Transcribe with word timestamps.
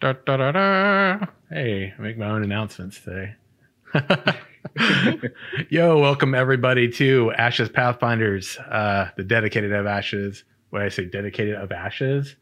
Da, 0.00 0.14
da, 0.14 0.38
da, 0.38 0.52
da. 0.52 1.26
Hey, 1.50 1.92
I 1.98 2.00
make 2.00 2.16
my 2.16 2.30
own 2.30 2.42
announcements 2.42 3.00
today. 3.00 3.34
Yo, 5.68 5.98
welcome 5.98 6.34
everybody 6.34 6.90
to 6.92 7.30
Ashes 7.36 7.68
Pathfinders, 7.68 8.56
uh, 8.56 9.10
the 9.18 9.24
dedicated 9.24 9.74
of 9.74 9.86
Ashes. 9.86 10.44
When 10.70 10.80
I 10.80 10.88
say 10.88 11.04
dedicated 11.04 11.56
of 11.56 11.70
Ashes, 11.70 12.34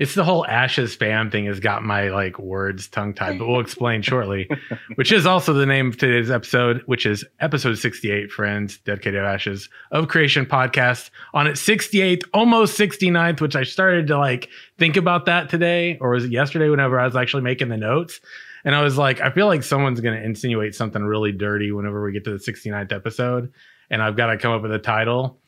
it's 0.00 0.14
the 0.14 0.24
whole 0.24 0.46
Ashes 0.46 0.94
fam 0.94 1.30
thing 1.30 1.44
has 1.44 1.60
got 1.60 1.82
my 1.82 2.08
like 2.08 2.38
words 2.38 2.88
tongue 2.88 3.12
tied, 3.12 3.38
but 3.38 3.46
we'll 3.46 3.60
explain 3.60 4.00
shortly. 4.00 4.48
Which 4.94 5.12
is 5.12 5.26
also 5.26 5.52
the 5.52 5.66
name 5.66 5.88
of 5.88 5.98
today's 5.98 6.30
episode, 6.30 6.82
which 6.86 7.04
is 7.04 7.22
episode 7.38 7.76
68, 7.76 8.32
friends, 8.32 8.78
dedicated 8.78 9.22
Ashes 9.22 9.68
of 9.90 10.08
Creation 10.08 10.46
podcast 10.46 11.10
on 11.34 11.46
its 11.46 11.62
68th, 11.62 12.22
almost 12.32 12.78
69th, 12.78 13.42
which 13.42 13.54
I 13.54 13.62
started 13.62 14.06
to 14.06 14.16
like 14.16 14.48
think 14.78 14.96
about 14.96 15.26
that 15.26 15.50
today, 15.50 15.98
or 16.00 16.10
was 16.10 16.24
it 16.24 16.32
yesterday 16.32 16.70
whenever 16.70 16.98
I 16.98 17.04
was 17.04 17.14
actually 17.14 17.42
making 17.42 17.68
the 17.68 17.76
notes. 17.76 18.20
And 18.64 18.74
I 18.74 18.82
was 18.82 18.96
like, 18.96 19.20
I 19.20 19.30
feel 19.30 19.48
like 19.48 19.62
someone's 19.62 20.00
going 20.00 20.18
to 20.18 20.24
insinuate 20.24 20.74
something 20.74 21.02
really 21.02 21.32
dirty 21.32 21.72
whenever 21.72 22.02
we 22.02 22.12
get 22.12 22.24
to 22.24 22.30
the 22.30 22.38
69th 22.38 22.92
episode. 22.92 23.52
And 23.90 24.02
I've 24.02 24.16
got 24.16 24.26
to 24.26 24.38
come 24.38 24.52
up 24.52 24.62
with 24.62 24.72
a 24.72 24.78
title. 24.78 25.38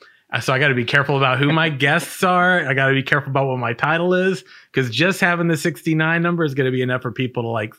So 0.41 0.53
I 0.53 0.59
got 0.59 0.69
to 0.69 0.75
be 0.75 0.85
careful 0.85 1.17
about 1.17 1.39
who 1.39 1.53
my 1.53 1.69
guests 1.69 2.23
are. 2.23 2.67
I 2.67 2.75
got 2.75 2.89
to 2.89 2.95
be 2.95 3.03
careful 3.03 3.31
about 3.31 3.49
what 3.49 3.59
my 3.59 3.73
title 3.75 4.15
is 4.15 4.45
because 4.73 4.91
just 4.91 5.21
having 5.21 5.49
the 5.49 5.57
69 5.57 6.23
number 6.23 6.45
is 6.45 6.55
going 6.55 6.67
to 6.67 6.73
be 6.73 6.83
enough 6.83 7.03
for 7.03 7.13
people 7.13 7.43
to 7.43 7.49
like 7.49 7.75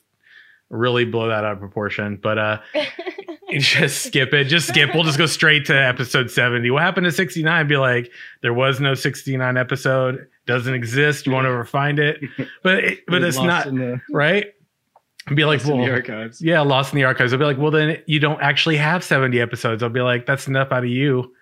really 0.70 1.06
blow 1.06 1.28
that 1.30 1.44
out 1.44 1.54
of 1.54 1.60
proportion. 1.60 2.20
But 2.22 2.38
uh, 2.38 2.60
just 3.60 4.06
skip 4.06 4.34
it. 4.34 4.46
Just 4.46 4.68
skip. 4.68 4.94
We'll 4.94 5.04
just 5.04 5.18
go 5.18 5.26
straight 5.26 5.66
to 5.66 5.76
episode 5.76 6.30
70. 6.32 6.70
What 6.72 6.82
happened 6.82 7.06
to 7.06 7.12
69? 7.12 7.68
Be 7.68 7.78
like, 7.78 8.12
there 8.42 8.54
was 8.54 8.80
no 8.80 8.94
69 8.94 9.58
episode. 9.58 10.28
Doesn't 10.46 10.74
exist. 10.74 11.26
You 11.26 11.32
won't 11.32 11.48
ever 11.48 11.66
find 11.66 12.00
it. 12.00 12.20
But 12.64 12.84
it, 12.84 13.00
but 13.08 13.24
It 13.24 13.28
it's 13.28 13.38
not 13.38 13.66
the, 13.66 14.02
right. 14.12 14.48
Be 15.34 15.46
like, 15.46 15.60
lost 15.60 15.72
in 15.72 15.82
the 15.82 15.92
archives. 15.92 16.42
yeah, 16.42 16.60
lost 16.62 16.92
in 16.92 16.98
the 16.98 17.06
archives. 17.06 17.32
I'll 17.32 17.40
be 17.40 17.46
like, 17.46 17.58
well, 17.58 17.72
then 17.72 18.02
you 18.08 18.20
don't 18.20 18.42
actually 18.42 18.76
have 18.76 19.04
70 19.04 19.40
episodes. 19.40 19.82
I'll 19.82 19.90
be 19.90 20.02
like, 20.02 20.26
that's 20.26 20.48
enough 20.48 20.72
out 20.72 20.84
of 20.84 20.90
you. 20.90 21.34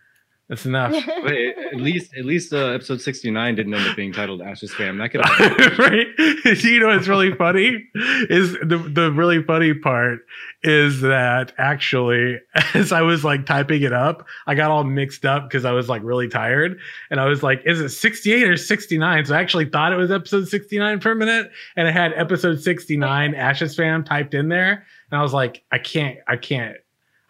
That's 0.52 0.66
enough. 0.66 0.92
Wait, 1.24 1.56
at 1.58 1.80
least 1.80 2.14
at 2.14 2.26
least 2.26 2.52
uh, 2.52 2.72
episode 2.72 3.00
69 3.00 3.56
didn't 3.56 3.74
end 3.74 3.88
up 3.88 3.96
being 3.96 4.12
titled 4.12 4.42
Ashes 4.42 4.74
Fam. 4.74 4.98
That 4.98 5.10
could 5.10 5.24
have 5.24 5.80
right? 5.80 6.08
you 6.18 6.80
know 6.82 6.88
what's 6.88 7.08
really 7.08 7.34
funny 7.34 7.88
is 8.30 8.52
the 8.62 8.78
the 8.78 9.14
really 9.14 9.42
funny 9.42 9.74
part 9.74 10.26
is 10.62 11.00
that 11.02 11.54
actually 11.58 12.38
as 12.74 12.92
I 12.92 13.02
was 13.02 13.24
like 13.24 13.46
typing 13.46 13.82
it 13.82 13.94
up, 13.94 14.28
I 14.46 14.56
got 14.56 14.72
all 14.72 14.84
mixed 14.84 15.24
up 15.24 15.48
because 15.48 15.64
I 15.64 15.72
was 15.72 15.88
like 15.88 16.04
really 16.04 16.28
tired, 16.28 16.78
and 17.10 17.22
I 17.22 17.28
was 17.28 17.42
like, 17.42 17.62
is 17.66 17.80
it 17.80 17.88
68 17.88 18.44
or 18.44 18.58
69? 18.58 19.28
So 19.28 19.34
I 19.34 19.40
actually 19.40 19.70
thought 19.70 19.94
it 19.94 19.98
was 19.98 20.12
episode 20.12 20.50
69 20.50 21.00
for 21.00 21.12
a 21.14 21.16
minute, 21.16 21.50
and 21.78 21.88
it 21.88 21.94
had 21.94 22.12
episode 22.18 22.62
69 22.62 23.36
Ashes 23.36 23.74
Fam 23.74 24.04
typed 24.04 24.34
in 24.34 24.50
there, 24.50 24.86
and 25.12 25.18
I 25.18 25.24
was 25.24 25.32
like, 25.32 25.64
I 25.72 25.78
can't, 25.78 26.18
I 26.28 26.36
can't. 26.36 26.76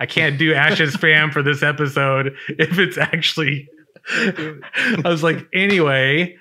I 0.02 0.08
can't 0.08 0.40
do 0.40 0.52
Ashes 0.56 0.96
fam 0.96 1.30
for 1.30 1.44
this 1.44 1.62
episode 1.62 2.36
if 2.50 2.80
it's 2.80 2.98
actually 2.98 3.70
I 4.10 5.02
was 5.06 5.22
like, 5.22 5.48
anyway, 5.54 6.36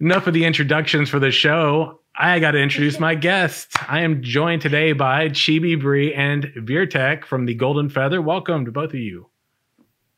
enough 0.00 0.26
of 0.26 0.34
the 0.34 0.44
introductions 0.44 1.08
for 1.08 1.20
the 1.20 1.30
show. 1.30 2.00
I 2.18 2.40
got 2.40 2.50
to 2.50 2.58
introduce 2.58 2.98
my 2.98 3.14
guests. 3.14 3.72
I 3.88 4.00
am 4.00 4.20
joined 4.20 4.62
today 4.62 4.94
by 4.94 5.28
Chibi 5.28 5.80
Bree 5.80 6.12
and 6.12 6.44
Veertek 6.56 7.24
from 7.24 7.46
the 7.46 7.54
Golden 7.54 7.88
Feather. 7.88 8.20
Welcome 8.20 8.64
to 8.64 8.72
both 8.72 8.90
of 8.90 8.96
you. 8.98 9.28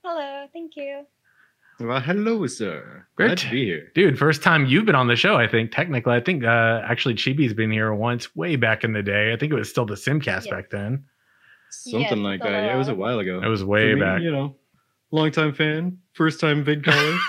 Hello, 0.03 0.47
thank 0.55 0.75
you. 0.75 1.05
Well, 1.81 2.01
hello, 2.01 2.47
sir. 2.47 3.07
Great. 3.17 3.27
Glad 3.27 3.39
to 3.39 3.51
be 3.51 3.65
here. 3.67 3.93
Dude, 3.95 4.19
first 4.19 4.43
time 4.43 4.65
you've 4.65 4.87
been 4.87 4.95
on 4.95 5.09
the 5.09 5.17
show, 5.17 5.37
I 5.37 5.47
think, 5.47 5.71
technically. 5.71 6.15
I 6.15 6.21
think 6.21 6.45
uh, 6.45 6.81
actually 6.83 7.15
Chibi's 7.17 7.53
been 7.53 7.71
here 7.71 7.93
once 7.93 8.35
way 8.35 8.57
back 8.57 8.85
in 8.85 8.95
the 8.95 9.03
day. 9.03 9.35
I 9.35 9.37
think 9.37 9.53
it 9.53 9.57
was 9.57 9.69
still 9.69 9.85
the 9.85 9.97
Simcast 9.97 10.47
Yes. 10.47 10.49
back 10.49 10.71
then. 10.71 11.05
Something 11.83 12.01
Yes, 12.01 12.13
like 12.19 12.43
that. 12.43 12.51
Yeah, 12.51 12.75
it 12.75 12.79
was 12.79 12.89
a 12.89 12.95
while. 12.95 13.11
while 13.17 13.19
ago. 13.21 13.41
It 13.43 13.49
was 13.49 13.65
way 13.65 13.95
me, 13.95 14.01
back. 14.01 14.21
You 14.23 14.31
know, 14.31 14.57
longtime 15.11 15.55
fan, 15.55 15.99
first 16.13 16.41
time 16.41 16.65
vid 16.65 16.85
caller. 16.85 17.19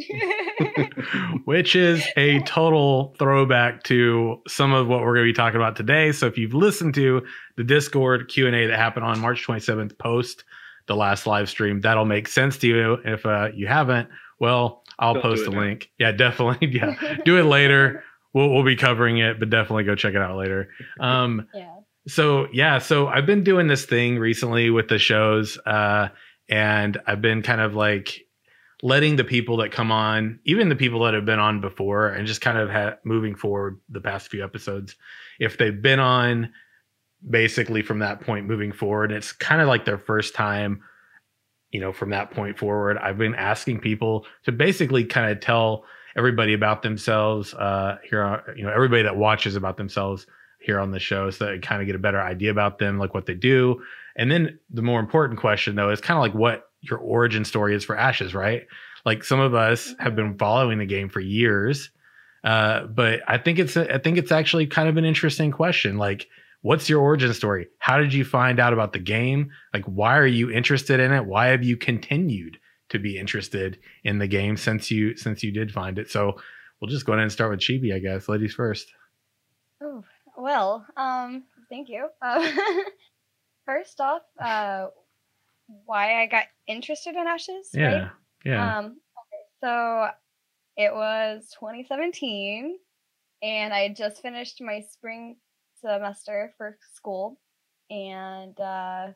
which 1.44 1.76
is 1.76 2.06
a 2.16 2.40
total 2.40 3.14
throwback 3.18 3.82
to 3.84 4.40
some 4.48 4.72
of 4.72 4.88
what 4.88 5.00
we're 5.00 5.14
going 5.14 5.26
to 5.26 5.32
be 5.32 5.36
talking 5.36 5.56
about 5.56 5.76
today. 5.76 6.12
So 6.12 6.26
if 6.26 6.38
you've 6.38 6.54
listened 6.54 6.94
to 6.94 7.22
the 7.56 7.64
Discord 7.64 8.28
Q&A 8.28 8.66
that 8.66 8.78
happened 8.78 9.04
on 9.04 9.18
March 9.20 9.46
27th 9.46 9.98
post 9.98 10.44
the 10.86 10.96
last 10.96 11.26
live 11.26 11.48
stream, 11.48 11.80
that'll 11.80 12.04
make 12.04 12.28
sense 12.28 12.56
to 12.58 12.66
you. 12.68 12.94
If 13.04 13.26
uh, 13.26 13.48
you 13.54 13.66
haven't, 13.66 14.08
well, 14.38 14.82
I'll 14.98 15.14
Don't 15.14 15.22
post 15.22 15.44
do 15.44 15.50
a 15.50 15.54
now. 15.54 15.60
link. 15.60 15.90
Yeah, 15.98 16.12
definitely. 16.12 16.68
Yeah, 16.72 17.16
do 17.24 17.38
it 17.38 17.44
later. 17.44 18.04
We'll, 18.32 18.50
we'll 18.50 18.64
be 18.64 18.76
covering 18.76 19.18
it, 19.18 19.38
but 19.40 19.50
definitely 19.50 19.84
go 19.84 19.94
check 19.94 20.14
it 20.14 20.20
out 20.22 20.36
later. 20.36 20.70
Um, 21.00 21.48
yeah. 21.52 21.74
So 22.10 22.48
yeah, 22.52 22.78
so 22.78 23.08
I've 23.08 23.26
been 23.26 23.44
doing 23.44 23.68
this 23.68 23.84
thing 23.84 24.18
recently 24.18 24.70
with 24.70 24.88
the 24.88 24.98
shows, 24.98 25.58
uh, 25.58 26.08
and 26.48 27.00
I've 27.06 27.22
been 27.22 27.42
kind 27.42 27.60
of 27.60 27.74
like 27.74 28.26
letting 28.82 29.16
the 29.16 29.24
people 29.24 29.58
that 29.58 29.70
come 29.70 29.92
on, 29.92 30.40
even 30.44 30.68
the 30.68 30.76
people 30.76 31.04
that 31.04 31.14
have 31.14 31.24
been 31.24 31.38
on 31.38 31.60
before, 31.60 32.08
and 32.08 32.26
just 32.26 32.40
kind 32.40 32.58
of 32.58 32.70
ha- 32.70 32.96
moving 33.04 33.34
forward 33.34 33.78
the 33.88 34.00
past 34.00 34.28
few 34.28 34.42
episodes, 34.42 34.96
if 35.38 35.56
they've 35.56 35.80
been 35.80 36.00
on, 36.00 36.52
basically 37.28 37.82
from 37.82 38.00
that 38.00 38.20
point 38.20 38.46
moving 38.46 38.72
forward, 38.72 39.12
it's 39.12 39.32
kind 39.32 39.60
of 39.60 39.68
like 39.68 39.84
their 39.84 39.98
first 39.98 40.34
time. 40.34 40.82
You 41.70 41.80
know, 41.80 41.92
from 41.92 42.10
that 42.10 42.32
point 42.32 42.58
forward, 42.58 42.98
I've 42.98 43.18
been 43.18 43.36
asking 43.36 43.78
people 43.78 44.26
to 44.42 44.50
basically 44.50 45.04
kind 45.04 45.30
of 45.30 45.38
tell 45.38 45.84
everybody 46.16 46.52
about 46.52 46.82
themselves. 46.82 47.54
Uh, 47.54 47.98
here, 48.02 48.20
are, 48.20 48.42
you 48.56 48.64
know, 48.64 48.72
everybody 48.72 49.04
that 49.04 49.16
watches 49.16 49.54
about 49.54 49.76
themselves 49.76 50.26
here 50.60 50.78
on 50.78 50.90
the 50.90 51.00
show 51.00 51.30
so 51.30 51.46
that 51.46 51.54
you 51.54 51.60
kind 51.60 51.80
of 51.80 51.86
get 51.86 51.96
a 51.96 52.00
better 52.00 52.20
idea 52.20 52.50
about 52.50 52.78
them, 52.78 52.98
like 52.98 53.14
what 53.14 53.26
they 53.26 53.34
do. 53.34 53.82
And 54.16 54.30
then 54.30 54.58
the 54.70 54.82
more 54.82 55.00
important 55.00 55.40
question 55.40 55.76
though 55.76 55.90
is 55.90 56.00
kind 56.00 56.18
of 56.18 56.22
like 56.22 56.34
what 56.34 56.70
your 56.80 56.98
origin 56.98 57.44
story 57.44 57.74
is 57.74 57.84
for 57.84 57.96
Ashes, 57.96 58.34
right? 58.34 58.66
Like 59.04 59.24
some 59.24 59.40
of 59.40 59.54
us 59.54 59.94
have 59.98 60.14
been 60.14 60.36
following 60.36 60.78
the 60.78 60.86
game 60.86 61.08
for 61.08 61.20
years. 61.20 61.90
Uh, 62.44 62.86
but 62.86 63.20
I 63.28 63.38
think 63.38 63.58
it's 63.58 63.76
I 63.76 63.98
think 63.98 64.16
it's 64.16 64.32
actually 64.32 64.66
kind 64.66 64.88
of 64.88 64.96
an 64.96 65.04
interesting 65.04 65.50
question. 65.50 65.98
Like, 65.98 66.26
what's 66.62 66.88
your 66.88 67.00
origin 67.00 67.32
story? 67.34 67.68
How 67.78 67.98
did 67.98 68.14
you 68.14 68.24
find 68.24 68.58
out 68.58 68.72
about 68.72 68.92
the 68.92 68.98
game? 68.98 69.50
Like, 69.74 69.84
why 69.84 70.16
are 70.16 70.26
you 70.26 70.50
interested 70.50 71.00
in 71.00 71.12
it? 71.12 71.26
Why 71.26 71.48
have 71.48 71.62
you 71.62 71.76
continued 71.76 72.58
to 72.90 72.98
be 72.98 73.18
interested 73.18 73.78
in 74.04 74.18
the 74.18 74.26
game 74.26 74.56
since 74.56 74.90
you 74.90 75.16
since 75.16 75.42
you 75.42 75.52
did 75.52 75.70
find 75.70 75.98
it? 75.98 76.10
So 76.10 76.40
we'll 76.80 76.90
just 76.90 77.04
go 77.04 77.12
ahead 77.12 77.22
and 77.22 77.32
start 77.32 77.50
with 77.50 77.60
Chibi, 77.60 77.94
I 77.94 77.98
guess. 77.98 78.28
Ladies 78.28 78.54
first. 78.54 78.88
Oh, 79.82 80.02
well, 80.40 80.86
um, 80.96 81.44
thank 81.68 81.88
you. 81.88 82.08
Uh, 82.22 82.50
first 83.66 84.00
off, 84.00 84.22
uh, 84.38 84.86
why 85.84 86.22
I 86.22 86.26
got 86.26 86.44
interested 86.66 87.14
in 87.14 87.26
Ashes, 87.26 87.70
Yeah. 87.72 87.92
right? 87.92 88.10
Yeah. 88.44 88.78
Um, 88.78 88.86
okay, 88.86 89.42
so 89.62 90.08
it 90.76 90.92
was 90.92 91.48
2017, 91.58 92.78
and 93.42 93.74
I 93.74 93.80
had 93.80 93.96
just 93.96 94.22
finished 94.22 94.60
my 94.60 94.80
spring 94.80 95.36
semester 95.80 96.52
for 96.56 96.78
school, 96.94 97.40
and 97.90 98.58
uh, 98.60 99.08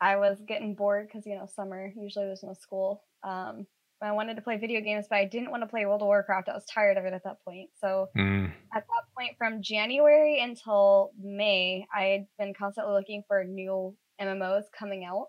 I 0.00 0.16
was 0.16 0.38
getting 0.46 0.74
bored 0.74 1.06
because 1.06 1.26
you 1.26 1.36
know 1.36 1.46
summer 1.46 1.92
usually 1.96 2.26
there's 2.26 2.42
no 2.42 2.54
school. 2.54 3.04
Um, 3.22 3.66
I 4.02 4.12
wanted 4.12 4.34
to 4.36 4.42
play 4.42 4.56
video 4.56 4.80
games, 4.80 5.06
but 5.08 5.16
I 5.16 5.24
didn't 5.24 5.50
want 5.50 5.62
to 5.62 5.68
play 5.68 5.86
World 5.86 6.02
of 6.02 6.06
Warcraft. 6.06 6.48
I 6.48 6.54
was 6.54 6.64
tired 6.66 6.96
of 6.96 7.04
it 7.04 7.12
at 7.12 7.24
that 7.24 7.42
point. 7.44 7.70
So 7.74 8.08
Mm. 8.16 8.52
at 8.74 8.86
that 8.86 9.04
point, 9.16 9.36
from 9.38 9.62
January 9.62 10.40
until 10.40 11.12
May, 11.18 11.86
I 11.94 12.04
had 12.04 12.26
been 12.38 12.54
constantly 12.54 12.92
looking 12.94 13.22
for 13.28 13.44
new 13.44 13.96
MMOs 14.20 14.64
coming 14.76 15.04
out. 15.04 15.28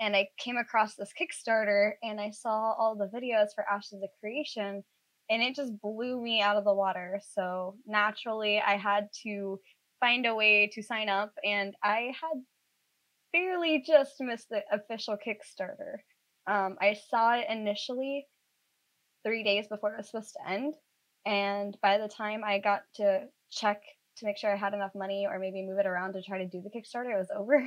And 0.00 0.16
I 0.16 0.28
came 0.38 0.56
across 0.56 0.96
this 0.96 1.12
Kickstarter 1.12 1.92
and 2.02 2.20
I 2.20 2.30
saw 2.30 2.72
all 2.72 2.96
the 2.96 3.08
videos 3.08 3.48
for 3.54 3.68
Ashes 3.70 4.02
of 4.02 4.08
Creation, 4.20 4.82
and 5.28 5.42
it 5.42 5.54
just 5.54 5.78
blew 5.80 6.20
me 6.20 6.40
out 6.40 6.56
of 6.56 6.64
the 6.64 6.74
water. 6.74 7.20
So 7.22 7.76
naturally, 7.86 8.60
I 8.60 8.76
had 8.76 9.08
to 9.24 9.60
find 10.00 10.24
a 10.26 10.34
way 10.34 10.68
to 10.72 10.82
sign 10.82 11.08
up, 11.10 11.32
and 11.44 11.74
I 11.82 12.12
had 12.20 12.42
barely 13.32 13.82
just 13.86 14.20
missed 14.20 14.48
the 14.48 14.62
official 14.72 15.16
Kickstarter. 15.16 15.98
Um, 16.50 16.76
I 16.80 16.94
saw 17.08 17.34
it 17.36 17.46
initially 17.48 18.26
three 19.24 19.44
days 19.44 19.68
before 19.68 19.92
it 19.94 19.98
was 19.98 20.10
supposed 20.10 20.34
to 20.34 20.50
end. 20.50 20.74
And 21.24 21.76
by 21.80 21.98
the 21.98 22.08
time 22.08 22.42
I 22.44 22.58
got 22.58 22.82
to 22.96 23.28
check 23.50 23.80
to 24.16 24.26
make 24.26 24.36
sure 24.36 24.52
I 24.52 24.56
had 24.56 24.74
enough 24.74 24.94
money 24.94 25.26
or 25.30 25.38
maybe 25.38 25.62
move 25.62 25.78
it 25.78 25.86
around 25.86 26.14
to 26.14 26.22
try 26.22 26.38
to 26.38 26.46
do 26.46 26.60
the 26.60 26.70
Kickstarter, 26.70 27.14
it 27.14 27.18
was 27.18 27.30
over. 27.34 27.62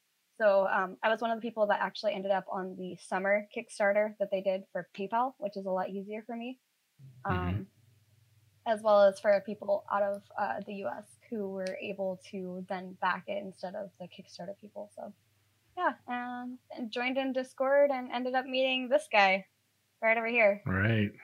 so 0.40 0.66
um, 0.68 0.96
I 1.02 1.10
was 1.10 1.20
one 1.20 1.30
of 1.32 1.36
the 1.36 1.46
people 1.46 1.66
that 1.66 1.80
actually 1.82 2.14
ended 2.14 2.30
up 2.32 2.46
on 2.50 2.76
the 2.78 2.96
summer 2.96 3.46
Kickstarter 3.54 4.14
that 4.18 4.30
they 4.30 4.40
did 4.40 4.62
for 4.72 4.88
PayPal, 4.96 5.34
which 5.38 5.56
is 5.56 5.66
a 5.66 5.70
lot 5.70 5.90
easier 5.90 6.22
for 6.26 6.34
me. 6.36 6.58
Um, 7.24 7.34
Mhm. 7.36 7.66
As 8.66 8.80
well 8.80 9.02
as 9.02 9.20
for 9.20 9.42
people 9.44 9.84
out 9.92 10.02
of 10.02 10.22
uh, 10.38 10.60
the 10.66 10.76
US 10.86 11.18
who 11.28 11.50
were 11.50 11.76
able 11.82 12.18
to 12.30 12.64
then 12.70 12.94
back 12.94 13.24
it 13.28 13.42
instead 13.44 13.74
of 13.74 13.90
the 14.00 14.08
Kickstarter 14.08 14.58
people. 14.58 14.90
So 14.96 15.12
yeah, 15.76 15.92
um, 16.08 16.58
and 16.76 16.90
joined 16.90 17.18
in 17.18 17.32
Discord 17.32 17.90
and 17.92 18.10
ended 18.12 18.34
up 18.34 18.46
meeting 18.46 18.88
this 18.88 19.08
guy 19.10 19.46
right 20.02 20.16
over 20.16 20.26
here. 20.26 20.62
Right. 20.66 21.10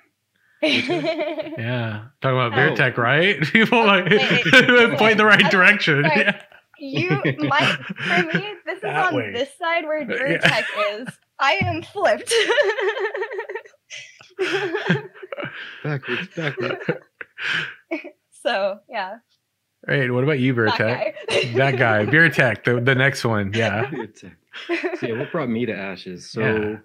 Yeah, 0.63 2.09
talking 2.21 2.37
about 2.39 2.55
beer 2.55 2.69
Oh. 2.71 2.77
tech, 2.77 2.99
right? 2.99 3.41
People 3.53 3.87
like 3.87 4.05
wait, 4.11 4.45
wait. 4.45 4.99
point 4.99 5.13
in 5.13 5.17
the 5.19 5.25
right 5.25 5.45
I- 5.45 5.49
direction. 5.49 6.03
right. 6.03 6.27
Yeah. 6.27 6.43
you 6.79 7.09
my 7.49 7.77
for 7.97 8.23
me, 8.39 8.55
this 8.67 8.77
is 8.77 8.83
That 8.83 9.07
on 9.09 9.15
way. 9.17 9.33
this 9.33 9.49
side 9.59 9.85
where 9.87 10.05
beer 10.05 10.33
yeah. 10.33 10.39
tech 10.39 10.67
is. 10.93 11.09
I 11.39 11.59
am 11.63 11.83
flipped. 11.83 12.33
Backwards, 15.83 16.29
backwards. 16.37 16.85
so 18.43 18.79
yeah, 18.89 19.17
Right. 19.87 20.11
What 20.13 20.25
about 20.25 20.39
you, 20.41 20.53
beer 20.55 20.67
that 20.67 20.77
tech? 20.77 21.17
guy. 21.29 21.53
That 21.57 21.79
guy, 21.79 22.05
beer 22.05 22.29
tech, 22.29 22.65
the, 22.65 22.81
the 22.81 22.95
next 22.95 23.25
one. 23.25 23.53
Yeah. 23.55 23.91
So 24.69 25.07
yeah, 25.07 25.15
what 25.15 25.31
brought 25.33 25.49
me 25.49 25.67
to 25.67 25.75
Ashes? 25.77 26.31
So 26.31 26.41
Yeah. 26.41 26.79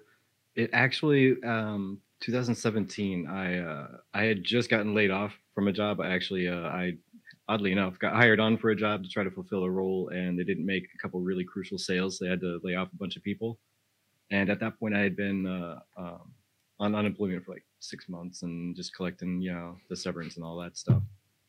it 0.64 0.70
actually, 0.72 1.42
um, 1.42 2.00
2017. 2.20 3.26
I 3.26 3.58
uh, 3.58 3.88
I 4.14 4.24
had 4.24 4.42
just 4.42 4.70
gotten 4.70 4.94
laid 4.94 5.10
off 5.10 5.34
from 5.54 5.68
a 5.68 5.72
job. 5.72 6.00
I 6.00 6.08
actually, 6.14 6.48
uh, 6.48 6.68
I 6.68 6.94
oddly 7.48 7.72
enough 7.72 7.98
got 7.98 8.14
hired 8.14 8.40
on 8.40 8.56
for 8.56 8.70
a 8.70 8.76
job 8.76 9.02
to 9.04 9.08
try 9.08 9.22
to 9.22 9.30
fulfill 9.30 9.64
a 9.64 9.70
role, 9.70 10.08
and 10.08 10.38
they 10.38 10.44
didn't 10.44 10.66
make 10.66 10.84
a 10.94 10.98
couple 10.98 11.20
really 11.20 11.44
crucial 11.44 11.78
sales. 11.78 12.18
They 12.18 12.28
had 12.28 12.40
to 12.40 12.58
lay 12.64 12.74
off 12.74 12.88
a 12.92 12.96
bunch 12.96 13.16
of 13.16 13.22
people, 13.22 13.58
and 14.30 14.50
at 14.50 14.60
that 14.60 14.78
point, 14.78 14.94
I 14.94 15.00
had 15.00 15.16
been 15.16 15.46
uh, 15.46 15.80
um, 15.96 16.32
on 16.80 16.94
unemployment 16.94 17.44
for 17.44 17.52
like 17.52 17.64
six 17.80 18.08
months 18.08 18.42
and 18.42 18.74
just 18.74 18.94
collecting, 18.94 19.40
you 19.40 19.52
know, 19.52 19.76
the 19.90 19.96
severance 19.96 20.36
and 20.36 20.44
all 20.44 20.56
that 20.58 20.76
stuff. 20.76 21.02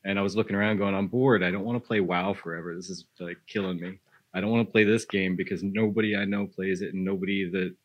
And 0.03 0.19
I 0.19 0.21
was 0.21 0.35
looking 0.35 0.55
around, 0.55 0.77
going, 0.77 0.95
"I'm 0.95 1.07
bored. 1.07 1.43
I 1.43 1.51
don't 1.51 1.65
want 1.65 1.81
to 1.81 1.87
play 1.87 1.99
WoW 2.01 2.33
forever. 2.33 2.75
This 2.75 2.89
is 2.89 3.05
like 3.19 3.37
killing 3.47 3.79
me." 3.79 3.99
I 4.37 4.41
don't 4.41 4.51
want 4.51 4.67
to 4.67 4.71
play 4.71 4.83
this 4.83 5.05
game 5.05 5.35
because 5.35 5.63
nobody 5.63 6.15
I 6.15 6.25
know 6.25 6.45
plays 6.45 6.81
it 6.81 6.93
and 6.93 7.03
nobody 7.03 7.49
that 7.49 7.75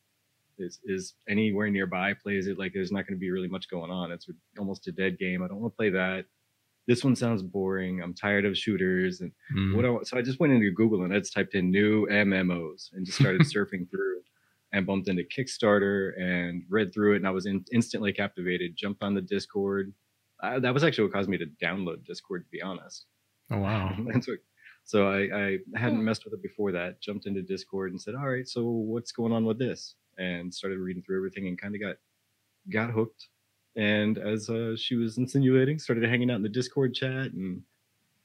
is, 0.59 0.79
is 0.85 1.15
anywhere 1.29 1.71
nearby 1.71 2.13
plays 2.15 2.47
it. 2.47 2.59
Like 2.59 2.73
there's 2.75 2.93
not 2.93 3.07
going 3.07 3.17
to 3.17 3.21
be 3.21 3.31
really 3.31 3.49
much 3.49 3.71
going 3.71 3.91
on. 3.91 4.13
It's 4.13 4.29
almost 4.59 4.87
a 4.87 4.93
dead 4.93 5.19
game. 5.19 5.43
I 5.43 5.49
don't 5.49 5.61
want 5.61 5.73
to 5.73 5.77
play 5.77 5.91
that. 5.91 6.27
This 6.87 7.03
one 7.05 7.17
sounds 7.17 7.43
boring. 7.43 8.03
I'm 8.03 8.13
tired 8.13 8.45
of 8.45 8.59
shooters 8.59 9.21
and 9.23 9.33
Mm. 9.57 9.77
what 9.77 9.85
I, 9.87 10.03
so 10.05 10.19
I 10.19 10.23
just 10.23 10.41
went 10.41 10.53
into 10.53 10.71
Google 10.73 11.05
and 11.05 11.15
I 11.15 11.21
just 11.21 11.33
typed 11.33 11.55
in 11.55 11.71
new 11.71 12.07
MMOs 12.09 12.91
and 12.93 13.07
just 13.07 13.19
started 13.19 13.41
surfing 13.55 13.89
through 13.91 14.21
and 14.73 14.87
bumped 14.87 15.09
into 15.09 15.23
Kickstarter 15.23 16.13
and 16.21 16.65
read 16.69 16.93
through 16.93 17.15
it 17.15 17.17
and 17.17 17.27
I 17.27 17.31
was 17.31 17.47
in, 17.47 17.65
instantly 17.73 18.13
captivated. 18.13 18.77
Jumped 18.77 19.03
on 19.03 19.15
the 19.15 19.21
Discord. 19.23 19.93
Uh, 20.43 20.59
that 20.59 20.75
was 20.75 20.83
actually 20.85 21.05
what 21.05 21.13
caused 21.15 21.29
me 21.31 21.39
to 21.39 21.47
download 21.63 22.05
Discord, 22.05 22.45
to 22.45 22.51
be 22.51 22.61
honest. 22.61 23.07
Oh 23.51 23.59
wow. 23.59 23.95
That's 24.13 24.27
what, 24.29 24.39
so 24.85 25.09
I, 25.09 25.21
I 25.35 25.59
hadn't 25.77 25.99
Hmm. 26.01 26.05
messed 26.05 26.25
with 26.25 26.35
it 26.35 26.43
before 26.43 26.73
that. 26.73 27.01
Jumped 27.01 27.27
into 27.27 27.43
Discord 27.43 27.93
and 27.93 28.01
said, 28.01 28.15
"All 28.15 28.29
right, 28.29 28.47
so 28.49 28.65
what's 28.65 29.13
going 29.13 29.33
on 29.33 29.45
with 29.45 29.59
this?" 29.59 29.95
And 30.19 30.53
started 30.53 30.79
reading 30.79 31.03
through 31.03 31.17
everything 31.19 31.47
and 31.49 31.59
kind 31.61 31.75
of 31.75 31.81
got 31.81 31.97
got 32.71 32.91
hooked. 32.91 33.29
And 33.77 34.19
as 34.19 34.51
uh, 34.51 34.77
she 34.77 34.97
was 34.97 35.19
insinuating, 35.19 35.79
started 35.79 36.05
hanging 36.09 36.31
out 36.31 36.37
in 36.37 36.43
the 36.43 36.49
Discord 36.49 36.95
chat, 36.95 37.33
and 37.33 37.63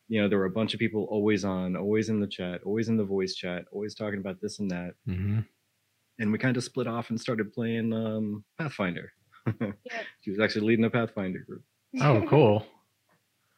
you 0.10 0.22
know 0.22 0.28
there 0.28 0.40
were 0.40 0.46
a 0.46 0.50
bunch 0.60 0.74
of 0.74 0.80
people 0.80 1.04
always 1.10 1.46
on, 1.46 1.76
always 1.76 2.10
in 2.10 2.20
the 2.20 2.28
chat, 2.28 2.62
always 2.64 2.90
in 2.90 2.98
the 2.98 3.06
voice 3.06 3.34
chat, 3.36 3.66
always 3.72 3.96
talking 3.96 4.20
about 4.20 4.42
this 4.42 4.60
and 4.60 4.70
that. 4.72 4.94
hmm 5.06 5.40
And 6.20 6.32
we 6.32 6.38
kind 6.38 6.58
of 6.58 6.64
split 6.64 6.88
off 6.88 7.10
and 7.12 7.20
started 7.22 7.54
playing 7.54 7.94
um, 7.94 8.44
Pathfinder. 8.58 9.12
Yep. 9.62 9.76
She 10.22 10.30
was 10.32 10.40
actually 10.42 10.66
leading 10.68 10.84
a 10.86 10.90
Pathfinder 10.90 11.40
group. 11.48 11.64
Oh, 12.02 12.22
cool. 12.28 12.66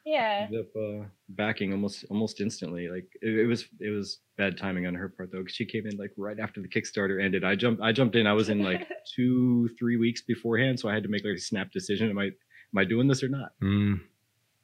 Yeah. 0.09 0.47
up 0.59 0.75
uh, 0.75 1.05
backing 1.29 1.71
almost 1.71 2.05
almost 2.09 2.41
instantly. 2.41 2.87
Like 2.89 3.07
it, 3.21 3.39
it 3.39 3.45
was 3.45 3.65
it 3.79 3.89
was 3.89 4.19
bad 4.37 4.57
timing 4.57 4.87
on 4.87 4.95
her 4.95 5.09
part 5.09 5.31
though, 5.31 5.39
because 5.39 5.55
she 5.55 5.65
came 5.65 5.85
in 5.85 5.97
like 5.97 6.11
right 6.17 6.39
after 6.39 6.61
the 6.61 6.67
Kickstarter 6.67 7.23
ended. 7.23 7.43
I 7.43 7.55
jumped 7.55 7.81
I 7.81 7.91
jumped 7.91 8.15
in. 8.15 8.25
I 8.27 8.33
was 8.33 8.49
in 8.49 8.63
like 8.63 8.87
two 9.15 9.69
three 9.77 9.97
weeks 9.97 10.21
beforehand, 10.21 10.79
so 10.79 10.89
I 10.89 10.93
had 10.93 11.03
to 11.03 11.09
make 11.09 11.23
like 11.23 11.35
a 11.35 11.39
snap 11.39 11.71
decision. 11.71 12.09
Am 12.09 12.17
I 12.17 12.25
am 12.25 12.77
I 12.77 12.85
doing 12.85 13.07
this 13.07 13.23
or 13.23 13.29
not? 13.29 13.51
Mm. 13.61 14.01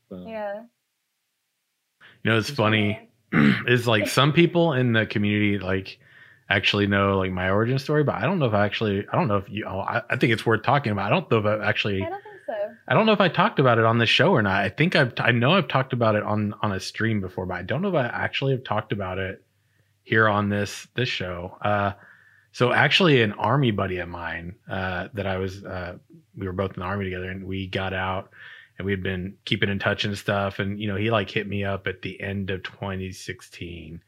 So, 0.09 0.25
Yeah. 0.27 0.63
You 2.23 2.31
know, 2.31 2.37
it's 2.37 2.49
funny. 2.49 3.09
is 3.67 3.87
like 3.87 4.07
some 4.07 4.33
people 4.33 4.73
in 4.73 4.93
the 4.93 5.05
community 5.05 5.59
like 5.59 5.99
actually 6.49 6.87
know 6.87 7.17
like 7.17 7.31
my 7.31 7.49
origin 7.49 7.79
story, 7.79 8.03
but 8.03 8.15
I 8.15 8.21
don't 8.21 8.39
know 8.39 8.45
if 8.45 8.53
I 8.53 8.65
actually 8.65 9.05
I 9.11 9.15
don't 9.15 9.27
know 9.27 9.37
if 9.37 9.49
you 9.49 9.65
oh, 9.67 9.79
I, 9.79 10.01
I 10.09 10.17
think 10.17 10.33
it's 10.33 10.45
worth 10.45 10.63
talking 10.63 10.91
about. 10.91 11.07
I 11.07 11.09
don't 11.09 11.29
know 11.29 11.37
if 11.37 11.45
I 11.45 11.67
actually 11.67 12.03
I 12.03 12.09
don't 12.09 12.23
think 12.23 12.23
so. 12.23 12.34
I 12.87 12.93
don't 12.93 13.05
know 13.05 13.13
if 13.13 13.21
I 13.21 13.29
talked 13.29 13.59
about 13.59 13.79
it 13.79 13.85
on 13.85 13.97
the 13.97 14.05
show 14.05 14.31
or 14.31 14.41
not. 14.41 14.63
I 14.63 14.69
think 14.69 14.95
I've 14.95 15.13
I 15.17 15.31
know 15.31 15.51
I've 15.51 15.67
talked 15.67 15.93
about 15.93 16.15
it 16.15 16.23
on 16.23 16.53
on 16.61 16.71
a 16.71 16.79
stream 16.79 17.19
before, 17.21 17.45
but 17.45 17.55
I 17.55 17.63
don't 17.63 17.81
know 17.81 17.89
if 17.89 17.95
I 17.95 18.05
actually 18.05 18.51
have 18.51 18.63
talked 18.63 18.91
about 18.91 19.17
it 19.17 19.43
here 20.03 20.27
on 20.27 20.49
this 20.49 20.87
this 20.95 21.09
show. 21.09 21.57
Uh 21.61 21.93
so 22.51 22.71
actually 22.71 23.21
an 23.21 23.33
army 23.33 23.71
buddy 23.71 23.97
of 23.97 24.09
mine 24.09 24.55
uh 24.69 25.07
that 25.13 25.25
I 25.25 25.37
was 25.37 25.63
uh 25.63 25.97
we 26.37 26.45
were 26.45 26.53
both 26.53 26.73
in 26.73 26.79
the 26.79 26.85
army 26.85 27.05
together 27.05 27.29
and 27.29 27.45
we 27.45 27.67
got 27.67 27.93
out 27.93 28.31
and 28.77 28.85
we 28.85 28.91
had 28.91 29.03
been 29.03 29.35
keeping 29.45 29.69
in 29.69 29.79
touch 29.79 30.05
and 30.05 30.17
stuff 30.17 30.59
and 30.59 30.79
you 30.79 30.87
know 30.87 30.95
he 30.95 31.09
like 31.09 31.29
hit 31.29 31.47
me 31.47 31.63
up 31.63 31.87
at 31.87 32.01
the 32.01 32.19
end 32.21 32.49
of 32.49 32.63
2016 32.63 34.01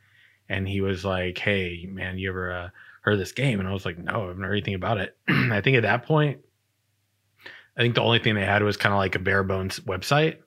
and 0.50 0.68
he 0.68 0.82
was 0.82 1.06
like 1.06 1.38
hey 1.38 1.88
man 1.90 2.18
you 2.18 2.30
ever 2.30 2.52
uh, 2.52 2.70
heard 3.02 3.20
this 3.20 3.32
game 3.32 3.60
and 3.60 3.68
i 3.68 3.74
was 3.74 3.86
like 3.86 3.98
no 3.98 4.24
i 4.24 4.28
haven't 4.28 4.44
heard 4.44 4.54
anything 4.54 4.74
about 4.74 4.98
it 4.98 5.16
i 5.30 5.62
think 5.62 5.78
at 5.78 5.84
that 5.84 6.06
point 6.06 6.40
i 7.78 7.82
think 7.82 7.96
the 7.96 8.02
only 8.02 8.20
thing 8.20 8.36
they 8.36 8.46
had 8.46 8.64
was 8.64 8.78
kind 8.78 8.94
of 8.94 8.98
like 8.98 9.16
a 9.16 9.20
bare 9.20 9.44
bones 9.44 9.80
website 9.82 10.38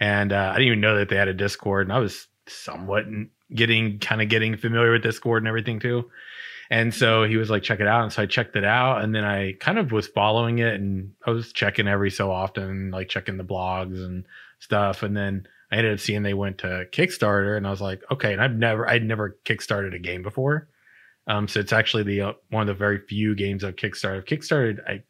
and 0.00 0.32
uh, 0.32 0.50
i 0.50 0.54
didn't 0.54 0.68
even 0.68 0.80
know 0.80 0.96
that 0.96 1.08
they 1.08 1.16
had 1.16 1.28
a 1.28 1.34
discord 1.34 1.86
and 1.86 1.92
i 1.92 1.98
was 1.98 2.26
somewhat 2.46 3.04
getting 3.54 3.98
kind 3.98 4.20
of 4.20 4.28
getting 4.28 4.56
familiar 4.56 4.92
with 4.92 5.02
discord 5.02 5.42
and 5.42 5.48
everything 5.48 5.80
too 5.80 6.10
and 6.70 6.94
so 6.94 7.24
he 7.24 7.36
was 7.36 7.50
like, 7.50 7.62
check 7.62 7.80
it 7.80 7.86
out. 7.86 8.02
And 8.02 8.12
so 8.12 8.22
I 8.22 8.26
checked 8.26 8.56
it 8.56 8.64
out. 8.64 9.02
And 9.02 9.14
then 9.14 9.24
I 9.24 9.52
kind 9.52 9.78
of 9.78 9.92
was 9.92 10.06
following 10.06 10.58
it 10.58 10.74
and 10.74 11.12
I 11.26 11.30
was 11.30 11.52
checking 11.52 11.88
every 11.88 12.10
so 12.10 12.30
often, 12.30 12.90
like 12.90 13.08
checking 13.08 13.36
the 13.36 13.44
blogs 13.44 14.04
and 14.04 14.24
stuff. 14.60 15.02
And 15.02 15.16
then 15.16 15.46
I 15.70 15.76
ended 15.76 15.94
up 15.94 16.00
seeing 16.00 16.22
they 16.22 16.34
went 16.34 16.58
to 16.58 16.86
Kickstarter 16.90 17.56
and 17.56 17.66
I 17.66 17.70
was 17.70 17.80
like, 17.80 18.02
okay. 18.10 18.32
And 18.32 18.42
I've 18.42 18.54
never, 18.54 18.88
I'd 18.88 19.04
never 19.04 19.38
Kickstarted 19.44 19.94
a 19.94 19.98
game 19.98 20.22
before. 20.22 20.68
Um, 21.26 21.48
so 21.48 21.60
it's 21.60 21.72
actually 21.72 22.02
the 22.02 22.20
uh, 22.20 22.32
one 22.50 22.62
of 22.62 22.66
the 22.66 22.74
very 22.74 22.98
few 22.98 23.34
games 23.34 23.64
I've 23.64 23.76
Kickstarted. 23.76 24.18
I've 24.18 24.24
Kickstarted, 24.24 24.78
I, 24.88 25.02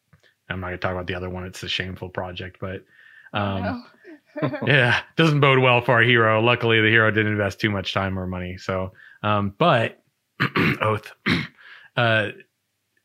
I'm 0.49 0.61
not 0.61 0.69
gonna 0.69 0.79
talk 0.79 0.93
about 0.93 1.07
the 1.07 1.15
other 1.15 1.31
one. 1.31 1.45
It's 1.45 1.63
a 1.63 1.69
shameful 1.69 2.09
project, 2.09 2.59
but 2.61 2.85
um, 3.33 3.63
No. 3.63 3.83
yeah, 4.67 5.01
doesn't 5.17 5.41
bode 5.41 5.61
well 5.61 5.81
for 5.81 5.93
our 5.93 6.03
hero. 6.03 6.41
Luckily, 6.41 6.81
the 6.81 6.89
hero 6.89 7.11
didn't 7.11 7.33
invest 7.33 7.61
too 7.61 7.71
much 7.71 7.95
time 7.95 8.19
or 8.19 8.27
money. 8.27 8.57
So, 8.59 8.93
um, 9.23 9.55
but 9.59 10.03
oath, 10.81 11.13
uh, 11.97 12.31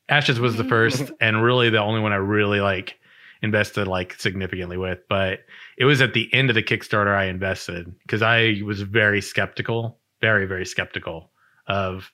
Ashes 0.07 0.39
was 0.39 0.55
the 0.55 0.63
first 0.65 1.11
and 1.21 1.43
really 1.43 1.69
the 1.69 1.79
only 1.79 2.01
one 2.01 2.13
I 2.13 2.17
really 2.17 2.59
like 2.59 2.99
invested 3.41 3.87
like 3.87 4.13
significantly 4.19 4.77
with. 4.77 4.99
But 5.07 5.41
it 5.77 5.85
was 5.85 6.01
at 6.01 6.13
the 6.13 6.33
end 6.33 6.49
of 6.49 6.55
the 6.55 6.63
Kickstarter 6.63 7.15
I 7.15 7.25
invested 7.25 7.93
because 8.01 8.21
I 8.21 8.61
was 8.65 8.81
very 8.81 9.21
skeptical, 9.21 9.99
very 10.21 10.45
very 10.45 10.65
skeptical 10.65 11.31
of, 11.67 12.11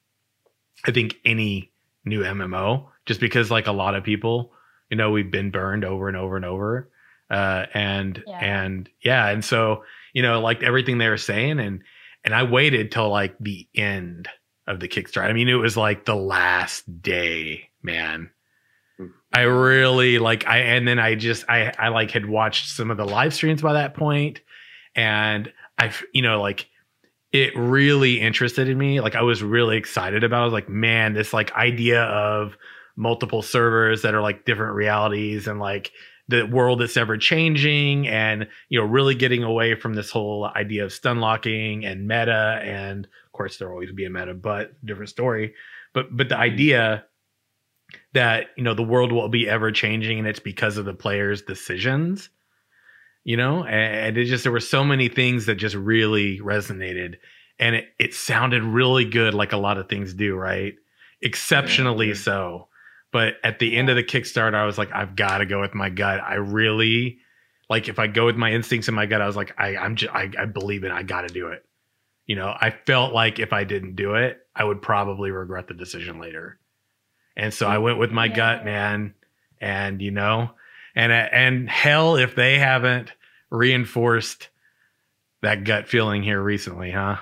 I 0.85 0.91
think 0.91 1.15
any 1.23 1.71
new 2.03 2.21
MMO 2.21 2.85
just 3.05 3.19
because 3.19 3.49
like 3.49 3.67
a 3.67 3.71
lot 3.71 3.95
of 3.95 4.03
people, 4.03 4.51
you 4.95 4.97
know, 4.97 5.11
we've 5.11 5.29
been 5.29 5.51
burned 5.51 5.83
over 5.83 6.07
and 6.07 6.15
over 6.15 6.37
and 6.37 6.45
over 6.45 6.89
uh 7.29 7.65
and 7.73 8.23
Yeah. 8.27 8.37
and 8.39 8.89
yeah 9.03 9.27
and 9.29 9.43
so 9.43 9.83
you 10.13 10.21
know 10.21 10.39
like 10.39 10.61
everything 10.61 10.99
they 10.99 11.09
were 11.09 11.17
saying 11.17 11.59
and 11.59 11.81
and 12.23 12.35
i 12.35 12.43
waited 12.43 12.91
till 12.91 13.09
like 13.09 13.35
the 13.39 13.67
end 13.73 14.29
of 14.67 14.79
the 14.79 14.87
kickstarter 14.87 15.23
i 15.27 15.33
mean 15.33 15.49
it 15.49 15.55
was 15.55 15.75
like 15.75 16.05
the 16.05 16.13
last 16.15 16.83
day 17.01 17.67
man 17.81 18.29
i 19.33 19.41
really 19.41 20.19
like 20.19 20.45
i 20.45 20.59
and 20.59 20.87
then 20.87 20.99
i 20.99 21.15
just 21.15 21.43
i 21.49 21.73
i 21.79 21.87
like 21.87 22.11
had 22.11 22.27
watched 22.27 22.69
some 22.69 22.91
of 22.91 22.97
the 22.97 23.05
live 23.05 23.33
streams 23.33 23.63
by 23.63 23.73
that 23.73 23.95
point 23.95 24.41
and 24.95 25.51
i 25.79 25.91
you 26.13 26.21
know 26.21 26.39
like 26.39 26.67
it 27.31 27.57
really 27.57 28.21
interested 28.21 28.69
in 28.69 28.77
me 28.77 29.01
like 29.01 29.15
i 29.15 29.23
was 29.23 29.41
really 29.41 29.77
excited 29.77 30.23
about 30.23 30.37
it. 30.37 30.41
i 30.41 30.45
was 30.45 30.53
like 30.53 30.69
man 30.69 31.13
this 31.13 31.33
like 31.33 31.51
idea 31.55 32.03
of 32.03 32.55
multiple 32.95 33.41
servers 33.41 34.01
that 34.01 34.15
are 34.15 34.21
like 34.21 34.45
different 34.45 34.75
realities 34.75 35.47
and 35.47 35.59
like 35.59 35.91
the 36.27 36.43
world 36.43 36.79
that's 36.79 36.97
ever 36.97 37.17
changing 37.17 38.07
and 38.07 38.47
you 38.69 38.79
know 38.79 38.85
really 38.85 39.13
getting 39.13 39.43
away 39.43 39.75
from 39.75 39.93
this 39.93 40.09
whole 40.09 40.45
idea 40.55 40.83
of 40.83 40.93
stun 40.93 41.19
locking 41.19 41.85
and 41.85 42.07
meta. 42.07 42.59
And 42.63 43.05
of 43.05 43.31
course 43.31 43.57
there'll 43.57 43.73
always 43.73 43.91
be 43.91 44.05
a 44.05 44.09
meta 44.09 44.33
but 44.33 44.73
different 44.85 45.09
story. 45.09 45.53
But 45.93 46.15
but 46.15 46.29
the 46.29 46.37
idea 46.37 47.05
that 48.13 48.47
you 48.57 48.63
know 48.63 48.73
the 48.73 48.83
world 48.83 49.11
will 49.11 49.29
be 49.29 49.47
ever 49.47 49.71
changing 49.71 50.19
and 50.19 50.27
it's 50.27 50.39
because 50.39 50.77
of 50.77 50.85
the 50.85 50.93
players 50.93 51.41
decisions 51.41 52.29
you 53.25 53.35
know? 53.35 53.65
And 53.65 54.17
it 54.17 54.25
just 54.25 54.43
there 54.43 54.51
were 54.53 54.61
so 54.61 54.85
many 54.85 55.09
things 55.09 55.47
that 55.47 55.55
just 55.55 55.75
really 55.75 56.39
resonated. 56.39 57.15
And 57.59 57.75
it, 57.75 57.85
it 57.99 58.13
sounded 58.13 58.63
really 58.63 59.03
good 59.03 59.33
like 59.33 59.51
a 59.51 59.57
lot 59.57 59.77
of 59.77 59.89
things 59.89 60.13
do 60.13 60.35
right? 60.35 60.75
Exceptionally 61.21 62.09
Yeah. 62.09 62.13
so 62.13 62.67
but 63.15 63.35
at 63.45 63.59
the 63.59 63.77
end 63.77 63.89
of 63.89 63.95
the 63.95 64.03
kickstarter 64.03 64.55
i 64.55 64.65
was 64.65 64.77
like 64.77 64.91
i've 64.93 65.15
got 65.15 65.37
to 65.37 65.45
go 65.45 65.61
with 65.61 65.73
my 65.73 65.89
gut. 65.89 66.19
I 66.19 66.33
really 66.33 67.19
like 67.69 67.87
if 67.87 67.97
i 67.97 68.07
go 68.07 68.25
with 68.25 68.35
my 68.35 68.51
instincts 68.51 68.89
and 68.89 68.95
my 68.95 69.05
gut 69.05 69.21
i 69.21 69.25
was 69.25 69.37
like 69.37 69.53
i 69.57 69.77
i'm 69.77 69.95
just 69.95 70.13
i, 70.13 70.29
I 70.37 70.43
believe 70.45 70.83
it. 70.83 70.91
I 70.91 71.03
got 71.03 71.21
to 71.21 71.33
do 71.33 71.47
it. 71.47 71.63
You 72.25 72.35
know 72.35 72.53
i 72.59 72.71
felt 72.85 73.13
like 73.13 73.39
if 73.39 73.53
i 73.53 73.63
didn't 73.63 73.95
do 73.95 74.15
it 74.15 74.45
i 74.53 74.65
would 74.65 74.81
probably 74.81 75.31
regret 75.31 75.67
the 75.69 75.73
decision 75.73 76.19
later. 76.19 76.59
And 77.37 77.53
so 77.53 77.67
i 77.67 77.77
went 77.77 77.99
with 77.99 78.11
my 78.11 78.25
Yeah. 78.25 78.35
gut 78.35 78.65
man. 78.65 79.13
And 79.61 80.01
you 80.01 80.11
know 80.11 80.51
and 80.93 81.13
uh, 81.13 81.29
and 81.31 81.69
hell 81.69 82.17
if 82.17 82.35
they 82.35 82.59
haven't 82.59 83.13
reinforced 83.49 84.49
that 85.41 85.63
gut 85.63 85.87
feeling 85.87 86.21
here 86.21 86.41
recently, 86.41 86.91
huh? 86.91 87.17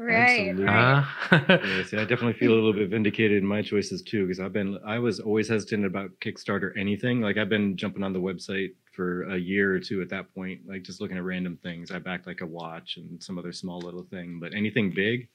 Right. 0.00 0.16
Absolutely. 0.40 0.64
right. 0.64 1.04
Huh? 1.04 1.58
Yeah, 1.64 1.82
see, 1.84 1.96
I 1.98 2.04
definitely 2.06 2.32
feel 2.32 2.52
a 2.52 2.54
little 2.54 2.72
bit 2.72 2.88
vindicated 2.88 3.38
in 3.38 3.46
my 3.46 3.60
choices 3.62 4.02
too, 4.02 4.26
because 4.26 4.40
I've 4.40 4.52
been 4.52 4.78
I 4.84 4.98
was 4.98 5.20
always 5.20 5.48
hesitant 5.48 5.84
about 5.84 6.10
Kickstarter 6.24 6.72
anything. 6.78 7.20
Like 7.20 7.36
I've 7.36 7.48
been 7.50 7.76
jumping 7.76 8.02
on 8.02 8.12
the 8.12 8.20
website 8.20 8.70
for 8.92 9.24
a 9.24 9.36
year 9.36 9.74
or 9.74 9.78
two 9.78 10.00
at 10.02 10.08
that 10.08 10.34
point, 10.34 10.62
like 10.66 10.82
just 10.82 11.00
looking 11.00 11.16
at 11.16 11.22
random 11.22 11.58
things. 11.62 11.90
I 11.90 11.98
backed 11.98 12.26
like 12.26 12.40
a 12.40 12.46
watch 12.46 12.96
and 12.96 13.22
some 13.22 13.38
other 13.38 13.52
small 13.52 13.78
little 13.80 14.04
thing, 14.04 14.38
but 14.40 14.54
anything 14.54 14.90
big, 14.94 15.28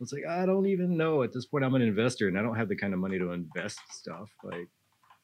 it's 0.00 0.12
like 0.12 0.26
I 0.28 0.44
don't 0.44 0.66
even 0.66 0.96
know 0.96 1.22
at 1.22 1.32
this 1.32 1.46
point. 1.46 1.64
I'm 1.64 1.74
an 1.74 1.82
investor 1.82 2.28
and 2.28 2.38
I 2.38 2.42
don't 2.42 2.56
have 2.56 2.68
the 2.68 2.76
kind 2.76 2.92
of 2.92 3.00
money 3.00 3.18
to 3.18 3.32
invest 3.32 3.78
stuff. 3.90 4.28
Like 4.42 4.68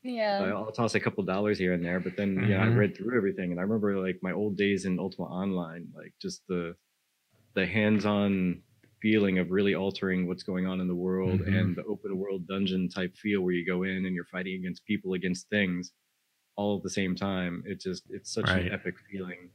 Yeah. 0.03 0.41
I'll 0.57 0.73
toss 0.73 0.95
a 0.95 1.01
couple 1.01 1.23
dollars 1.25 1.59
here 1.59 1.75
and 1.75 1.85
there, 1.85 2.01
but 2.01 2.17
then 2.17 2.47
yeah, 2.49 2.63
I 2.63 2.67
Mhm. 2.67 2.77
read 2.79 2.97
through 2.97 3.15
everything, 3.17 3.51
and 3.51 3.61
I 3.61 3.63
remember 3.63 3.99
like 4.01 4.19
my 4.23 4.33
old 4.33 4.57
days 4.57 4.85
in 4.87 4.99
Ultima 4.99 5.27
Online, 5.29 5.87
like 5.95 6.15
just 6.21 6.47
the 6.49 6.75
the 7.55 7.67
hands-on 7.67 8.63
feeling 9.03 9.39
of 9.39 9.51
really 9.51 9.75
altering 9.75 10.27
what's 10.27 10.43
going 10.43 10.67
on 10.67 10.81
in 10.81 10.87
the 10.89 10.95
world 10.95 11.41
Mhm. 11.41 11.55
and 11.59 11.77
the 11.77 11.85
open 11.85 12.17
world 12.19 12.47
dungeon 12.47 12.89
type 12.89 13.17
feel 13.17 13.41
where 13.43 13.55
you 13.55 13.65
go 13.65 13.83
in 13.85 14.05
and 14.07 14.15
you're 14.15 14.25
fighting 14.27 14.55
against 14.57 14.85
people 14.85 15.15
against 15.15 15.49
things 15.49 15.93
all 16.57 16.77
at 16.77 16.83
the 16.83 16.91
same 16.91 17.15
time. 17.15 17.63
It 17.67 17.81
just 17.81 18.05
it's 18.11 18.31
such 18.33 18.47
Right. 18.49 18.67
an 18.67 18.73
epic 18.73 18.97
feeling, 19.11 19.51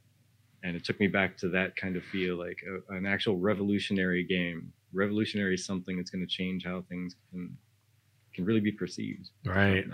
and 0.64 0.76
it 0.76 0.84
took 0.84 1.00
me 1.00 1.08
back 1.08 1.38
to 1.38 1.50
that 1.50 1.76
kind 1.76 1.96
of 1.96 2.04
feel, 2.06 2.38
like 2.38 2.60
a, 2.68 2.94
an 2.96 3.06
actual 3.06 3.38
revolutionary 3.38 4.24
game. 4.24 4.74
Revolutionary 4.94 5.54
is 5.56 5.66
something 5.66 5.98
that's 5.98 6.10
going 6.10 6.26
to 6.26 6.32
change 6.40 6.64
how 6.66 6.82
things 6.84 7.16
can 7.32 7.58
can 8.34 8.44
really 8.46 8.60
be 8.60 8.72
perceived. 8.72 9.30
Right. 9.46 9.86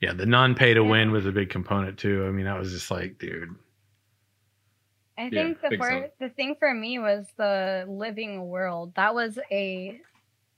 Yeah, 0.00 0.12
the 0.14 0.26
non-pay 0.26 0.74
to 0.74 0.82
win 0.84 1.10
was 1.12 1.26
a 1.26 1.32
big 1.32 1.48
component 1.48 1.96
too. 1.98 2.24
I 2.26 2.30
mean, 2.30 2.44
that 2.46 2.58
was 2.58 2.72
just 2.72 2.90
like, 2.90 3.18
dude. 3.18 3.54
I 5.18 5.30
Yeah, 5.30 5.48
think 5.48 5.60
the 5.62 5.70
big 5.70 5.78
for, 5.78 5.88
time. 5.88 6.10
the 6.20 6.28
thing 6.30 6.56
for 6.58 6.72
me 6.74 6.98
was 6.98 7.26
the 7.36 7.86
living 7.88 8.48
world. 8.48 8.94
That 8.96 9.14
was 9.14 9.38
a 9.50 10.00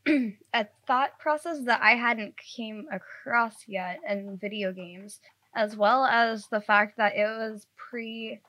a 0.08 0.66
thought 0.86 1.18
process 1.18 1.64
that 1.66 1.82
I 1.82 1.92
hadn't 1.96 2.36
came 2.38 2.86
across 2.92 3.68
yet 3.68 4.00
in 4.08 4.38
video 4.38 4.72
games, 4.72 5.20
as 5.54 5.76
well 5.76 6.04
as 6.06 6.48
the 6.48 6.60
fact 6.60 6.96
that 6.98 7.16
it 7.16 7.26
was 7.26 7.66
pre 7.76 8.40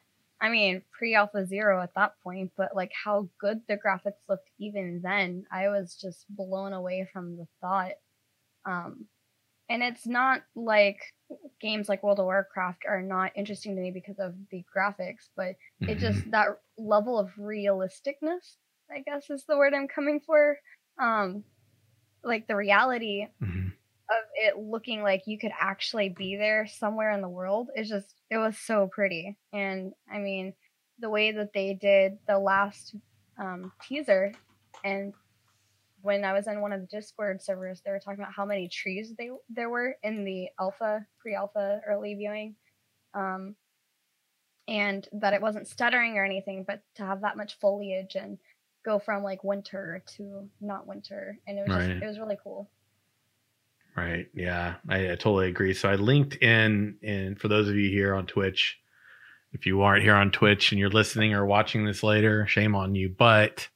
I 0.41 0.49
mean, 0.49 0.83
pre 0.91 1.15
Alpha 1.15 1.45
Zero 1.45 1.81
at 1.81 1.93
that 1.95 2.13
point, 2.23 2.53
but 2.57 2.75
like 2.75 2.91
how 2.93 3.29
good 3.39 3.61
the 3.67 3.77
graphics 3.77 4.21
looked 4.29 4.49
even 4.59 5.01
then, 5.03 5.45
I 5.51 5.69
was 5.69 5.95
just 5.95 6.25
blown 6.29 6.73
away 6.73 7.07
from 7.11 7.37
the 7.37 7.47
thought. 7.61 7.93
Um, 8.65 9.07
and 9.69 9.83
it's 9.83 10.07
not 10.07 10.41
like 10.55 11.01
games 11.61 11.87
like 11.87 12.03
World 12.03 12.19
of 12.19 12.25
Warcraft 12.25 12.85
are 12.87 13.01
not 13.01 13.31
interesting 13.35 13.75
to 13.75 13.81
me 13.81 13.91
because 13.91 14.19
of 14.19 14.33
the 14.49 14.63
graphics, 14.75 15.29
but 15.35 15.55
it 15.81 15.97
Mhm. 15.97 15.99
just 15.99 16.31
that 16.31 16.59
level 16.77 17.19
of 17.19 17.29
realisticness, 17.35 18.57
I 18.91 19.01
guess 19.01 19.29
is 19.29 19.45
the 19.45 19.57
word 19.57 19.73
I'm 19.73 19.87
coming 19.87 20.19
for. 20.19 20.59
Um, 20.97 21.43
like 22.23 22.47
the 22.47 22.55
reality 22.55 23.27
Mhm. 23.41 23.71
of 24.09 24.17
it 24.35 24.57
looking 24.57 25.03
like 25.03 25.27
you 25.27 25.37
could 25.37 25.53
actually 25.59 26.09
be 26.09 26.35
there 26.35 26.67
somewhere 26.67 27.11
in 27.11 27.21
the 27.21 27.29
world 27.29 27.69
is 27.75 27.87
just 27.87 28.21
it 28.29 28.37
was 28.37 28.57
so 28.57 28.87
pretty 28.87 29.37
and 29.53 29.93
i 30.11 30.17
mean 30.17 30.53
the 30.99 31.09
way 31.09 31.31
that 31.31 31.53
they 31.53 31.73
did 31.73 32.17
the 32.27 32.37
last 32.37 32.95
um, 33.37 33.71
teaser 33.87 34.33
and 34.83 35.13
when 36.01 36.23
i 36.23 36.33
was 36.33 36.47
in 36.47 36.61
one 36.61 36.73
of 36.73 36.81
the 36.81 36.87
discord 36.87 37.41
servers 37.41 37.81
they 37.83 37.91
were 37.91 37.99
talking 37.99 38.19
about 38.19 38.33
how 38.33 38.45
many 38.45 38.67
trees 38.67 39.13
they 39.17 39.29
there 39.49 39.69
were 39.69 39.95
in 40.03 40.23
the 40.23 40.47
alpha 40.59 41.05
pre-alpha 41.19 41.81
early 41.87 42.13
viewing 42.15 42.55
um, 43.13 43.55
and 44.67 45.07
that 45.13 45.33
it 45.33 45.41
wasn't 45.41 45.67
stuttering 45.67 46.17
or 46.17 46.25
anything 46.25 46.63
but 46.67 46.81
to 46.95 47.03
have 47.03 47.21
that 47.21 47.37
much 47.37 47.57
foliage 47.59 48.15
and 48.15 48.37
go 48.85 48.99
from 48.99 49.23
like 49.23 49.43
winter 49.43 50.03
to 50.07 50.47
not 50.61 50.87
winter 50.87 51.37
and 51.47 51.57
it 51.57 51.61
was 51.67 51.75
Right. 51.75 51.89
just 51.89 52.03
it 52.03 52.07
was 52.07 52.19
really 52.19 52.37
cool 52.43 52.69
Right. 53.97 54.27
Yeah, 54.33 54.75
I, 54.87 55.11
I 55.11 55.15
totally 55.15 55.49
agree. 55.49 55.73
So 55.73 55.89
I 55.89 55.95
linked 55.95 56.35
in, 56.37 56.97
and 57.03 57.37
for 57.39 57.49
those 57.49 57.67
of 57.67 57.75
you 57.75 57.89
here 57.89 58.13
on 58.13 58.27
Twitch, 58.27 58.77
if 59.51 59.65
you 59.65 59.81
aren't 59.81 60.03
here 60.03 60.15
on 60.15 60.31
Twitch 60.31 60.71
and 60.71 60.79
you're 60.79 60.89
listening 60.89 61.33
or 61.33 61.45
watching 61.45 61.83
this 61.85 62.03
later, 62.03 62.45
shame 62.47 62.75
on 62.75 62.95
you, 62.95 63.09
but 63.09 63.67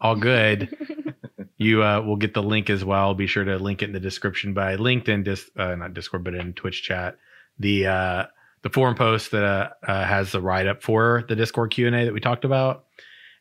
all 0.00 0.16
good. 0.16 0.68
you 1.62 1.82
uh, 1.82 2.00
will 2.00 2.16
get 2.16 2.34
the 2.34 2.42
link 2.42 2.70
as 2.70 2.84
well. 2.84 3.14
Be 3.14 3.26
sure 3.26 3.44
to 3.44 3.56
link 3.58 3.82
it 3.82 3.86
in 3.86 3.92
the 3.92 4.00
description. 4.00 4.54
by 4.54 4.76
LinkedIn, 4.76 5.24
dis, 5.24 5.50
uh, 5.56 5.74
not 5.74 5.94
Discord, 5.94 6.24
but 6.24 6.34
in 6.34 6.52
Twitch 6.52 6.82
chat, 6.82 7.16
the 7.58 7.86
uh, 7.86 8.26
the 8.62 8.70
forum 8.70 8.94
post 8.94 9.30
that 9.30 9.42
uh, 9.42 9.70
uh, 9.86 10.04
has 10.04 10.32
the 10.32 10.40
write 10.40 10.66
up 10.66 10.82
for 10.82 11.24
the 11.28 11.36
Discord 11.36 11.70
Q 11.70 11.86
and 11.86 11.96
A 11.96 12.04
that 12.04 12.14
we 12.14 12.20
talked 12.20 12.44
about. 12.44 12.84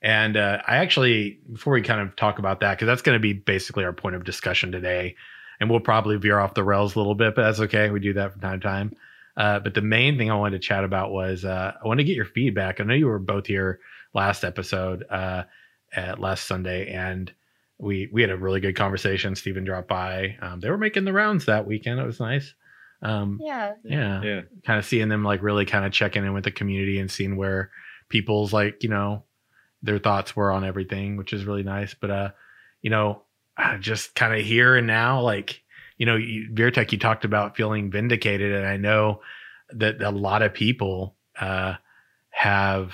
And 0.02 0.36
uh, 0.36 0.62
I 0.68 0.78
actually, 0.78 1.40
before 1.52 1.74
we 1.74 1.82
kind 1.82 2.02
of 2.02 2.16
talk 2.16 2.40
about 2.40 2.62
that, 2.62 2.76
because 2.76 2.88
that's 2.88 3.04
going 3.04 3.16
to 3.16 3.20
be 3.20 3.34
basically 3.34 3.84
our 3.84 3.94
point 3.94 4.16
of 4.16 4.24
discussion 4.24 4.72
today, 4.72 5.16
and 5.60 5.70
we'll 5.70 5.80
probably 5.80 6.18
veer 6.18 6.40
off 6.40 6.56
the 6.56 6.64
rails 6.64 6.96
a 6.96 6.98
little 6.98 7.14
bit, 7.14 7.36
but 7.36 7.44
that's 7.44 7.60
okay. 7.60 7.92
We 7.92 8.00
do 8.00 8.14
that 8.14 8.32
from 8.32 8.42
time 8.42 8.60
to 8.60 8.68
time. 8.68 8.96
But 9.36 9.76
the 9.76 9.82
main 9.82 10.18
thing 10.18 10.32
I 10.32 10.36
wanted 10.36 10.60
to 10.60 10.68
chat 10.68 10.84
about 10.84 11.12
was 11.12 11.46
I 11.46 11.76
want 11.84 12.00
to 12.00 12.04
get 12.04 12.16
your 12.16 12.26
feedback. 12.26 12.80
I 12.80 12.84
know 12.84 12.96
you 12.96 13.06
were 13.06 13.20
both 13.20 13.46
here 13.46 13.80
last 14.14 14.44
episode, 14.44 15.06
at 15.94 16.20
last 16.20 16.48
Sunday, 16.48 16.92
and 16.92 17.32
we 17.82 18.10
we 18.12 18.22
had 18.22 18.32
a 18.32 18.38
really 18.38 18.60
good 18.60 18.76
conversation. 18.76 19.36
Steven 19.36 19.64
dropped 19.64 19.88
by. 19.88 20.38
Um, 20.42 20.60
they 20.60 20.70
were 20.70 20.78
making 20.78 21.06
the 21.06 21.14
rounds 21.14 21.46
that 21.46 21.66
weekend. 21.68 22.00
It 22.00 22.06
was 22.06 22.20
nice. 22.20 22.54
Um, 23.02 23.40
yeah 23.42 23.74
yeah, 23.84 24.22
Yeah. 24.22 24.42
kind 24.64 24.78
of 24.78 24.86
seeing 24.86 25.10
them 25.10 25.24
like 25.24 25.42
really 25.42 25.66
kind 25.66 25.86
of 25.86 25.92
checking 25.92 26.24
in 26.24 26.34
with 26.34 26.44
the 26.44 26.52
community 26.52 27.00
and 27.00 27.10
seeing 27.10 27.36
where 27.36 27.72
people's 28.10 28.54
like 28.54 28.84
you 28.84 28.90
know 28.90 29.24
their 29.82 29.98
thoughts 29.98 30.36
were 30.36 30.52
on 30.52 30.64
everything, 30.64 31.18
which 31.18 31.34
is 31.34 31.46
really 31.46 31.64
nice. 31.64 31.96
But 31.96 32.12
uh, 32.12 32.30
you 32.84 32.92
know, 32.92 33.24
uh, 33.58 33.78
just 33.80 34.14
kind 34.14 34.40
of 34.40 34.46
here 34.46 34.76
and 34.76 34.86
now, 34.86 35.22
like 35.22 35.64
you 35.98 36.06
know, 36.06 36.16
you, 36.16 36.50
Veertech, 36.54 36.92
you 36.92 37.00
talked 37.00 37.26
about 37.26 37.56
feeling 37.58 37.90
vindicated, 37.92 38.54
and 38.54 38.66
I 38.68 38.78
know 38.78 39.22
that 39.74 40.02
a 40.02 40.12
lot 40.12 40.42
of 40.44 40.54
people 40.54 41.16
uh 41.40 41.76
have 42.30 42.94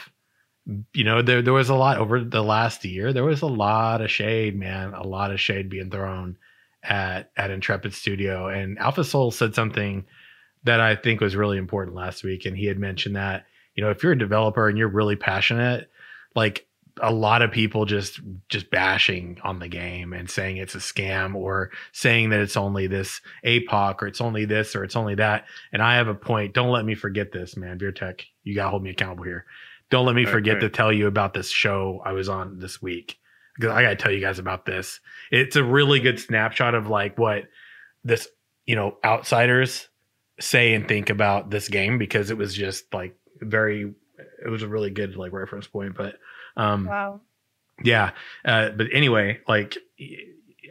you 0.93 1.03
know 1.03 1.21
there 1.21 1.41
there 1.41 1.53
was 1.53 1.69
a 1.69 1.75
lot 1.75 1.97
over 1.97 2.23
the 2.23 2.43
last 2.43 2.83
year 2.83 3.13
there 3.13 3.23
was 3.23 3.41
a 3.41 3.47
lot 3.47 4.01
of 4.01 4.11
shade 4.11 4.57
man 4.57 4.93
a 4.93 5.05
lot 5.05 5.31
of 5.31 5.39
shade 5.39 5.69
being 5.69 5.89
thrown 5.89 6.37
at 6.83 7.31
at 7.37 7.51
intrepid 7.51 7.93
studio. 7.93 8.47
And 8.47 8.77
alpha 8.79 9.03
soul 9.03 9.31
said 9.31 9.55
something 9.55 10.05
that 10.63 10.79
i 10.79 10.95
think 10.95 11.21
was 11.21 11.35
really 11.35 11.57
important 11.57 11.95
last 11.95 12.23
week 12.23 12.45
and 12.45 12.57
he 12.57 12.65
had 12.65 12.79
mentioned 12.79 13.15
that 13.15 13.45
you 13.75 13.83
know 13.83 13.89
if 13.89 14.03
you're 14.03 14.11
a 14.11 14.17
developer 14.17 14.67
and 14.67 14.77
you're 14.77 14.87
really 14.87 15.15
passionate 15.15 15.89
like 16.35 16.67
a 17.01 17.13
lot 17.13 17.41
of 17.41 17.51
people 17.51 17.85
just 17.85 18.19
just 18.49 18.69
bashing 18.71 19.37
on 19.43 19.59
the 19.59 19.67
game 19.67 20.13
and 20.13 20.29
saying 20.29 20.57
it's 20.57 20.75
a 20.75 20.79
scam 20.79 21.35
or 21.35 21.69
saying 21.91 22.31
that 22.31 22.39
it's 22.39 22.57
only 22.57 22.87
this 22.87 23.21
apoc 23.45 24.01
or 24.01 24.07
it's 24.07 24.21
only 24.21 24.45
this 24.45 24.75
or 24.75 24.83
it's 24.83 24.95
only 24.95 25.15
that. 25.15 25.45
And 25.71 25.81
i 25.81 25.95
have 25.95 26.07
a 26.07 26.15
point. 26.15 26.53
Don't 26.53 26.71
let 26.71 26.85
me 26.85 26.95
forget 26.95 27.31
this 27.31 27.55
man. 27.55 27.77
Beer 27.77 27.91
tech 27.91 28.25
you 28.43 28.55
gotta 28.55 28.69
hold 28.69 28.83
me 28.83 28.89
accountable 28.89 29.25
here 29.25 29.45
don't 29.89 30.05
let 30.05 30.15
me 30.15 30.25
Right, 30.25 30.31
forget 30.31 30.55
right. 30.55 30.61
to 30.61 30.69
tell 30.69 30.91
you 30.91 31.07
about 31.07 31.33
this 31.33 31.49
show 31.49 32.01
i 32.05 32.11
was 32.13 32.29
on 32.29 32.59
this 32.59 32.81
week. 32.81 33.17
Because 33.55 33.71
i 33.71 33.81
gotta 33.81 33.95
tell 33.95 34.11
you 34.11 34.21
guys 34.21 34.37
about 34.39 34.65
this. 34.65 34.99
It's 35.31 35.55
a 35.55 35.63
really 35.63 35.99
good 35.99 36.19
snapshot 36.19 36.75
of 36.75 36.87
like 36.87 37.17
what 37.17 37.45
this 38.03 38.27
you 38.65 38.75
know 38.75 38.97
outsiders 39.03 39.87
say 40.39 40.73
and 40.75 40.87
think 40.87 41.09
about 41.09 41.49
this 41.49 41.67
game 41.67 41.97
because 41.97 42.29
it 42.29 42.37
was 42.37 42.53
just 42.53 42.93
like 42.93 43.15
very 43.39 43.93
it 44.45 44.49
was 44.49 44.61
a 44.61 44.67
really 44.67 44.91
good 44.91 45.15
like 45.15 45.31
reference 45.31 45.65
point 45.67 45.95
but 45.95 46.15
um 46.55 46.85
wow. 46.85 47.19
yeah 47.83 48.11
uh 48.45 48.69
but 48.69 48.87
anyway 48.93 49.39
like 49.47 49.77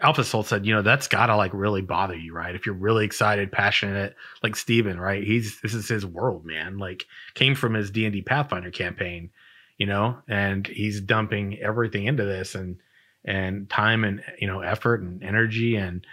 alpha 0.03 0.25
soul 0.25 0.43
said 0.43 0.67
you 0.67 0.75
know 0.75 0.83
that's 0.83 1.09
gotta 1.09 1.37
like 1.37 1.53
really 1.55 1.83
bother 1.83 2.17
you 2.17 2.33
right? 2.33 2.55
If 2.55 2.67
you're 2.67 2.75
really 2.75 3.05
excited 3.05 3.53
passionate 3.53 4.15
like 4.43 4.57
steven 4.57 4.99
right? 5.01 5.25
He's 5.25 5.61
this 5.61 5.75
is 5.75 5.89
his 5.89 6.07
world 6.07 6.45
man. 6.45 6.79
Like 6.79 7.07
came 7.35 7.55
from 7.55 7.75
his 7.75 7.91
d&d 7.91 8.23
pathfinder 8.23 8.71
campaign 8.71 9.31
you 9.79 9.87
know? 9.87 10.19
And 10.29 10.67
he's 10.67 11.01
dumping 11.01 11.59
everything 11.59 12.07
into 12.07 12.25
this 12.25 12.55
and 12.55 12.77
and 13.25 13.69
time 13.69 14.05
and 14.05 14.23
you 14.39 14.47
know 14.47 14.61
effort 14.61 15.03
and 15.03 15.23
energy 15.23 15.75
and 15.77 16.07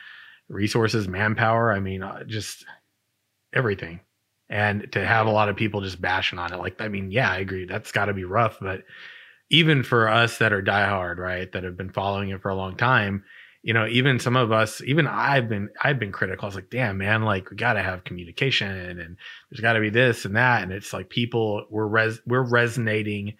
resources 0.49 1.07
manpower 1.07 1.71
i 1.71 1.79
mean 1.79 2.01
uh, 2.01 2.23
just 2.23 2.65
everything. 3.53 3.99
And 4.49 4.91
to 4.91 5.05
have 5.05 5.27
a 5.27 5.31
lot 5.31 5.47
of 5.47 5.55
people 5.55 5.81
just 5.81 6.01
bashing 6.01 6.39
on 6.39 6.53
it 6.53 6.57
like 6.57 6.81
i 6.81 6.87
mean 6.87 7.11
yeah 7.11 7.31
i 7.31 7.37
agree 7.37 7.65
that's 7.65 7.91
got 7.91 8.05
to 8.05 8.13
be 8.13 8.23
rough 8.23 8.57
but 8.59 8.83
even 9.49 9.83
for 9.83 10.09
us 10.09 10.39
that 10.39 10.53
are 10.53 10.61
diehard 10.61 11.17
right 11.17 11.51
that 11.51 11.63
have 11.63 11.77
been 11.77 11.91
following 11.91 12.29
it 12.29 12.41
for 12.41 12.49
a 12.49 12.55
long 12.55 12.75
time 12.75 13.23
you 13.63 13.73
know 13.73 13.87
even 13.87 14.19
some 14.19 14.35
of 14.35 14.51
us 14.51 14.81
even 14.81 15.07
i've 15.07 15.49
been 15.49 15.69
i've 15.81 15.97
been 15.97 16.11
critical. 16.11 16.45
I 16.45 16.47
was 16.47 16.55
like 16.55 16.69
damn 16.69 16.97
man 16.97 17.23
like 17.23 17.49
we 17.49 17.55
got 17.55 17.73
to 17.73 17.81
have 17.81 18.03
communication 18.03 18.69
and 18.69 19.17
there's 19.49 19.61
got 19.61 19.73
to 19.73 19.79
be 19.79 19.89
this 19.89 20.25
and 20.25 20.35
that. 20.35 20.61
And 20.61 20.71
it's 20.71 20.93
like 20.93 21.09
people 21.09 21.65
we're 21.71 21.87
res 21.87 22.19
we're 22.27 22.47
resonating 22.47 23.33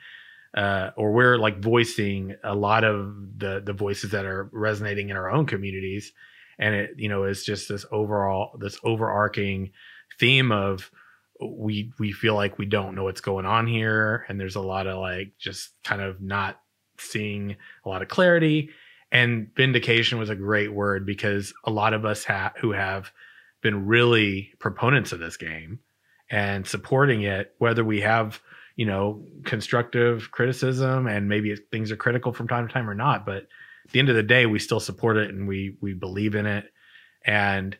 uh, 0.55 0.91
or 0.95 1.11
we're 1.11 1.37
like 1.37 1.59
voicing 1.59 2.35
a 2.43 2.55
lot 2.55 2.83
of 2.83 3.13
the 3.37 3.61
the 3.63 3.73
voices 3.73 4.11
that 4.11 4.25
are 4.25 4.49
resonating 4.53 5.09
in 5.09 5.17
our 5.17 5.29
own 5.29 5.45
communities. 5.45 6.13
And 6.57 6.73
it 6.73 6.91
you 6.97 7.09
know 7.09 7.25
is 7.25 7.43
just 7.43 7.67
this 7.67 7.85
overall 7.91 8.57
this 8.59 8.79
overarching 8.83 9.71
theme 10.19 10.51
of 10.51 10.89
we 11.41 11.91
we 11.99 12.13
feel 12.13 12.35
like 12.35 12.57
we 12.57 12.65
don't 12.65 12.95
know 12.95 13.03
what's 13.03 13.19
going 13.19 13.45
on 13.45 13.67
here. 13.67 14.25
And 14.29 14.39
there's 14.39 14.55
a 14.55 14.61
lot 14.61 14.87
of 14.87 14.99
like 14.99 15.33
just 15.37 15.71
kind 15.83 16.01
of 16.01 16.21
not 16.21 16.61
seeing 16.97 17.57
a 17.83 17.89
lot 17.89 18.01
of 18.01 18.07
clarity 18.07 18.69
and 19.13 19.47
vindication 19.55 20.19
was 20.19 20.29
a 20.29 20.35
great 20.35 20.73
word 20.73 21.05
because 21.05 21.53
a 21.63 21.71
lot 21.71 21.93
of 21.93 22.03
us 22.03 22.25
ha- 22.25 22.51
who 22.57 22.71
have 22.73 23.11
been 23.61 23.85
really 23.85 24.51
proponents 24.59 25.13
of 25.13 25.19
this 25.19 25.37
game 25.37 25.79
and 26.29 26.67
supporting 26.67 27.21
it 27.21 27.53
whether 27.59 27.85
we 27.85 28.01
have 28.01 28.41
you 28.75 28.85
know 28.85 29.25
constructive 29.45 30.31
criticism 30.31 31.07
and 31.07 31.29
maybe 31.29 31.55
things 31.71 31.91
are 31.91 31.95
critical 31.95 32.33
from 32.33 32.49
time 32.49 32.67
to 32.67 32.73
time 32.73 32.89
or 32.89 32.95
not 32.95 33.25
but 33.25 33.47
at 33.85 33.91
the 33.91 33.99
end 33.99 34.09
of 34.09 34.15
the 34.15 34.23
day 34.23 34.45
we 34.45 34.59
still 34.59 34.79
support 34.79 35.17
it 35.17 35.29
and 35.29 35.47
we 35.47 35.75
we 35.81 35.93
believe 35.93 36.35
in 36.35 36.45
it. 36.45 36.71
And 37.25 37.77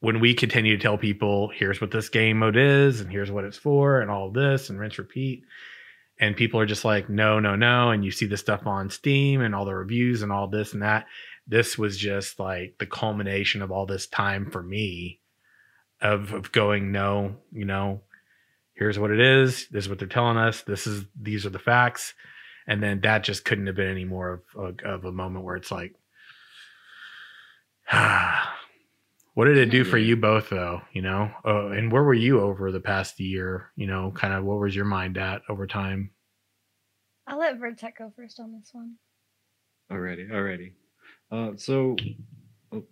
when 0.00 0.20
we 0.20 0.34
continue 0.34 0.76
to 0.76 0.82
tell 0.82 0.98
people, 0.98 1.50
here's 1.54 1.80
what 1.80 1.90
this 1.90 2.08
game 2.08 2.38
mode 2.38 2.56
is, 2.56 3.00
and 3.00 3.10
here's 3.10 3.30
what 3.30 3.44
it's 3.44 3.56
for, 3.56 4.00
and 4.00 4.10
all 4.10 4.30
this, 4.30 4.68
and 4.68 4.78
rinse 4.78 4.98
repeat, 4.98 5.44
and 6.22 6.36
people 6.36 6.60
are 6.60 6.66
just 6.66 6.84
like, 6.84 7.08
no, 7.08 7.40
no, 7.40 7.56
no, 7.56 7.90
and 7.90 8.04
you 8.04 8.12
see 8.12 8.26
the 8.26 8.36
stuff 8.36 8.64
on 8.64 8.90
Steam 8.90 9.40
and 9.40 9.56
all 9.56 9.64
the 9.64 9.74
reviews 9.74 10.22
and 10.22 10.30
all 10.30 10.46
this 10.46 10.72
and 10.72 10.82
that. 10.82 11.06
This 11.48 11.76
was 11.76 11.98
just 11.98 12.38
like 12.38 12.76
the 12.78 12.86
culmination 12.86 13.60
of 13.60 13.72
all 13.72 13.86
this 13.86 14.06
time 14.06 14.48
for 14.48 14.62
me 14.62 15.18
of 16.00 16.32
of 16.32 16.52
going, 16.52 16.92
no, 16.92 17.34
you 17.50 17.64
know, 17.64 18.02
here's 18.74 19.00
what 19.00 19.10
it 19.10 19.18
is, 19.18 19.66
this 19.72 19.86
is 19.86 19.88
what 19.88 19.98
they're 19.98 20.06
telling 20.06 20.36
us, 20.36 20.62
this 20.62 20.86
is 20.86 21.04
these 21.20 21.44
are 21.44 21.50
the 21.50 21.58
facts. 21.58 22.14
And 22.68 22.80
then 22.80 23.00
that 23.00 23.24
just 23.24 23.44
couldn't 23.44 23.66
have 23.66 23.74
been 23.74 23.90
any 23.90 24.04
more 24.04 24.44
of, 24.54 24.78
of 24.84 25.04
a 25.04 25.10
moment 25.10 25.44
where 25.44 25.56
it's 25.56 25.72
like, 25.72 25.96
ah 27.90 28.61
what 29.34 29.46
did 29.46 29.56
it 29.56 29.70
do 29.70 29.84
for 29.84 29.98
you 29.98 30.16
both, 30.16 30.50
though? 30.50 30.82
You 30.92 31.02
know, 31.02 31.30
uh, 31.44 31.68
and 31.68 31.90
where 31.90 32.02
were 32.02 32.14
you 32.14 32.40
over 32.40 32.70
the 32.70 32.80
past 32.80 33.18
year? 33.18 33.70
You 33.76 33.86
know, 33.86 34.12
kind 34.14 34.34
of 34.34 34.44
what 34.44 34.58
was 34.58 34.76
your 34.76 34.84
mind 34.84 35.16
at 35.16 35.42
over 35.48 35.66
time? 35.66 36.10
I'll 37.26 37.38
let 37.38 37.58
Vertech 37.58 37.96
go 37.98 38.12
first 38.14 38.40
on 38.40 38.52
this 38.52 38.70
one. 38.72 38.96
Alrighty, 39.90 40.30
alrighty. 40.30 40.72
Uh, 41.30 41.56
so, 41.56 41.96
oh, 42.72 42.84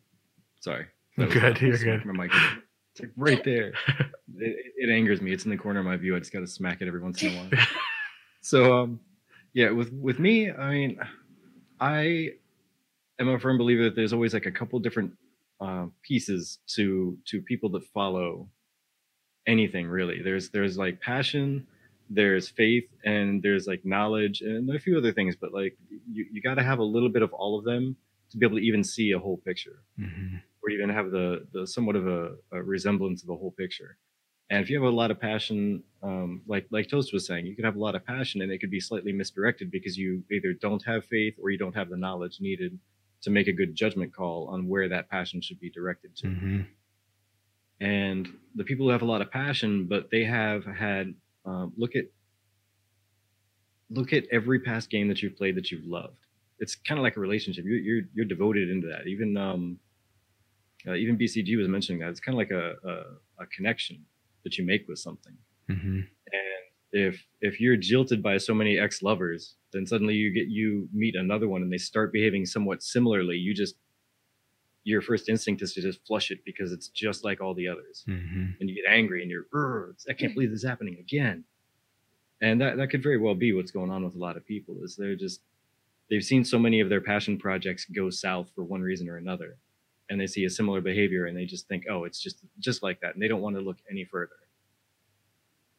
sorry. 0.61 0.87
Good, 1.19 1.61
you're 1.61 1.77
good. 1.77 2.07
My 2.07 2.13
mic, 2.13 2.33
it's 2.93 3.01
like 3.01 3.11
right 3.17 3.45
there. 3.45 3.75
it, 4.39 4.73
it 4.77 4.91
angers 4.91 5.21
me. 5.21 5.33
It's 5.33 5.45
in 5.45 5.51
the 5.51 5.57
corner 5.57 5.81
of 5.81 5.87
my 5.87 5.97
view. 5.97 6.17
I 6.17 6.21
just 6.21 6.33
got 6.33 6.41
to 6.41 6.47
smack 6.47 6.81
it 6.81 6.89
every 6.89 7.01
once 7.01 7.23
in 7.23 7.35
a 7.35 7.37
while. 7.37 7.67
so, 8.41 8.79
um, 8.79 9.01
yeah, 9.53 9.71
with 9.71 9.93
with 9.93 10.19
me, 10.19 10.51
I 10.51 10.71
mean, 10.71 11.01
I 11.81 12.31
am 13.19 13.29
a 13.29 13.39
firm 13.39 13.59
believer 13.59 13.85
that 13.85 13.97
there's 13.97 14.15
always 14.15 14.33
like 14.33 14.47
a 14.47 14.51
couple 14.51 14.79
different 14.79 15.13
uh, 15.61 15.87
pieces 16.03 16.59
to 16.69 17.19
to 17.27 17.43
people 17.43 17.71
that 17.71 17.85
follow 17.85 18.49
anything 19.47 19.87
really. 19.87 20.23
There's 20.23 20.51
there's 20.51 20.79
like 20.79 21.01
passion, 21.01 21.67
there's 22.09 22.49
faith, 22.49 22.89
and 23.05 23.43
there's 23.43 23.67
like 23.67 23.85
knowledge, 23.85 24.41
and 24.41 24.69
a 24.75 24.79
few 24.79 24.97
other 24.97 25.13
things. 25.13 25.37
But 25.37 25.53
like 25.53 25.77
you 26.11 26.27
you 26.33 26.43
got 26.43 26.55
to 26.55 26.63
have 26.63 26.79
a 26.79 26.85
little 26.85 27.09
bit 27.09 27.23
of 27.23 27.33
all 27.33 27.59
of 27.59 27.65
them 27.65 27.97
to 28.31 28.39
be 28.39 28.47
able 28.47 28.59
to 28.59 28.65
even 28.65 28.85
see 28.85 29.13
a 29.13 29.19
whole 29.19 29.39
picture, 29.39 29.83
mm-hmm. 29.99 30.37
or 30.63 30.71
even 30.71 30.89
have 30.89 31.11
the 31.11 31.47
the 31.53 31.67
somewhat 31.67 31.97
of 31.97 32.07
a, 32.07 32.37
a, 32.53 32.63
resemblance 32.63 33.23
of 33.23 33.29
a 33.29 33.37
whole 33.37 33.55
picture. 33.59 33.99
And 34.49 34.63
if 34.63 34.71
you 34.71 34.83
have 34.83 34.93
a 34.93 34.95
lot 34.95 35.13
of 35.13 35.21
passion, 35.21 35.83
um, 36.03 36.43
like 36.47 36.67
like 36.71 36.89
Toast 36.89 37.13
was 37.13 37.27
saying, 37.27 37.47
you 37.47 37.55
could 37.55 37.65
have 37.65 37.77
a 37.77 37.81
lot 37.81 37.95
of 37.95 38.05
passion, 38.05 38.43
and 38.43 38.51
it 38.51 38.59
could 38.59 38.71
be 38.71 38.81
slightly 38.81 39.13
misdirected 39.13 39.71
because 39.71 39.97
you 39.97 40.25
either 40.31 40.53
don't 40.53 40.85
have 40.87 41.05
faith 41.05 41.35
or 41.43 41.51
you 41.51 41.59
don't 41.59 41.77
have 41.77 41.89
the 41.89 41.97
knowledge 41.97 42.39
needed 42.41 42.79
to 43.23 43.31
make 43.31 43.49
a 43.49 43.53
good 43.53 43.75
judgment 43.75 44.15
call 44.15 44.49
on 44.49 44.69
where 44.69 44.89
that 44.89 45.11
passion 45.11 45.41
should 45.41 45.61
be 45.61 45.71
directed 45.71 46.17
to. 46.17 46.27
Mm-hmm. 46.27 46.61
And 47.81 48.29
the 48.55 48.65
people 48.65 48.87
who 48.87 48.91
have 48.91 49.03
a 49.03 49.07
lot 49.07 49.23
of 49.23 49.31
passion, 49.31 49.87
but 49.87 50.11
they 50.11 50.25
have 50.25 50.65
had 50.65 51.15
um, 51.45 51.73
look 51.77 51.97
at 51.97 52.05
look 53.91 54.13
at 54.13 54.25
every 54.31 54.61
past 54.61 54.91
game 54.91 55.09
that 55.09 55.23
you've 55.23 55.37
played 55.37 55.57
that 55.57 55.71
you've 55.71 55.87
loved. 55.87 56.27
It's 56.59 56.75
kind 56.75 56.99
of 56.99 57.03
like 57.03 57.17
a 57.17 57.21
relationship. 57.21 57.65
You're 57.65 57.79
you're, 57.79 58.03
you're 58.15 58.25
devoted 58.27 58.71
into 58.71 58.87
that. 58.89 59.07
Even 59.07 59.37
um, 59.37 59.79
uh, 60.87 60.95
even 60.95 61.19
BCG 61.19 61.57
was 61.57 61.69
mentioning 61.69 62.01
that 62.01 62.11
it's 62.11 62.21
kind 62.21 62.35
of 62.35 62.39
like 62.39 62.51
a, 62.51 62.75
a, 62.87 63.43
a 63.43 63.47
connection 63.47 64.05
that 64.45 64.59
you 64.59 64.65
make 64.65 64.89
with 64.89 64.99
something. 64.99 65.37
Mm-hmm. 65.71 66.01
And 66.93 67.03
if 67.03 67.25
if 67.41 67.61
you're 67.61 67.77
jilted 67.77 68.23
by 68.23 68.39
so 68.39 68.55
many 68.55 68.79
ex 68.79 69.03
lovers 69.03 69.57
then 69.73 69.87
suddenly 69.87 70.15
you 70.15 70.31
get 70.31 70.49
you 70.49 70.89
meet 70.93 71.15
another 71.15 71.49
one 71.49 71.63
and 71.63 71.73
they 71.73 71.79
start 71.79 72.13
behaving 72.13 72.47
somewhat 72.47 72.83
similarly. 72.83 73.37
You 73.37 73.55
just 73.55 73.77
your 74.85 75.03
first 75.03 75.29
instinct 75.29 75.63
is 75.63 75.75
to 75.75 75.83
just 75.83 76.05
flush 76.07 76.31
it 76.31 76.41
because 76.45 76.73
it's 76.73 76.89
just 76.89 77.25
like 77.25 77.41
all 77.41 77.55
the 77.55 77.69
others. 77.69 78.05
Mm-hmm. 78.09 78.47
and 78.61 78.69
you 78.69 78.75
get 78.75 78.91
angry 78.91 79.23
and 79.23 79.31
you're 79.31 79.95
i 80.09 80.13
can't 80.13 80.35
believe 80.35 80.51
this 80.51 80.61
is 80.63 80.69
happening 80.69 80.99
again. 80.99 81.45
And 82.43 82.61
that, 82.63 82.79
that 82.79 82.89
could 82.89 83.03
very 83.03 83.19
well 83.19 83.35
be 83.35 83.53
what's 83.53 83.71
going 83.71 83.91
on 83.91 84.03
with 84.03 84.15
a 84.15 84.19
lot 84.19 84.39
of 84.39 84.47
people 84.47 84.77
is 84.83 84.97
they're 84.97 85.15
just 85.15 85.43
they've 86.09 86.25
seen 86.25 86.45
so 86.45 86.59
many 86.59 86.81
of 86.81 86.89
their 86.89 87.03
passion 87.03 87.39
projects 87.39 87.85
go 87.85 88.11
south 88.11 88.51
for 88.55 88.65
one 88.65 88.81
reason 88.81 89.09
or 89.09 89.17
another. 89.17 89.59
And 90.09 90.21
they 90.21 90.27
see 90.27 90.45
a 90.45 90.51
similar 90.51 90.81
behavior 90.81 91.27
and 91.27 91.37
they 91.37 91.45
just 91.45 91.69
think 91.69 91.85
oh 91.89 92.05
it's 92.05 92.21
just 92.21 92.39
just 92.59 92.83
like 92.83 93.01
that. 93.01 93.15
And 93.15 93.23
they 93.23 93.29
don't 93.29 93.43
want 93.43 93.57
to 93.57 93.63
look 93.63 93.79
any 93.91 94.05
further 94.05 94.33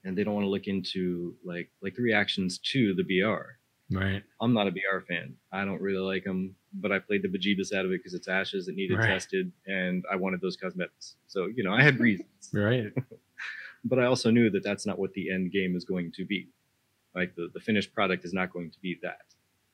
and 0.04 0.18
they 0.18 0.24
don't 0.24 0.34
want 0.34 0.46
to 0.46 0.50
look 0.50 0.68
into 0.68 1.36
like 1.44 1.70
like 1.82 1.96
the 1.96 2.02
reactions 2.02 2.58
to 2.60 2.94
the 2.94 3.04
BR 3.04 3.58
Right. 3.92 4.24
I'm 4.40 4.54
not 4.54 4.68
a 4.68 4.72
BR 4.72 5.02
fan. 5.08 5.36
I 5.52 5.66
don't 5.66 5.82
really 5.82 6.00
like 6.00 6.24
them, 6.24 6.56
but 6.74 6.92
I 6.92 7.00
played 7.00 7.24
the 7.24 7.28
bejeebus 7.28 7.74
out 7.74 7.86
of 7.86 7.92
it 7.92 8.00
because 8.00 8.14
it's 8.14 8.28
ashes 8.30 8.66
that 8.66 8.76
needed 8.76 8.98
right. 8.98 9.08
tested, 9.08 9.52
and 9.68 10.04
I 10.12 10.16
wanted 10.16 10.40
those 10.40 10.56
cosmetics. 10.56 11.16
So 11.28 11.48
you 11.54 11.64
know, 11.64 11.74
I 11.74 11.84
had 11.84 12.00
reasons. 12.00 12.30
right. 12.54 12.92
but 13.84 14.00
I 14.00 14.06
also 14.06 14.32
knew 14.32 14.50
that 14.50 14.64
that's 14.64 14.86
not 14.86 14.98
what 14.98 15.14
the 15.14 15.30
end 15.30 15.52
game 15.52 15.76
is 15.76 15.84
going 15.84 16.12
to 16.14 16.26
be. 16.26 16.48
Like 17.14 17.36
the 17.36 17.50
the 17.54 17.60
finished 17.60 17.94
product 17.94 18.24
is 18.24 18.34
not 18.34 18.54
going 18.54 18.72
to 18.72 18.80
be 18.80 18.98
that. 19.04 19.26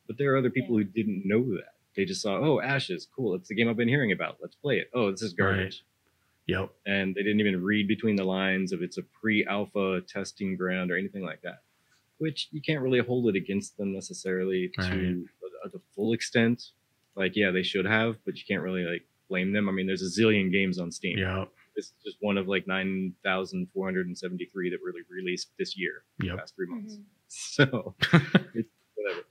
But 0.07 0.17
there 0.17 0.33
are 0.33 0.37
other 0.37 0.49
people 0.49 0.75
who 0.75 0.83
didn't 0.83 1.23
know 1.25 1.43
that. 1.55 1.73
They 1.95 2.05
just 2.05 2.21
saw, 2.21 2.37
oh, 2.37 2.61
ashes, 2.61 3.07
cool. 3.13 3.35
It's 3.35 3.49
the 3.49 3.55
game 3.55 3.67
I've 3.67 3.75
been 3.75 3.89
hearing 3.89 4.11
about. 4.11 4.37
Let's 4.41 4.55
play 4.55 4.77
it. 4.77 4.89
Oh, 4.93 5.11
this 5.11 5.21
is 5.21 5.33
garbage. 5.33 5.63
Right. 5.63 5.81
Yep. 6.47 6.69
And 6.85 7.13
they 7.13 7.23
didn't 7.23 7.41
even 7.41 7.61
read 7.61 7.87
between 7.87 8.15
the 8.15 8.23
lines 8.23 8.71
of 8.71 8.81
it's 8.81 8.97
a 8.97 9.03
pre-alpha 9.03 10.01
testing 10.07 10.55
ground 10.55 10.91
or 10.91 10.97
anything 10.97 11.23
like 11.23 11.41
that 11.41 11.59
which 12.19 12.49
you 12.51 12.61
can't 12.61 12.81
really 12.81 12.99
hold 12.99 13.27
it 13.29 13.35
against 13.35 13.77
them 13.77 13.93
necessarily 13.93 14.71
right. 14.77 14.91
to 14.91 15.25
the 15.71 15.79
full 15.95 16.13
extent. 16.13 16.63
Like, 17.15 17.35
yeah, 17.35 17.51
they 17.51 17.63
should 17.63 17.85
have, 17.85 18.17
but 18.25 18.37
you 18.37 18.43
can't 18.47 18.61
really 18.61 18.83
like 18.83 19.05
blame 19.29 19.53
them. 19.53 19.67
I 19.67 19.71
mean, 19.71 19.87
there's 19.87 20.01
a 20.01 20.21
zillion 20.21 20.51
games 20.51 20.79
on 20.79 20.91
Steam. 20.91 21.17
Yeah. 21.17 21.45
This 21.75 21.87
is 21.87 21.93
just 22.03 22.17
one 22.21 22.37
of 22.37 22.47
like 22.47 22.67
9,473 22.67 24.69
that 24.69 24.77
really 24.83 25.01
released 25.09 25.49
this 25.59 25.77
year, 25.77 26.03
yep. 26.21 26.35
the 26.35 26.39
past 26.39 26.55
three 26.55 26.67
months. 26.67 26.95
Mm-hmm. 26.95 27.03
So, 27.29 27.93
it's 28.53 28.69
whatever. 28.95 29.25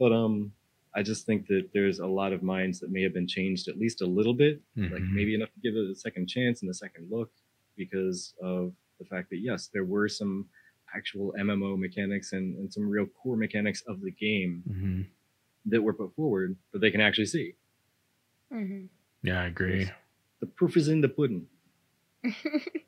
But, 0.00 0.12
um, 0.12 0.50
I 0.98 1.02
just 1.02 1.26
think 1.26 1.46
that 1.46 1.68
there's 1.72 2.00
a 2.00 2.06
lot 2.06 2.32
of 2.32 2.42
minds 2.42 2.80
that 2.80 2.90
may 2.90 3.02
have 3.04 3.14
been 3.14 3.28
changed 3.28 3.68
at 3.68 3.78
least 3.78 4.02
a 4.02 4.06
little 4.06 4.34
bit, 4.34 4.60
mm-hmm. 4.76 4.92
like 4.92 5.02
maybe 5.02 5.32
enough 5.32 5.52
to 5.52 5.60
give 5.60 5.76
it 5.76 5.88
a 5.88 5.94
second 5.94 6.26
chance 6.28 6.60
and 6.60 6.70
a 6.72 6.74
second 6.74 7.06
look 7.08 7.30
because 7.76 8.34
of 8.42 8.72
the 8.98 9.04
fact 9.04 9.30
that, 9.30 9.38
yes, 9.38 9.70
there 9.72 9.84
were 9.84 10.08
some 10.08 10.46
actual 10.96 11.32
MMO 11.38 11.78
mechanics 11.78 12.32
and, 12.32 12.56
and 12.56 12.72
some 12.72 12.88
real 12.88 13.06
core 13.06 13.36
mechanics 13.36 13.80
of 13.86 14.00
the 14.00 14.10
game 14.10 14.64
mm-hmm. 14.68 15.02
that 15.66 15.80
were 15.80 15.92
put 15.92 16.12
forward 16.16 16.56
that 16.72 16.80
they 16.80 16.90
can 16.90 17.00
actually 17.00 17.26
see. 17.26 17.52
Mm-hmm. 18.52 18.86
Yeah, 19.22 19.42
I 19.42 19.46
agree. 19.46 19.88
The 20.40 20.46
proof 20.46 20.76
is 20.76 20.88
in 20.88 21.00
the 21.00 21.08
pudding. 21.08 21.46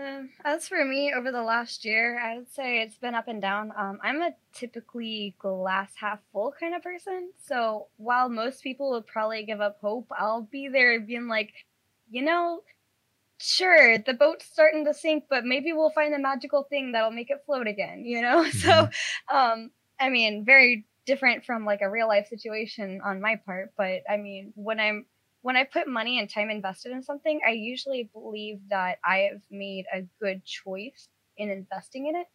um, 0.00 0.30
as 0.44 0.68
for 0.68 0.84
me, 0.84 1.12
over 1.14 1.30
the 1.30 1.42
last 1.42 1.84
year, 1.84 2.18
I 2.18 2.38
would 2.38 2.52
say 2.52 2.80
it's 2.80 2.96
been 2.96 3.14
up 3.14 3.28
and 3.28 3.40
down. 3.40 3.72
Um, 3.76 3.98
I'm 4.02 4.22
a 4.22 4.34
typically 4.54 5.34
glass 5.38 5.92
half 5.96 6.20
full 6.32 6.54
kind 6.58 6.74
of 6.74 6.82
person. 6.82 7.30
So 7.46 7.88
while 7.96 8.28
most 8.28 8.62
people 8.62 8.90
would 8.90 9.06
probably 9.06 9.44
give 9.44 9.60
up 9.60 9.78
hope, 9.80 10.08
I'll 10.16 10.42
be 10.42 10.68
there 10.68 11.00
being 11.00 11.28
like, 11.28 11.52
you 12.10 12.22
know, 12.22 12.62
sure, 13.38 13.98
the 13.98 14.14
boat's 14.14 14.46
starting 14.46 14.84
to 14.84 14.94
sink, 14.94 15.24
but 15.28 15.44
maybe 15.44 15.72
we'll 15.72 15.90
find 15.90 16.14
a 16.14 16.18
magical 16.18 16.64
thing 16.64 16.92
that'll 16.92 17.10
make 17.10 17.30
it 17.30 17.42
float 17.46 17.66
again, 17.66 18.04
you 18.04 18.22
know? 18.22 18.44
Mm-hmm. 18.50 18.58
So, 18.58 18.88
um, 19.34 19.70
I 19.98 20.08
mean, 20.08 20.44
very 20.44 20.86
different 21.06 21.44
from 21.44 21.64
like 21.64 21.80
a 21.82 21.90
real 21.90 22.08
life 22.08 22.28
situation 22.28 23.00
on 23.04 23.20
my 23.20 23.36
part, 23.44 23.72
but 23.76 24.02
I 24.08 24.16
mean, 24.16 24.52
when 24.54 24.80
I'm 24.80 25.06
when 25.42 25.56
I 25.56 25.64
put 25.64 25.88
money 25.88 26.18
and 26.18 26.28
time 26.28 26.50
invested 26.50 26.92
in 26.92 27.02
something, 27.02 27.40
I 27.46 27.52
usually 27.52 28.10
believe 28.12 28.60
that 28.68 28.98
I 29.04 29.28
have 29.32 29.40
made 29.50 29.86
a 29.92 30.02
good 30.20 30.44
choice 30.44 31.08
in 31.36 31.50
investing 31.50 32.08
in 32.08 32.16
it. 32.16 32.26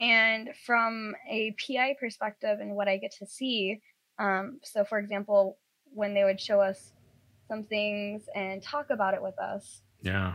And 0.00 0.50
from 0.66 1.14
a 1.28 1.52
PI 1.52 1.96
perspective 1.98 2.60
and 2.60 2.76
what 2.76 2.88
I 2.88 2.98
get 2.98 3.12
to 3.18 3.26
see, 3.26 3.80
um, 4.18 4.60
so 4.62 4.84
for 4.84 4.98
example, 4.98 5.56
when 5.94 6.12
they 6.12 6.24
would 6.24 6.40
show 6.40 6.60
us 6.60 6.92
some 7.48 7.62
things 7.62 8.28
and 8.34 8.62
talk 8.62 8.90
about 8.90 9.14
it 9.14 9.22
with 9.22 9.38
us, 9.38 9.82
yeah. 10.02 10.34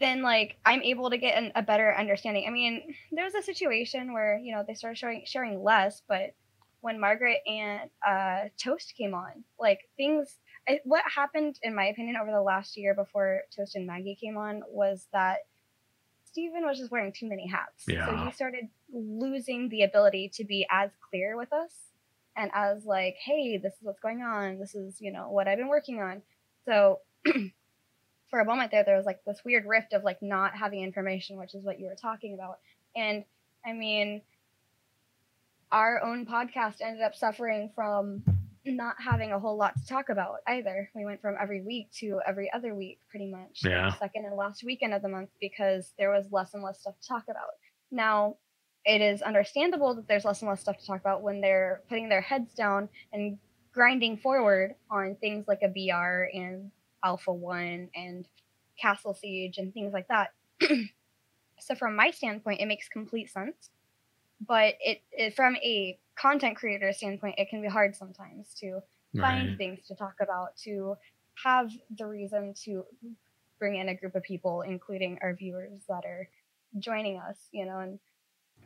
Then 0.00 0.22
like 0.22 0.56
I'm 0.64 0.82
able 0.82 1.10
to 1.10 1.18
get 1.18 1.36
an, 1.36 1.52
a 1.54 1.62
better 1.62 1.94
understanding. 1.94 2.46
I 2.48 2.50
mean, 2.50 2.94
there 3.12 3.24
was 3.24 3.34
a 3.34 3.42
situation 3.42 4.12
where 4.12 4.38
you 4.38 4.54
know 4.54 4.64
they 4.66 4.74
started 4.74 4.96
sharing 4.96 5.22
sharing 5.26 5.62
less, 5.62 6.02
but 6.08 6.34
when 6.80 6.98
Margaret 6.98 7.38
and 7.46 7.88
uh, 8.06 8.48
Toast 8.58 8.94
came 8.96 9.14
on, 9.14 9.44
like 9.60 9.80
things 9.96 10.38
I, 10.68 10.80
what 10.84 11.02
happened, 11.12 11.58
in 11.62 11.74
my 11.74 11.86
opinion, 11.86 12.16
over 12.16 12.30
the 12.30 12.42
last 12.42 12.76
year 12.76 12.94
before 12.94 13.42
Toast 13.54 13.74
and 13.74 13.86
Maggie 13.86 14.16
came 14.20 14.36
on 14.36 14.62
was 14.68 15.06
that 15.12 15.38
Steven 16.24 16.64
was 16.64 16.78
just 16.78 16.90
wearing 16.90 17.12
too 17.12 17.28
many 17.28 17.46
hats. 17.46 17.84
So 18.06 18.16
he 18.24 18.32
started 18.32 18.68
losing 18.92 19.68
the 19.68 19.82
ability 19.82 20.30
to 20.34 20.44
be 20.44 20.66
as 20.70 20.90
clear 21.10 21.36
with 21.36 21.52
us 21.52 21.72
and 22.36 22.50
as 22.54 22.84
like, 22.84 23.16
hey, 23.22 23.58
this 23.58 23.74
is 23.74 23.78
what's 23.82 24.00
going 24.00 24.22
on. 24.22 24.58
This 24.58 24.74
is, 24.74 25.00
you 25.00 25.12
know, 25.12 25.28
what 25.30 25.48
I've 25.48 25.58
been 25.58 25.68
working 25.68 26.00
on. 26.00 26.22
So 26.64 27.00
for 28.30 28.40
a 28.40 28.44
moment 28.44 28.70
there, 28.70 28.84
there 28.84 28.96
was 28.96 29.04
like 29.04 29.22
this 29.26 29.42
weird 29.44 29.66
rift 29.66 29.92
of 29.92 30.04
like 30.04 30.22
not 30.22 30.56
having 30.56 30.82
information, 30.82 31.38
which 31.38 31.54
is 31.54 31.64
what 31.64 31.78
you 31.78 31.86
were 31.86 31.96
talking 31.96 32.34
about. 32.34 32.58
And 32.96 33.24
I 33.66 33.72
mean, 33.72 34.22
our 35.70 36.02
own 36.02 36.24
podcast 36.24 36.76
ended 36.80 37.02
up 37.02 37.14
suffering 37.14 37.70
from 37.74 38.22
not 38.64 38.94
having 38.98 39.32
a 39.32 39.38
whole 39.38 39.56
lot 39.56 39.74
to 39.76 39.86
talk 39.86 40.08
about 40.08 40.36
either. 40.46 40.90
We 40.94 41.04
went 41.04 41.20
from 41.20 41.36
every 41.40 41.62
week 41.62 41.90
to 41.98 42.20
every 42.26 42.50
other 42.52 42.74
week, 42.74 43.00
pretty 43.08 43.26
much. 43.26 43.60
Yeah. 43.64 43.92
Second 43.98 44.26
and 44.26 44.36
last 44.36 44.62
weekend 44.64 44.94
of 44.94 45.02
the 45.02 45.08
month 45.08 45.30
because 45.40 45.92
there 45.98 46.10
was 46.10 46.26
less 46.30 46.54
and 46.54 46.62
less 46.62 46.80
stuff 46.80 46.94
to 47.00 47.08
talk 47.08 47.24
about. 47.28 47.50
Now, 47.90 48.36
it 48.84 49.00
is 49.00 49.22
understandable 49.22 49.94
that 49.94 50.08
there's 50.08 50.24
less 50.24 50.42
and 50.42 50.48
less 50.48 50.60
stuff 50.60 50.78
to 50.78 50.86
talk 50.86 51.00
about 51.00 51.22
when 51.22 51.40
they're 51.40 51.82
putting 51.88 52.08
their 52.08 52.20
heads 52.20 52.54
down 52.54 52.88
and 53.12 53.38
grinding 53.72 54.16
forward 54.16 54.74
on 54.90 55.16
things 55.20 55.46
like 55.48 55.60
a 55.62 55.68
BR 55.68 56.24
and 56.36 56.70
Alpha 57.04 57.32
One 57.32 57.88
and 57.94 58.26
Castle 58.80 59.14
Siege 59.14 59.58
and 59.58 59.72
things 59.72 59.92
like 59.92 60.08
that. 60.08 60.30
so, 61.60 61.74
from 61.74 61.96
my 61.96 62.10
standpoint, 62.10 62.60
it 62.60 62.66
makes 62.66 62.88
complete 62.88 63.30
sense. 63.30 63.70
But 64.46 64.74
it, 64.80 65.02
it 65.12 65.36
from 65.36 65.56
a 65.56 65.98
content 66.16 66.56
creator 66.56 66.92
standpoint, 66.92 67.36
it 67.38 67.48
can 67.50 67.62
be 67.62 67.68
hard 67.68 67.96
sometimes 67.96 68.54
to 68.60 68.80
find 69.20 69.48
Right. 69.48 69.58
things 69.58 69.86
to 69.88 69.94
talk 69.94 70.14
about, 70.20 70.56
to 70.64 70.96
have 71.44 71.70
the 71.96 72.06
reason 72.06 72.54
to 72.64 72.84
bring 73.58 73.76
in 73.76 73.88
a 73.88 73.94
group 73.94 74.14
of 74.14 74.22
people, 74.22 74.62
including 74.62 75.18
our 75.22 75.34
viewers 75.34 75.84
that 75.88 76.04
are 76.04 76.28
joining 76.78 77.18
us, 77.18 77.48
you 77.52 77.64
know, 77.66 77.78
and 77.78 77.98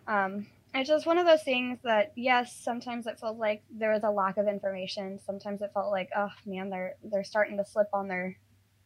um, 0.07 0.47
it's 0.75 0.89
just 0.89 1.07
one 1.07 1.19
of 1.19 1.27
those 1.27 1.43
things 1.43 1.79
that 1.85 2.13
yes, 2.17 2.55
sometimes 2.63 3.07
it 3.07 3.19
felt 3.21 3.39
like 3.39 3.63
there 3.71 3.93
was 3.93 4.05
a 4.05 4.11
lack 4.11 4.37
of 4.37 4.47
information. 4.49 5.19
Sometimes 5.25 5.63
it 5.63 5.71
felt 5.75 5.91
like, 5.91 6.11
oh 6.17 6.31
man, 6.45 6.71
they're 6.71 6.97
they're 7.05 7.25
starting 7.25 7.57
to 7.59 7.65
slip 7.65 7.89
on 7.93 8.09
their 8.09 8.39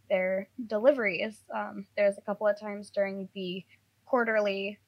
their 0.08 0.48
deliveries. 0.66 1.44
Um, 1.54 1.86
there's 1.96 2.18
a 2.18 2.22
couple 2.22 2.46
of 2.46 2.58
times 2.60 2.90
during 2.90 3.28
the 3.34 3.64
quarterly 4.06 4.78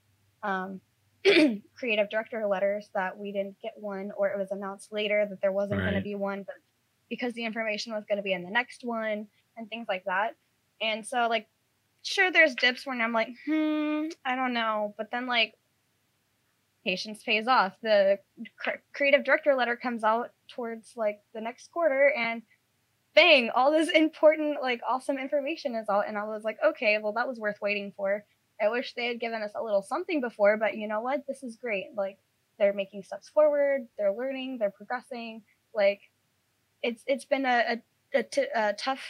um, 0.43 0.81
creative 1.75 2.11
director 2.11 2.47
letters 2.47 2.91
that 2.95 3.17
we 3.17 3.33
didn't 3.33 3.57
get 3.63 3.75
one, 3.77 4.11
or 4.17 4.29
it 4.29 4.39
was 4.39 4.51
announced 4.51 4.93
later 4.93 5.27
that 5.29 5.41
there 5.41 5.53
wasn't 5.53 5.81
going 5.81 5.95
to 5.95 6.01
be 6.01 6.15
one, 6.15 6.43
but 6.43 6.57
because 7.09 7.33
the 7.35 7.45
information 7.45 7.93
was 7.93 8.05
going 8.05 8.17
to 8.17 8.23
be 8.23 8.33
in 8.33 8.43
the 8.43 8.51
next 8.51 8.85
one 8.85 9.27
and 9.57 9.69
things 9.69 9.87
like 9.89 10.05
that. 10.07 10.35
And 10.81 11.07
so, 11.07 11.29
like, 11.29 11.47
sure, 12.03 12.33
there's 12.33 12.55
dips 12.55 12.87
when 12.87 13.01
I'm 13.01 13.13
like, 13.13 13.29
hmm, 13.47 14.07
I 14.25 14.35
don't 14.35 14.53
know, 14.55 14.95
but 14.97 15.11
then 15.11 15.27
like 15.27 15.55
patience 16.85 17.23
pays 17.23 17.47
off. 17.47 17.75
The 17.83 18.19
cr- 18.59 18.81
creative 18.93 19.25
director 19.25 19.55
letter 19.55 19.77
comes 19.77 20.03
out 20.03 20.31
towards 20.49 20.93
like 20.97 21.21
the 21.35 21.41
next 21.41 21.71
quarter, 21.71 22.13
and 22.17 22.43
bang, 23.15 23.51
all 23.55 23.71
this 23.71 23.89
important, 23.91 24.63
like, 24.63 24.81
awesome 24.89 25.19
information 25.19 25.75
is 25.75 25.89
out. 25.89 26.09
And 26.09 26.17
I 26.17 26.25
was 26.25 26.45
like, 26.45 26.59
okay, 26.65 26.99
well, 27.03 27.13
that 27.13 27.29
was 27.29 27.39
worth 27.39 27.61
waiting 27.61 27.93
for. 27.97 28.25
I 28.63 28.69
wish 28.69 28.95
they 28.95 29.07
had 29.07 29.19
given 29.21 29.43
us 29.43 29.51
a 29.55 29.63
little 29.63 29.83
something 29.83 30.21
before, 30.21 30.57
but 30.57 30.77
you 30.77 30.87
know 30.89 31.01
what? 31.01 31.27
This 31.27 31.43
is 31.43 31.57
great. 31.57 31.89
Like, 31.97 32.19
they're 32.59 32.73
making 32.73 33.03
steps 33.03 33.29
forward, 33.29 33.89
they're 33.99 34.13
learning, 34.15 34.59
they're 34.59 34.71
progressing. 34.71 35.43
Like, 35.75 36.01
it's 36.83 37.03
it's 37.07 37.25
been 37.25 37.45
a, 37.47 37.81
a, 38.15 38.19
a, 38.19 38.23
t- 38.23 38.47
a 38.55 38.73
tough, 38.75 39.03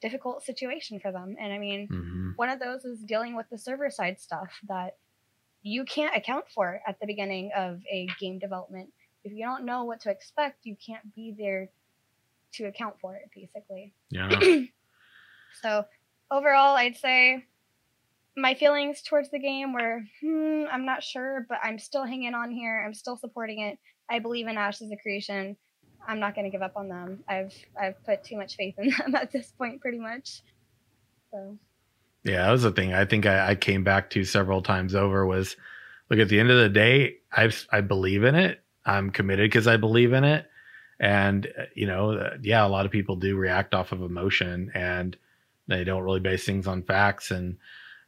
difficult 0.00 0.42
situation 0.42 1.00
for 1.00 1.12
them. 1.12 1.36
And 1.38 1.52
I 1.52 1.58
mean, 1.58 1.88
Mhm. 1.88 2.36
one 2.36 2.48
of 2.50 2.60
those 2.60 2.84
is 2.84 3.00
dealing 3.00 3.36
with 3.36 3.48
the 3.50 3.58
server 3.58 3.90
side 3.90 4.18
stuff 4.20 4.50
that 4.68 4.96
you 5.62 5.84
can't 5.84 6.16
account 6.16 6.44
for 6.50 6.80
at 6.86 6.98
the 7.00 7.06
beginning 7.06 7.50
of 7.56 7.82
a 7.90 8.06
game 8.20 8.38
development. 8.38 8.92
If 9.24 9.32
you 9.32 9.44
don't 9.44 9.64
know 9.64 9.84
what 9.84 10.00
to 10.02 10.10
expect, 10.10 10.66
you 10.66 10.76
can't 10.76 11.14
be 11.14 11.32
there 11.36 11.70
to 12.52 12.64
account 12.66 13.00
for 13.00 13.16
it, 13.16 13.30
basically. 13.34 13.92
Yeah. 14.10 14.28
So 15.62 15.84
overall, 16.30 16.74
I'd 16.76 16.96
say 16.96 17.46
my 18.36 18.54
feelings 18.54 19.02
towards 19.02 19.30
the 19.30 19.38
game 19.38 19.72
were, 19.72 20.02
hmm, 20.20 20.64
I'm 20.70 20.84
not 20.84 21.02
sure, 21.02 21.46
but 21.48 21.58
I'm 21.62 21.78
still 21.78 22.04
hanging 22.04 22.34
on 22.34 22.50
here. 22.50 22.82
I'm 22.84 22.94
still 22.94 23.16
supporting 23.16 23.60
it. 23.60 23.78
I 24.10 24.18
believe 24.18 24.48
in 24.48 24.58
Ashes 24.58 24.90
of 24.90 24.98
Creation. 25.02 25.56
I'm 26.06 26.20
not 26.20 26.34
going 26.34 26.44
to 26.44 26.50
give 26.50 26.62
up 26.62 26.76
on 26.76 26.88
them. 26.88 27.24
I've 27.28 27.54
I've 27.80 28.02
put 28.04 28.24
too 28.24 28.36
much 28.36 28.56
faith 28.56 28.74
in 28.78 28.88
them 28.98 29.14
at 29.14 29.32
this 29.32 29.52
point, 29.56 29.80
pretty 29.80 29.98
much. 29.98 30.42
So 31.30 31.56
Yeah, 32.24 32.44
that 32.44 32.52
was 32.52 32.62
the 32.62 32.72
thing. 32.72 32.92
I 32.92 33.04
think 33.04 33.24
I, 33.26 33.50
I 33.50 33.54
came 33.54 33.84
back 33.84 34.10
to 34.10 34.24
several 34.24 34.62
times 34.62 34.94
over 34.94 35.24
was 35.24 35.56
look 36.10 36.18
at 36.18 36.28
the 36.28 36.40
end 36.40 36.50
of 36.50 36.58
the 36.58 36.68
day, 36.68 37.16
I 37.32 37.50
I 37.70 37.80
believe 37.80 38.24
in 38.24 38.34
it. 38.34 38.60
I'm 38.84 39.10
committed 39.10 39.50
because 39.50 39.66
I 39.66 39.76
believe 39.76 40.12
in 40.12 40.24
it. 40.24 40.46
And 41.00 41.46
uh, 41.58 41.64
you 41.74 41.86
know, 41.86 42.12
uh, 42.12 42.36
yeah, 42.42 42.66
a 42.66 42.68
lot 42.68 42.84
of 42.84 42.92
people 42.92 43.16
do 43.16 43.36
react 43.36 43.74
off 43.74 43.92
of 43.92 44.02
emotion 44.02 44.70
and 44.74 45.16
they 45.66 45.84
don't 45.84 46.02
really 46.02 46.20
base 46.20 46.44
things 46.44 46.66
on 46.66 46.82
facts 46.82 47.30
and 47.30 47.56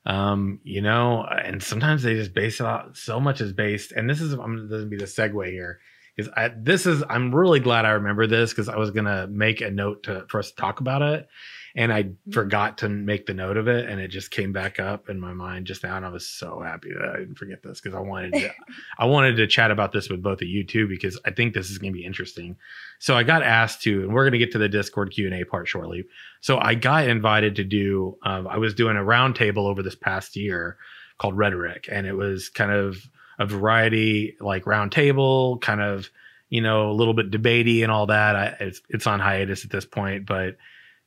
um, 0.06 0.60
you 0.62 0.80
know, 0.80 1.24
and 1.24 1.62
sometimes 1.62 2.02
they 2.02 2.14
just 2.14 2.32
base 2.32 2.60
it 2.60 2.66
out 2.66 2.96
so 2.96 3.20
much 3.20 3.40
is 3.40 3.52
based. 3.52 3.92
And 3.92 4.08
this 4.08 4.20
is 4.20 4.32
I'm 4.32 4.68
going 4.68 4.82
to 4.82 4.86
be 4.86 4.96
the 4.96 5.04
segue 5.04 5.50
here 5.50 5.80
because 6.16 6.32
this 6.58 6.86
is 6.86 7.02
I'm 7.08 7.34
really 7.34 7.60
glad 7.60 7.84
I 7.84 7.90
remember 7.90 8.26
this 8.26 8.50
because 8.50 8.68
I 8.68 8.76
was 8.76 8.90
gonna 8.90 9.26
make 9.26 9.60
a 9.60 9.70
note 9.70 10.04
to 10.04 10.24
for 10.28 10.38
us 10.38 10.50
to 10.50 10.56
talk 10.56 10.80
about 10.80 11.02
it 11.02 11.28
and 11.76 11.92
I 11.92 12.08
forgot 12.32 12.78
to 12.78 12.88
make 12.88 13.26
the 13.26 13.34
note 13.34 13.58
of 13.58 13.68
it, 13.68 13.86
and 13.86 14.00
it 14.00 14.08
just 14.08 14.30
came 14.30 14.50
back 14.50 14.80
up 14.80 15.10
in 15.10 15.20
my 15.20 15.34
mind 15.34 15.66
just 15.66 15.84
now, 15.84 15.98
and 15.98 16.06
I 16.06 16.08
was 16.08 16.26
so 16.26 16.62
happy 16.62 16.90
that 16.94 17.06
I 17.06 17.18
didn't 17.18 17.34
forget 17.34 17.62
this 17.62 17.82
because 17.82 17.94
I 17.94 18.00
wanted 18.00 18.32
to, 18.32 18.50
I 18.98 19.04
wanted 19.04 19.36
to 19.36 19.46
chat 19.46 19.70
about 19.70 19.92
this 19.92 20.08
with 20.08 20.22
both 20.22 20.40
of 20.40 20.48
you 20.48 20.64
too 20.64 20.88
because 20.88 21.20
I 21.26 21.32
think 21.32 21.52
this 21.52 21.70
is 21.70 21.76
going 21.76 21.92
to 21.92 21.96
be 21.96 22.06
interesting. 22.06 22.56
So 22.98 23.14
I 23.14 23.24
got 23.24 23.42
asked 23.42 23.82
to, 23.82 24.02
and 24.02 24.14
we're 24.14 24.24
going 24.24 24.32
to 24.32 24.38
get 24.38 24.52
to 24.52 24.58
the 24.58 24.70
Discord 24.70 25.12
Q 25.12 25.26
and 25.26 25.34
A 25.34 25.44
part 25.44 25.68
shortly. 25.68 26.06
So 26.40 26.58
I 26.58 26.74
got 26.74 27.08
invited 27.08 27.56
to 27.56 27.64
do, 27.64 28.16
um, 28.22 28.48
I 28.48 28.56
was 28.56 28.72
doing 28.72 28.96
a 28.96 29.00
roundtable 29.00 29.68
over 29.68 29.82
this 29.82 29.94
past 29.94 30.34
year 30.34 30.78
called 31.18 31.36
Rhetoric, 31.36 31.90
and 31.92 32.06
it 32.06 32.14
was 32.14 32.48
kind 32.48 32.72
of 32.72 33.06
a 33.38 33.44
variety 33.44 34.34
like 34.40 34.64
roundtable, 34.64 35.60
kind 35.60 35.82
of 35.82 36.08
you 36.48 36.62
know 36.62 36.90
a 36.90 36.94
little 36.94 37.12
bit 37.12 37.30
debatey 37.30 37.82
and 37.82 37.92
all 37.92 38.06
that. 38.06 38.34
I, 38.34 38.46
it's 38.60 38.80
it's 38.88 39.06
on 39.06 39.20
hiatus 39.20 39.64
at 39.64 39.70
this 39.70 39.84
point, 39.84 40.24
but 40.24 40.56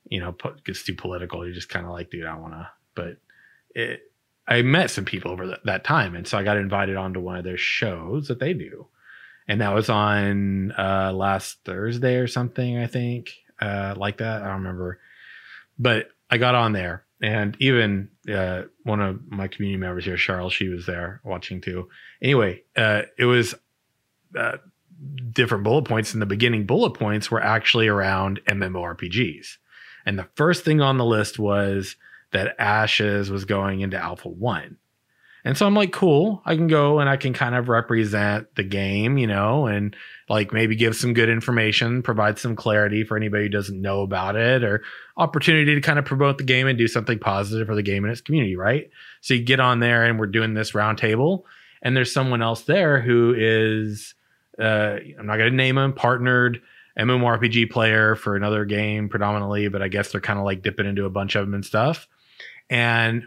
you 0.06 0.20
know, 0.20 0.36
gets 0.64 0.84
too 0.84 0.96
political. 0.96 1.46
You're 1.46 1.54
just 1.54 1.70
kind 1.70 1.86
of 1.86 1.92
like, 1.92 2.10
dude, 2.10 2.26
I 2.26 2.36
want 2.36 2.54
to. 2.54 2.70
But 2.96 3.18
it, 3.76 4.02
I 4.48 4.64
met 4.64 4.90
some 4.90 5.06
people 5.06 5.32
over 5.32 5.48
that, 5.48 5.60
that 5.66 5.84
time, 5.84 6.16
and 6.16 6.28
so 6.28 6.38
I 6.38 6.44
got 6.44 6.58
invited 6.58 6.96
onto 6.96 7.20
one 7.20 7.38
of 7.38 7.44
their 7.44 7.58
shows 7.58 8.28
that 8.28 8.40
they 8.40 8.54
do, 8.54 8.88
and 9.48 9.62
that 9.62 9.74
was 9.74 9.90
on 9.90 10.72
uh, 10.72 11.12
last 11.14 11.60
Thursday 11.66 12.16
or 12.16 12.28
something, 12.28 12.78
I 12.78 12.88
think, 12.88 13.32
uh, 13.62 13.94
like 13.96 14.18
that. 14.18 14.42
I 14.42 14.46
don't 14.46 14.58
remember, 14.64 15.00
but 15.78 16.10
I 16.32 16.40
got 16.40 16.56
on 16.56 16.74
there, 16.74 17.06
and 17.22 17.56
even 17.60 18.10
uh, 18.34 18.64
one 18.84 19.02
of 19.02 19.20
my 19.30 19.48
community 19.48 19.80
members 19.80 20.06
here, 20.06 20.18
Charles, 20.18 20.54
she 20.54 20.68
was 20.68 20.88
there 20.88 21.22
watching 21.24 21.62
too. 21.62 21.90
Anyway, 22.22 22.64
uh, 22.76 23.04
it 23.18 23.26
was. 23.26 23.56
Uh, 24.38 24.58
different 25.32 25.64
bullet 25.64 25.86
points 25.86 26.14
in 26.14 26.20
the 26.20 26.26
beginning 26.26 26.66
bullet 26.66 26.92
points 26.92 27.32
were 27.32 27.42
actually 27.42 27.88
around 27.88 28.42
mmorpgs 28.48 29.56
and 30.10 30.18
the 30.18 30.28
first 30.34 30.66
thing 30.66 30.82
on 30.82 30.98
the 30.98 31.06
list 31.06 31.38
was 31.38 31.96
that 32.32 32.56
Ashes 32.58 33.30
was 33.30 33.46
going 33.46 33.82
into 33.82 33.96
Alpha 33.96 34.28
1. 34.28 34.76
And 35.46 35.56
so 35.56 35.68
I'm 35.68 35.76
like, 35.76 35.92
cool, 35.92 36.42
I 36.46 36.56
can 36.56 36.66
go 36.66 36.98
and 36.98 37.08
I 37.08 37.16
can 37.16 37.32
kind 37.32 37.54
of 37.54 37.70
represent 37.70 38.48
the 38.56 38.64
game, 38.64 39.20
you 39.20 39.28
know, 39.28 39.68
and 39.68 39.96
like 40.28 40.52
maybe 40.52 40.76
give 40.76 40.96
some 40.96 41.14
good 41.14 41.30
information, 41.30 42.02
provide 42.02 42.40
some 42.40 42.56
clarity 42.56 43.04
for 43.04 43.18
anybody 43.18 43.44
who 43.44 43.50
doesn't 43.50 43.80
know 43.80 44.02
about 44.02 44.36
it, 44.36 44.64
or 44.64 44.82
opportunity 45.16 45.76
to 45.76 45.82
kind 45.82 46.00
of 46.00 46.06
promote 46.06 46.40
the 46.40 46.44
game 46.44 46.66
and 46.66 46.80
do 46.80 46.88
something 46.88 47.20
positive 47.20 47.68
for 47.68 47.76
the 47.76 47.84
game 47.84 48.04
and 48.04 48.12
its 48.12 48.20
community, 48.20 48.56
right? 48.56 48.90
So 49.22 49.36
you 49.36 49.44
get 49.44 49.60
on 49.60 49.80
there 49.80 50.06
and 50.06 50.20
we're 50.20 50.26
doing 50.26 50.56
this 50.56 50.72
roundtable, 50.72 51.44
and 51.84 51.96
there's 51.96 52.12
someone 52.12 52.42
else 52.42 52.64
there 52.64 53.00
who 53.00 53.36
is, 53.38 54.16
uh, 54.60 54.98
I'm 55.20 55.28
not 55.28 55.38
going 55.38 55.52
to 55.52 55.56
name 55.56 55.78
him, 55.78 55.94
partnered 55.94 56.62
MMORPG 56.98 57.70
player 57.70 58.16
for 58.16 58.36
another 58.36 58.66
game 58.66 59.10
predominantly, 59.10 59.68
but 59.68 59.82
I 59.82 59.88
guess 59.88 60.12
they're 60.12 60.22
kind 60.22 60.40
of 60.40 60.46
like 60.46 60.62
dipping 60.62 60.86
into 60.86 61.06
a 61.06 61.10
bunch 61.10 61.36
of 61.36 61.46
them 61.46 61.54
and 61.54 61.66
stuff. 61.66 62.08
And 62.70 63.26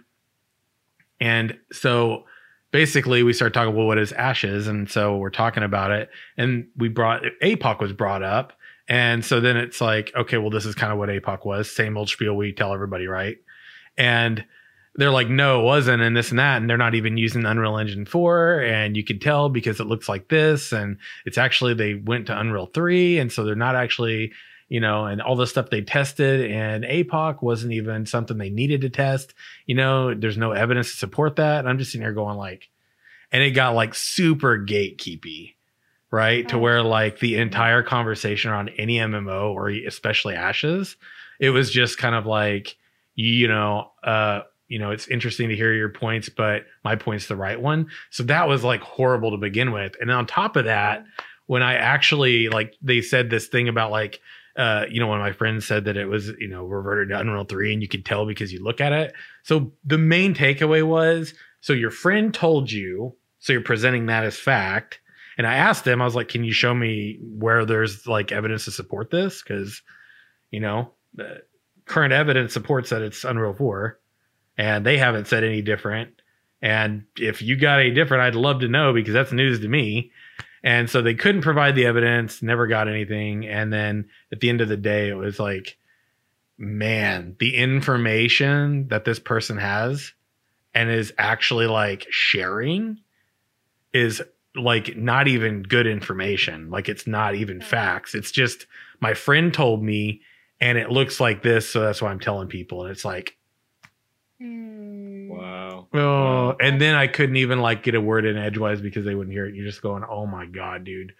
and 1.21 1.59
so 1.73 2.25
basically 2.73 3.23
we 3.23 3.33
start 3.33 3.55
talking, 3.55 3.75
well, 3.75 3.87
what 3.87 3.99
is 3.99 4.13
ashes? 4.13 4.67
And 4.67 4.91
so 4.91 5.17
we're 5.17 5.31
talking 5.31 5.63
about 5.63 5.93
it. 5.93 6.11
And 6.37 6.67
we 6.77 6.89
brought 6.89 7.23
APOC 7.43 7.81
was 7.81 7.93
brought 7.93 8.23
up. 8.23 8.55
And 8.89 9.25
so 9.25 9.41
then 9.41 9.57
it's 9.57 9.81
like, 9.81 10.13
okay, 10.17 10.39
well, 10.39 10.51
this 10.51 10.67
is 10.67 10.75
kind 10.75 10.93
of 10.93 10.99
what 10.99 11.09
APOC 11.09 11.45
was. 11.47 11.71
Same 11.71 11.97
old 11.97 12.09
spiel 12.09 12.35
we 12.35 12.53
tell 12.53 12.75
everybody, 12.75 13.07
right? 13.07 13.37
And 13.97 14.45
they're 14.97 15.11
like, 15.11 15.29
no, 15.29 15.61
it 15.61 15.65
wasn't, 15.65 16.03
and 16.03 16.17
this 16.17 16.31
and 16.31 16.39
that, 16.39 16.61
and 16.61 16.69
they're 16.69 16.77
not 16.77 16.95
even 16.95 17.17
using 17.17 17.45
Unreal 17.47 17.79
Engine 17.79 18.05
4, 18.05 18.61
and 18.61 18.97
you 18.97 19.03
can 19.05 19.19
tell 19.19 19.49
because 19.49 19.81
it 19.81 19.87
looks 19.87 20.09
like 20.09 20.29
this, 20.29 20.73
and 20.73 20.99
it's 21.25 21.39
actually 21.39 21.75
they 21.75 21.95
went 21.95 22.27
to 22.27 22.39
Unreal 22.39 22.67
3, 22.67 23.19
and 23.19 23.33
so 23.33 23.45
they're 23.45 23.55
not 23.55 23.75
actually, 23.75 24.33
you 24.69 24.81
know, 24.81 25.07
and 25.07 25.23
all 25.23 25.37
the 25.37 25.47
stuff 25.47 25.71
they 25.71 25.81
tested 25.83 26.51
and 26.51 26.85
APOC 26.85 27.43
wasn't 27.43 27.73
even 27.73 28.07
something 28.07 28.39
they 28.39 28.51
needed 28.51 28.81
to 28.83 28.91
test. 28.91 29.35
You 29.67 29.75
know, 29.75 30.15
there's 30.15 30.39
no 30.39 30.53
evidence 30.53 30.91
to 30.93 30.97
support 30.97 31.37
that. 31.37 31.59
And 31.61 31.69
I'm 31.69 31.77
just 31.79 31.93
sitting 31.93 32.05
here 32.05 32.15
going 32.15 32.39
like, 32.39 32.71
and 33.31 33.43
it 33.43 33.51
got 33.51 33.75
like 33.75 33.95
super 33.95 34.59
gatekeepy, 34.59 35.55
right? 36.11 36.49
To 36.49 36.57
Oh. 36.57 36.59
where 36.61 36.83
like 36.83 37.19
the 37.19 37.37
entire 37.37 37.83
conversation 37.83 38.51
around 38.51 38.71
any 38.79 38.97
MMO 38.97 39.53
or 39.55 39.69
especially 39.69 40.35
Ashes, 40.35 40.97
it 41.39 41.51
was 41.51 41.71
just 41.71 41.99
kind 41.99 42.15
of 42.15 42.25
like, 42.25 42.77
you 43.15 43.49
know, 43.49 43.91
uh, 44.03 44.41
you 44.69 44.79
know, 44.79 44.91
it's 44.91 45.09
interesting 45.09 45.49
to 45.51 45.57
hear 45.57 45.73
your 45.73 45.91
points, 45.91 46.29
but 46.29 46.65
my 46.85 46.97
point's 46.97 47.27
the 47.27 47.37
right 47.37 47.61
one. 47.61 47.91
So 48.11 48.23
that 48.25 48.49
was 48.49 48.65
like 48.65 48.81
horrible 48.81 49.31
to 49.33 49.37
begin 49.37 49.73
with. 49.73 49.95
And 50.01 50.11
on 50.11 50.27
top 50.27 50.57
of 50.57 50.65
that, 50.65 51.05
when 51.47 51.63
I 51.63 51.75
actually 51.75 52.49
like 52.49 52.75
they 52.81 53.03
said 53.03 53.29
this 53.29 53.47
thing 53.47 53.69
about 53.69 53.91
like 53.91 54.21
uh 54.57 54.87
you 54.89 55.01
know 55.01 55.07
one 55.07 55.19
of 55.19 55.23
my 55.23 55.33
friends 55.33 55.67
said 55.67 55.85
that 55.85 55.97
it 55.97 56.07
was 56.07 56.29
you 56.39 56.49
know 56.49 56.65
reverted 56.65 57.11
to 57.11 57.19
Unreal 57.19 57.45
3 57.45 57.75
and 57.75 57.83
you 57.83 57.89
could 57.89 58.05
tell 58.05 58.27
because 58.27 58.53
you 58.53 58.63
look 58.63 58.81
at 58.81 58.93
it. 58.93 59.13
So 59.43 59.73
the 59.85 59.99
main 59.99 60.35
takeaway 60.35 60.83
was 60.83 61.35
so 61.61 61.73
your 61.73 61.91
friend 61.91 62.33
told 62.33 62.71
you 62.71 63.15
so 63.39 63.53
you're 63.53 63.63
presenting 63.63 64.07
that 64.07 64.25
as 64.25 64.37
fact 64.37 65.01
and 65.39 65.47
I 65.47 65.55
asked 65.55 65.85
them, 65.85 66.01
I 66.01 66.05
was 66.05 66.15
like 66.15 66.29
can 66.29 66.45
you 66.45 66.53
show 66.53 66.75
me 66.75 67.19
where 67.23 67.65
there's 67.65 68.07
like 68.07 68.33
evidence 68.33 68.65
to 68.67 68.71
support 68.71 69.11
this 69.11 69.43
cuz 69.43 69.83
you 70.51 70.61
know 70.61 70.93
the 71.15 71.43
current 71.85 72.13
evidence 72.13 72.53
supports 72.53 72.91
that 72.91 73.03
it's 73.03 73.25
Unreal 73.25 73.53
4 73.53 73.99
and 74.57 74.85
they 74.85 74.99
haven't 74.99 75.27
said 75.27 75.45
any 75.45 75.63
different 75.63 76.11
and 76.61 77.05
if 77.19 77.43
you 77.43 77.57
got 77.57 77.81
any 77.81 77.91
different 77.91 78.23
I'd 78.23 78.35
love 78.35 78.61
to 78.61 78.69
know 78.69 78.93
because 78.93 79.15
that's 79.15 79.33
news 79.33 79.61
to 79.61 79.69
me 79.69 80.13
and 80.63 80.89
so 80.89 81.03
they 81.03 81.15
couldn't 81.15 81.43
provide 81.43 81.75
the 81.75 81.87
evidence, 81.87 82.43
never 82.43 82.67
got 82.67 82.89
anything. 82.89 83.47
And 83.47 83.73
then 83.73 84.09
at 84.31 84.41
the 84.41 84.49
end 84.49 84.61
of 84.61 84.69
the 84.69 84.77
day, 84.77 85.09
it 85.09 85.15
was 85.15 85.41
like, 85.41 85.77
man, 86.57 87.35
the 87.41 87.57
information 87.57 88.87
that 88.89 89.05
this 89.05 89.19
person 89.19 89.59
has 89.59 90.13
and 90.73 90.89
is 90.89 91.13
actually 91.19 91.67
like 91.67 92.07
sharing 92.11 93.01
is 93.93 94.23
like 94.55 94.97
not 94.97 95.27
even 95.27 95.63
good 95.63 95.87
information. 95.87 96.71
Like 96.71 96.89
it's 96.89 97.07
not 97.07 97.35
even 97.35 97.61
facts. 97.61 98.15
It's 98.15 98.31
just 98.31 98.67
my 99.01 99.15
friend 99.15 99.53
told 99.53 99.83
me 99.83 100.21
and 100.61 100.79
it 100.79 100.91
looks 100.91 101.19
like 101.19 101.43
this. 101.43 101.69
So 101.69 101.81
that's 101.81 102.01
why 102.01 102.11
I'm 102.11 102.21
telling 102.21 102.49
people. 102.49 102.83
And 102.83 102.91
it's 102.93 103.05
like. 103.05 103.37
Mm. 104.43 105.29
Wow. 105.29 105.89
Oh, 105.95 106.57
and 106.61 106.81
then 106.81 106.95
I 106.95 107.07
couldn't 107.07 107.37
even 107.37 107.61
like 107.61 107.83
get 107.83 107.95
a 107.95 108.01
word 108.01 108.25
in 108.25 108.37
edgewise 108.37 108.81
because 108.81 109.05
they 109.05 109.15
wouldn't 109.15 109.35
hear 109.35 109.47
it. 109.47 109.55
You're 109.55 109.67
just 109.67 109.83
going, 109.83 110.05
oh 110.09 110.27
my 110.27 110.47
god, 110.47 110.85
dude. 110.85 111.13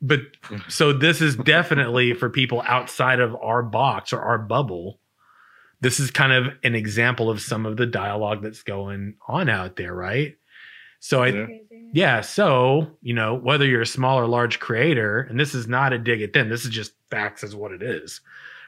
But 0.00 0.20
so 0.68 0.92
this 0.92 1.20
is 1.20 1.36
definitely 1.36 2.14
for 2.14 2.30
people 2.30 2.62
outside 2.66 3.20
of 3.20 3.34
our 3.36 3.62
box 3.62 4.12
or 4.12 4.20
our 4.20 4.38
bubble. 4.38 5.00
This 5.80 6.00
is 6.00 6.10
kind 6.10 6.32
of 6.32 6.54
an 6.64 6.74
example 6.74 7.30
of 7.30 7.40
some 7.40 7.64
of 7.64 7.76
the 7.76 7.86
dialogue 7.86 8.42
that's 8.42 8.62
going 8.62 9.14
on 9.28 9.48
out 9.48 9.76
there, 9.76 9.94
right? 9.94 10.36
So 11.00 11.22
I 11.22 11.28
Yeah. 11.28 11.46
Yeah, 11.92 12.20
so 12.20 12.98
you 13.00 13.14
know 13.14 13.34
whether 13.34 13.64
you're 13.64 13.80
a 13.80 13.86
small 13.86 14.18
or 14.18 14.26
large 14.26 14.60
creator, 14.60 15.20
and 15.20 15.40
this 15.40 15.54
is 15.54 15.66
not 15.66 15.92
a 15.92 15.98
dig 15.98 16.20
at 16.20 16.34
them. 16.34 16.50
This 16.50 16.64
is 16.64 16.70
just 16.70 16.92
facts, 17.10 17.42
is 17.42 17.56
what 17.56 17.72
it 17.72 17.82
is, 17.82 18.20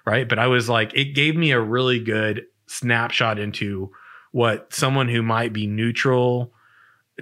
right? 0.06 0.26
But 0.26 0.38
I 0.38 0.46
was 0.46 0.68
like, 0.68 0.94
it 0.94 1.14
gave 1.14 1.36
me 1.36 1.50
a 1.50 1.60
really 1.60 1.98
good 1.98 2.46
snapshot 2.66 3.38
into 3.38 3.90
what 4.32 4.72
someone 4.72 5.08
who 5.08 5.22
might 5.22 5.52
be 5.52 5.66
neutral 5.66 6.52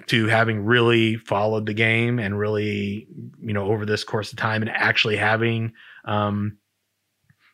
to 0.07 0.27
having 0.27 0.64
really 0.64 1.16
followed 1.16 1.66
the 1.66 1.75
game 1.75 2.18
and 2.18 2.38
really, 2.38 3.09
you 3.40 3.53
know, 3.53 3.66
over 3.66 3.85
this 3.85 4.05
course 4.05 4.33
of 4.33 4.38
time 4.38 4.62
and 4.62 4.71
actually 4.71 5.16
having, 5.16 5.73
um, 6.05 6.59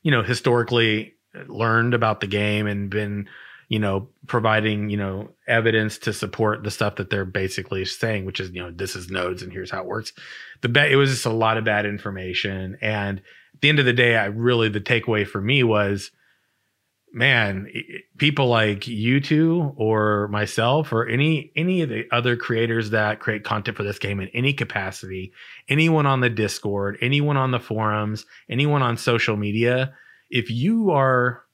you 0.02 0.10
know, 0.10 0.22
historically 0.22 1.14
learned 1.48 1.94
about 1.94 2.20
the 2.20 2.26
game 2.26 2.66
and 2.66 2.90
been 2.90 3.28
you 3.68 3.78
know, 3.78 4.08
providing, 4.26 4.90
you 4.90 4.96
know, 4.96 5.30
evidence 5.46 5.98
to 5.98 6.12
support 6.12 6.62
the 6.62 6.70
stuff 6.70 6.96
that 6.96 7.10
they're 7.10 7.24
basically 7.24 7.84
saying, 7.84 8.24
which 8.24 8.40
is, 8.40 8.50
you 8.50 8.60
know, 8.60 8.70
this 8.70 8.94
is 8.94 9.10
nodes 9.10 9.42
and 9.42 9.52
here's 9.52 9.70
how 9.70 9.80
it 9.80 9.86
works. 9.86 10.12
The 10.60 10.68
bet 10.68 10.90
it 10.90 10.96
was 10.96 11.10
just 11.10 11.26
a 11.26 11.32
lot 11.32 11.56
of 11.56 11.64
bad 11.64 11.86
information. 11.86 12.76
And 12.80 13.18
at 13.18 13.60
the 13.60 13.68
end 13.68 13.78
of 13.78 13.84
the 13.84 13.92
day, 13.92 14.16
I 14.16 14.26
really 14.26 14.68
the 14.68 14.80
takeaway 14.80 15.26
for 15.26 15.40
me 15.40 15.62
was, 15.62 16.10
man, 17.14 17.68
people 18.18 18.48
like 18.48 18.88
you 18.88 19.20
two 19.20 19.72
or 19.76 20.26
myself 20.28 20.92
or 20.92 21.06
any 21.06 21.52
any 21.54 21.80
of 21.80 21.88
the 21.88 22.04
other 22.10 22.36
creators 22.36 22.90
that 22.90 23.20
create 23.20 23.44
content 23.44 23.76
for 23.76 23.84
this 23.84 24.00
game 24.00 24.20
in 24.20 24.28
any 24.34 24.52
capacity, 24.52 25.32
anyone 25.68 26.06
on 26.06 26.20
the 26.20 26.28
Discord, 26.28 26.98
anyone 27.00 27.36
on 27.36 27.52
the 27.52 27.60
forums, 27.60 28.26
anyone 28.50 28.82
on 28.82 28.96
social 28.96 29.36
media, 29.36 29.94
if 30.28 30.50
you 30.50 30.90
are, 30.90 31.44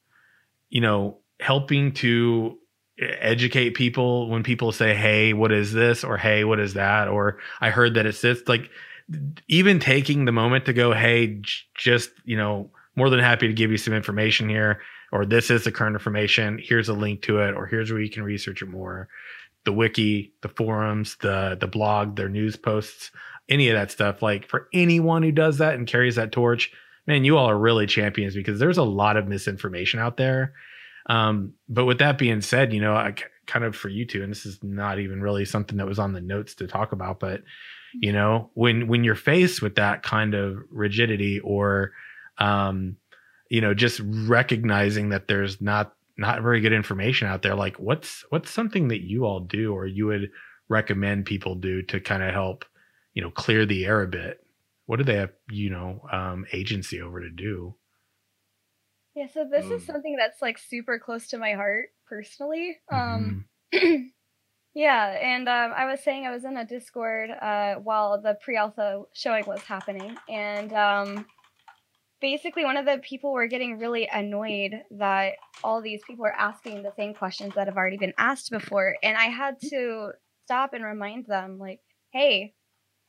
you 0.71 0.81
know, 0.81 1.19
helping 1.41 1.93
to 1.93 2.59
educate 2.99 3.71
people 3.71 4.31
when 4.31 4.43
people 4.43 4.73
say, 4.73 4.95
"Hey, 4.95 5.35
what 5.35 5.53
is 5.53 5.73
this?" 5.73 6.03
or 6.03 6.17
"Hey, 6.17 6.45
what 6.45 6.59
is 6.59 6.75
that?" 6.75 7.07
or 7.09 7.39
"I 7.61 7.69
heard 7.71 7.95
that 7.95 8.07
it's 8.07 8.23
this," 8.23 8.43
like 8.49 8.71
even 9.47 9.79
taking 9.79 10.25
the 10.25 10.33
moment 10.33 10.65
to 10.65 10.73
go, 10.73 10.95
"Hey, 10.95 11.39
j- 11.41 11.53
just 11.77 12.11
you 12.25 12.37
know." 12.37 12.71
More 12.97 13.09
than 13.09 13.21
happy 13.21 13.47
to 13.47 13.55
give 13.55 13.71
you 13.71 13.77
some 13.77 13.95
information 13.95 14.49
here 14.49 14.81
or 15.13 15.27
this 15.27 15.51
is 15.51 15.65
the 15.65 15.73
current 15.73 15.97
information. 15.97 16.61
Here's 16.63 16.89
a 16.89 16.95
link 16.95 17.23
to 17.23 17.41
it, 17.41 17.55
or 17.55 17.67
here's 17.67 17.91
where 17.91 18.01
you 18.01 18.11
can 18.11 18.23
research 18.23 18.63
it 18.63 18.69
more. 18.69 19.09
The 19.65 19.73
wiki, 19.73 20.33
the 20.43 20.49
forums, 20.49 21.17
the 21.21 21.57
the 21.61 21.67
blog, 21.67 22.17
their 22.17 22.29
news 22.29 22.57
posts, 22.57 23.11
any 23.49 23.69
of 23.69 23.75
that 23.75 23.91
stuff. 23.91 24.23
Like 24.23 24.49
for 24.49 24.69
anyone 24.73 25.23
who 25.23 25.33
does 25.33 25.59
that 25.59 25.75
and 25.75 25.87
carries 25.87 26.17
that 26.17 26.33
torch, 26.33 26.73
man, 27.07 27.25
you 27.25 27.37
all 27.37 27.51
are 27.51 27.59
really 27.59 27.87
champions 27.87 28.35
because 28.35 28.59
there's 28.59 28.79
a 28.79 28.83
lot 28.83 29.17
of 29.17 29.29
misinformation 29.29 30.01
out 30.01 30.17
there. 30.17 30.55
Um, 31.07 31.55
but 31.69 31.87
with 31.87 31.99
that 31.99 32.19
being 32.19 32.41
said, 32.41 32.73
you 32.73 32.81
know, 32.81 32.95
I 32.95 33.15
kind 33.47 33.65
of 33.65 33.75
for 33.75 33.89
you 33.89 34.07
two, 34.07 34.23
and 34.23 34.31
this 34.31 34.47
is 34.47 34.63
not 34.63 34.99
even 34.99 35.21
really 35.21 35.45
something 35.45 35.77
that 35.79 35.87
was 35.87 35.99
on 35.99 36.13
the 36.13 36.21
notes 36.21 36.55
to 36.57 36.67
talk 36.67 36.93
about, 36.93 37.19
but 37.21 37.43
you 37.93 38.13
know, 38.13 38.51
when 38.55 38.87
when 38.87 39.03
you're 39.03 39.17
faced 39.17 39.61
with 39.61 39.75
that 39.75 40.03
kind 40.03 40.35
of 40.35 40.59
rigidity 40.71 41.41
or 41.41 41.93
um, 42.39 42.97
you 43.51 43.61
know, 43.61 43.75
just 43.75 44.01
recognizing 44.05 45.11
that 45.11 45.29
there's 45.29 45.61
not 45.61 45.95
not 46.19 46.43
very 46.43 46.61
good 46.61 46.73
information 46.75 47.29
out 47.29 47.43
there. 47.43 47.57
Like, 47.57 47.79
what's 47.79 48.25
what's 48.31 48.51
something 48.51 48.89
that 48.89 49.03
you 49.03 49.27
all 49.27 49.41
do, 49.41 49.75
or 49.75 49.87
you 49.87 50.07
would 50.07 50.31
recommend 50.71 51.27
people 51.27 51.57
do 51.57 51.83
to 51.85 52.01
kind 52.01 52.23
of 52.23 52.33
help, 52.33 52.65
you 53.15 53.23
know, 53.23 53.31
clear 53.31 53.67
the 53.67 53.87
air 53.87 54.03
a 54.03 54.09
bit? 54.09 54.41
What 54.87 54.99
do 54.99 55.05
they 55.05 55.17
have, 55.17 55.33
you 55.51 55.71
know, 55.71 56.03
um, 56.13 56.47
agency 56.53 57.03
over 57.03 57.21
to 57.21 57.31
do? 57.31 57.77
Yeah, 59.15 59.27
so 59.33 59.45
this 59.45 59.71
is 59.71 59.83
Mm. 59.83 59.87
something 59.87 60.17
that's 60.17 60.41
like 60.41 60.59
super 60.59 60.99
close 60.99 61.29
to 61.29 61.39
my 61.39 61.53
heart 61.55 61.91
personally. 62.07 62.79
Um 62.91 63.45
Mhm. 63.73 64.13
yeah, 64.75 65.07
and 65.21 65.49
um, 65.49 65.73
I 65.77 65.87
was 65.87 66.01
saying 66.03 66.27
I 66.27 66.31
was 66.31 66.45
in 66.45 66.57
a 66.57 66.65
Discord 66.65 67.31
uh, 67.31 67.77
while 67.77 68.21
the 68.21 68.35
pre-alpha 68.43 69.05
showing 69.15 69.45
was 69.47 69.63
happening, 69.63 70.17
and 70.29 70.73
um, 70.75 71.27
basically 72.21 72.65
one 72.65 72.77
of 72.77 72.87
the 72.87 72.99
people 72.99 73.33
were 73.33 73.47
getting 73.47 73.79
really 73.79 74.09
annoyed 74.13 74.83
that 74.93 75.35
all 75.65 75.81
these 75.81 76.03
people 76.07 76.25
are 76.25 76.33
asking 76.33 76.83
the 76.83 76.93
same 76.97 77.15
questions 77.15 77.55
that 77.55 77.67
have 77.67 77.77
already 77.77 77.97
been 77.97 78.15
asked 78.19 78.51
before, 78.51 78.97
and 79.03 79.17
I 79.17 79.27
had 79.27 79.61
to 79.71 80.13
stop 80.45 80.73
and 80.73 80.85
remind 80.85 81.27
them, 81.27 81.59
like, 81.59 81.81
hey, 82.13 82.55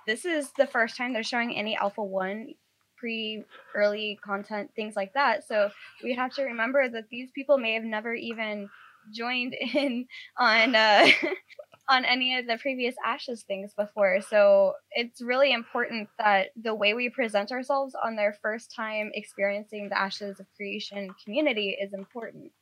this 0.07 0.25
is 0.25 0.51
the 0.57 0.67
first 0.67 0.97
time 0.97 1.13
they're 1.13 1.23
showing 1.23 1.55
any 1.55 1.75
Alpha 1.75 2.03
One 2.03 2.53
pre 2.97 3.43
early 3.75 4.19
content 4.23 4.71
things 4.75 4.95
like 4.95 5.13
that. 5.13 5.47
So 5.47 5.71
we 6.03 6.13
have 6.15 6.33
to 6.35 6.43
remember 6.43 6.87
that 6.87 7.09
these 7.09 7.29
people 7.33 7.57
may 7.57 7.73
have 7.73 7.83
never 7.83 8.13
even 8.13 8.69
joined 9.11 9.55
in 9.73 10.05
on 10.37 10.75
uh, 10.75 11.07
on 11.91 12.05
any 12.05 12.37
of 12.37 12.47
the 12.47 12.57
previous 12.57 12.95
ashes 13.05 13.43
things 13.43 13.73
before 13.75 14.21
so 14.21 14.73
it's 14.91 15.21
really 15.21 15.53
important 15.53 16.09
that 16.19 16.49
the 16.55 16.75
way 16.75 16.93
we 16.95 17.09
present 17.09 17.51
ourselves 17.51 17.95
on 18.03 18.15
their 18.17 18.33
first 18.41 18.73
time 18.75 19.11
experiencing 19.15 19.89
the 19.89 19.99
ashes 19.99 20.39
of 20.39 20.47
creation 20.57 21.15
community 21.23 21.77
is 21.81 21.93
important 21.93 22.53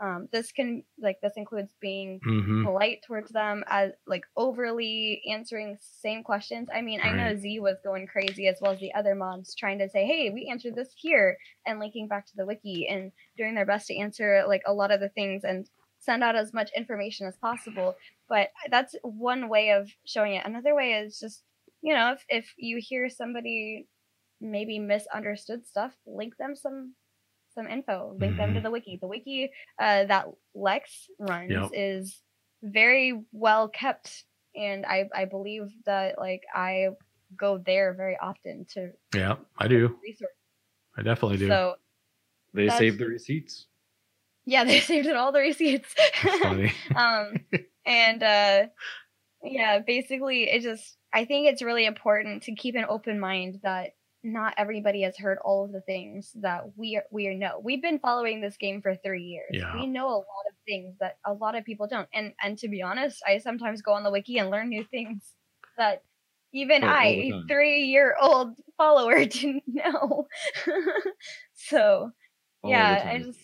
um, 0.00 0.28
this 0.32 0.52
can 0.52 0.84
like 0.98 1.18
this 1.22 1.34
includes 1.36 1.72
being 1.80 2.22
Mhm. 2.24 2.60
polite 2.62 3.02
towards 3.06 3.30
them 3.32 3.64
as 3.68 3.92
like 4.06 4.24
overly 4.36 5.22
answering 5.30 5.78
same 5.80 6.22
questions. 6.22 6.68
I 6.74 6.82
mean, 6.82 7.00
I 7.02 7.12
know 7.12 7.34
Right. 7.34 7.36
Z 7.36 7.60
was 7.60 7.78
going 7.82 8.06
crazy 8.06 8.48
as 8.48 8.58
well 8.60 8.72
as 8.72 8.80
the 8.80 8.94
other 8.94 9.14
moms 9.14 9.54
trying 9.54 9.78
to 9.78 9.88
say, 9.88 10.06
"Hey, 10.06 10.30
we 10.30 10.48
answered 10.50 10.74
this 10.74 10.92
here," 10.96 11.38
and 11.66 11.78
linking 11.80 12.08
back 12.08 12.26
to 12.26 12.36
the 12.36 12.46
wiki 12.46 12.86
and 12.88 13.12
doing 13.36 13.54
their 13.54 13.66
best 13.66 13.86
to 13.88 13.96
answer 13.96 14.44
like 14.46 14.62
a 14.66 14.74
lot 14.74 14.90
of 14.90 15.00
the 15.00 15.08
things 15.10 15.44
and 15.44 15.68
send 16.00 16.24
out 16.24 16.34
as 16.36 16.52
much 16.52 16.70
information 16.76 17.26
as 17.26 17.36
possible. 17.36 17.94
But 18.28 18.50
that's 18.70 18.94
one 19.02 19.48
way 19.48 19.70
of 19.70 19.88
showing 20.06 20.34
it. 20.34 20.44
Another 20.46 20.74
way 20.74 20.92
is 20.94 21.18
just 21.18 21.44
you 21.82 21.94
know 21.94 22.12
if 22.12 22.24
if 22.28 22.52
you 22.58 22.78
hear 22.80 23.08
somebody 23.08 23.86
maybe 24.40 24.78
misunderstood 24.78 25.66
stuff, 25.66 25.94
link 26.06 26.36
them 26.38 26.56
some 26.56 26.94
some 27.54 27.66
info. 27.66 28.16
Link 28.20 28.36
them 28.36 28.54
to 28.54 28.60
Mhm. 28.60 28.62
the 28.62 28.70
wiki. 28.70 28.96
The 29.00 29.08
wiki 29.08 29.50
uh, 29.78 30.04
that 30.06 30.26
Lex 30.54 31.08
runs 31.18 31.50
Yep. 31.50 31.70
is 31.74 32.22
very 32.62 33.24
well 33.32 33.68
kept, 33.68 34.24
and 34.54 34.86
I 34.86 35.08
I 35.14 35.24
believe 35.26 35.68
that 35.86 36.18
like 36.18 36.42
I 36.54 36.90
go 37.36 37.58
there 37.58 37.94
very 37.94 38.16
often 38.18 38.64
to 38.74 38.92
Yeah, 39.14 39.36
I 39.58 39.66
do. 39.68 39.98
research. 40.02 40.30
I 40.96 41.02
definitely 41.02 41.38
do. 41.38 41.48
So 41.48 41.76
They 42.54 42.68
save 42.70 42.98
the 42.98 43.06
receipts. 43.06 43.66
Yeah, 44.46 44.64
they 44.66 44.80
saved 44.80 45.06
it 45.06 45.16
all 45.16 45.32
the 45.32 45.40
receipts. 45.40 45.94
Um 46.94 47.34
and 47.86 48.22
uh 48.22 48.66
yeah 49.42 49.78
basically 49.78 50.44
it 50.50 50.62
just 50.62 50.96
i 51.14 51.24
think 51.24 51.48
it's 51.48 51.62
really 51.62 51.86
important 51.86 52.42
to 52.42 52.54
keep 52.54 52.74
an 52.74 52.84
open 52.88 53.18
mind 53.18 53.58
that 53.62 53.92
not 54.22 54.52
everybody 54.58 55.00
has 55.02 55.16
heard 55.16 55.38
all 55.42 55.64
of 55.64 55.72
the 55.72 55.80
things 55.80 56.30
that 56.42 56.76
we 56.76 56.96
are, 56.96 57.04
we 57.10 57.34
know 57.36 57.58
we've 57.64 57.80
been 57.80 57.98
following 57.98 58.40
this 58.42 58.58
game 58.58 58.82
for 58.82 58.94
three 58.96 59.22
years 59.24 59.48
Yeah. 59.52 59.74
we 59.74 59.86
know 59.86 60.08
a 60.08 60.20
lot 60.20 60.46
of 60.50 60.54
things 60.66 60.94
that 61.00 61.16
a 61.26 61.32
lot 61.32 61.54
of 61.56 61.64
people 61.64 61.86
don't 61.88 62.08
and 62.12 62.34
and 62.42 62.58
to 62.58 62.68
be 62.68 62.82
honest 62.82 63.22
i 63.26 63.38
sometimes 63.38 63.80
go 63.80 63.92
on 63.92 64.04
the 64.04 64.10
wiki 64.10 64.36
and 64.38 64.50
learn 64.50 64.68
new 64.68 64.84
things 64.84 65.34
that 65.78 66.02
even 66.52 66.84
Oh, 66.84 66.88
i 66.88 67.12
the 67.14 67.28
a 67.28 67.30
time. 67.30 67.44
three 67.48 67.84
year 67.84 68.14
old 68.20 68.56
follower 68.76 69.24
didn't 69.24 69.64
know 69.66 70.26
so 71.54 72.10
all 72.62 72.70
yeah 72.70 73.04
i 73.08 73.18
just 73.18 73.38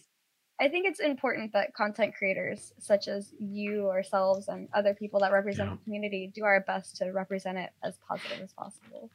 i 0.61 0.69
think 0.69 0.87
it's 0.87 1.01
important 1.01 1.53
that 1.53 1.73
content 1.75 2.14
creators 2.14 2.73
such 2.79 3.09
as 3.09 3.33
you 3.38 3.88
ourselves 3.90 4.49
and 4.49 4.69
other 4.75 4.95
people 4.95 5.21
that 5.21 5.33
represent 5.33 5.71
Yeah. 5.71 5.77
the 5.77 5.85
community 5.85 6.31
do 6.35 6.45
our 6.45 6.61
best 6.61 6.97
to 6.97 7.11
represent 7.12 7.59
it 7.59 7.71
as 7.83 7.99
positive 8.09 8.40
as 8.42 8.53
possible 8.53 9.11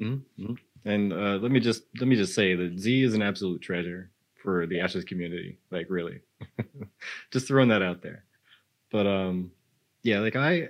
Mhm, 0.00 0.22
mhm. 0.38 0.58
And 0.84 1.12
uh, 1.12 1.38
let 1.42 1.50
me 1.50 1.60
just 1.60 1.84
let 1.98 2.08
me 2.08 2.16
just 2.16 2.34
say 2.34 2.54
that 2.54 2.78
Z 2.78 3.02
is 3.02 3.14
an 3.14 3.22
absolute 3.22 3.60
treasure 3.60 4.10
for 4.42 4.66
the 4.66 4.80
Ashes 4.80 5.04
community. 5.04 5.58
Like 5.70 5.86
really, 5.88 6.20
just 7.30 7.46
throwing 7.46 7.68
that 7.68 7.82
out 7.82 8.02
there. 8.02 8.24
But 8.90 9.06
um, 9.06 9.52
yeah, 10.02 10.20
like 10.20 10.36
I, 10.36 10.68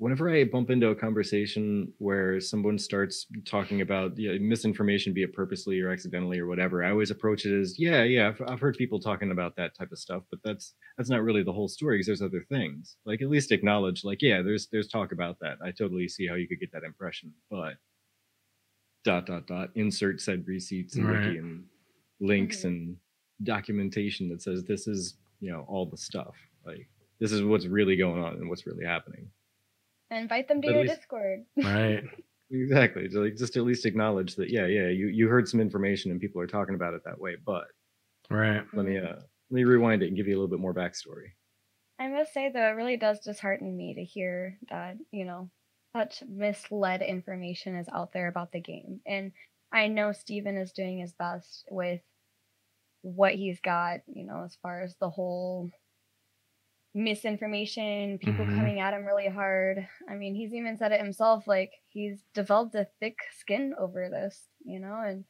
whenever 0.00 0.30
I 0.30 0.44
bump 0.44 0.70
into 0.70 0.88
a 0.88 0.94
conversation 0.94 1.92
where 1.98 2.40
someone 2.40 2.78
starts 2.78 3.26
talking 3.44 3.82
about 3.82 4.16
you 4.18 4.32
know, 4.32 4.38
misinformation, 4.40 5.12
be 5.12 5.22
it 5.24 5.34
purposely 5.34 5.78
or 5.78 5.90
accidentally 5.90 6.38
or 6.38 6.46
whatever, 6.46 6.82
I 6.82 6.90
always 6.90 7.10
approach 7.10 7.44
it 7.44 7.54
as 7.60 7.78
yeah, 7.78 8.02
yeah. 8.04 8.28
I've, 8.28 8.42
I've 8.48 8.60
heard 8.60 8.78
people 8.78 8.98
talking 8.98 9.30
about 9.30 9.56
that 9.56 9.76
type 9.76 9.92
of 9.92 9.98
stuff, 9.98 10.22
but 10.30 10.40
that's 10.42 10.72
that's 10.96 11.10
not 11.10 11.22
really 11.22 11.42
the 11.42 11.52
whole 11.52 11.68
story 11.68 11.96
because 11.98 12.06
there's 12.06 12.22
other 12.22 12.44
things. 12.48 12.96
Like 13.04 13.20
at 13.20 13.28
least 13.28 13.52
acknowledge, 13.52 14.02
like 14.02 14.22
yeah, 14.22 14.40
there's 14.40 14.68
there's 14.72 14.88
talk 14.88 15.12
about 15.12 15.36
that. 15.40 15.58
I 15.62 15.70
totally 15.70 16.08
see 16.08 16.26
how 16.26 16.34
you 16.34 16.48
could 16.48 16.60
get 16.60 16.72
that 16.72 16.82
impression, 16.84 17.34
but 17.50 17.74
dot 19.04 19.26
dot 19.26 19.46
dot 19.46 19.68
insert 19.74 20.20
said 20.20 20.46
receipts 20.46 20.96
and 20.96 21.06
Right. 21.06 21.26
wiki 21.26 21.38
and 21.38 21.64
links 22.20 22.64
and 22.64 22.96
documentation 23.42 24.28
that 24.30 24.42
says 24.42 24.64
this 24.64 24.86
is 24.86 25.16
you 25.40 25.50
know 25.50 25.64
all 25.68 25.86
the 25.86 25.96
stuff 25.96 26.34
like 26.66 26.86
this 27.18 27.32
is 27.32 27.42
what's 27.42 27.66
really 27.66 27.96
going 27.96 28.22
on 28.22 28.34
and 28.34 28.48
what's 28.48 28.66
really 28.66 28.84
happening 28.84 29.26
and 30.10 30.20
invite 30.20 30.48
them 30.48 30.60
to 30.62 30.66
But 30.68 30.72
your 30.74 30.82
least- 30.82 30.96
discord 30.96 31.40
right. 31.64 32.04
exactly 32.50 33.08
so, 33.10 33.20
like 33.20 33.36
just 33.36 33.56
at 33.56 33.62
least 33.64 33.86
acknowledge 33.86 34.34
that 34.36 34.50
yeah 34.50 34.66
yeah 34.66 34.88
you 34.88 35.06
you 35.08 35.28
heard 35.28 35.48
some 35.48 35.60
information 35.60 36.10
and 36.10 36.20
people 36.20 36.40
are 36.40 36.46
talking 36.46 36.74
about 36.74 36.94
it 36.94 37.02
that 37.04 37.18
way 37.20 37.36
but 37.44 37.64
Right. 38.28 38.62
let 38.74 38.86
me 38.86 38.98
uh 38.98 39.14
let 39.16 39.22
me 39.50 39.64
rewind 39.64 40.02
it 40.02 40.08
and 40.08 40.16
give 40.16 40.26
you 40.28 40.34
a 40.34 40.38
little 40.38 40.48
bit 40.48 40.60
more 40.60 40.74
backstory 40.74 41.30
i 41.98 42.08
must 42.08 42.32
say 42.32 42.50
though 42.52 42.66
it 42.68 42.72
really 42.76 42.96
does 42.96 43.20
dishearten 43.20 43.76
me 43.76 43.94
to 43.94 44.04
hear 44.04 44.58
that 44.70 44.96
you 45.12 45.24
know 45.24 45.50
such 45.96 46.22
misled 46.28 47.02
information 47.02 47.74
is 47.76 47.88
out 47.92 48.12
there 48.12 48.28
about 48.28 48.52
the 48.52 48.60
game 48.60 49.00
and 49.06 49.32
i 49.72 49.88
know 49.88 50.12
steven 50.12 50.56
is 50.56 50.70
doing 50.72 50.98
his 50.98 51.12
best 51.14 51.64
with 51.70 52.00
what 53.02 53.34
he's 53.34 53.60
got 53.60 54.00
you 54.06 54.24
know 54.24 54.42
as 54.44 54.56
far 54.62 54.82
as 54.82 54.94
the 55.00 55.10
whole 55.10 55.70
misinformation 56.94 58.18
people 58.18 58.46
Mhm. 58.46 58.56
coming 58.56 58.80
at 58.80 58.94
him 58.94 59.04
really 59.04 59.28
hard 59.28 59.86
i 60.08 60.14
mean 60.14 60.34
he's 60.34 60.52
even 60.54 60.76
said 60.76 60.92
it 60.92 61.00
himself 61.00 61.46
like 61.46 61.72
he's 61.88 62.24
developed 62.34 62.74
a 62.74 62.88
thick 62.98 63.18
skin 63.38 63.74
over 63.78 64.08
this 64.10 64.48
you 64.64 64.80
know 64.80 65.00
and 65.00 65.24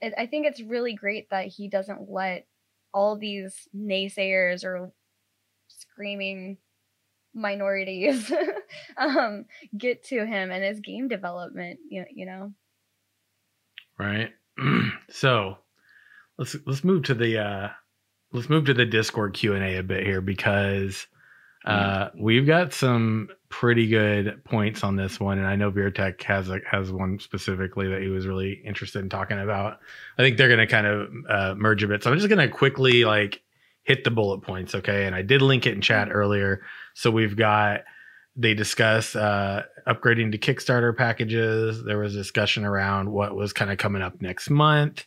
it, 0.00 0.14
i 0.18 0.26
think 0.26 0.46
it's 0.46 0.62
really 0.62 0.94
great 0.94 1.30
that 1.30 1.46
he 1.46 1.68
doesn't 1.68 2.10
let 2.10 2.46
all 2.94 3.16
these 3.16 3.68
naysayers 3.76 4.64
or 4.64 4.92
screaming 5.68 6.58
minorities 7.34 8.32
um 8.98 9.46
get 9.76 10.04
to 10.04 10.26
him 10.26 10.50
and 10.50 10.64
his 10.64 10.80
game 10.80 11.08
development 11.08 11.80
you, 11.90 12.04
you 12.10 12.26
know 12.26 12.52
Right. 13.98 14.34
so 15.08 15.58
let's 16.38 16.56
let's 16.66 16.84
move 16.84 17.04
to 17.04 17.14
the 17.14 17.38
uh 17.38 17.70
let's 18.32 18.48
move 18.48 18.64
to 18.66 18.74
the 18.74 18.86
Discord 18.86 19.34
Q 19.34 19.54
and 19.54 19.64
A 19.64 19.78
a 19.78 19.82
bit 19.82 20.04
here 20.04 20.20
because 20.20 21.06
uh 21.64 22.08
we've 22.18 22.46
got 22.46 22.72
some 22.72 23.28
pretty 23.48 23.86
good 23.86 24.42
points 24.44 24.82
on 24.82 24.96
this 24.96 25.20
one, 25.20 25.38
and 25.38 25.46
I 25.46 25.56
know 25.56 25.70
Veertech 25.70 26.22
has 26.22 26.48
a, 26.48 26.60
has 26.68 26.90
one 26.90 27.18
specifically 27.20 27.86
that 27.88 28.00
he 28.00 28.08
was 28.08 28.26
really 28.26 28.54
interested 28.64 29.00
in 29.00 29.10
talking 29.10 29.38
about. 29.38 29.78
I 30.18 30.22
think 30.22 30.38
they're 30.38 30.48
going 30.48 30.58
to 30.58 30.66
kind 30.66 30.86
of 30.86 31.08
uh, 31.28 31.54
merge 31.56 31.84
a 31.84 31.88
bit, 31.88 32.02
so 32.02 32.10
I'm 32.10 32.16
just 32.16 32.28
going 32.30 32.38
to 32.38 32.48
quickly 32.48 33.04
like 33.04 33.42
hit 33.82 34.04
the 34.04 34.10
bullet 34.10 34.40
points, 34.40 34.74
okay? 34.74 35.04
And 35.06 35.14
I 35.14 35.22
did 35.22 35.42
link 35.42 35.66
it 35.66 35.74
in 35.74 35.82
chat 35.82 36.08
earlier, 36.10 36.62
so 36.94 37.10
we've 37.10 37.36
got 37.36 37.82
they 38.34 38.54
discuss 38.54 39.14
uh, 39.14 39.64
upgrading 39.86 40.32
to 40.32 40.38
Kickstarter 40.38 40.96
packages. 40.96 41.84
There 41.84 41.98
was 41.98 42.14
discussion 42.14 42.64
around 42.64 43.10
what 43.12 43.36
was 43.36 43.52
kind 43.52 43.70
of 43.70 43.76
coming 43.76 44.00
up 44.00 44.22
next 44.22 44.48
month, 44.48 45.04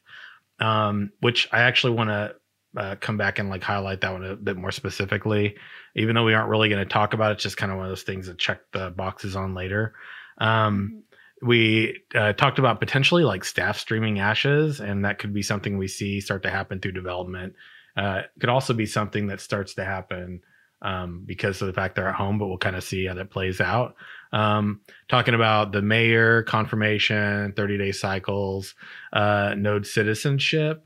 um, 0.59 1.11
which 1.21 1.49
I 1.51 1.61
actually 1.61 1.93
want 1.93 2.11
to 2.11 2.35
uh, 2.77 2.95
come 2.99 3.17
back 3.17 3.39
and 3.39 3.49
like 3.49 3.63
highlight 3.63 4.01
that 4.01 4.11
one 4.11 4.23
a 4.23 4.35
bit 4.35 4.57
more 4.57 4.71
specifically. 4.71 5.55
Even 5.95 6.15
though 6.15 6.23
we 6.25 6.33
aren't 6.33 6.49
really 6.49 6.69
going 6.69 6.83
to 6.83 6.91
talk 6.91 7.13
about 7.13 7.31
it, 7.31 7.35
it's 7.35 7.43
just 7.43 7.57
kind 7.57 7.71
of 7.71 7.77
one 7.77 7.85
of 7.85 7.91
those 7.91 8.03
things 8.03 8.27
to 8.27 8.33
check 8.33 8.59
the 8.71 8.91
boxes 8.91 9.35
on 9.35 9.53
later. 9.53 9.93
Um, 10.37 11.03
we 11.41 12.01
uh, 12.13 12.33
talked 12.33 12.59
about 12.59 12.79
potentially 12.79 13.23
like 13.23 13.43
staff 13.43 13.77
streaming 13.77 14.19
ashes, 14.19 14.79
and 14.79 15.05
that 15.05 15.19
could 15.19 15.33
be 15.33 15.41
something 15.41 15.77
we 15.77 15.87
see 15.87 16.21
start 16.21 16.43
to 16.43 16.49
happen 16.49 16.79
through 16.79 16.93
development. 16.93 17.53
Uh, 17.95 18.23
could 18.39 18.49
also 18.49 18.73
be 18.73 18.85
something 18.85 19.27
that 19.27 19.39
starts 19.39 19.75
to 19.75 19.85
happen 19.85 20.41
um, 20.81 21.23
because 21.25 21.61
of 21.61 21.67
the 21.67 21.73
fact 21.73 21.95
they're 21.95 22.09
at 22.09 22.15
home, 22.15 22.37
but 22.37 22.47
we'll 22.47 22.57
kind 22.57 22.75
of 22.75 22.83
see 22.83 23.05
how 23.05 23.13
that 23.13 23.31
plays 23.31 23.61
out. 23.61 23.95
Um, 24.31 24.81
talking 25.07 25.33
about 25.33 25.71
the 25.71 25.81
mayor 25.81 26.43
confirmation, 26.43 27.53
30 27.53 27.77
day 27.77 27.91
cycles, 27.91 28.75
uh, 29.13 29.55
node 29.57 29.87
citizenship. 29.87 30.85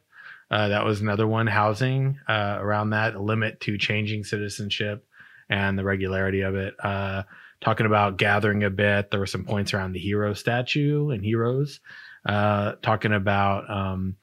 Uh, 0.52 0.70
that 0.70 0.86
was 0.86 1.02
another 1.02 1.28
one, 1.28 1.48
housing 1.48 2.20
uh, 2.28 2.58
around 2.60 2.92
that, 2.92 3.20
limit 3.20 3.60
to 3.62 3.78
changing 3.78 4.24
citizenship 4.24 5.06
and 5.50 5.78
the 5.78 5.84
regularity 5.84 6.42
of 6.42 6.56
it. 6.56 6.74
Uh, 6.84 7.24
talking 7.62 7.86
about 7.86 8.18
gathering 8.18 8.64
a 8.64 8.70
bit. 8.70 9.12
There 9.12 9.20
were 9.20 9.26
some 9.26 9.46
points 9.46 9.74
around 9.74 9.94
the 9.94 10.00
hero 10.00 10.34
statue 10.34 11.10
and 11.10 11.24
heroes. 11.24 11.80
Uh, 12.26 12.74
talking 12.82 13.14
about 13.14 13.70
um, 13.70 14.16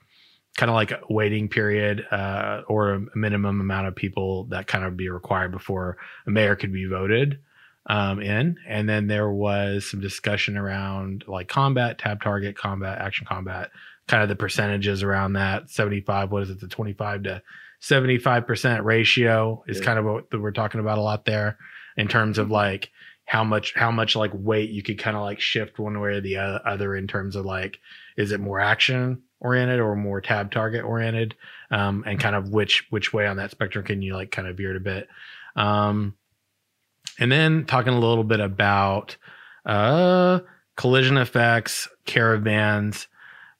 kind 0.56 0.70
of 0.70 0.74
like 0.74 0.90
a 0.90 1.00
waiting 1.08 1.48
period 1.48 2.06
uh, 2.10 2.62
or 2.68 2.94
a 2.94 3.06
minimum 3.14 3.60
amount 3.60 3.86
of 3.86 3.94
people 3.94 4.44
that 4.44 4.66
kind 4.66 4.84
of 4.84 4.96
be 4.96 5.08
required 5.08 5.52
before 5.52 5.98
a 6.26 6.30
mayor 6.30 6.56
could 6.56 6.72
be 6.72 6.86
voted 6.86 7.38
um, 7.86 8.20
in. 8.20 8.56
And 8.66 8.88
then 8.88 9.06
there 9.06 9.30
was 9.30 9.88
some 9.90 10.00
discussion 10.00 10.56
around 10.56 11.24
like 11.26 11.48
combat, 11.48 11.98
tab 11.98 12.22
target, 12.22 12.56
combat, 12.56 12.98
action 13.00 13.26
combat, 13.26 13.70
kind 14.08 14.22
of 14.22 14.28
the 14.28 14.36
percentages 14.36 15.02
around 15.02 15.32
that 15.34 15.68
75, 15.70 16.30
what 16.30 16.42
is 16.44 16.50
it, 16.50 16.60
the 16.60 16.68
25 16.68 17.24
to 17.24 17.42
75% 17.82 18.84
ratio 18.84 19.62
is 19.66 19.78
Yeah. 19.78 19.84
kind 19.84 19.98
of 19.98 20.04
what 20.04 20.32
we're 20.32 20.50
talking 20.52 20.80
about 20.80 20.98
a 20.98 21.02
lot 21.02 21.24
there 21.24 21.58
in 21.96 22.08
terms 22.08 22.38
of 22.38 22.50
like 22.50 22.90
how 23.26 23.42
much 23.42 23.74
how 23.74 23.90
much 23.90 24.14
like 24.14 24.30
weight 24.34 24.70
you 24.70 24.82
could 24.82 24.98
kind 24.98 25.16
of 25.16 25.22
like 25.22 25.40
shift 25.40 25.78
one 25.78 25.98
way 26.00 26.10
or 26.10 26.20
the 26.20 26.36
other 26.36 26.94
in 26.94 27.06
terms 27.08 27.34
of 27.36 27.44
like 27.44 27.80
is 28.16 28.30
it 28.32 28.38
more 28.40 28.60
action 28.60 29.20
oriented 29.40 29.80
or 29.80 29.96
more 29.96 30.20
tab 30.20 30.50
target 30.52 30.84
oriented 30.84 31.34
um 31.72 32.04
and 32.06 32.20
kind 32.20 32.36
of 32.36 32.50
which 32.50 32.86
which 32.90 33.12
way 33.12 33.26
on 33.26 33.36
that 33.36 33.50
spectrum 33.50 33.84
can 33.84 34.00
you 34.00 34.14
like 34.14 34.30
kind 34.30 34.46
of 34.46 34.56
veer 34.56 34.70
it 34.70 34.76
a 34.76 34.80
bit? 34.80 35.08
Um 35.56 36.14
and 37.18 37.30
then 37.32 37.64
talking 37.66 37.92
a 37.92 37.98
little 37.98 38.24
bit 38.24 38.40
about 38.40 39.16
uh 39.64 40.38
collision 40.76 41.16
effects 41.18 41.88
caravans 42.04 43.08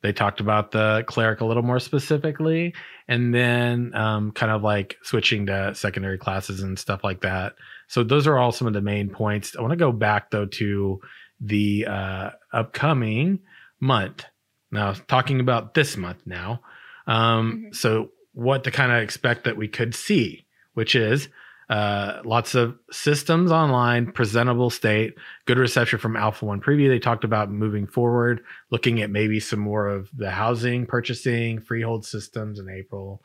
they 0.06 0.12
talked 0.12 0.38
about 0.40 0.70
the 0.70 1.02
cleric 1.08 1.40
a 1.40 1.44
little 1.44 1.64
more 1.64 1.80
specifically 1.80 2.72
and 3.08 3.34
then 3.34 3.92
um, 3.94 4.30
kind 4.30 4.52
of 4.52 4.62
like 4.62 4.96
switching 5.02 5.46
to 5.46 5.74
secondary 5.74 6.16
classes 6.16 6.62
and 6.62 6.78
stuff 6.78 7.02
like 7.02 7.22
that. 7.22 7.54
So 7.88 8.04
those 8.04 8.26
are 8.28 8.38
all 8.38 8.52
some 8.52 8.68
of 8.68 8.72
the 8.74 8.80
main 8.80 9.10
points. 9.10 9.56
I 9.56 9.60
want 9.62 9.72
to 9.72 9.76
go 9.76 9.90
back 9.90 10.30
though 10.30 10.46
to 10.46 11.00
the 11.40 11.86
uh, 11.86 12.30
upcoming 12.52 13.40
month. 13.80 14.24
Now 14.70 14.92
talking 15.08 15.40
about 15.40 15.74
this 15.74 15.96
month 15.96 16.22
now 16.26 16.60
um, 17.06 17.66
Mhm. 17.70 17.74
so 17.74 18.10
what 18.32 18.64
to 18.64 18.70
kind 18.70 18.92
of 18.92 19.02
expect 19.02 19.44
that 19.44 19.56
we 19.56 19.68
could 19.68 19.94
see 19.94 20.44
which 20.74 20.94
is 20.94 21.28
uh, 21.68 22.20
lots 22.24 22.54
of 22.54 22.78
systems 22.92 23.50
online, 23.50 24.12
presentable 24.12 24.70
state, 24.70 25.14
good 25.46 25.58
reception 25.58 25.98
from 25.98 26.16
Alpha 26.16 26.44
One 26.44 26.60
Preview. 26.60 26.88
They 26.88 27.00
talked 27.00 27.24
about 27.24 27.50
moving 27.50 27.88
forward, 27.88 28.44
looking 28.70 29.02
at 29.02 29.10
maybe 29.10 29.40
some 29.40 29.58
more 29.58 29.88
of 29.88 30.08
the 30.16 30.30
housing, 30.30 30.86
purchasing, 30.86 31.60
freehold 31.60 32.06
systems 32.06 32.60
in 32.60 32.68
April, 32.68 33.20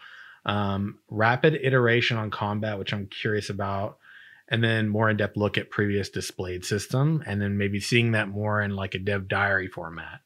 um, 0.45 0.97
rapid 1.09 1.59
iteration 1.61 2.17
on 2.17 2.31
combat, 2.31 2.79
which 2.79 2.93
I'm 2.93 3.05
curious 3.07 3.51
about, 3.51 3.99
and 4.47 4.63
then 4.63 4.89
more 4.89 5.09
in 5.09 5.17
depth 5.17 5.37
look 5.37 5.59
at 5.59 5.69
previous 5.69 6.09
displayed 6.09 6.65
system, 6.65 7.23
and 7.27 7.39
then 7.39 7.59
maybe 7.59 7.79
seeing 7.79 8.13
that 8.13 8.27
more 8.27 8.59
in 8.61 8.75
like 8.75 8.95
a 8.95 8.99
dev 8.99 9.27
diary 9.27 9.67
format. 9.67 10.21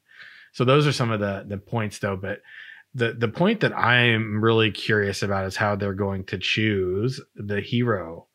so 0.53 0.63
those 0.63 0.87
are 0.87 0.93
some 0.93 1.11
of 1.11 1.19
the 1.19 1.45
the 1.45 1.57
points 1.57 1.99
though. 1.99 2.15
But 2.15 2.41
the 2.95 3.11
the 3.11 3.27
point 3.27 3.59
that 3.59 3.77
I'm 3.77 4.41
really 4.41 4.71
curious 4.71 5.21
about 5.21 5.45
is 5.45 5.57
how 5.57 5.75
they're 5.75 5.93
going 5.93 6.23
to 6.25 6.37
choose 6.37 7.21
the 7.35 7.59
hero 7.59 8.27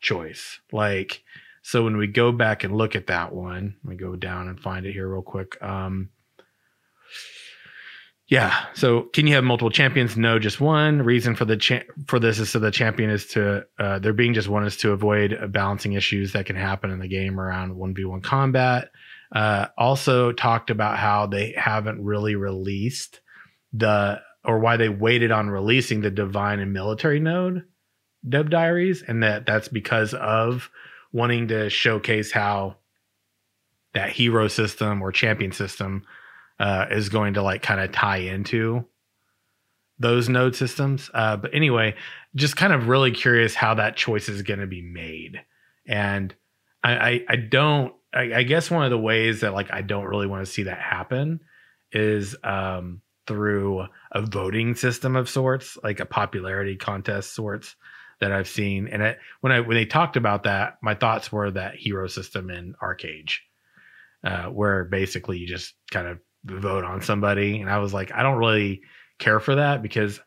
choice. 0.00 0.60
Like, 0.72 1.22
so 1.62 1.82
when 1.82 1.96
we 1.96 2.06
go 2.06 2.30
back 2.30 2.62
and 2.62 2.76
look 2.76 2.94
at 2.94 3.08
that 3.08 3.34
one, 3.34 3.76
let 3.82 3.90
me 3.90 3.96
go 3.96 4.14
down 4.14 4.48
and 4.48 4.58
find 4.58 4.86
it 4.86 4.92
here 4.92 5.08
real 5.08 5.22
quick. 5.22 5.60
Um, 5.60 6.10
yeah. 8.28 8.66
So 8.74 9.02
can 9.02 9.26
you 9.26 9.34
have 9.34 9.44
multiple 9.44 9.70
champions? 9.70 10.16
No, 10.16 10.38
just 10.38 10.60
one. 10.60 11.02
Reason 11.02 11.34
for 11.34 11.44
the 11.44 11.56
cha- 11.56 11.82
for 12.06 12.18
this 12.20 12.38
is 12.38 12.50
so 12.50 12.58
the 12.60 12.70
champion 12.70 13.10
is 13.10 13.26
to 13.28 13.66
uh, 13.78 13.98
there 13.98 14.12
being 14.12 14.32
just 14.32 14.48
one 14.48 14.64
is 14.64 14.76
to 14.78 14.92
avoid 14.92 15.52
balancing 15.52 15.92
issues 15.92 16.32
that 16.32 16.46
can 16.46 16.56
happen 16.56 16.90
in 16.90 17.00
the 17.00 17.08
game 17.08 17.38
around 17.38 17.74
one 17.74 17.94
v 17.94 18.04
one 18.04 18.22
combat. 18.22 18.90
Uh, 19.34 19.66
also 19.76 20.30
talked 20.30 20.70
about 20.70 20.98
how 20.98 21.26
they 21.26 21.52
haven't 21.56 22.02
really 22.02 22.36
released 22.36 23.20
the 23.74 24.20
or 24.44 24.58
why 24.58 24.76
they 24.76 24.88
waited 24.88 25.30
on 25.30 25.50
releasing 25.50 26.00
the 26.00 26.10
divine 26.10 26.60
and 26.60 26.72
military 26.72 27.20
node 27.20 27.64
dev 28.26 28.48
diaries 28.48 29.02
and 29.06 29.22
that 29.22 29.44
that's 29.44 29.68
because 29.68 30.14
of 30.14 30.70
wanting 31.12 31.48
to 31.48 31.68
showcase 31.68 32.32
how 32.32 32.76
that 33.92 34.10
hero 34.10 34.48
system 34.48 35.02
or 35.02 35.12
champion 35.12 35.52
system 35.52 36.02
uh, 36.58 36.86
is 36.90 37.08
going 37.08 37.34
to 37.34 37.42
like 37.42 37.62
kind 37.62 37.80
of 37.80 37.92
tie 37.92 38.18
into 38.18 38.84
those 39.98 40.28
node 40.28 40.56
systems. 40.56 41.10
Uh, 41.14 41.36
but 41.36 41.54
anyway, 41.54 41.94
just 42.34 42.56
kind 42.56 42.72
of 42.72 42.88
really 42.88 43.12
curious 43.12 43.54
how 43.54 43.74
that 43.74 43.96
choice 43.96 44.28
is 44.28 44.42
going 44.42 44.60
to 44.60 44.66
be 44.66 44.82
made. 44.82 45.40
And 45.86 46.34
I, 46.82 46.92
I, 46.92 47.24
I 47.28 47.36
don't, 47.36 47.94
I, 48.12 48.34
I, 48.34 48.42
guess 48.42 48.70
one 48.70 48.84
of 48.84 48.90
the 48.90 48.98
ways 48.98 49.40
that 49.40 49.54
like 49.54 49.72
I 49.72 49.82
don't 49.82 50.04
really 50.04 50.26
want 50.26 50.44
to 50.44 50.50
see 50.50 50.64
that 50.64 50.78
happen 50.78 51.40
is 51.92 52.36
um, 52.42 53.02
through 53.26 53.86
a 54.12 54.22
voting 54.22 54.74
system 54.74 55.16
of 55.16 55.28
sorts, 55.28 55.78
like 55.82 56.00
a 56.00 56.06
popularity 56.06 56.76
contest 56.76 57.34
sorts 57.34 57.76
that 58.20 58.32
I've 58.32 58.48
seen. 58.48 58.88
And 58.88 59.02
it, 59.02 59.18
when 59.40 59.52
I 59.52 59.60
when 59.60 59.76
they 59.76 59.86
talked 59.86 60.16
about 60.16 60.44
that, 60.44 60.78
my 60.82 60.94
thoughts 60.94 61.32
were 61.32 61.50
that 61.50 61.76
hero 61.76 62.06
system 62.06 62.50
in 62.50 62.74
ArcheAge, 62.82 63.38
uh, 64.22 64.44
where 64.44 64.84
basically 64.84 65.38
you 65.38 65.46
just 65.46 65.74
kind 65.90 66.06
of 66.06 66.18
vote 66.44 66.84
on 66.84 67.02
somebody. 67.02 67.60
And 67.60 67.70
I 67.70 67.78
was 67.78 67.92
like, 67.92 68.12
I 68.12 68.22
don't 68.22 68.38
really 68.38 68.82
care 69.18 69.40
for 69.40 69.56
that 69.56 69.82
because 69.82 70.20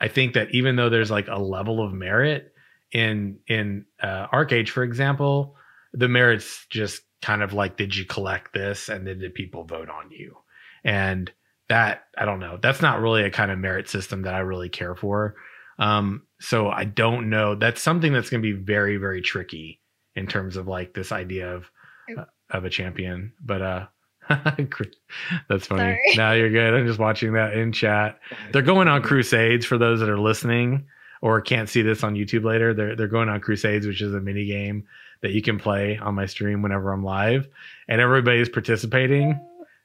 I 0.00 0.08
think 0.08 0.34
that 0.34 0.54
even 0.54 0.76
though 0.76 0.88
there's 0.88 1.10
like 1.10 1.28
a 1.28 1.40
level 1.40 1.84
of 1.84 1.92
merit 1.92 2.52
in 2.92 3.38
in 3.46 3.84
uh, 4.02 4.26
ArcheAge, 4.28 4.68
for 4.68 4.82
example, 4.82 5.56
the 5.92 6.08
merits 6.08 6.66
just 6.70 7.02
kind 7.22 7.42
of 7.42 7.52
like, 7.52 7.76
did 7.76 7.94
you 7.94 8.04
collect 8.04 8.52
this, 8.52 8.88
and 8.88 9.06
then 9.06 9.18
did 9.18 9.34
people 9.34 9.64
vote 9.64 9.90
on 9.90 10.10
you? 10.10 10.36
And 10.84 11.30
that 11.70 12.04
I 12.18 12.26
don't 12.26 12.40
know. 12.40 12.58
That's 12.60 12.82
not 12.82 13.00
really 13.00 13.22
a 13.22 13.30
kind 13.30 13.50
of 13.50 13.58
merit 13.58 13.88
system 13.88 14.22
that 14.22 14.34
I 14.34 14.40
really 14.40 14.68
care 14.68 14.94
for. 14.94 15.36
Um, 15.78 16.24
so 16.40 16.68
I 16.68 16.84
don't 16.84 17.30
know. 17.30 17.54
That's 17.54 17.80
something 17.80 18.12
that's 18.12 18.28
going 18.28 18.42
to 18.42 18.54
be 18.54 18.60
very 18.60 18.98
very 18.98 19.22
tricky 19.22 19.80
in 20.14 20.26
terms 20.26 20.56
of 20.56 20.68
like 20.68 20.92
this 20.92 21.12
idea 21.12 21.54
of 21.54 21.70
uh, 22.16 22.24
of 22.50 22.64
a 22.64 22.70
champion. 22.70 23.32
But 23.40 23.62
uh, 23.62 23.86
That's 25.48 25.66
funny. 25.66 25.80
Sorry. 25.80 25.98
Now 26.16 26.32
you're 26.32 26.50
good. 26.50 26.74
I'm 26.74 26.86
just 26.86 26.98
watching 26.98 27.32
that 27.34 27.54
in 27.54 27.72
chat. 27.72 28.18
They're 28.52 28.62
going 28.62 28.88
on 28.88 29.02
crusades 29.02 29.64
for 29.64 29.78
those 29.78 30.00
that 30.00 30.08
are 30.08 30.18
listening 30.18 30.86
or 31.22 31.40
can't 31.40 31.68
see 31.68 31.82
this 31.82 32.02
on 32.04 32.14
YouTube 32.14 32.44
later. 32.44 32.74
They're 32.74 32.96
they're 32.96 33.08
going 33.08 33.28
on 33.28 33.40
crusades, 33.40 33.86
which 33.86 34.02
is 34.02 34.14
a 34.14 34.20
mini 34.20 34.46
game 34.46 34.86
that 35.22 35.32
you 35.32 35.42
can 35.42 35.58
play 35.58 35.98
on 35.98 36.14
my 36.14 36.26
stream 36.26 36.62
whenever 36.62 36.92
I'm 36.92 37.04
live, 37.04 37.48
and 37.88 38.00
everybody's 38.00 38.48
participating. 38.48 39.38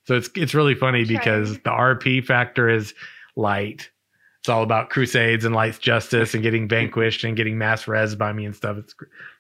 So 0.06 0.16
it's 0.16 0.30
it's 0.36 0.54
really 0.54 0.76
funny 0.76 1.04
because 1.06 1.54
the 1.54 1.72
RP 1.72 2.24
factor 2.24 2.70
is 2.70 2.94
light. 3.36 3.90
It's 4.40 4.50
all 4.50 4.62
about 4.62 4.92
crusades 4.92 5.46
and 5.46 5.56
light 5.56 5.80
justice 5.80 6.36
and 6.36 6.44
getting 6.44 6.68
vanquished 6.68 7.24
and 7.24 7.36
getting 7.36 7.58
mass 7.58 7.88
res 7.88 8.14
by 8.16 8.32
me 8.32 8.46
and 8.46 8.56
stuff. 8.56 8.78
It's 8.78 8.96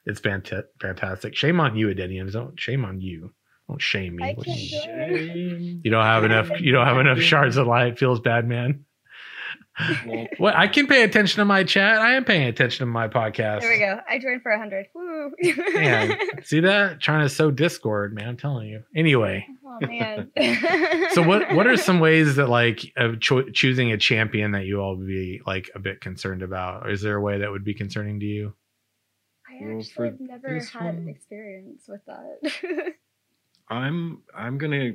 it's 0.06 0.20
fantastic. 0.20 1.36
Shame 1.36 1.60
on 1.60 1.76
you, 1.76 1.88
Adenium. 1.88 2.32
Don't 2.32 2.60
shame 2.60 2.84
on 2.86 3.02
you. 3.02 3.32
Don't 3.68 3.82
shame 3.82 4.16
me. 4.16 4.36
Shame. 4.44 5.82
You 5.84 5.92
don't 5.92 6.04
have 6.04 6.24
enough. 6.24 6.50
You 6.60 6.72
don't 6.72 6.86
have 6.86 6.98
enough 6.98 7.20
shards 7.20 7.58
of 7.58 7.68
light. 7.68 7.98
Feels 8.00 8.20
bad, 8.20 8.48
man. 8.48 8.85
what? 10.38 10.56
I 10.56 10.68
can 10.68 10.88
pay 10.88 11.04
attention 11.04 11.40
to 11.40 11.46
my 11.46 11.64
chat. 11.64 12.00
I 12.00 12.14
am 12.14 12.24
paying 12.24 12.48
attention 12.48 12.80
to 12.80 12.92
my 12.92 13.08
podcast. 13.08 13.62
There 13.62 13.72
we 13.72 13.80
go. 13.80 14.00
I 14.10 14.20
joined 14.20 14.42
for 14.42 14.52
a 14.52 14.58
hundred. 14.58 14.88
man, 15.74 16.18
see 16.44 16.62
that? 16.62 17.02
Trying 17.02 17.24
to 17.24 17.30
sow 17.30 17.52
discord, 17.52 18.14
man. 18.14 18.30
I'm 18.30 18.38
telling 18.38 18.70
you. 18.70 18.84
Anyway. 18.96 19.46
Oh 19.66 19.86
man. 19.86 20.32
so 21.12 21.22
what? 21.22 21.54
What 21.54 21.68
are 21.68 21.76
some 21.76 22.00
ways 22.00 22.36
that 22.38 22.48
like 22.48 22.94
of 22.96 23.20
cho- 23.20 23.50
choosing 23.50 23.92
a 23.92 23.98
champion 23.98 24.52
that 24.52 24.66
you 24.66 24.80
all 24.80 24.96
would 24.96 25.08
be 25.08 25.42
like 25.46 25.70
a 25.76 25.80
bit 25.80 26.00
concerned 26.00 26.42
about? 26.42 26.86
Or 26.86 26.90
is 26.90 27.02
there 27.02 27.18
a 27.18 27.22
way 27.22 27.40
that 27.40 27.52
would 27.52 27.66
be 27.66 27.74
concerning 27.74 28.20
to 28.22 28.26
you? 28.26 28.54
I 29.50 29.56
actually 29.56 29.92
well, 29.98 30.12
have 30.12 30.20
never 30.20 30.60
had 30.60 30.96
one... 30.96 31.10
experience 31.10 31.84
with 31.88 32.02
that. 32.08 32.94
I'm 33.70 34.22
I'm 34.34 34.58
gonna 34.58 34.94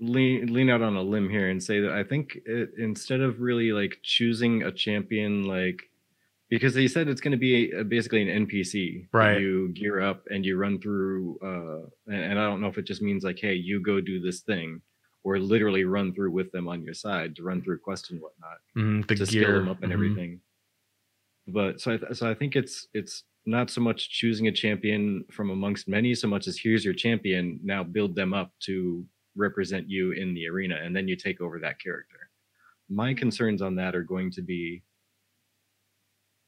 lean 0.00 0.52
lean 0.52 0.70
out 0.70 0.82
on 0.82 0.96
a 0.96 1.02
limb 1.02 1.30
here 1.30 1.48
and 1.48 1.62
say 1.62 1.80
that 1.80 1.92
I 1.92 2.04
think 2.04 2.38
it, 2.44 2.70
instead 2.78 3.20
of 3.20 3.40
really 3.40 3.72
like 3.72 3.98
choosing 4.02 4.62
a 4.62 4.72
champion 4.72 5.44
like 5.44 5.88
because 6.48 6.74
they 6.74 6.86
said 6.86 7.08
it's 7.08 7.20
going 7.20 7.32
to 7.32 7.38
be 7.38 7.72
a, 7.72 7.84
basically 7.84 8.28
an 8.28 8.46
NPC. 8.46 9.08
Right. 9.12 9.40
You 9.40 9.68
gear 9.70 10.00
up 10.00 10.22
and 10.30 10.44
you 10.44 10.56
run 10.56 10.80
through, 10.80 11.38
uh, 11.42 11.88
and, 12.12 12.22
and, 12.22 12.38
I 12.38 12.44
don't 12.44 12.60
know 12.60 12.68
if 12.68 12.78
it 12.78 12.86
just 12.86 13.02
means 13.02 13.24
like, 13.24 13.38
hey, 13.40 13.54
you 13.54 13.82
go 13.82 14.00
do 14.00 14.20
this 14.20 14.40
thing, 14.40 14.80
or 15.24 15.38
literally 15.38 15.84
run 15.84 16.14
through 16.14 16.30
with 16.30 16.52
them 16.52 16.68
on 16.68 16.82
your 16.82 16.94
side 16.94 17.34
to 17.36 17.42
run 17.42 17.62
through 17.62 17.80
quests 17.80 18.10
and 18.10 18.20
whatnot 18.20 18.58
mm, 18.76 19.06
the 19.08 19.16
to 19.16 19.26
gear. 19.26 19.42
skill 19.42 19.54
them 19.54 19.68
up 19.68 19.82
and 19.82 19.92
mm-hmm. 19.92 19.92
everything. 19.92 20.40
But 21.48 21.80
so 21.80 21.94
I 21.94 21.96
th- 21.96 22.14
so 22.16 22.30
I 22.30 22.34
think 22.34 22.54
it's 22.54 22.86
it's 22.94 23.24
not 23.44 23.70
so 23.70 23.80
much 23.80 24.10
choosing 24.10 24.48
a 24.48 24.52
champion 24.52 25.24
from 25.30 25.50
amongst 25.50 25.88
many 25.88 26.14
so 26.14 26.26
much 26.26 26.48
as 26.48 26.58
here's 26.58 26.84
your 26.84 26.94
champion 26.94 27.60
now 27.62 27.84
build 27.84 28.16
them 28.16 28.34
up 28.34 28.50
to 28.58 29.04
represent 29.36 29.88
you 29.88 30.12
in 30.12 30.34
the 30.34 30.48
arena 30.48 30.76
and 30.82 30.94
then 30.94 31.08
you 31.08 31.16
take 31.16 31.40
over 31.40 31.58
that 31.60 31.80
character. 31.80 32.30
My 32.88 33.14
concerns 33.14 33.62
on 33.62 33.74
that 33.76 33.94
are 33.94 34.02
going 34.02 34.30
to 34.32 34.42
be 34.42 34.82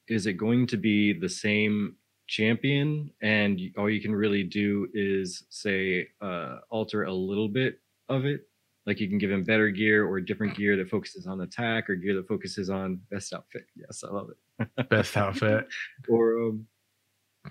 is 0.09 0.27
it 0.27 0.35
going 0.35 0.67
to 0.67 0.77
be 0.77 1.13
the 1.13 1.29
same 1.29 1.95
champion? 2.29 3.11
And 3.21 3.61
all 3.77 3.91
you 3.91 4.01
can 4.01 4.15
really 4.15 4.43
do 4.43 4.89
is 4.95 5.45
say 5.51 6.09
uh, 6.23 6.59
alter 6.71 7.05
a 7.05 7.13
little 7.13 7.49
bit 7.49 7.81
of 8.09 8.25
it. 8.25 8.43
Like 8.87 9.01
you 9.01 9.09
can 9.09 9.19
give 9.19 9.31
him 9.31 9.45
better 9.45 9.69
gear 9.69 10.07
or 10.07 10.19
different 10.21 10.57
gear 10.57 10.77
that 10.79 10.89
focuses 10.89 11.27
on 11.27 11.43
attack 11.43 11.91
or 11.91 11.95
gear 11.95 12.15
that 12.15 12.27
focuses 12.27 12.71
on 12.71 13.01
best 13.11 13.35
outfit. 13.35 13.67
Yes 13.77 14.03
i 14.03 14.11
love 14.11 14.31
it. 14.31 14.89
Best 14.89 15.17
outfit. 15.17 15.69
Or 16.09 16.39
um, 16.43 16.67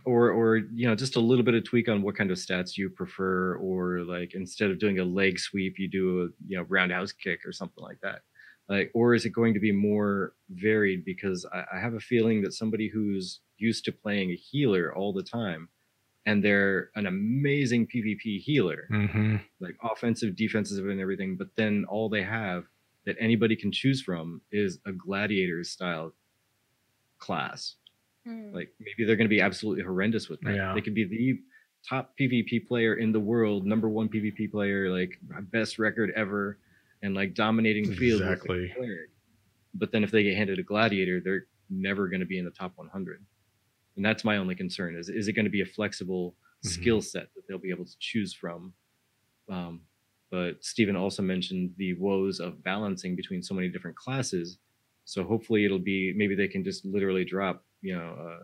or 0.06 0.30
or 0.32 0.58
you 0.58 0.88
know 0.88 0.96
just 0.96 1.16
a 1.16 1.20
little 1.20 1.44
bit 1.44 1.54
of 1.54 1.64
tweak 1.64 1.90
on 1.90 2.02
what 2.02 2.16
kind 2.16 2.32
of 2.32 2.38
stats 2.38 2.78
you 2.78 2.90
prefer 2.90 3.56
or 3.56 4.04
like 4.04 4.34
instead 4.36 4.70
of 4.70 4.80
doing 4.80 5.00
a 5.00 5.04
leg 5.04 5.40
sweep 5.40 5.80
you 5.80 5.90
do 5.90 6.22
a 6.22 6.28
you 6.48 6.58
know 6.58 6.66
roundhouse 6.70 7.12
kick 7.12 7.40
or 7.46 7.52
something 7.52 7.84
like 7.84 8.00
that. 8.02 8.22
Like 8.70 8.92
or 8.94 9.14
is 9.16 9.26
it 9.26 9.30
going 9.30 9.54
to 9.54 9.60
be 9.60 9.72
more 9.72 10.34
varied? 10.50 11.06
Because 11.06 11.46
I, 11.54 11.64
I 11.78 11.80
have 11.80 11.94
a 11.94 12.00
feeling 12.00 12.42
that 12.44 12.54
somebody 12.54 12.90
who's 12.90 13.40
used 13.58 13.86
to 13.86 13.92
playing 13.92 14.32
a 14.32 14.36
healer 14.36 14.94
all 14.96 15.14
the 15.14 15.24
time 15.24 15.70
and 16.28 16.44
they're 16.44 16.92
an 16.96 17.08
amazing 17.08 17.88
pvp 17.88 18.40
healer 18.40 18.88
mm-hmm. 18.92 19.38
like 19.60 19.76
offensive 19.82 20.36
defensive 20.36 20.88
and 20.88 21.00
everything 21.00 21.36
but 21.36 21.48
then 21.56 21.86
all 21.90 22.10
they 22.10 22.22
have 22.22 22.66
that 23.06 23.16
anybody 23.20 23.56
can 23.56 23.72
choose 23.72 24.02
from 24.02 24.42
is 24.52 24.80
a 24.86 24.92
gladiator 24.92 25.64
style 25.64 26.14
class 27.18 27.76
Mm. 28.28 28.54
Like 28.54 28.70
maybe 28.80 29.06
they're 29.06 29.16
going 29.16 29.30
to 29.30 29.36
be 29.36 29.42
absolutely 29.42 29.84
horrendous 29.84 30.30
with 30.30 30.42
that. 30.42 30.56
Yeah. 30.56 30.74
They 30.74 30.82
could 30.82 30.96
be 30.96 31.06
the 31.06 31.40
top 31.88 32.14
PvP 32.20 32.68
player 32.68 32.96
in 32.96 33.12
the 33.12 33.20
world, 33.20 33.66
number 33.66 33.90
one 33.90 34.10
PvP 34.10 34.52
player, 34.52 34.90
like 34.90 35.20
best 35.52 35.80
record 35.80 36.12
ever, 36.16 36.60
and 37.02 37.16
like 37.16 37.34
dominating 37.34 37.90
the 37.90 37.96
field. 37.96 38.22
Exactly. 38.22 38.74
But 39.74 39.92
then 39.92 40.04
if 40.04 40.12
they 40.12 40.24
get 40.24 40.36
handed 40.36 40.60
a 40.60 40.64
gladiator, 40.64 41.22
they're 41.24 41.46
never 41.70 42.08
going 42.08 42.20
to 42.20 42.26
be 42.26 42.40
in 42.40 42.46
the 42.46 42.52
top 42.52 42.74
100. 42.76 43.24
And 43.96 44.06
that's 44.06 44.24
my 44.24 44.38
only 44.38 44.56
concern 44.56 44.96
is 44.96 45.10
is 45.10 45.28
it 45.28 45.34
going 45.34 45.46
to 45.46 45.52
be 45.52 45.62
a 45.62 45.66
flexible 45.66 46.32
mm-hmm. 46.32 46.70
skill 46.70 47.02
set 47.02 47.28
that 47.36 47.44
they'll 47.48 47.58
be 47.58 47.72
able 47.72 47.86
to 47.86 47.96
choose 48.00 48.34
from? 48.34 48.74
Um, 49.50 49.82
but 50.30 50.64
Steven 50.64 50.96
also 50.96 51.24
mentioned 51.24 51.72
the 51.78 51.94
woes 51.94 52.40
of 52.40 52.64
balancing 52.64 53.16
between 53.16 53.42
so 53.42 53.54
many 53.54 53.70
different 53.70 53.96
classes. 53.96 54.58
So 55.06 55.24
hopefully 55.24 55.64
it'll 55.64 55.80
be 55.80 56.14
maybe 56.16 56.36
they 56.36 56.50
can 56.50 56.64
just 56.64 56.86
literally 56.86 57.24
drop 57.24 57.64
you 57.82 57.96
know 57.96 58.16
uh, 58.20 58.44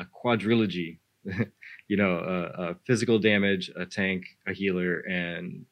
a 0.00 0.06
quadrilogy 0.06 0.98
you 1.88 1.96
know 1.96 2.18
a 2.18 2.74
physical 2.86 3.18
damage 3.18 3.70
a 3.76 3.86
tank 3.86 4.24
a 4.46 4.52
healer 4.52 5.00
and 5.00 5.64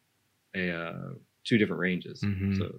a 0.54 0.70
uh, 0.70 1.08
two 1.44 1.58
different 1.58 1.80
ranges. 1.80 2.20
Mm-hmm. 2.22 2.58
so 2.58 2.74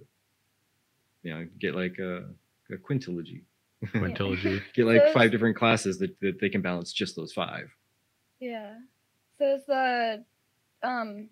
you 1.22 1.34
know 1.34 1.46
get 1.58 1.74
like 1.74 1.98
a, 1.98 2.24
a 2.70 2.76
quintilogy 2.76 3.42
quintilogy 3.86 4.62
get 4.74 4.86
like 4.86 5.02
so 5.06 5.12
five 5.12 5.30
different 5.30 5.56
classes 5.56 5.98
that, 5.98 6.18
that 6.20 6.40
they 6.40 6.48
can 6.48 6.62
balance 6.62 6.92
just 6.92 7.16
those 7.16 7.32
five. 7.32 7.70
Yeah. 8.40 8.74
So 9.38 9.56
is 9.56 9.66
the 9.66 10.24
um 10.82 11.28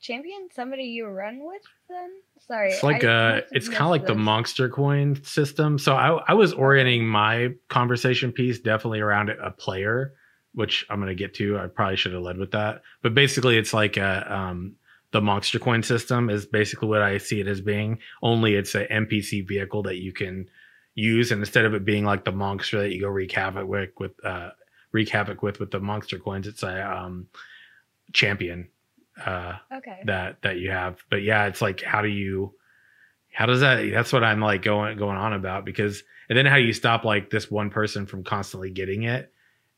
champion 0.00 0.48
somebody 0.54 0.84
you 0.84 1.06
run 1.06 1.44
with 1.44 1.62
then? 1.88 2.10
Sorry. 2.46 2.70
It's 2.70 2.82
like 2.82 3.04
I 3.04 3.08
uh 3.08 3.40
it's 3.52 3.68
kind 3.68 3.82
of 3.82 3.90
like 3.90 4.02
missed 4.02 4.08
the 4.08 4.18
monster 4.18 4.68
coin 4.68 5.22
system. 5.22 5.78
So 5.78 5.94
I 5.94 6.20
I 6.28 6.34
was 6.34 6.52
orienting 6.52 7.06
my 7.06 7.50
conversation 7.68 8.32
piece 8.32 8.58
definitely 8.58 9.00
around 9.00 9.30
a 9.30 9.50
player, 9.50 10.14
which 10.54 10.86
I'm 10.90 11.00
gonna 11.00 11.14
get 11.14 11.34
to. 11.34 11.58
I 11.58 11.66
probably 11.66 11.96
should 11.96 12.12
have 12.12 12.22
led 12.22 12.38
with 12.38 12.52
that. 12.52 12.82
But 13.02 13.14
basically 13.14 13.58
it's 13.58 13.74
like 13.74 13.96
a 13.96 14.32
um 14.32 14.76
the 15.12 15.20
monster 15.20 15.58
coin 15.58 15.82
system 15.82 16.30
is 16.30 16.46
basically 16.46 16.88
what 16.88 17.02
I 17.02 17.18
see 17.18 17.40
it 17.40 17.48
as 17.48 17.60
being. 17.60 17.98
Only 18.22 18.54
it's 18.54 18.74
an 18.74 18.86
NPC 18.90 19.46
vehicle 19.46 19.82
that 19.82 19.96
you 19.96 20.12
can 20.12 20.48
use, 20.94 21.30
and 21.32 21.40
instead 21.40 21.64
of 21.64 21.74
it 21.74 21.84
being 21.84 22.04
like 22.04 22.24
the 22.24 22.32
monster 22.32 22.80
that 22.80 22.92
you 22.92 23.00
go 23.00 23.08
wreak 23.08 23.32
havoc 23.32 23.66
with 23.66 23.90
with 23.98 24.12
uh 24.24 24.50
wreak 24.92 25.08
havoc 25.08 25.42
with 25.42 25.60
with 25.60 25.70
the 25.70 25.80
monster 25.80 26.18
coins, 26.18 26.46
it's 26.46 26.62
a 26.62 26.90
um 26.90 27.26
champion. 28.12 28.68
Uh 29.24 29.56
Okay. 29.72 30.00
that 30.06 30.42
that 30.42 30.58
you 30.58 30.70
have 30.70 30.98
but 31.10 31.22
yeah 31.22 31.46
it's 31.46 31.60
like 31.62 31.82
how 31.82 32.02
do 32.02 32.08
you 32.08 32.54
how 33.32 33.46
does 33.46 33.60
that 33.60 33.82
that's 33.92 34.12
what 34.12 34.24
i'm 34.24 34.40
like 34.40 34.62
going 34.62 34.96
going 34.98 35.16
on 35.16 35.32
about 35.32 35.64
because 35.64 36.02
and 36.28 36.36
then 36.38 36.46
how 36.46 36.56
do 36.56 36.62
you 36.62 36.72
stop 36.72 37.04
like 37.04 37.30
this 37.30 37.50
one 37.50 37.70
person 37.70 38.06
from 38.06 38.24
constantly 38.24 38.70
getting 38.70 39.04
it 39.04 39.32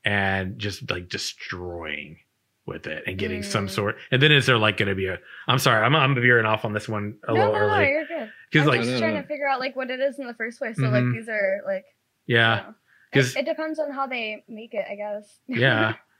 and 0.05 0.57
just 0.59 0.89
like 0.89 1.07
destroying 1.09 2.17
with 2.65 2.87
it 2.87 3.03
and 3.07 3.17
getting 3.17 3.43
some 3.43 3.67
Mm. 3.67 3.71
sort 3.71 3.95
and 4.11 4.21
then 4.21 4.31
is 4.31 4.45
there 4.45 4.57
like 4.57 4.77
going 4.77 4.87
to 4.89 4.95
be 4.95 5.07
a 5.07 5.19
i'm 5.47 5.59
sorry 5.59 5.83
i'm 5.85 5.95
i'm 5.95 6.15
veering 6.15 6.45
off 6.45 6.63
on 6.65 6.73
this 6.73 6.87
one 6.87 7.17
a 7.27 7.33
no, 7.33 7.39
little 7.39 7.53
no, 7.53 7.59
no, 7.59 7.65
early 7.75 7.89
you're 7.89 8.05
good. 8.05 8.31
because 8.51 8.67
I'm 8.67 8.73
like 8.73 8.81
just 8.81 8.93
no, 8.93 8.99
trying 8.99 9.13
no. 9.15 9.21
to 9.21 9.27
figure 9.27 9.47
out 9.47 9.59
like 9.59 9.75
what 9.75 9.91
it 9.91 9.99
is 9.99 10.17
in 10.19 10.27
the 10.27 10.33
first 10.33 10.59
place. 10.59 10.77
So 10.77 10.83
like 10.89 11.03
Mhm. 11.03 11.13
these 11.13 11.27
are 11.29 11.61
like 11.65 11.85
yeah 12.25 12.55
you 12.55 12.61
know, 12.63 12.69
it, 12.69 13.15
'cause- 13.15 13.35
it 13.35 13.45
depends 13.45 13.79
on 13.79 13.91
how 13.91 14.07
they 14.07 14.43
make 14.47 14.73
it, 14.73 14.85
I 14.89 14.95
guess. 14.95 15.39
yeah 15.47 15.95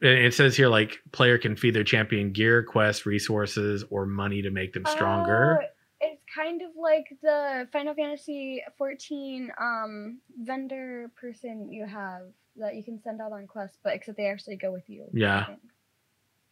it 0.00 0.26
it 0.26 0.34
says 0.34 0.56
here 0.56 0.68
like 0.68 1.00
player 1.12 1.38
can 1.38 1.56
feed 1.56 1.74
their 1.74 1.84
champion 1.84 2.32
gear 2.32 2.62
quests 2.62 3.06
resources 3.06 3.84
or 3.90 4.06
money 4.06 4.42
to 4.42 4.50
make 4.50 4.72
them 4.72 4.84
stronger 4.86 5.60
Oh, 5.60 5.66
it's 6.00 6.22
kind 6.32 6.62
of 6.62 6.70
like 6.76 7.06
the 7.22 7.68
Final 7.72 7.94
Fantasy 7.94 8.62
14 8.76 9.50
um 9.60 10.20
vendor 10.40 11.10
person 11.20 11.72
you 11.72 11.86
have 11.86 12.22
that 12.56 12.74
you 12.74 12.82
can 12.84 13.00
send 13.02 13.20
out 13.20 13.32
on 13.32 13.46
quests, 13.46 13.78
but 13.82 13.94
except 13.94 14.16
they 14.16 14.26
actually 14.26 14.56
go 14.56 14.72
with 14.72 14.88
you. 14.88 15.06
Yeah. 15.12 15.46
think. 15.46 15.60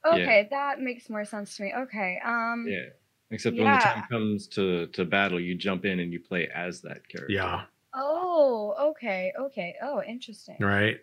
Okay, 0.06 0.46
that 0.50 0.80
makes 0.80 1.10
more 1.10 1.24
sense 1.24 1.56
to 1.56 1.64
me. 1.64 1.72
Okay. 1.76 2.20
Um 2.24 2.66
Yeah. 2.68 2.90
Except 3.30 3.56
when 3.58 3.72
the 3.72 3.78
time 3.78 4.04
comes 4.08 4.46
to 4.48 4.86
to 4.88 5.04
battle, 5.04 5.40
you 5.40 5.56
jump 5.56 5.84
in 5.84 5.98
and 5.98 6.12
you 6.12 6.20
play 6.20 6.48
as 6.54 6.80
that 6.82 7.08
character. 7.08 7.32
yeah 7.32 7.64
Oh, 7.92 8.74
okay, 8.90 9.32
okay. 9.38 9.74
Oh, 9.82 10.02
interesting. 10.02 10.58
right 10.60 10.98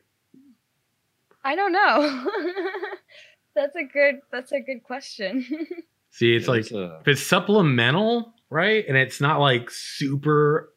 I 1.43 1.55
don't 1.55 1.71
know. 1.71 2.25
that's 3.55 3.75
a 3.75 3.83
good 3.83 4.19
that's 4.31 4.51
a 4.51 4.59
good 4.59 4.83
question. 4.83 5.45
see 6.11 6.35
it's 6.35 6.47
Yeah, 6.47 6.51
like 6.51 6.71
uh, 6.71 6.99
if 7.01 7.07
it's 7.07 7.23
supplemental, 7.23 8.33
right, 8.49 8.85
and 8.87 8.97
it's 8.97 9.19
not 9.19 9.39
like 9.39 9.69
super. 9.69 10.73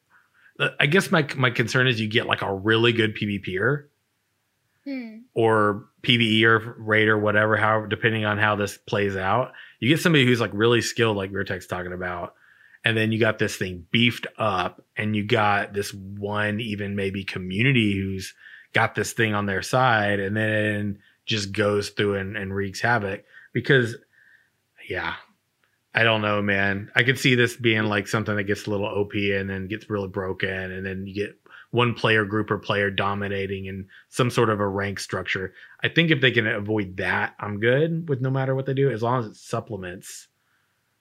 uh, 0.59 0.71
I 0.81 0.87
guess 0.87 1.11
my 1.11 1.27
my 1.37 1.51
concern 1.51 1.87
is 1.87 2.01
you 2.01 2.09
get 2.09 2.27
like 2.27 2.43
a 2.43 2.53
really 2.53 2.93
good 2.93 3.17
PvPer 3.17 3.85
hmm. 4.85 5.19
or 5.35 5.87
PVE 6.03 6.43
or 6.45 6.75
raid 6.79 7.09
or 7.09 7.19
whatever, 7.19 7.57
however, 7.57 7.87
depending 7.87 8.25
on 8.25 8.39
how 8.39 8.57
this 8.57 8.77
plays 8.77 9.17
out. 9.17 9.53
You 9.79 9.89
get 9.89 10.01
somebody 10.01 10.25
who's 10.25 10.41
like 10.41 10.53
really 10.55 10.81
skilled, 10.81 11.17
like 11.17 11.31
Vertex 11.31 11.67
talking 11.67 11.93
about, 11.93 12.35
and 12.85 12.97
then 12.97 13.13
you 13.13 13.21
got 13.21 13.39
this 13.39 13.57
thing 13.57 13.87
beefed 13.93 14.27
up, 14.39 14.83
and 14.97 15.15
you 15.15 15.25
got 15.25 15.75
this 15.75 15.95
one 15.95 16.61
even 16.61 16.97
maybe 16.97 17.25
community 17.25 17.95
who's 17.95 18.35
got 18.77 18.95
this 18.95 19.15
thing 19.15 19.33
on 19.35 19.47
their 19.47 19.63
side, 19.63 20.21
and 20.21 20.37
then 20.37 20.99
just 21.25 21.51
goes 21.53 21.89
through 21.89 22.17
and, 22.17 22.37
and 22.37 22.55
wreaks 22.55 22.81
havoc 22.81 23.25
because, 23.53 23.97
yeah. 24.89 25.15
I 25.99 26.03
don't 26.03 26.21
know, 26.21 26.43
man. 26.43 26.91
I 26.95 27.03
could 27.05 27.19
see 27.19 27.35
this 27.37 27.57
being 27.57 27.85
like 27.85 28.07
something 28.07 28.37
that 28.37 28.45
gets 28.45 28.67
a 28.67 28.71
little 28.71 28.85
OP 28.85 29.15
and 29.15 29.49
then 29.49 29.67
gets 29.67 29.89
really 29.89 30.09
broken, 30.09 30.51
and 30.71 30.85
then 30.85 31.07
you 31.07 31.15
get 31.15 31.41
one 31.71 31.95
player 31.95 32.27
group 32.27 32.51
or 32.51 32.59
player 32.59 32.91
dominating 32.91 33.67
and 33.67 33.87
some 34.11 34.29
sort 34.31 34.51
of 34.51 34.61
a 34.61 34.69
rank 34.69 35.01
structure. 35.01 35.55
I 35.83 35.89
think 35.89 36.11
if 36.11 36.21
they 36.21 36.33
can 36.33 36.47
avoid 36.47 36.99
that, 36.99 37.35
I'm 37.41 37.59
good 37.61 38.11
with 38.11 38.21
no 38.21 38.29
matter 38.31 38.55
what 38.55 38.67
they 38.67 38.75
do, 38.75 38.91
as 38.91 39.03
long 39.03 39.21
as 39.21 39.27
it 39.27 39.37
supplements 39.37 40.29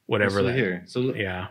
whatever 0.05 0.39
so 0.39 0.43
that. 0.43 0.55
here. 0.55 0.83
So 0.87 1.13
Yeah. 1.13 1.47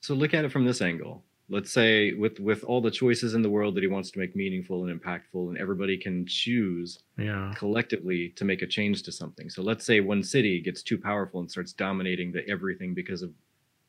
so 0.00 0.14
look 0.14 0.32
at 0.32 0.46
it 0.46 0.50
from 0.50 0.64
this 0.64 0.80
angle. 0.80 1.22
Let's 1.50 1.70
say 1.72 2.12
with 2.14 2.40
with 2.40 2.64
all 2.64 2.80
the 2.80 2.90
choices 2.90 3.34
in 3.34 3.42
the 3.42 3.50
world 3.50 3.74
that 3.74 3.82
he 3.82 3.86
wants 3.86 4.10
to 4.12 4.18
make 4.18 4.34
meaningful 4.34 4.86
and 4.86 4.98
impactful, 5.00 5.48
and 5.50 5.58
everybody 5.58 5.98
can 5.98 6.24
choose 6.26 7.02
Yeah. 7.18 7.52
collectively 7.56 8.30
to 8.36 8.44
make 8.46 8.62
a 8.62 8.66
change 8.66 9.02
to 9.02 9.12
something. 9.12 9.50
So 9.50 9.62
let's 9.62 9.84
say 9.84 10.00
one 10.00 10.22
city 10.22 10.60
gets 10.60 10.82
too 10.82 10.96
powerful 10.96 11.40
and 11.40 11.50
starts 11.50 11.74
dominating 11.74 12.32
the 12.32 12.48
everything 12.48 12.94
because 12.94 13.20
of 13.22 13.30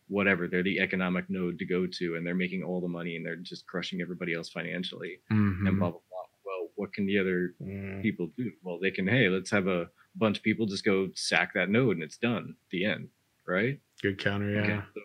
whatever 0.09 0.47
they're 0.47 0.63
the 0.63 0.79
economic 0.79 1.29
node 1.29 1.57
to 1.59 1.65
go 1.65 1.87
to, 1.87 2.15
and 2.15 2.27
they're 2.27 2.35
making 2.35 2.61
all 2.61 2.81
the 2.81 2.87
money 2.89 3.15
and 3.15 3.25
they're 3.25 3.37
just 3.37 3.65
crushing 3.67 4.01
everybody 4.01 4.33
else 4.33 4.49
financially, 4.49 5.19
Mhm. 5.31 5.67
and 5.67 5.79
blah 5.79 5.91
blah 5.91 5.99
blah. 6.09 6.25
Well, 6.45 6.71
what 6.75 6.93
can 6.93 7.05
the 7.05 7.17
other 7.17 7.55
Mm. 7.63 8.01
people 8.01 8.27
do? 8.37 8.51
Well, 8.63 8.79
they 8.79 8.91
can. 8.91 9.07
Hey, 9.07 9.29
let's 9.29 9.49
have 9.51 9.67
a 9.67 9.89
bunch 10.15 10.37
of 10.39 10.43
people 10.43 10.65
just 10.65 10.83
go 10.83 11.09
sack 11.15 11.53
that 11.53 11.69
node, 11.69 11.95
and 11.95 12.03
it's 12.03 12.17
done. 12.17 12.55
The 12.71 12.83
end. 12.83 13.09
Right. 13.47 13.79
Good 14.01 14.17
counter. 14.17 14.51
Yeah. 14.51 14.61
Okay, 14.63 14.81
so 14.93 15.01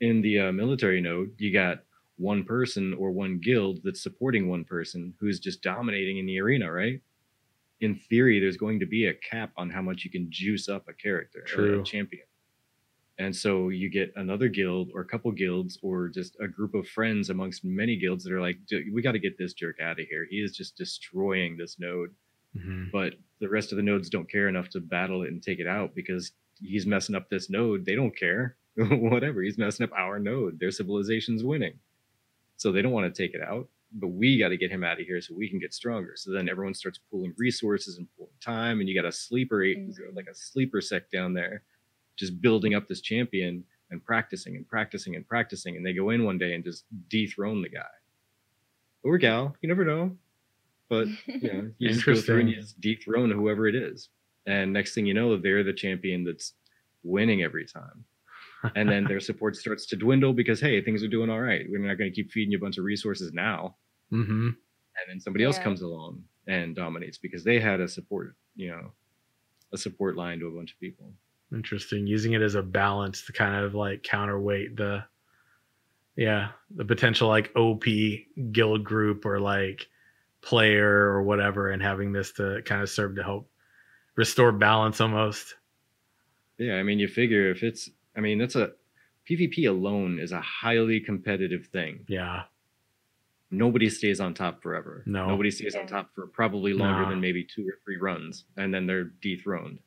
in 0.00 0.22
the 0.22 0.38
uh, 0.38 0.52
military 0.52 1.00
node, 1.02 1.34
you 1.38 1.52
got 1.52 1.84
one 2.20 2.44
person 2.44 2.92
or 2.94 3.10
one 3.10 3.38
guild 3.38 3.80
that's 3.82 4.02
supporting 4.02 4.46
one 4.48 4.62
person 4.64 5.14
who's 5.18 5.40
just 5.40 5.62
dominating 5.62 6.18
in 6.18 6.26
the 6.26 6.38
arena, 6.38 6.70
right? 6.70 7.00
In 7.80 7.94
theory, 7.94 8.38
there's 8.38 8.58
going 8.58 8.78
to 8.80 8.86
be 8.86 9.06
a 9.06 9.14
cap 9.14 9.52
on 9.56 9.70
how 9.70 9.80
much 9.80 10.04
you 10.04 10.10
can 10.10 10.26
juice 10.30 10.68
up 10.68 10.86
a 10.86 10.92
character 10.92 11.40
or 11.40 11.46
True. 11.46 11.80
a 11.80 11.84
champion. 11.84 12.24
And 13.18 13.34
so 13.34 13.70
you 13.70 13.88
get 13.90 14.12
another 14.16 14.48
guild 14.48 14.90
or 14.94 15.00
a 15.00 15.04
couple 15.06 15.30
guilds 15.32 15.78
or 15.82 16.08
just 16.08 16.36
a 16.40 16.48
group 16.48 16.74
of 16.74 16.86
friends 16.88 17.30
amongst 17.30 17.64
many 17.64 17.96
guilds 17.96 18.22
that 18.24 18.32
are 18.32 18.40
like, 18.40 18.58
"Dude, 18.66 18.92
we 18.92 19.00
got 19.02 19.12
to 19.12 19.18
get 19.18 19.36
this 19.38 19.52
jerk 19.54 19.80
out 19.80 19.98
of 20.00 20.06
here. 20.06 20.26
He 20.28 20.40
is 20.42 20.54
just 20.56 20.76
destroying 20.76 21.56
this 21.56 21.78
node 21.78 22.10
Mhm. 22.58 22.90
but 22.90 23.14
the 23.38 23.48
rest 23.48 23.70
of 23.72 23.76
the 23.76 23.82
nodes 23.82 24.10
don't 24.10 24.28
care 24.28 24.48
enough 24.48 24.68
to 24.70 24.80
battle 24.80 25.22
it 25.22 25.30
and 25.30 25.40
take 25.42 25.60
it 25.60 25.68
out 25.68 25.94
because 25.94 26.32
he's 26.60 26.84
messing 26.86 27.14
up 27.14 27.30
this 27.30 27.48
node. 27.48 27.84
They 27.86 27.94
don't 27.94 28.14
care. 28.16 28.56
Whatever. 28.76 29.40
He's 29.42 29.56
messing 29.58 29.84
up 29.84 29.92
our 29.92 30.18
node. 30.18 30.58
Their 30.58 30.70
civilization's 30.72 31.44
winning. 31.44 31.78
So 32.60 32.70
they 32.70 32.82
don't 32.82 32.92
want 32.92 33.12
to 33.12 33.22
take 33.22 33.34
it 33.34 33.40
out. 33.40 33.66
But 33.94 34.08
we 34.08 34.38
got 34.38 34.50
to 34.50 34.58
get 34.58 34.70
him 34.70 34.84
out 34.84 35.00
of 35.00 35.06
here 35.06 35.18
so 35.22 35.34
we 35.34 35.48
can 35.48 35.58
get 35.58 35.72
stronger. 35.72 36.12
So 36.14 36.30
then 36.30 36.46
everyone 36.46 36.74
starts 36.74 37.00
pooling 37.10 37.32
resources 37.38 37.96
and 37.96 38.06
pooling 38.18 38.34
time, 38.40 38.80
and 38.80 38.88
you 38.88 38.94
got 38.94 39.08
a 39.08 39.10
sleeper 39.12 39.60
Mhm. 39.60 40.14
like 40.14 40.26
a 40.28 40.34
sleeper 40.34 40.82
sect 40.82 41.10
down 41.10 41.32
there, 41.32 41.62
just 42.16 42.40
building 42.42 42.74
up 42.74 42.86
this 42.86 43.00
champion 43.00 43.64
and 43.90 44.04
practicing 44.04 44.56
and 44.56 44.68
practicing 44.68 45.16
and 45.16 45.26
practicing. 45.26 45.76
And 45.76 45.84
they 45.86 45.94
go 45.94 46.10
in 46.10 46.22
one 46.22 46.36
day 46.36 46.54
and 46.54 46.62
just 46.62 46.84
dethrone 47.08 47.62
the 47.62 47.70
guy 47.70 47.88
or 49.02 49.16
gal. 49.16 49.56
You 49.62 49.68
never 49.68 49.86
know. 49.86 50.16
But 50.90 51.08
you 51.26 51.52
know, 51.52 51.70
you 51.78 51.88
just 51.88 52.04
go 52.04 52.14
through 52.14 52.40
and 52.40 52.50
you 52.50 52.56
just 52.56 52.78
dethrone 52.80 53.30
whoever 53.30 53.66
it 53.68 53.74
is. 53.74 54.10
And 54.46 54.70
next 54.72 54.94
thing 54.94 55.06
you 55.06 55.14
know, 55.14 55.36
they're 55.38 55.64
the 55.64 55.72
champion 55.72 56.24
that's 56.24 56.52
winning 57.02 57.42
every 57.42 57.64
time. 57.64 58.04
And 58.74 58.88
then 58.88 59.04
their 59.04 59.20
support 59.20 59.56
starts 59.56 59.86
to 59.86 59.96
dwindle 59.96 60.32
because 60.32 60.60
hey, 60.60 60.82
things 60.82 61.02
are 61.02 61.08
doing 61.08 61.30
all 61.30 61.40
right. 61.40 61.66
We're 61.68 61.78
not 61.78 61.98
going 61.98 62.10
to 62.10 62.14
keep 62.14 62.30
feeding 62.30 62.52
you 62.52 62.58
a 62.58 62.60
bunch 62.60 62.78
of 62.78 62.84
resources 62.84 63.32
now. 63.32 63.76
Mhm. 64.12 64.48
And 64.48 65.08
then 65.08 65.20
somebody 65.20 65.44
else 65.44 65.58
comes 65.58 65.80
along 65.80 66.24
and 66.46 66.76
dominates 66.76 67.16
because 67.16 67.42
they 67.44 67.58
had 67.58 67.80
a 67.80 67.88
support, 67.88 68.34
you 68.56 68.70
know, 68.70 68.92
a 69.72 69.78
support 69.78 70.16
line 70.16 70.40
to 70.40 70.46
a 70.46 70.50
bunch 70.50 70.72
of 70.72 70.80
people. 70.80 71.14
Interesting. 71.52 72.06
Using 72.06 72.32
it 72.32 72.42
as 72.42 72.54
a 72.54 72.62
balance 72.62 73.24
to 73.26 73.32
kind 73.32 73.64
of 73.64 73.74
like 73.74 74.02
counterweight 74.02 74.76
the, 74.76 75.04
yeah, 76.16 76.50
the 76.74 76.84
potential 76.84 77.28
like 77.28 77.52
OP 77.56 77.84
guild 78.52 78.84
group 78.84 79.24
or 79.24 79.40
like 79.40 79.88
player 80.42 80.90
or 80.90 81.22
whatever, 81.22 81.70
and 81.70 81.82
having 81.82 82.12
this 82.12 82.32
to 82.32 82.60
kind 82.64 82.82
of 82.82 82.90
serve 82.90 83.16
to 83.16 83.22
help 83.22 83.50
restore 84.16 84.52
balance 84.52 85.00
almost. 85.00 85.54
Yeah, 86.58 86.74
I 86.74 86.82
mean, 86.82 86.98
you 86.98 87.08
figure 87.08 87.50
if 87.50 87.62
it's, 87.62 87.88
I 88.16 88.20
mean, 88.20 88.38
that's 88.38 88.56
a 88.56 88.72
PvP 89.28 89.68
alone 89.68 90.18
is 90.18 90.32
a 90.32 90.40
highly 90.40 91.00
competitive 91.00 91.66
thing. 91.68 92.04
Yeah. 92.08 92.44
nobody 93.52 93.90
stays 93.90 94.20
on 94.20 94.32
top 94.32 94.62
forever. 94.62 95.02
No. 95.06 95.26
Nobody 95.26 95.50
stays 95.50 95.74
on 95.74 95.84
top 95.88 96.14
for 96.14 96.28
probably 96.28 96.72
longer 96.72 97.02
Nah. 97.02 97.10
than 97.10 97.20
maybe 97.20 97.42
two 97.42 97.66
or 97.68 97.78
three 97.84 97.96
runs, 97.96 98.44
and 98.56 98.72
then 98.72 98.86
they're 98.86 99.10
dethroned. 99.20 99.80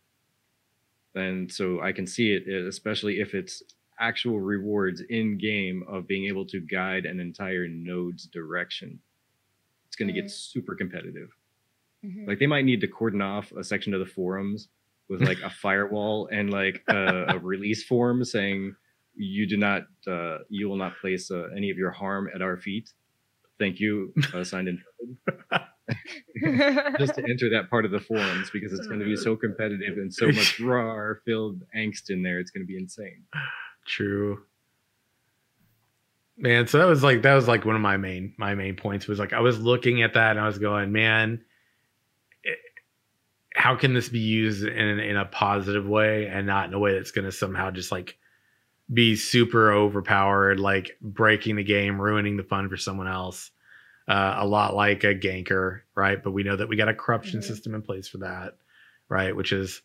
And 1.16 1.50
so 1.50 1.80
I 1.82 1.94
can 1.94 2.06
see 2.06 2.34
it, 2.34 2.46
especially 2.48 3.22
if 3.22 3.34
it's 3.34 3.64
actual 4.00 4.42
rewards 4.42 5.00
in 5.10 5.38
game 5.38 5.84
of 5.88 6.08
being 6.08 6.26
able 6.26 6.46
to 6.48 6.60
guide 6.60 7.06
an 7.06 7.22
entire 7.22 7.66
node's 7.70 8.26
direction. 8.28 9.00
It's 9.88 9.96
going 9.96 10.14
to 10.14 10.20
Mm. 10.20 10.24
get 10.24 10.32
super 10.32 10.76
competitive. 10.76 11.30
Mhm. 12.04 12.28
Like 12.28 12.40
they 12.40 12.48
might 12.48 12.66
need 12.66 12.82
to 12.82 12.88
cordon 12.90 13.22
off 13.22 13.54
a 13.54 13.64
section 13.64 13.94
of 13.94 14.02
the 14.02 14.06
forums 14.06 14.68
with 15.14 15.28
like 15.28 15.40
a 15.44 15.50
firewall 15.50 16.28
and 16.32 16.50
like 16.50 16.84
a, 16.90 17.26
a 17.30 17.40
release 17.40 17.84
form 17.84 18.26
saying 18.26 18.76
you 19.16 19.48
do 19.48 19.58
not, 19.58 19.84
uh, 20.08 20.40
you 20.50 20.68
will 20.68 20.76
not 20.76 20.98
place 21.00 21.30
uh, 21.30 21.44
any 21.56 21.70
of 21.70 21.78
your 21.78 21.92
harm 21.92 22.30
at 22.34 22.42
our 22.42 22.58
feet. 22.58 22.90
Thank 23.60 23.80
you, 23.80 24.14
uh, 24.34 24.44
signed 24.44 24.68
in. 24.68 24.82
just 26.98 27.16
to 27.16 27.24
enter 27.30 27.50
that 27.52 27.70
part 27.70 27.86
of 27.86 27.92
the 27.92 28.00
forums 28.00 28.50
because 28.52 28.74
it's 28.74 28.88
going 28.88 29.00
to 29.00 29.06
be 29.06 29.16
so 29.16 29.36
competitive 29.36 29.98
and 29.98 30.14
so 30.14 30.28
much 30.28 30.60
raw 30.60 31.14
filled 31.26 31.62
angst 31.78 32.10
in 32.10 32.24
there. 32.24 32.40
It's 32.40 32.52
going 32.52 32.64
to 32.64 32.68
be 32.68 32.78
insane. 32.78 33.24
True. 33.86 34.40
Man, 36.36 36.66
so 36.68 36.80
that 36.80 36.86
was 36.86 37.04
like 37.04 37.22
that 37.22 37.36
was 37.36 37.48
like 37.48 37.64
one 37.64 37.76
of 37.76 37.82
my 37.82 37.98
main 37.98 38.34
my 38.38 38.56
main 38.56 38.76
points 38.76 39.08
was 39.08 39.20
like 39.20 39.34
I 39.34 39.42
was 39.42 39.60
looking 39.60 40.02
at 40.02 40.16
that 40.16 40.32
and 40.32 40.40
I 40.40 40.48
was 40.48 40.58
going, 40.58 40.92
man, 40.92 41.42
how 43.64 43.78
can 43.78 43.94
this 43.94 44.10
be 44.10 44.20
used 44.20 44.66
in 44.66 45.00
in 45.00 45.16
a 45.16 45.24
positive 45.24 45.88
way 45.88 46.28
and 46.28 46.46
not 46.46 46.68
in 46.68 46.74
a 46.74 46.80
way 46.80 46.94
that's 46.96 47.12
going 47.12 47.24
to 47.24 47.32
somehow 47.32 47.72
just 47.72 47.94
like 47.94 48.18
be 48.94 49.16
super 49.16 49.72
overpowered, 49.72 50.60
like 50.60 50.98
breaking 51.02 51.56
the 51.56 51.64
game, 51.64 52.00
ruining 52.02 52.36
the 52.36 52.44
fun 52.44 52.68
for 52.68 52.76
someone 52.76 53.08
else. 53.08 53.52
Uh, 54.06 54.36
a 54.40 54.46
lot 54.46 54.76
like 54.76 55.06
a 55.06 55.16
ganker, 55.16 55.80
right? 55.96 56.22
But 56.22 56.32
we 56.32 56.44
know 56.44 56.58
that 56.58 56.68
we 56.68 56.76
got 56.76 56.90
a 56.90 56.94
corruption 56.94 57.40
Mhm. 57.40 57.44
system 57.46 57.74
in 57.74 57.82
place 57.82 58.06
for 58.10 58.18
that, 58.18 58.58
right? 59.08 59.34
Which 59.34 59.54
is, 59.54 59.82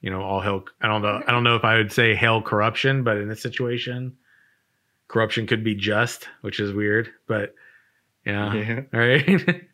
you 0.00 0.08
know, 0.08 0.22
all 0.22 0.40
hell. 0.40 0.64
I 0.80 0.86
don't 0.88 1.02
know. 1.02 1.22
I 1.26 1.30
don't 1.30 1.44
know 1.44 1.56
if 1.56 1.64
I 1.66 1.76
would 1.76 1.92
say 1.92 2.14
hell 2.14 2.40
corruption, 2.40 3.04
but 3.04 3.18
in 3.18 3.28
this 3.28 3.42
situation, 3.42 4.16
corruption 5.08 5.46
could 5.46 5.62
be 5.62 5.74
just, 5.74 6.26
which 6.40 6.58
is 6.58 6.72
weird. 6.72 7.10
But 7.26 7.54
yeah, 8.24 8.54
Yeah. 8.54 8.80
all 8.94 9.00
right. 9.06 9.66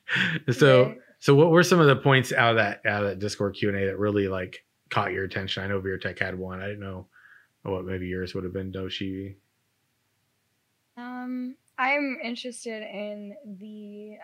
so. 0.51 0.97
So 1.25 1.35
what 1.35 1.51
were 1.51 1.63
some 1.63 1.81
of 1.81 1.87
the 1.87 1.97
points 1.97 2.35
out 2.35 2.51
of 2.51 2.57
that 2.57 2.85
out 2.85 3.03
of 3.03 3.09
that 3.09 3.19
Discord 3.19 3.55
Q 3.55 3.71
and 3.71 3.79
A 3.79 3.87
that 3.87 3.99
really 3.99 4.29
like 4.29 4.63
caught 4.91 5.11
your 5.11 5.25
attention? 5.25 5.65
I 5.65 5.69
know 5.69 5.81
Veertech 5.81 6.19
had 6.19 6.39
one. 6.39 6.61
I 6.61 6.67
didn't 6.67 6.81
know 6.81 7.07
what 7.63 7.87
maybe 7.87 8.09
yours 8.09 8.35
would 8.35 8.45
have 8.45 8.53
been 8.53 8.71
Doshi. 8.71 9.37
Um, 10.99 11.57
I'm 11.79 12.19
interested 12.23 12.83
in 12.83 13.37
the 13.59 14.19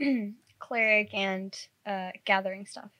uh, 0.00 0.30
cleric 0.58 1.12
and 1.12 1.54
uh, 1.84 2.12
gathering 2.24 2.64
stuff, 2.64 2.92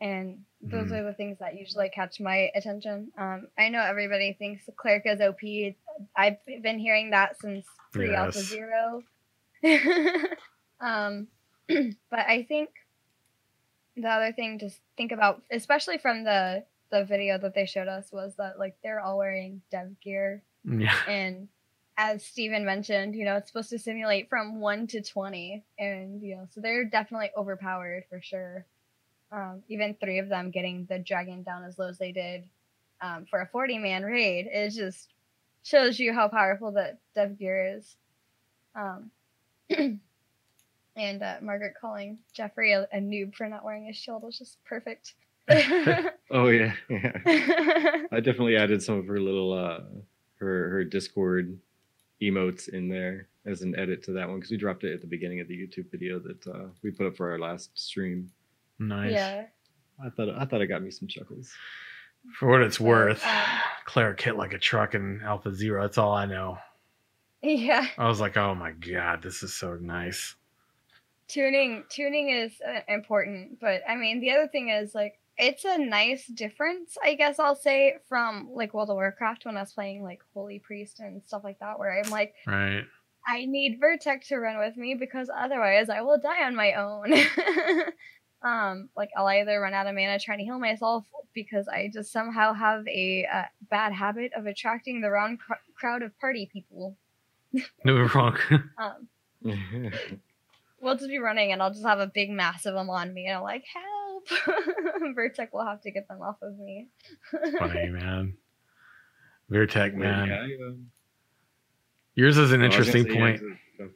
and 0.00 0.44
those 0.62 0.90
Mhm. 0.90 1.00
are 1.00 1.02
the 1.02 1.14
things 1.14 1.40
that 1.40 1.56
usually 1.58 1.88
catch 1.88 2.20
my 2.20 2.48
attention. 2.54 3.10
Um, 3.18 3.48
I 3.58 3.70
know 3.70 3.82
everybody 3.82 4.34
thinks 4.34 4.66
the 4.66 4.70
cleric 4.72 5.02
is 5.04 5.20
OP. 5.20 5.40
I've 6.14 6.36
been 6.62 6.78
hearing 6.78 7.10
that 7.10 7.40
since 7.40 7.66
pre 7.90 8.14
Alpha 8.14 8.38
Zero. 8.38 9.02
um, 10.80 11.28
but 11.68 12.20
I 12.20 12.44
think 12.48 12.70
the 13.96 14.08
other 14.08 14.32
thing 14.32 14.58
to 14.60 14.70
think 14.96 15.12
about, 15.12 15.42
especially 15.50 15.98
from 15.98 16.24
the 16.24 16.64
the 16.90 17.04
video 17.04 17.36
that 17.38 17.54
they 17.54 17.66
showed 17.66 17.88
us, 17.88 18.10
was 18.12 18.34
that 18.36 18.58
like 18.58 18.76
they're 18.82 19.00
all 19.00 19.18
wearing 19.18 19.60
dev 19.70 20.00
gear 20.00 20.42
Yeah. 20.64 20.94
and 21.08 21.48
as 22.00 22.24
Steven 22.24 22.64
mentioned, 22.64 23.16
you 23.16 23.24
know, 23.24 23.36
it's 23.36 23.48
supposed 23.50 23.70
to 23.70 23.78
simulate 23.78 24.28
from 24.28 24.60
one 24.60 24.86
to 24.88 25.02
twenty, 25.02 25.64
and 25.78 26.22
you 26.22 26.36
know, 26.36 26.46
so 26.50 26.60
they're 26.60 26.84
definitely 26.84 27.30
overpowered 27.36 28.04
for 28.08 28.20
sure. 28.22 28.64
Um, 29.30 29.62
even 29.68 29.94
three 30.00 30.20
of 30.20 30.28
them 30.28 30.50
getting 30.50 30.86
the 30.88 30.98
dragon 30.98 31.42
down 31.42 31.64
as 31.64 31.78
low 31.78 31.88
as 31.88 31.98
they 31.98 32.12
did 32.12 32.44
um, 33.02 33.26
for 33.28 33.40
a 33.40 33.46
forty-man 33.46 34.04
raid, 34.04 34.46
it 34.46 34.70
just 34.70 35.12
shows 35.64 35.98
you 35.98 36.12
how 36.12 36.28
powerful 36.28 36.70
that 36.72 36.98
Dev 37.16 37.36
Gear 37.38 37.76
is. 37.76 37.96
Um, 38.76 39.10
and 40.98 41.22
uh, 41.22 41.36
Margaret 41.40 41.74
calling 41.80 42.18
Jeffrey 42.32 42.72
a, 42.72 42.82
a 42.92 42.98
noob 42.98 43.34
for 43.34 43.48
not 43.48 43.64
wearing 43.64 43.86
his 43.86 43.96
shield 43.96 44.22
was 44.22 44.38
just 44.38 44.62
perfect. 44.64 45.14
Oh 46.30 46.48
yeah, 46.48 46.74
yeah. 46.90 47.12
I 48.12 48.20
definitely 48.20 48.56
added 48.58 48.82
some 48.82 48.98
of 48.98 49.06
her 49.06 49.18
little 49.18 49.52
uh 49.54 49.80
her 50.40 50.68
her 50.68 50.84
Discord 50.84 51.58
emotes 52.22 52.68
in 52.68 52.88
there 52.88 53.28
as 53.46 53.62
an 53.62 53.74
edit 53.78 54.02
to 54.04 54.12
that 54.12 54.28
one 54.28 54.36
because 54.38 54.50
we 54.50 54.58
dropped 54.58 54.84
it 54.84 54.92
at 54.92 55.00
the 55.00 55.06
beginning 55.06 55.40
of 55.40 55.48
the 55.48 55.54
YouTube 55.56 55.90
video 55.90 56.18
that 56.18 56.46
uh, 56.46 56.66
we 56.82 56.90
put 56.90 57.06
up 57.06 57.16
for 57.16 57.30
our 57.30 57.38
last 57.38 57.70
stream. 57.78 58.30
nice. 58.78 59.12
yeah. 59.12 59.46
I 60.04 60.10
thought 60.10 60.28
I 60.28 60.44
thought 60.44 60.60
it 60.60 60.66
got 60.66 60.82
me 60.82 60.90
some 60.90 61.08
chuckles. 61.08 61.50
For 62.34 62.48
what 62.48 62.60
it's 62.60 62.78
worth, 62.78 63.24
um, 63.24 63.44
Cleric 63.86 64.20
hit 64.20 64.36
like 64.36 64.52
a 64.52 64.58
truck 64.58 64.94
in 64.94 65.22
Alpha 65.24 65.54
Zero. 65.54 65.82
That's 65.82 65.98
all 65.98 66.12
I 66.12 66.26
know. 66.26 66.58
Yeah. 67.40 67.86
I 67.96 68.08
was 68.08 68.20
like, 68.20 68.36
oh 68.36 68.54
my 68.56 68.72
god, 68.72 69.22
this 69.22 69.44
is 69.44 69.54
so 69.54 69.76
nice. 69.80 70.34
Tuning 71.28 71.84
tuning 71.90 72.30
is 72.30 72.52
uh, 72.66 72.80
important 72.88 73.60
but 73.60 73.82
i 73.88 73.94
mean 73.94 74.20
the 74.20 74.30
other 74.30 74.48
thing 74.48 74.70
is 74.70 74.94
like 74.94 75.18
it's 75.36 75.64
a 75.64 75.78
nice 75.78 76.26
difference 76.26 76.96
i 77.04 77.14
guess 77.14 77.38
i'll 77.38 77.54
say 77.54 77.94
from 78.08 78.48
like 78.52 78.72
world 78.74 78.90
of 78.90 78.96
warcraft 78.96 79.44
when 79.44 79.56
i 79.56 79.60
was 79.60 79.72
playing 79.72 80.02
like 80.02 80.20
holy 80.34 80.58
priest 80.58 81.00
and 81.00 81.22
stuff 81.26 81.44
like 81.44 81.58
that 81.60 81.78
where 81.78 81.96
i'm 82.02 82.10
like 82.10 82.34
Right. 82.46 82.84
i 83.26 83.44
need 83.44 83.78
vertex 83.78 84.28
to 84.28 84.38
run 84.38 84.58
with 84.58 84.76
me 84.76 84.94
because 84.94 85.30
otherwise 85.34 85.88
i 85.90 86.00
will 86.00 86.18
die 86.18 86.44
on 86.44 86.56
my 86.56 86.72
own 86.74 87.12
um 88.42 88.88
like 88.96 89.10
i'll 89.16 89.26
either 89.26 89.60
run 89.60 89.74
out 89.74 89.86
of 89.86 89.94
mana 89.94 90.18
trying 90.18 90.38
to 90.38 90.44
heal 90.44 90.58
myself 90.58 91.04
because 91.34 91.68
i 91.68 91.90
just 91.92 92.10
somehow 92.12 92.52
have 92.54 92.86
a 92.88 93.26
uh, 93.32 93.42
bad 93.70 93.92
habit 93.92 94.32
of 94.36 94.46
attracting 94.46 95.00
the 95.00 95.10
wrong 95.10 95.36
cr- 95.36 95.54
crowd 95.74 96.02
of 96.02 96.18
party 96.20 96.48
people 96.52 96.96
No 97.84 98.08
wrong. 98.14 98.36
um 98.78 99.08
we'll 100.80 100.94
just 100.96 101.08
be 101.08 101.18
running 101.18 101.52
and 101.52 101.62
I'll 101.62 101.72
just 101.72 101.84
have 101.86 101.98
a 102.00 102.06
big 102.06 102.30
mass 102.30 102.66
of 102.66 102.74
them 102.74 102.90
on 102.90 103.12
me 103.14 103.26
and 103.26 103.36
I'm 103.36 103.42
like, 103.42 103.64
help! 103.72 104.28
Vertec 105.16 105.52
will 105.52 105.64
have 105.64 105.80
to 105.82 105.90
get 105.90 106.08
them 106.08 106.20
off 106.22 106.36
of 106.42 106.58
me. 106.58 106.88
Funny 107.58 107.88
man. 107.90 108.36
Veertech 109.50 109.94
man. 109.94 110.28
Yeah, 110.28 110.42
I, 110.42 110.72
Yours 112.14 112.36
is 112.36 112.52
an 112.52 112.60
Oh, 112.62 112.64
I 112.64 112.66
was 112.68 112.76
gonna 112.76 112.98
interesting 112.98 113.12
say, 113.12 113.18
point. 113.18 113.40
the- 113.40 113.48
the- 113.48 113.90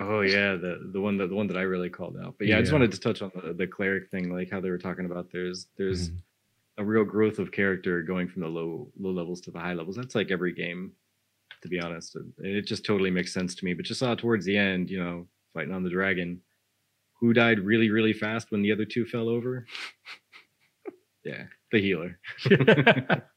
Oh 0.00 0.22
yeah, 0.22 0.56
the 0.56 0.90
the 0.92 1.00
one 1.00 1.16
that 1.18 1.28
the 1.28 1.36
one 1.36 1.46
that 1.46 1.56
I 1.56 1.62
really 1.62 1.88
called 1.88 2.16
out. 2.20 2.34
But 2.36 2.48
yeah, 2.48 2.58
I 2.58 2.60
just 2.60 2.72
wanted 2.72 2.90
to 2.90 2.98
touch 2.98 3.22
on 3.22 3.30
the, 3.34 3.52
the 3.52 3.66
cleric 3.66 4.10
thing, 4.10 4.28
like 4.28 4.50
how 4.50 4.60
they 4.60 4.68
were 4.70 4.78
talking 4.78 5.04
about. 5.06 5.30
There's 5.30 5.68
there's 5.76 6.10
Mhm. 6.10 6.16
a 6.78 6.84
real 6.84 7.04
growth 7.04 7.38
of 7.38 7.52
character 7.52 8.02
going 8.02 8.26
from 8.28 8.42
the 8.42 8.48
low 8.48 8.90
low 8.98 9.12
levels 9.12 9.40
to 9.42 9.52
the 9.52 9.60
high 9.60 9.72
levels. 9.74 9.94
That's 9.94 10.16
like 10.16 10.32
every 10.32 10.52
game, 10.52 10.90
to 11.62 11.68
be 11.68 11.78
honest. 11.78 12.16
And 12.16 12.32
it 12.38 12.62
just 12.66 12.84
totally 12.84 13.10
makes 13.12 13.32
sense 13.32 13.54
to 13.54 13.64
me. 13.64 13.72
But 13.72 13.84
just 13.84 14.00
saw 14.00 14.16
towards 14.16 14.44
the 14.44 14.56
end, 14.58 14.90
you 14.90 14.98
know, 14.98 15.28
fighting 15.54 15.72
on 15.72 15.82
the 15.84 15.90
dragon, 15.90 16.40
who 17.20 17.32
died 17.32 17.60
really 17.60 17.90
really 17.90 18.12
fast 18.12 18.50
when 18.50 18.60
the 18.62 18.72
other 18.72 18.84
two 18.84 19.06
fell 19.06 19.28
over. 19.28 19.66
yeah, 21.24 21.44
the 21.72 21.80
healer. 21.80 22.18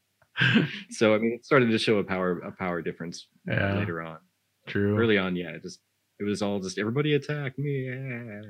So 0.90 1.14
I 1.16 1.18
mean, 1.18 1.32
it 1.32 1.44
started 1.44 1.68
to 1.70 1.78
show 1.78 1.98
a 1.98 2.04
power 2.04 2.38
a 2.38 2.52
power 2.52 2.80
difference 2.80 3.26
Yeah. 3.46 3.76
later 3.76 4.00
on. 4.00 4.18
True. 4.68 4.96
Early 4.96 5.18
on, 5.18 5.34
yeah, 5.34 5.48
it 5.50 5.62
just 5.62 5.80
it 6.20 6.24
was 6.24 6.42
all 6.42 6.60
just 6.60 6.78
everybody 6.78 7.14
attack 7.14 7.58
me. 7.58 7.88
Yeah. 7.88 8.42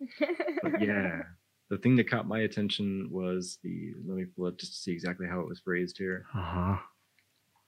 Yeah, 0.80 1.22
the 1.70 1.78
thing 1.78 1.96
that 1.96 2.08
caught 2.08 2.28
my 2.28 2.40
attention 2.40 3.08
was 3.10 3.58
the 3.64 3.92
let 4.06 4.16
me 4.16 4.24
pull 4.36 4.46
up 4.46 4.56
just 4.58 4.72
to 4.74 4.78
see 4.78 4.92
exactly 4.92 5.26
how 5.26 5.40
it 5.40 5.48
was 5.48 5.60
phrased 5.60 5.98
here. 5.98 6.26
Uh-huh. 6.34 6.76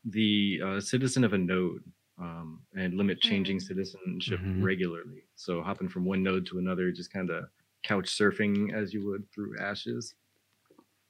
The 0.04 0.60
uh, 0.64 0.80
citizen 0.80 1.24
of 1.24 1.32
a 1.32 1.38
node 1.38 1.82
um, 2.18 2.66
and 2.76 2.94
limit 2.94 3.20
changing 3.20 3.58
Mm. 3.58 3.62
citizenship 3.62 4.40
Mhm. 4.42 4.62
regularly. 4.62 5.24
So 5.36 5.62
hopping 5.62 5.88
from 5.88 6.04
one 6.04 6.22
node 6.22 6.46
to 6.46 6.58
another, 6.58 6.90
just 6.92 7.12
kind 7.12 7.30
of 7.30 7.50
couch 7.82 8.06
surfing 8.06 8.72
as 8.74 8.94
you 8.94 9.04
would 9.06 9.30
through 9.32 9.58
ashes. 9.58 10.14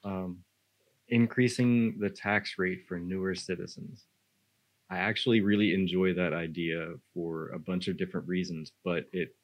Um, 0.04 0.44
increasing 1.09 1.98
the 1.98 2.11
tax 2.11 2.59
rate 2.59 2.86
for 2.86 2.98
newer 3.00 3.34
citizens. 3.34 4.07
I 4.90 4.98
actually 4.98 5.40
really 5.42 5.74
enjoy 5.74 6.14
that 6.14 6.32
idea 6.34 6.94
for 7.14 7.50
a 7.50 7.59
bunch 7.59 7.88
of 7.88 7.96
different 7.98 8.28
reasons, 8.28 8.72
but 8.84 9.09
it 9.12 9.36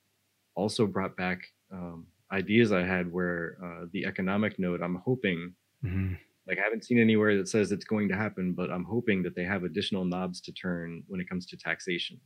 also 0.55 0.87
brought 0.87 1.17
back 1.17 1.43
um, 1.73 2.09
ideas 2.33 2.73
I 2.73 2.83
had 2.85 3.13
where 3.13 3.59
uh, 3.65 3.87
the 3.93 4.07
economic 4.07 4.59
node, 4.59 4.83
I'm 4.83 4.97
hoping, 4.97 5.57
Mhm. 5.83 6.19
Like 6.47 6.59
I 6.59 6.63
haven't 6.63 6.85
seen 6.85 6.99
anywhere 6.99 7.37
that 7.39 7.49
says 7.49 7.73
it's 7.73 7.85
going 7.85 8.09
to 8.09 8.17
happen, 8.17 8.53
but 8.55 8.71
I'm 8.71 8.85
hoping 8.85 9.23
that 9.23 9.35
they 9.37 9.45
have 9.45 9.65
additional 9.65 10.05
knobs 10.05 10.41
to 10.43 10.53
turn 10.53 11.05
when 11.09 11.21
it 11.21 11.29
comes 11.29 11.47
to 11.47 11.57
taxation. 11.57 12.21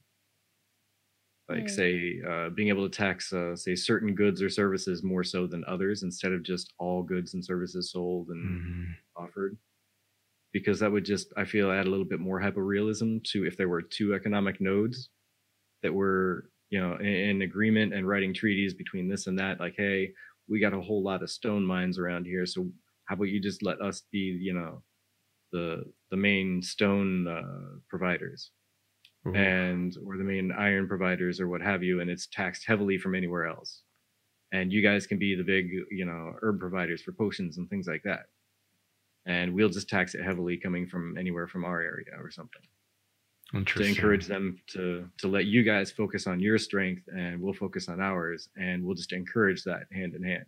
Like, 1.48 1.66
Mm. 1.66 1.70
say, 1.70 2.20
uh, 2.28 2.50
being 2.50 2.68
able 2.70 2.88
to 2.88 2.96
tax, 2.96 3.32
uh, 3.32 3.54
say, 3.54 3.76
certain 3.76 4.14
goods 4.16 4.42
or 4.42 4.48
services 4.50 5.04
more 5.04 5.22
so 5.22 5.46
than 5.46 5.64
others 5.66 6.02
instead 6.02 6.32
of 6.32 6.42
just 6.42 6.72
all 6.78 7.04
goods 7.04 7.34
and 7.34 7.44
services 7.44 7.92
sold 7.92 8.30
and 8.30 8.42
Mhm. 8.44 8.96
offered 9.16 9.56
because 10.52 10.80
that 10.80 10.90
would 10.92 11.04
just 11.04 11.32
i 11.36 11.44
feel 11.44 11.70
add 11.70 11.86
a 11.86 11.90
little 11.90 12.04
bit 12.06 12.20
more 12.20 12.40
hyperrealism 12.40 13.22
to 13.24 13.44
if 13.46 13.56
there 13.56 13.68
were 13.68 13.82
two 13.82 14.14
economic 14.14 14.60
nodes 14.60 15.10
that 15.82 15.92
were 15.94 16.50
you 16.70 16.80
know 16.80 16.96
in, 16.96 17.06
in 17.06 17.42
agreement 17.42 17.94
and 17.94 18.08
writing 18.08 18.34
treaties 18.34 18.74
between 18.74 19.08
this 19.08 19.26
and 19.26 19.38
that 19.38 19.60
like 19.60 19.74
hey 19.76 20.12
we 20.48 20.60
got 20.60 20.74
a 20.74 20.80
whole 20.80 21.02
lot 21.02 21.22
of 21.22 21.30
stone 21.30 21.64
mines 21.64 21.98
around 21.98 22.26
here 22.26 22.46
so 22.46 22.70
how 23.06 23.14
about 23.14 23.24
you 23.24 23.40
just 23.40 23.62
let 23.62 23.80
us 23.80 24.02
be 24.12 24.18
you 24.18 24.52
know 24.52 24.82
the 25.52 25.84
the 26.10 26.16
main 26.16 26.62
stone 26.62 27.26
uh, 27.26 27.78
providers? 27.88 28.50
Ooh. 29.26 29.34
and 29.34 29.96
or 30.06 30.16
the 30.16 30.24
main 30.24 30.52
iron 30.52 30.86
providers 30.86 31.40
or 31.40 31.48
what 31.48 31.60
have 31.60 31.82
you 31.82 32.00
and 32.00 32.08
it's 32.08 32.28
taxed 32.28 32.64
heavily 32.66 32.98
from 32.98 33.14
anywhere 33.14 33.46
else. 33.46 33.82
And 34.52 34.72
you 34.72 34.82
guys 34.82 35.06
can 35.06 35.18
be 35.18 35.34
the 35.34 35.42
big 35.42 35.70
you 35.90 36.04
know 36.04 36.34
herb 36.42 36.60
providers 36.60 37.02
for 37.02 37.12
potions 37.12 37.58
and 37.58 37.68
things 37.68 37.86
like 37.88 38.02
that. 38.04 38.26
And 39.26 39.54
we'll 39.54 39.68
just 39.68 39.88
tax 39.88 40.14
it 40.14 40.22
heavily 40.22 40.56
coming 40.56 40.86
from 40.86 41.18
anywhere 41.18 41.48
from 41.48 41.64
our 41.64 41.80
area 41.80 42.12
or 42.20 42.30
something. 42.30 42.62
To 43.52 43.90
encourage 43.90 44.26
them 44.26 44.58
to 44.68 45.08
to 45.18 45.28
let 45.28 45.46
you 45.46 45.62
guys 45.64 45.90
focus 45.90 46.26
on 46.26 46.40
your 46.40 46.58
strength 46.58 47.02
and 47.08 47.40
we'll 47.40 47.54
focus 47.54 47.88
on 47.88 48.00
ours 48.00 48.48
and 48.56 48.84
we'll 48.84 48.94
just 48.94 49.12
encourage 49.12 49.64
that 49.64 49.84
hand 49.92 50.14
in 50.14 50.22
hand 50.22 50.46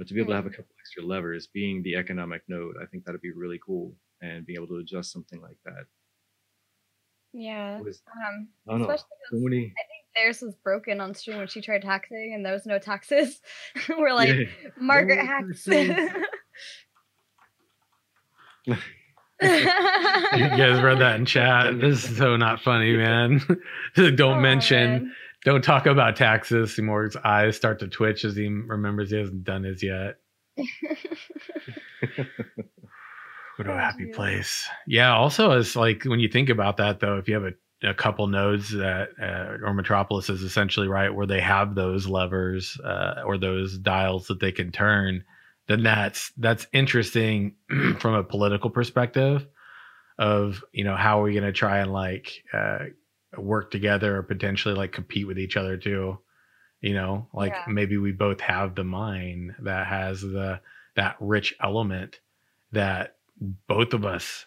but 0.00 0.08
to 0.08 0.14
be 0.14 0.20
able 0.20 0.30
to 0.30 0.36
have 0.36 0.46
a 0.46 0.50
couple 0.50 0.74
extra 0.80 1.04
levers 1.04 1.46
being 1.48 1.82
the 1.82 1.94
economic 1.94 2.40
node 2.48 2.74
i 2.82 2.86
think 2.86 3.04
that'd 3.04 3.20
be 3.20 3.32
really 3.32 3.60
cool 3.64 3.92
and 4.22 4.46
being 4.46 4.56
able 4.56 4.66
to 4.66 4.78
adjust 4.78 5.12
something 5.12 5.42
like 5.42 5.58
that 5.66 5.84
yeah 7.34 7.78
was, 7.80 8.00
um 8.16 8.48
I 8.66 8.70
don't 8.72 8.80
know. 8.80 8.86
especially 8.86 9.06
So 9.28 9.36
'cause 9.36 9.42
many, 9.42 9.58
I 9.66 9.84
think 9.90 10.04
theirs 10.16 10.40
was 10.40 10.54
broken 10.56 11.02
on 11.02 11.14
stream 11.14 11.36
when 11.36 11.48
she 11.48 11.60
tried 11.60 11.82
taxing 11.82 12.32
and 12.34 12.44
there 12.44 12.54
was 12.54 12.64
no 12.66 12.78
taxes. 12.78 13.40
We're 13.88 14.14
like, 14.14 14.30
Yeah. 14.30 14.44
Margaret 14.80 15.16
No 15.16 15.26
hacks. 15.26 15.66
you 18.66 18.76
guys 20.48 20.82
read 20.82 20.98
that 21.00 21.16
in 21.18 21.26
chat. 21.26 21.80
This 21.80 22.08
is 22.10 22.16
so 22.16 22.36
not 22.36 22.60
funny, 22.62 22.96
man. 22.96 23.40
don't 23.94 24.20
Aw, 24.20 24.40
mention, 24.40 24.90
man. 24.90 25.14
Don't 25.44 25.62
talk 25.64 25.86
about 25.86 26.16
taxes. 26.16 26.74
Seymour's 26.74 27.16
eyes 27.16 27.56
start 27.56 27.78
to 27.80 27.88
twitch 27.88 28.24
as 28.24 28.36
he 28.36 28.46
remembers 28.48 29.10
he 29.10 29.16
hasn't 29.18 29.44
done 29.44 29.64
his 29.64 29.82
yet. 29.82 30.16
What 33.56 33.68
a 33.68 33.72
Oh, 33.72 33.76
happy 33.76 34.06
place. 34.06 34.66
Yeah. 34.86 35.12
Also, 35.14 35.50
it's 35.58 35.76
like 35.76 36.04
when 36.04 36.18
you 36.18 36.28
think 36.28 36.48
about 36.48 36.78
that, 36.78 37.00
though, 37.00 37.18
if 37.18 37.28
you 37.28 37.34
have 37.34 37.44
a, 37.44 37.88
a 37.90 37.92
couple 37.92 38.26
nodes 38.26 38.70
that, 38.70 39.10
uh, 39.20 39.58
or 39.62 39.74
Metropolis 39.74 40.30
is 40.30 40.42
essentially 40.42 40.88
right, 40.88 41.14
where 41.14 41.26
they 41.26 41.40
have 41.42 41.74
those 41.74 42.06
levers 42.06 42.80
uh, 42.82 43.20
or 43.22 43.36
those 43.36 43.76
dials 43.76 44.28
that 44.28 44.40
they 44.40 44.50
can 44.50 44.72
turn, 44.72 45.24
then 45.68 45.82
that's 45.82 46.32
that's 46.38 46.66
interesting 46.72 47.54
from 47.98 48.14
a 48.14 48.24
political 48.24 48.70
perspective. 48.70 49.46
Of 50.18 50.64
you 50.72 50.84
know 50.84 50.96
how 50.96 51.20
are 51.20 51.24
we 51.24 51.32
going 51.32 51.44
to 51.44 51.52
try 51.52 51.80
and 51.80 51.92
like 51.92 52.42
uh, 52.54 52.86
work 53.42 53.70
together 53.70 54.16
or 54.16 54.22
potentially 54.22 54.74
like 54.74 54.92
compete 54.92 55.26
with 55.26 55.38
each 55.38 55.56
other 55.56 55.76
too. 55.76 56.18
You 56.80 56.94
know, 56.94 57.28
like 57.32 57.52
Yeah. 57.52 57.64
maybe 57.68 57.98
we 57.98 58.12
both 58.12 58.40
have 58.40 58.74
the 58.74 58.84
mind 58.84 59.54
that 59.60 59.86
has 59.86 60.22
the 60.22 60.60
that 60.96 61.16
rich 61.20 61.54
element 61.62 62.20
that 62.72 63.16
both 63.66 63.94
of 63.94 64.04
us 64.04 64.46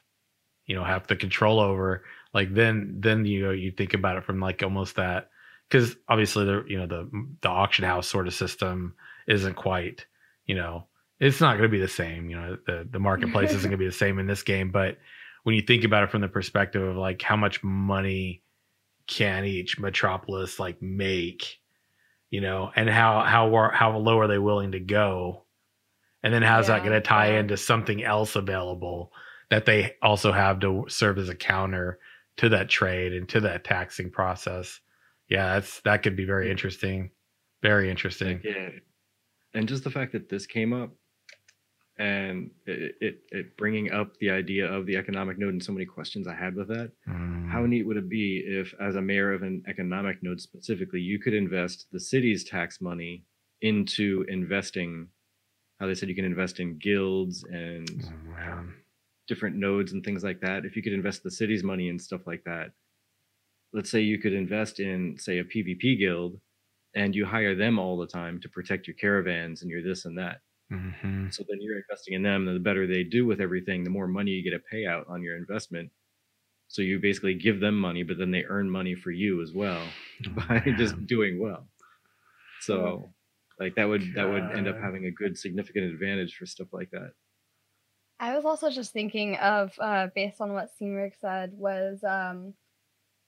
you 0.65 0.75
know 0.75 0.83
have 0.83 1.07
the 1.07 1.15
control 1.15 1.59
over 1.59 2.03
like 2.33 2.53
then 2.53 2.95
then 2.99 3.25
you 3.25 3.41
know 3.43 3.51
you 3.51 3.71
think 3.71 3.93
about 3.93 4.17
it 4.17 4.23
from 4.23 4.39
like 4.39 4.63
almost 4.63 4.95
that 4.95 5.29
because 5.69 5.95
obviously 6.07 6.45
the 6.45 6.63
you 6.67 6.77
know 6.77 6.87
the 6.87 7.09
the 7.41 7.49
auction 7.49 7.85
house 7.85 8.07
sort 8.07 8.27
of 8.27 8.33
system 8.33 8.95
isn't 9.27 9.55
quite 9.55 10.05
you 10.45 10.55
know 10.55 10.85
it's 11.19 11.41
not 11.41 11.53
going 11.57 11.63
to 11.63 11.69
be 11.69 11.79
the 11.79 11.87
same 11.87 12.29
you 12.29 12.35
know 12.35 12.57
the 12.65 12.87
the 12.91 12.99
marketplace 12.99 13.49
isn't 13.49 13.61
going 13.69 13.71
to 13.71 13.77
be 13.77 13.85
the 13.85 13.91
same 13.91 14.19
in 14.19 14.27
this 14.27 14.43
game 14.43 14.71
but 14.71 14.97
when 15.43 15.55
you 15.55 15.61
think 15.61 15.83
about 15.83 16.03
it 16.03 16.09
from 16.09 16.21
the 16.21 16.27
perspective 16.27 16.81
of 16.81 16.95
like 16.95 17.21
how 17.21 17.35
much 17.35 17.63
money 17.63 18.41
can 19.07 19.45
each 19.45 19.79
metropolis 19.79 20.59
like 20.59 20.81
make 20.81 21.59
you 22.29 22.41
know 22.41 22.71
and 22.75 22.89
how 22.89 23.21
how 23.21 23.69
how 23.73 23.97
low 23.97 24.19
are 24.19 24.27
they 24.27 24.37
willing 24.37 24.71
to 24.73 24.79
go? 24.79 25.43
And 26.23 26.33
then 26.33 26.41
how's 26.41 26.67
that 26.67 26.83
going 26.83 26.93
to 26.93 27.01
tie 27.01 27.33
yeah. 27.33 27.39
into 27.39 27.57
something 27.57 28.01
else 28.01 28.37
available 28.37 29.11
that 29.49 29.65
they 29.65 29.95
also 30.01 30.31
have 30.31 30.61
to 30.61 30.85
serve 30.87 31.17
as 31.17 31.27
a 31.27 31.35
counter 31.35 31.99
to 32.37 32.47
that 32.49 32.69
trade 32.69 33.11
and 33.13 33.27
to 33.29 33.41
that 33.41 33.63
taxing 33.63 34.09
process? 34.09 34.79
Yeah 35.27 35.55
that's 35.55 35.81
that 35.81 36.03
could 36.03 36.15
be 36.15 36.25
very 36.25 36.45
hmm. 36.45 36.51
interesting. 36.51 37.11
Very 37.61 37.89
interesting. 37.89 38.41
Yeah 38.43 38.69
and 39.53 39.67
just 39.67 39.83
the 39.83 39.91
fact 39.91 40.11
that 40.13 40.29
this 40.29 40.45
came 40.45 40.73
up 40.73 40.91
and 41.99 42.49
it, 42.65 42.95
it 43.01 43.15
it 43.31 43.57
bringing 43.57 43.91
up 43.91 44.17
the 44.17 44.29
idea 44.29 44.65
of 44.65 44.85
the 44.87 44.97
economic 44.97 45.37
node 45.37 45.53
and 45.53 45.63
so 45.63 45.71
many 45.71 45.85
questions 45.85 46.27
i 46.27 46.33
had 46.33 46.55
with 46.55 46.67
that 46.67 46.91
Mm. 47.07 47.49
How 47.51 47.65
neat 47.67 47.85
would 47.85 47.97
it 47.97 48.09
be 48.09 48.43
if, 48.47 48.73
as 48.81 48.95
a 48.95 49.01
mayor 49.01 49.31
of 49.31 49.43
an 49.43 49.61
economic 49.67 50.23
node 50.23 50.41
specifically, 50.41 50.99
you 51.01 51.19
could 51.19 51.35
invest 51.35 51.85
the 51.91 51.99
city's 51.99 52.43
tax 52.43 52.81
money 52.81 53.25
into 53.61 54.25
investing? 54.27 55.07
How 55.79 55.85
they 55.85 55.93
said 55.93 56.09
you 56.09 56.15
can 56.15 56.25
invest 56.25 56.59
in 56.59 56.79
guilds 56.79 57.43
and 57.43 57.87
Oh, 58.07 58.29
man. 58.31 58.73
different 59.27 59.55
nodes 59.57 59.91
and 59.93 60.03
things 60.03 60.23
like 60.23 60.39
that. 60.41 60.65
If 60.65 60.75
you 60.75 60.81
could 60.81 60.93
invest 60.93 61.21
the 61.21 61.29
city's 61.29 61.63
money 61.63 61.89
in 61.89 61.99
stuff 61.99 62.21
like 62.25 62.43
that, 62.45 62.71
let's 63.71 63.91
say 63.91 64.01
you 64.01 64.17
could 64.17 64.33
invest 64.33 64.79
in, 64.79 65.15
say, 65.19 65.37
a 65.37 65.43
PvP 65.43 65.99
guild 65.99 66.39
and 66.95 67.13
you 67.15 67.23
hire 67.25 67.53
them 67.55 67.77
all 67.77 67.97
the 67.97 68.07
time 68.07 68.39
to 68.41 68.49
protect 68.49 68.87
your 68.87 68.95
caravans 68.95 69.61
and 69.61 69.69
your 69.69 69.83
this 69.83 70.05
and 70.05 70.17
that. 70.17 70.39
Mhm. 70.71 71.33
So 71.33 71.43
then 71.47 71.61
you're 71.61 71.77
investing 71.77 72.13
in 72.13 72.23
them, 72.23 72.47
and 72.47 72.55
the 72.55 72.59
better 72.61 72.87
they 72.87 73.03
do 73.03 73.25
with 73.25 73.41
everything, 73.41 73.83
the 73.83 73.89
more 73.89 74.07
money 74.07 74.31
you 74.31 74.43
get 74.43 74.53
a 74.53 74.75
payout 74.75 75.09
on 75.09 75.21
your 75.21 75.37
investment. 75.37 75.91
So 76.67 76.81
you 76.81 76.99
basically 76.99 77.35
give 77.35 77.59
them 77.59 77.77
money, 77.79 78.03
but 78.03 78.17
then 78.17 78.31
they 78.31 78.43
earn 78.45 78.69
money 78.69 78.95
for 78.95 79.11
you 79.11 79.41
as 79.41 79.51
well 79.51 79.81
by 80.35 80.59
just 80.77 81.05
doing 81.05 81.39
well. 81.39 81.67
So 82.61 83.13
like 83.59 83.75
that 83.75 83.85
would 83.85 84.13
that 84.15 84.27
would 84.27 84.43
end 84.57 84.67
up 84.67 84.79
having 84.79 85.05
a 85.05 85.11
good 85.11 85.37
significant 85.37 85.85
advantage 85.85 86.35
for 86.35 86.45
stuff 86.45 86.69
like 86.73 86.89
that. 86.91 87.11
I 88.19 88.35
was 88.35 88.45
also 88.45 88.69
just 88.69 88.93
thinking 88.93 89.35
of, 89.35 89.73
uh, 89.79 90.07
based 90.15 90.39
on 90.39 90.53
what 90.53 90.69
Seamrick 90.79 91.13
said, 91.19 91.51
was 91.53 92.03
um, 92.03 92.53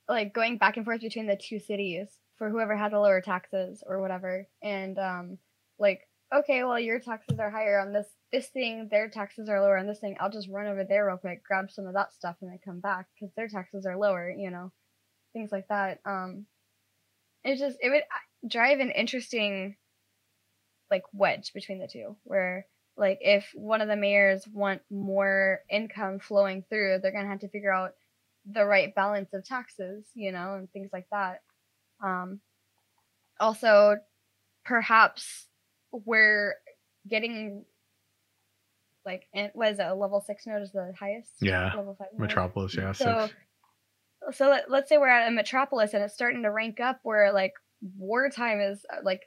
like 0.07 0.33
going 0.33 0.57
back 0.57 0.77
and 0.77 0.85
forth 0.85 1.01
between 1.01 1.27
the 1.27 1.35
two 1.35 1.59
cities 1.59 2.07
for 2.37 2.49
whoever 2.49 2.75
had 2.77 2.93
the 2.93 2.99
lower 2.99 3.19
taxes 3.19 3.83
or 3.85 3.99
whatever, 3.99 4.47
and 4.61 4.97
um, 4.97 5.37
like, 5.79 6.04
okay, 6.33 6.63
well, 6.63 6.79
your 6.79 6.99
taxes 6.99 7.39
are 7.39 7.49
higher 7.49 7.79
on 7.79 7.93
this 7.93 8.07
this 8.31 8.47
thing, 8.47 8.87
their 8.91 9.09
taxes 9.09 9.47
are 9.49 9.61
lower 9.61 9.77
on 9.77 9.87
this 9.87 9.99
thing. 9.99 10.17
I'll 10.19 10.31
just 10.31 10.49
run 10.49 10.67
over 10.67 10.83
there 10.83 11.05
real 11.05 11.17
quick, 11.17 11.43
grab 11.43 11.71
some 11.71 11.87
of 11.87 11.93
that 11.93 12.13
stuff, 12.13 12.35
and 12.41 12.51
then 12.51 12.59
come 12.63 12.79
back 12.79 13.07
because 13.13 13.33
their 13.35 13.47
taxes 13.47 13.85
are 13.85 13.97
lower, 13.97 14.29
you 14.29 14.49
know, 14.49 14.71
things 15.33 15.51
like 15.51 15.67
that. 15.69 15.99
Um, 16.05 16.45
it 17.45 17.57
just 17.57 17.77
it 17.79 17.89
would 17.89 18.03
drive 18.49 18.79
an 18.79 18.91
interesting 18.91 19.75
like 20.91 21.03
wedge 21.13 21.53
between 21.53 21.79
the 21.79 21.87
two 21.87 22.15
where 22.23 22.65
like 22.97 23.19
if 23.21 23.51
one 23.53 23.81
of 23.81 23.87
the 23.87 23.95
mayors 23.95 24.47
want 24.47 24.81
more 24.89 25.61
income 25.69 26.19
flowing 26.19 26.63
through 26.69 26.99
they're 27.01 27.11
going 27.11 27.23
to 27.23 27.29
have 27.29 27.39
to 27.39 27.49
figure 27.49 27.73
out 27.73 27.93
the 28.45 28.65
right 28.65 28.93
balance 28.93 29.33
of 29.33 29.43
taxes 29.43 30.05
you 30.13 30.31
know 30.31 30.53
and 30.53 30.71
things 30.71 30.89
like 30.93 31.07
that 31.11 31.41
um 32.03 32.39
also 33.39 33.97
perhaps 34.63 35.47
we're 36.05 36.55
getting 37.07 37.63
like 39.05 39.27
was 39.53 39.77
a 39.79 39.93
level 39.93 40.21
six 40.21 40.47
node 40.47 40.61
is 40.61 40.71
the 40.71 40.93
highest 40.99 41.31
Yeah, 41.41 41.71
level 41.75 41.95
five 41.97 42.07
node? 42.13 42.21
metropolis 42.21 42.75
yeah 42.75 42.91
so 42.91 43.27
six. 43.27 44.37
so 44.37 44.49
let, 44.49 44.69
let's 44.71 44.89
say 44.89 44.97
we're 44.97 45.07
at 45.07 45.27
a 45.27 45.31
metropolis 45.31 45.93
and 45.93 46.03
it's 46.03 46.13
starting 46.13 46.43
to 46.43 46.49
rank 46.51 46.79
up 46.79 46.99
where 47.03 47.31
like 47.31 47.53
wartime 47.97 48.59
is 48.59 48.83
uh, 48.91 48.97
like 49.03 49.21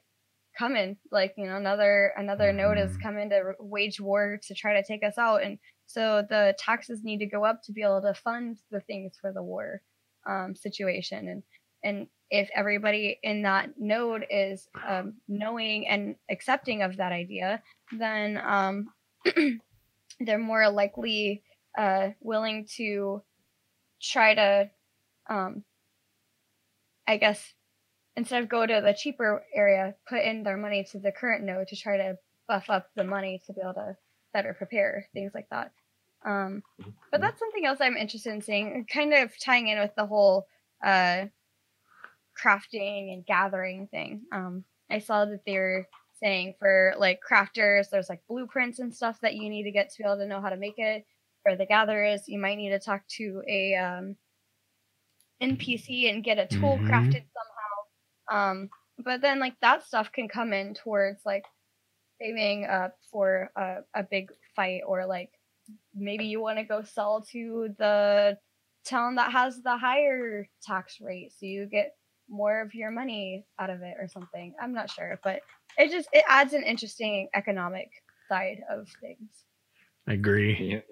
coming 0.58 0.96
like 1.12 1.34
you 1.36 1.46
know 1.46 1.56
another 1.56 2.12
another 2.16 2.52
node 2.52 2.78
is 2.78 2.90
Mhm. 2.96 3.02
coming 3.02 3.30
to 3.30 3.52
wage 3.60 4.00
war 4.00 4.40
to 4.42 4.54
try 4.54 4.74
to 4.74 4.82
take 4.82 5.04
us 5.04 5.16
out 5.16 5.42
and 5.44 5.58
so 5.86 6.22
the 6.28 6.54
taxes 6.58 7.04
need 7.04 7.18
to 7.18 7.26
go 7.26 7.44
up 7.44 7.62
to 7.62 7.72
be 7.72 7.82
able 7.82 8.02
to 8.02 8.14
fund 8.14 8.58
the 8.72 8.80
things 8.80 9.16
for 9.20 9.32
the 9.32 9.42
war 9.42 9.80
um, 10.26 10.56
situation 10.56 11.28
and 11.28 11.42
and 11.84 12.08
if 12.30 12.48
everybody 12.54 13.18
in 13.22 13.42
that 13.42 13.70
node 13.78 14.26
is 14.30 14.68
um, 14.86 15.14
knowing 15.28 15.88
and 15.88 16.16
accepting 16.30 16.82
of 16.82 16.96
that 16.96 17.12
idea 17.12 17.62
then 17.92 18.40
um, 18.44 18.88
they're 20.20 20.38
more 20.38 20.68
likely 20.70 21.42
uh, 21.76 22.08
willing 22.20 22.66
to 22.76 23.22
try 24.00 24.34
to 24.34 24.70
um 25.28 25.62
i 27.06 27.16
guess 27.16 27.54
instead 28.16 28.42
of 28.42 28.48
go 28.48 28.66
to 28.66 28.80
the 28.84 28.94
cheaper 28.94 29.44
area 29.54 29.94
put 30.08 30.22
in 30.22 30.42
their 30.42 30.56
money 30.56 30.84
to 30.84 30.98
the 30.98 31.12
current 31.12 31.44
node 31.44 31.68
to 31.68 31.76
try 31.76 31.96
to 31.96 32.16
buff 32.48 32.64
up 32.68 32.88
the 32.96 33.04
money 33.04 33.40
to 33.46 33.52
be 33.52 33.60
able 33.60 33.74
to 33.74 33.96
better 34.32 34.54
prepare 34.54 35.06
things 35.14 35.32
like 35.34 35.48
that. 35.50 35.72
Um 36.24 36.62
but 37.12 37.20
that's 37.20 37.38
something 37.38 37.64
else 37.64 37.78
i'm 37.80 37.96
interested 37.96 38.32
in 38.32 38.42
seeing 38.42 38.86
kind 38.92 39.14
of 39.14 39.30
tying 39.38 39.68
in 39.68 39.78
with 39.78 39.94
the 39.96 40.06
whole 40.06 40.46
uh 40.84 41.26
crafting 42.42 43.12
and 43.12 43.26
gathering 43.26 43.88
thing. 43.88 44.22
Um 44.32 44.64
i 44.90 44.98
saw 44.98 45.24
that 45.26 45.44
they 45.46 45.56
were 45.58 45.86
saying 46.22 46.54
for 46.58 46.94
like 46.98 47.20
crafters 47.28 47.90
there's 47.90 48.08
like 48.08 48.22
blueprints 48.28 48.78
and 48.80 48.94
stuff 48.94 49.20
that 49.20 49.34
you 49.36 49.48
need 49.50 49.64
to 49.64 49.70
get 49.72 49.90
to 49.90 49.98
be 49.98 50.04
able 50.04 50.16
to 50.18 50.26
know 50.26 50.40
how 50.40 50.50
to 50.50 50.56
make 50.56 50.78
it 50.78 51.06
for 51.42 51.56
the 51.56 51.66
gatherers. 51.66 52.28
You 52.28 52.38
might 52.38 52.56
need 52.56 52.70
to 52.70 52.78
talk 52.80 53.06
to 53.18 53.42
a 53.48 53.74
um 53.76 54.16
npc 55.42 56.10
and 56.10 56.24
get 56.24 56.38
a 56.38 56.46
tool 56.46 56.78
Mhm. 56.78 56.86
crafted 56.90 57.24
somehow. 57.36 57.76
Um 58.30 58.70
but 58.98 59.20
then 59.20 59.38
like 59.38 59.58
that 59.60 59.84
stuff 59.84 60.10
can 60.12 60.28
come 60.28 60.52
in 60.52 60.74
towards 60.74 61.20
like 61.24 61.44
saving 62.20 62.66
up 62.66 62.96
for 63.12 63.50
a, 63.56 63.78
a 63.94 64.02
big 64.04 64.30
fight 64.56 64.82
or 64.86 65.06
like 65.06 65.30
maybe 65.94 66.26
you 66.26 66.40
want 66.40 66.58
to 66.58 66.64
go 66.64 66.82
sell 66.82 67.22
to 67.32 67.74
the 67.78 68.38
town 68.84 69.16
that 69.16 69.32
has 69.32 69.62
the 69.62 69.76
higher 69.78 70.48
tax 70.62 71.00
rate 71.00 71.32
so 71.32 71.46
you 71.46 71.66
get 71.66 71.96
more 72.28 72.60
of 72.60 72.74
your 72.74 72.90
money 72.90 73.44
out 73.58 73.70
of 73.70 73.82
it 73.82 73.94
or 74.00 74.08
something 74.08 74.54
i'm 74.60 74.72
not 74.72 74.90
sure 74.90 75.18
but 75.24 75.40
it 75.78 75.90
just 75.90 76.08
it 76.12 76.24
adds 76.28 76.52
an 76.52 76.62
interesting 76.62 77.28
economic 77.34 77.90
side 78.28 78.60
of 78.70 78.86
things 79.00 79.44
I 80.08 80.14
agree. 80.14 80.82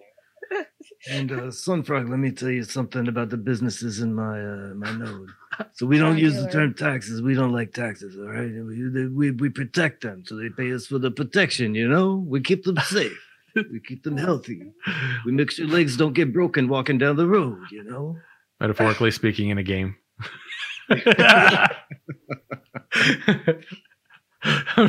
Yeah. 0.53 0.62
And 1.11 1.32
uh, 1.32 1.51
Sunfrog, 1.51 2.09
let 2.09 2.18
me 2.18 2.30
tell 2.30 2.51
you 2.51 2.62
something 2.62 3.09
about 3.09 3.30
the 3.30 3.37
businesses 3.37 4.01
in 4.01 4.14
my 4.14 4.41
uh, 4.41 4.74
my 4.74 4.93
node. 4.93 5.28
So 5.72 5.87
we 5.87 5.99
don't 5.99 6.18
use 6.18 6.37
the 6.37 6.49
term 6.49 6.74
taxes. 6.74 7.20
We 7.20 7.34
don't 7.34 7.53
like 7.53 7.72
taxes, 7.72 8.16
all 8.16 8.28
right? 8.28 8.51
We, 8.51 9.09
we 9.09 9.30
we 9.32 9.49
protect 9.51 10.03
them, 10.03 10.22
so 10.24 10.37
they 10.37 10.49
pay 10.49 10.72
us 10.72 10.87
for 10.87 10.99
the 10.99 11.11
protection. 11.11 11.74
You 11.74 11.89
know, 11.89 12.24
we 12.26 12.41
keep 12.41 12.64
them 12.64 12.76
safe. 12.84 13.18
we 13.57 13.80
keep 13.80 14.05
them 14.05 14.16
healthy. 14.16 14.62
We 15.24 15.32
make 15.32 15.51
sure 15.51 15.66
legs 15.66 15.97
don't 15.97 16.12
get 16.12 16.32
broken 16.32 16.68
walking 16.68 16.99
down 16.99 17.16
the 17.16 17.26
road. 17.26 17.59
You 17.72 17.82
know, 17.84 18.16
Metaphorically 18.61 19.11
speaking, 19.11 19.51
in 19.51 19.59
a 19.59 19.64
game. 19.64 19.97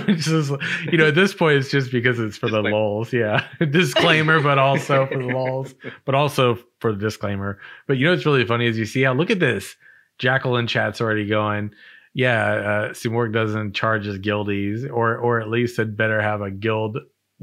just, 0.08 0.52
you 0.92 0.98
know, 0.98 1.08
at 1.08 1.16
this 1.16 1.34
point, 1.34 1.58
it's 1.58 1.72
just 1.72 1.92
because 1.92 2.20
it's 2.20 2.38
for 2.38 2.50
the 2.50 2.62
Disclaimer. 2.62 2.78
lulls. 2.78 3.14
Yeah, 3.14 3.46
disclaimer, 3.72 4.42
but 4.42 4.58
also 4.58 5.08
for 5.08 5.18
the 5.18 5.26
lulls, 5.34 5.74
but 6.06 6.16
also 6.16 6.60
for 6.80 6.92
the 6.94 7.00
disclaimer. 7.00 7.60
But 7.88 7.98
you 7.98 8.06
know, 8.06 8.12
what's 8.12 8.26
really 8.26 8.46
funny 8.46 8.68
is 8.68 8.78
you 8.78 8.86
see 8.86 9.02
how 9.04 9.14
look 9.14 9.30
at 9.32 9.40
this. 9.40 9.76
Jackal 10.20 10.58
in 10.58 10.68
chat's 10.68 11.00
already 11.00 11.28
going. 11.28 11.72
Yeah, 12.14 12.44
uh, 12.46 12.90
Simorg 12.94 13.32
doesn't 13.34 13.74
charge 13.74 14.06
his 14.06 14.18
guildies, 14.18 14.84
or 14.90 15.16
or 15.18 15.40
at 15.40 15.50
least 15.50 15.78
it 15.80 15.96
better 15.96 16.20
have 16.22 16.42
a 16.42 16.50
guild 16.52 16.98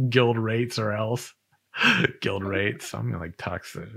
guild 0.08 0.36
rates 0.38 0.78
or 0.78 0.92
else 0.92 1.32
guild 2.20 2.42
rates. 2.44 2.92
I'm 2.92 3.10
gonna 3.10 3.22
like 3.22 3.36
toxic. 3.36 3.88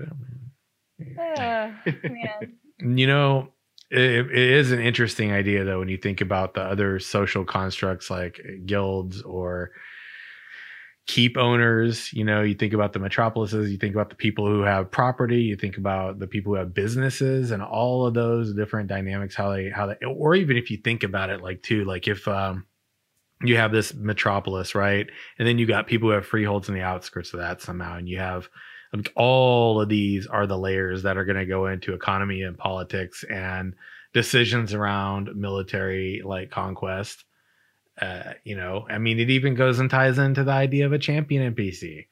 Uh, 1.01 1.71
man. 2.03 2.57
You 2.79 3.07
know, 3.07 3.49
it, 3.89 4.01
it 4.01 4.31
is 4.31 4.71
an 4.71 4.79
interesting 4.79 5.31
idea 5.31 5.63
though 5.63 5.79
when 5.79 5.87
you 5.87 5.97
think 5.97 6.21
about 6.21 6.53
the 6.53 6.61
other 6.61 6.99
social 6.99 7.45
constructs 7.45 8.09
like 8.09 8.39
guilds 8.65 9.21
or 9.21 9.71
keep 11.07 11.37
owners. 11.37 12.11
You 12.13 12.23
know, 12.23 12.41
you 12.41 12.53
think 12.53 12.73
about 12.73 12.93
the 12.93 12.99
metropolises, 12.99 13.71
you 13.71 13.77
think 13.77 13.95
about 13.95 14.09
the 14.09 14.15
people 14.15 14.45
who 14.45 14.61
have 14.61 14.91
property, 14.91 15.41
you 15.41 15.55
think 15.55 15.77
about 15.77 16.19
the 16.19 16.27
people 16.27 16.53
who 16.53 16.59
have 16.59 16.73
businesses, 16.73 17.51
and 17.51 17.63
all 17.63 18.05
of 18.05 18.13
those 18.13 18.53
different 18.53 18.89
dynamics. 18.89 19.33
How 19.33 19.51
they, 19.51 19.69
how 19.69 19.87
they, 19.87 19.95
or 20.05 20.35
even 20.35 20.57
if 20.57 20.69
you 20.69 20.77
think 20.77 21.03
about 21.03 21.29
it, 21.29 21.41
like 21.41 21.63
too, 21.63 21.85
like 21.85 22.07
if 22.07 22.27
um, 22.27 22.65
you 23.41 23.55
have 23.55 23.71
this 23.71 23.93
metropolis, 23.93 24.75
right, 24.75 25.07
and 25.39 25.47
then 25.47 25.57
you 25.57 25.65
got 25.65 25.87
people 25.87 26.09
who 26.09 26.15
have 26.15 26.25
freeholds 26.25 26.69
in 26.69 26.75
the 26.75 26.81
outskirts 26.81 27.33
of 27.33 27.39
that 27.39 27.61
somehow, 27.61 27.95
and 27.95 28.07
you 28.07 28.19
have 28.19 28.49
all 29.15 29.81
of 29.81 29.89
these 29.89 30.27
are 30.27 30.47
the 30.47 30.57
layers 30.57 31.03
that 31.03 31.17
are 31.17 31.25
going 31.25 31.37
to 31.37 31.45
go 31.45 31.67
into 31.67 31.93
economy 31.93 32.41
and 32.41 32.57
politics 32.57 33.23
and 33.29 33.75
decisions 34.13 34.73
around 34.73 35.35
military 35.35 36.21
like 36.23 36.49
conquest. 36.49 37.23
Uh 38.01 38.33
you 38.43 38.55
know 38.55 38.85
i 38.91 38.99
mean 38.99 39.19
it 39.19 39.31
even 39.31 39.55
goes 39.55 39.79
and 39.79 39.89
ties 39.89 40.19
into 40.19 40.43
the 40.43 40.51
idea 40.51 40.85
of 40.85 40.93
a 40.93 40.99
champion 40.99 41.55
npc 41.55 42.05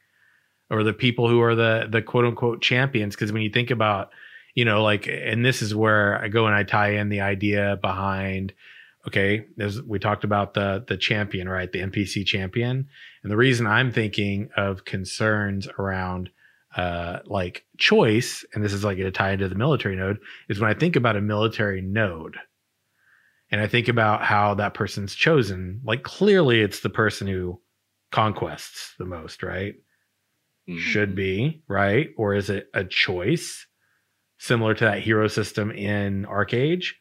or 0.69 0.83
the 0.83 0.93
people 0.93 1.29
who 1.29 1.41
are 1.41 1.55
the 1.55 1.87
the 1.89 2.01
quote 2.01 2.25
unquote 2.25 2.61
champions. 2.61 3.15
Because 3.15 3.31
when 3.31 3.41
you 3.41 3.49
think 3.49 3.71
about 3.71 4.11
you 4.53 4.65
know 4.65 4.83
like 4.83 5.07
and 5.07 5.45
this 5.45 5.61
is 5.61 5.75
where 5.75 6.21
i 6.21 6.27
go 6.27 6.45
and 6.45 6.55
i 6.55 6.63
tie 6.63 6.91
in 6.91 7.09
the 7.09 7.21
idea 7.21 7.77
behind 7.81 8.53
okay 9.07 9.45
as 9.59 9.81
we 9.81 9.99
talked 9.99 10.23
about 10.23 10.53
the 10.53 10.83
the 10.87 10.97
champion 10.97 11.47
right? 11.49 11.71
The 11.71 11.79
npc 11.79 12.25
champion. 12.25 12.87
And 13.23 13.31
the 13.31 13.37
reason 13.37 13.67
i'm 13.67 13.91
thinking 13.91 14.49
of 14.55 14.85
concerns 14.85 15.67
around 15.79 16.29
uh, 16.75 17.19
like 17.25 17.65
choice, 17.77 18.45
and 18.53 18.63
this 18.63 18.73
is 18.73 18.83
like 18.83 18.97
to 18.97 19.11
tie 19.11 19.31
into 19.31 19.47
the 19.47 19.55
military 19.55 19.95
node, 19.95 20.19
is 20.49 20.59
when 20.59 20.69
I 20.69 20.73
think 20.73 20.95
about 20.95 21.15
a 21.15 21.21
military 21.21 21.81
node 21.81 22.37
and 23.51 23.61
I 23.61 23.67
think 23.67 23.87
about 23.87 24.23
how 24.23 24.55
that 24.55 24.73
person's 24.73 25.13
chosen, 25.15 25.81
like 25.85 26.03
clearly 26.03 26.61
it's 26.61 26.79
the 26.79 26.89
person 26.89 27.27
who 27.27 27.61
conquests 28.11 28.93
the 28.97 29.05
most, 29.05 29.43
right? 29.43 29.75
Mhm. 30.67 30.79
Should 30.79 31.15
be, 31.15 31.61
right? 31.67 32.09
Or 32.17 32.33
is 32.33 32.49
it 32.49 32.69
a 32.73 32.83
choice 32.83 33.67
similar 34.39 34.73
to 34.73 34.83
that 34.85 34.99
hero 34.99 35.27
system 35.27 35.71
in 35.71 36.25
ArcheAge? 36.25 36.95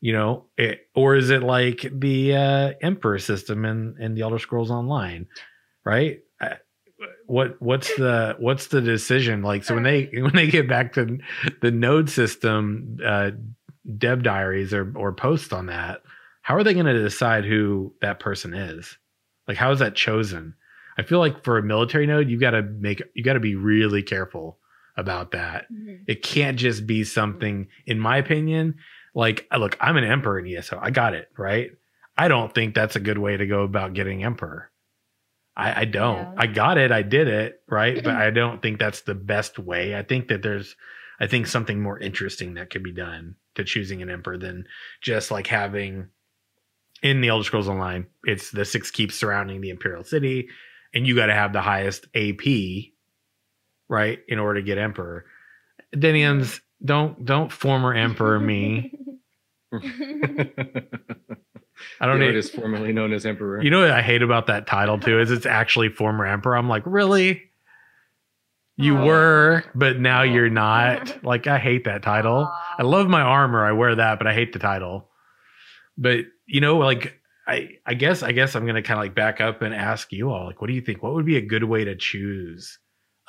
You 0.00 0.14
know, 0.14 0.46
it, 0.56 0.88
or 0.94 1.14
is 1.14 1.28
it 1.28 1.42
like 1.42 1.86
the 1.92 2.34
uh, 2.34 2.72
Emperor 2.80 3.18
system 3.18 3.66
in, 3.66 3.96
in 4.00 4.14
the 4.14 4.22
Elder 4.22 4.38
Scrolls 4.38 4.70
Online, 4.70 5.26
right? 5.84 6.20
Uh, 6.40 6.54
what 7.30 7.60
what's 7.62 7.94
the 7.96 8.34
what's 8.38 8.66
the 8.68 8.80
decision? 8.80 9.42
Like 9.42 9.64
so 9.64 9.74
when 9.74 9.84
they 9.84 10.04
when 10.12 10.34
they 10.34 10.48
get 10.48 10.68
back 10.68 10.92
to 10.94 11.18
the 11.62 11.70
node 11.70 12.10
system 12.10 12.98
uh 13.04 13.30
dev 13.96 14.22
diaries 14.22 14.74
or 14.74 14.92
or 14.96 15.12
posts 15.12 15.52
on 15.52 15.66
that 15.66 16.02
how 16.42 16.54
are 16.56 16.64
they 16.64 16.74
going 16.74 16.86
to 16.86 17.02
decide 17.02 17.44
who 17.44 17.94
that 18.00 18.18
person 18.20 18.52
is? 18.54 18.98
Like 19.46 19.56
how 19.56 19.70
is 19.72 19.78
that 19.78 19.94
chosen? 19.94 20.54
I 20.98 21.02
feel 21.02 21.18
like 21.18 21.44
for 21.44 21.56
a 21.58 21.62
military 21.62 22.06
node 22.06 22.28
you 22.28 22.38
got 22.38 22.50
to 22.50 22.62
make 22.62 23.02
you 23.14 23.22
got 23.22 23.34
to 23.34 23.40
be 23.40 23.54
really 23.54 24.02
careful 24.02 24.58
about 24.96 25.30
that. 25.30 25.66
Mhm. 25.72 26.00
it 26.08 26.22
can't 26.22 26.58
just 26.58 26.86
be 26.86 27.04
something 27.04 27.68
in 27.86 27.98
my 27.98 28.16
opinion 28.18 28.74
like 29.14 29.46
uh, 29.52 29.56
look 29.56 29.76
i'm 29.80 29.96
an 29.96 30.04
emperor 30.04 30.38
in 30.40 30.46
eso 30.54 30.78
i 30.82 30.90
got 30.90 31.14
it 31.14 31.28
right? 31.38 31.70
I 32.18 32.28
don't 32.28 32.52
think 32.54 32.74
that's 32.74 32.96
a 32.96 33.00
good 33.00 33.16
way 33.18 33.36
to 33.36 33.46
go 33.46 33.62
about 33.62 33.94
getting 33.94 34.24
emperor 34.24 34.70
I, 35.60 35.80
I 35.80 35.84
don't. 35.84 36.18
Yeah. 36.18 36.34
I 36.36 36.46
got 36.46 36.78
it. 36.78 36.90
I 36.90 37.02
did 37.02 37.28
it. 37.28 37.60
Right. 37.68 38.02
but 38.02 38.14
I 38.16 38.30
don't 38.30 38.62
think 38.62 38.78
that's 38.78 39.02
the 39.02 39.14
best 39.14 39.58
way. 39.58 39.96
I 39.96 40.02
think 40.02 40.28
that 40.28 40.42
there's, 40.42 40.74
I 41.20 41.26
think 41.26 41.46
something 41.46 41.80
more 41.80 41.98
interesting 41.98 42.54
that 42.54 42.70
could 42.70 42.82
be 42.82 42.92
done 42.92 43.36
to 43.54 43.64
choosing 43.64 44.00
an 44.02 44.10
emperor 44.10 44.38
than 44.38 44.66
just 45.00 45.30
like 45.30 45.46
having 45.46 46.08
in 47.02 47.20
the 47.20 47.28
Elder 47.28 47.44
Scrolls 47.44 47.68
Online, 47.68 48.06
it's 48.24 48.50
the 48.50 48.64
six 48.64 48.90
keeps 48.90 49.14
surrounding 49.14 49.60
the 49.60 49.70
Imperial 49.70 50.04
City, 50.04 50.48
and 50.92 51.06
you 51.06 51.16
got 51.16 51.26
to 51.26 51.34
have 51.34 51.52
the 51.52 51.62
highest 51.62 52.06
AP, 52.14 52.90
right, 53.88 54.18
in 54.28 54.38
order 54.38 54.60
to 54.60 54.66
get 54.66 54.78
emperor. 54.78 55.24
Denians, 55.92 56.60
don't 56.84 57.24
don't 57.24 57.50
former 57.50 57.94
emperor 57.94 58.38
me. 58.38 58.92
I 62.00 62.06
don't 62.06 62.18
the 62.18 62.26
need, 62.26 62.26
artist 62.28 62.54
formerly 62.54 62.92
known 62.92 63.12
as 63.12 63.26
Emperor. 63.26 63.62
you 63.62 63.70
know 63.70 63.80
what 63.80 63.90
I 63.90 64.02
hate 64.02 64.22
about 64.22 64.46
that 64.48 64.66
title 64.66 64.98
too 64.98 65.20
is 65.20 65.30
it's 65.30 65.46
actually 65.46 65.88
former 65.88 66.26
emperor. 66.26 66.56
I'm 66.56 66.68
like, 66.68 66.82
really? 66.86 67.50
You 68.76 68.96
Aw. 68.96 69.04
were, 69.04 69.64
but 69.74 69.98
now 69.98 70.20
oh. 70.20 70.24
you're 70.24 70.50
not. 70.50 71.18
Like, 71.22 71.46
I 71.46 71.58
hate 71.58 71.84
that 71.84 72.02
title. 72.02 72.50
I 72.78 72.82
love 72.82 73.08
my 73.08 73.20
armor. 73.20 73.64
I 73.64 73.72
wear 73.72 73.94
that, 73.94 74.18
but 74.18 74.26
I 74.26 74.32
hate 74.32 74.52
the 74.52 74.58
title. 74.58 75.10
But 75.98 76.24
you 76.46 76.60
know, 76.60 76.78
like 76.78 77.20
I 77.46 77.78
I 77.84 77.94
guess 77.94 78.22
I 78.22 78.32
guess 78.32 78.54
I'm 78.54 78.66
gonna 78.66 78.82
kind 78.82 78.98
of 78.98 79.04
like 79.04 79.14
back 79.14 79.40
up 79.40 79.60
and 79.60 79.74
ask 79.74 80.12
you 80.12 80.30
all, 80.30 80.46
like, 80.46 80.60
what 80.60 80.68
do 80.68 80.72
you 80.72 80.80
think? 80.80 81.02
What 81.02 81.14
would 81.14 81.26
be 81.26 81.36
a 81.36 81.42
good 81.42 81.64
way 81.64 81.84
to 81.84 81.94
choose 81.94 82.78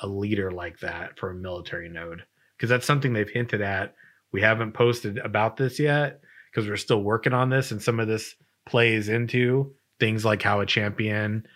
a 0.00 0.06
leader 0.06 0.50
like 0.50 0.80
that 0.80 1.18
for 1.18 1.30
a 1.30 1.34
military 1.34 1.88
node? 1.88 2.24
Because 2.56 2.70
that's 2.70 2.86
something 2.86 3.12
they've 3.12 3.28
hinted 3.28 3.60
at. 3.60 3.94
We 4.32 4.40
haven't 4.40 4.72
posted 4.72 5.18
about 5.18 5.56
this 5.56 5.78
yet 5.78 6.20
because 6.50 6.68
we're 6.68 6.76
still 6.76 7.02
working 7.02 7.34
on 7.34 7.50
this, 7.50 7.72
and 7.72 7.82
some 7.82 8.00
of 8.00 8.08
this 8.08 8.34
plays 8.66 9.08
into 9.08 9.74
things 9.98 10.24
like 10.24 10.42
how 10.42 10.60
a 10.60 10.66
champion 10.66 11.46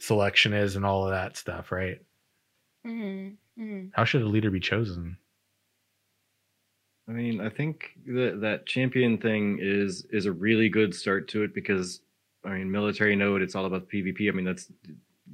selection 0.00 0.52
is 0.52 0.76
and 0.76 0.84
all 0.84 1.04
of 1.04 1.10
that 1.12 1.36
stuff, 1.36 1.72
right? 1.72 2.00
Mhm, 2.84 3.38
mhm. 3.56 3.92
How 3.92 4.04
should 4.04 4.22
a 4.22 4.26
leader 4.28 4.50
be 4.50 4.60
chosen? 4.60 5.16
I 7.08 7.12
mean, 7.12 7.40
I 7.40 7.50
think 7.50 7.92
that 8.06 8.38
that 8.40 8.66
champion 8.66 9.18
thing 9.18 9.58
is 9.60 10.04
is 10.06 10.26
a 10.26 10.32
really 10.32 10.68
good 10.68 10.94
start 10.94 11.28
to 11.28 11.42
it 11.42 11.54
because 11.54 12.00
I 12.44 12.50
mean, 12.58 12.70
military 12.70 13.16
node, 13.16 13.42
it's 13.42 13.54
all 13.54 13.66
about 13.66 13.88
PvP. 13.88 14.28
I 14.28 14.32
mean, 14.32 14.44
that's 14.44 14.70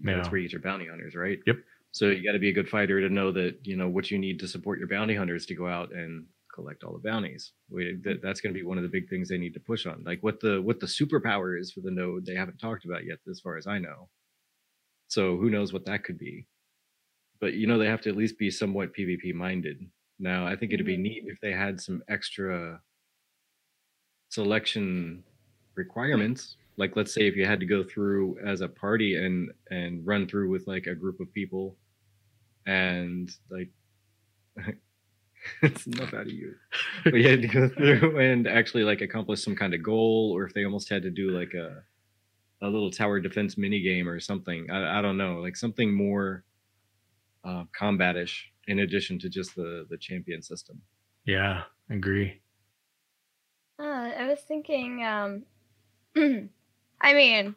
that's 0.04 0.30
where 0.30 0.40
you 0.40 0.46
get 0.48 0.52
your 0.52 0.62
bounty 0.62 0.86
hunters, 0.86 1.14
right? 1.14 1.38
Yep. 1.46 1.56
So 1.92 2.08
you 2.08 2.24
got 2.24 2.32
to 2.32 2.38
be 2.38 2.50
a 2.50 2.52
good 2.52 2.68
fighter 2.68 3.00
to 3.00 3.08
know 3.08 3.32
that 3.32 3.66
you 3.66 3.76
know 3.76 3.88
what 3.88 4.10
you 4.10 4.18
need 4.18 4.40
to 4.40 4.48
support 4.48 4.78
your 4.78 4.88
bounty 4.88 5.14
hunters 5.14 5.46
to 5.46 5.54
go 5.54 5.68
out 5.68 5.92
and 5.92 6.26
collect 6.60 6.84
all 6.84 6.92
the 6.92 7.08
bounties. 7.08 7.52
We, 7.70 7.98
that, 8.04 8.22
that's 8.22 8.40
going 8.40 8.54
to 8.54 8.58
be 8.58 8.66
one 8.66 8.76
of 8.78 8.82
the 8.82 8.88
big 8.88 9.08
things 9.08 9.28
they 9.28 9.38
need 9.38 9.54
to 9.54 9.60
push 9.60 9.86
on. 9.86 10.02
Like 10.04 10.22
what 10.22 10.40
the 10.40 10.60
what 10.62 10.80
the 10.80 10.86
superpower 10.86 11.58
is 11.58 11.72
for 11.72 11.80
the 11.80 11.90
node, 11.90 12.26
they 12.26 12.34
haven't 12.34 12.58
talked 12.58 12.84
about 12.84 13.04
yet, 13.06 13.18
as 13.30 13.40
far 13.40 13.56
as 13.56 13.66
I 13.66 13.78
know. 13.78 14.08
So 15.08 15.36
who 15.36 15.50
knows 15.50 15.72
what 15.72 15.84
that 15.86 16.04
could 16.04 16.18
be? 16.18 16.46
But 17.40 17.54
you 17.54 17.66
know, 17.66 17.78
they 17.78 17.86
have 17.86 18.02
to 18.02 18.10
at 18.10 18.16
least 18.16 18.38
be 18.38 18.50
somewhat 18.50 18.94
PvP 18.94 19.34
minded. 19.34 19.90
Now, 20.18 20.46
I 20.46 20.56
think 20.56 20.72
it'd 20.72 20.86
be 20.86 20.98
Mhm. 20.98 21.02
neat 21.02 21.24
if 21.26 21.40
they 21.40 21.52
had 21.52 21.80
some 21.80 22.02
extra 22.08 22.82
selection 24.28 25.24
requirements. 25.74 26.56
Like, 26.76 26.96
let's 26.96 27.12
say 27.12 27.26
if 27.26 27.36
you 27.36 27.46
had 27.46 27.60
to 27.60 27.66
go 27.66 27.82
through 27.84 28.38
as 28.40 28.60
a 28.62 28.68
party 28.68 29.16
and 29.16 29.52
and 29.70 30.06
run 30.06 30.26
through 30.28 30.50
with 30.50 30.66
like 30.66 30.86
a 30.86 30.94
group 30.94 31.20
of 31.20 31.32
people, 31.32 31.78
and 32.66 33.30
like 33.50 33.70
it's 35.62 35.86
enough 35.86 36.14
out 36.14 36.22
of 36.22 36.30
you. 36.30 36.54
But 37.04 37.14
you 37.14 37.28
had 37.28 37.42
to 37.42 37.48
go 37.48 37.68
through 37.68 38.18
and 38.18 38.46
actually 38.46 38.84
like 38.84 39.00
accomplish 39.00 39.42
some 39.42 39.56
kind 39.56 39.74
of 39.74 39.82
goal, 39.82 40.32
or 40.34 40.44
if 40.44 40.54
they 40.54 40.64
almost 40.64 40.88
had 40.88 41.02
to 41.02 41.10
do 41.10 41.30
like 41.30 41.54
a 41.54 41.82
a 42.62 42.68
little 42.68 42.90
tower 42.90 43.20
defense 43.20 43.56
mini 43.56 43.80
game 43.80 44.08
or 44.08 44.20
something. 44.20 44.70
I, 44.70 44.98
I 44.98 45.02
don't 45.02 45.16
know, 45.16 45.36
like 45.36 45.56
something 45.56 45.94
more 45.94 46.44
uh, 47.44 47.64
combatish 47.78 48.42
in 48.68 48.80
addition 48.80 49.18
to 49.20 49.28
just 49.28 49.54
the 49.54 49.86
the 49.88 49.96
champion 49.96 50.42
system. 50.42 50.80
Yeah, 51.24 51.62
agree. 51.88 52.40
Uh, 53.78 54.12
I 54.18 54.26
was 54.26 54.40
thinking, 54.40 55.04
um, 55.04 55.44
I 57.00 57.14
mean, 57.14 57.54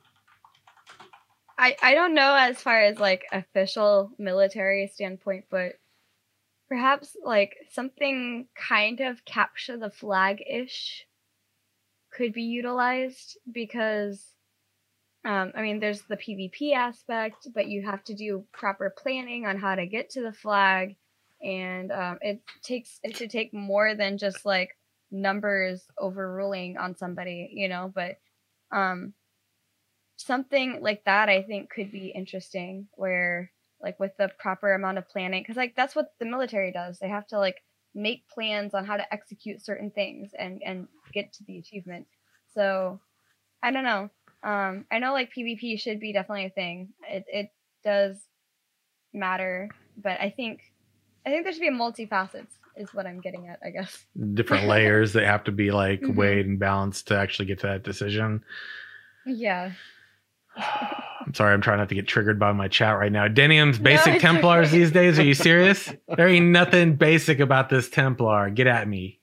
I 1.57 1.75
I 1.81 1.93
don't 1.93 2.13
know 2.13 2.35
as 2.35 2.61
far 2.61 2.81
as 2.81 2.97
like 2.99 3.25
official 3.31 4.11
military 4.17 4.87
standpoint, 4.87 5.45
but 5.49 5.73
perhaps 6.73 7.15
like 7.23 7.55
something 7.69 8.47
kind 8.55 8.99
of 8.99 9.23
capture 9.25 9.77
the 9.77 9.91
flag 9.91 10.41
ish 10.49 11.05
could 12.11 12.33
be 12.33 12.41
utilized 12.41 13.37
because 13.51 14.25
um, 15.23 15.51
I 15.55 15.61
mean 15.61 15.79
there's 15.79 16.01
the 16.01 16.17
PvP 16.17 16.73
aspect, 16.73 17.47
but 17.53 17.67
you 17.67 17.83
have 17.83 18.03
to 18.05 18.15
do 18.15 18.45
proper 18.51 18.91
planning 18.97 19.45
on 19.45 19.59
how 19.59 19.75
to 19.75 19.85
get 19.85 20.09
to 20.11 20.23
the 20.23 20.33
flag, 20.33 20.95
and 21.43 21.91
um, 21.91 22.17
it 22.21 22.41
takes 22.63 22.99
it 23.03 23.15
should 23.15 23.29
take 23.29 23.53
more 23.53 23.93
than 23.93 24.17
just 24.17 24.43
like 24.43 24.75
numbers 25.11 25.83
overruling 25.99 26.77
on 26.77 26.97
somebody, 26.97 27.51
you 27.53 27.69
know. 27.69 27.91
But 27.93 28.17
um, 28.71 29.13
something 30.17 30.79
like 30.81 31.03
that 31.05 31.29
I 31.29 31.43
think 31.43 31.69
could 31.69 31.91
be 31.91 32.07
interesting, 32.07 32.87
where 32.93 33.51
like 33.83 33.99
with 33.99 34.15
the 34.17 34.29
proper 34.39 34.73
amount 34.73 34.97
of 34.97 35.07
planning, 35.09 35.43
because 35.43 35.57
like 35.57 35.75
that's 35.75 35.95
what 35.95 36.13
the 36.19 36.25
military 36.25 36.71
does. 36.71 36.97
They 36.99 37.09
have 37.09 37.27
to 37.27 37.37
like 37.37 37.61
make 37.93 38.27
plans 38.27 38.73
on 38.73 38.85
how 38.85 38.97
to 38.97 39.13
execute 39.13 39.63
certain 39.63 39.91
things 39.91 40.31
and 40.37 40.61
and 40.65 40.87
get 41.13 41.33
to 41.33 41.43
the 41.43 41.59
achievement. 41.59 42.07
So 42.53 42.99
I 43.61 43.71
don't 43.71 43.83
know. 43.83 44.09
Um, 44.43 44.85
I 44.91 44.99
know 44.99 45.13
like 45.13 45.31
PvP 45.37 45.79
should 45.79 45.99
be 45.99 46.13
definitely 46.13 46.45
a 46.45 46.49
thing. 46.49 46.89
It 47.07 47.25
it 47.27 47.49
does 47.83 48.17
matter, 49.13 49.69
but 49.97 50.19
I 50.19 50.29
think 50.29 50.61
I 51.25 51.29
think 51.29 51.43
there 51.43 51.53
should 51.53 51.61
be 51.61 51.67
a 51.67 51.71
multifacets 51.71 52.51
is 52.75 52.93
what 52.93 53.05
I'm 53.05 53.21
getting 53.21 53.47
at, 53.47 53.59
I 53.63 53.69
guess. 53.69 54.05
Different 54.33 54.67
layers 54.67 55.13
that 55.13 55.25
have 55.25 55.43
to 55.45 55.51
be 55.51 55.71
like 55.71 56.01
Mhm. 56.01 56.15
weighed 56.15 56.45
and 56.45 56.59
balanced 56.59 57.07
to 57.09 57.17
actually 57.17 57.45
get 57.45 57.59
to 57.59 57.67
that 57.67 57.83
decision. 57.83 58.43
Yeah. 59.25 59.71
I'm 61.33 61.37
sorry, 61.37 61.53
I'm 61.55 61.61
trying 61.61 61.79
not 61.79 61.89
to 61.89 61.95
get 61.95 62.07
triggered 62.07 62.37
by 62.37 62.51
my 62.51 62.67
chat 62.67 62.95
right 62.99 63.11
now. 63.11 63.27
Denium's 63.27 63.79
basic 63.79 64.13
it's 64.15 64.21
Templars 64.21 64.67
okay. 64.67 64.77
these 64.77 64.91
days. 64.91 65.17
Are 65.17 65.23
you 65.23 65.33
serious? 65.33 65.91
there 66.15 66.27
ain't 66.27 66.51
nothing 66.51 66.95
basic 66.95 67.39
about 67.39 67.69
this 67.71 67.89
Templar. 67.89 68.51
Get 68.51 68.67
at 68.67 68.87
me. 68.87 69.19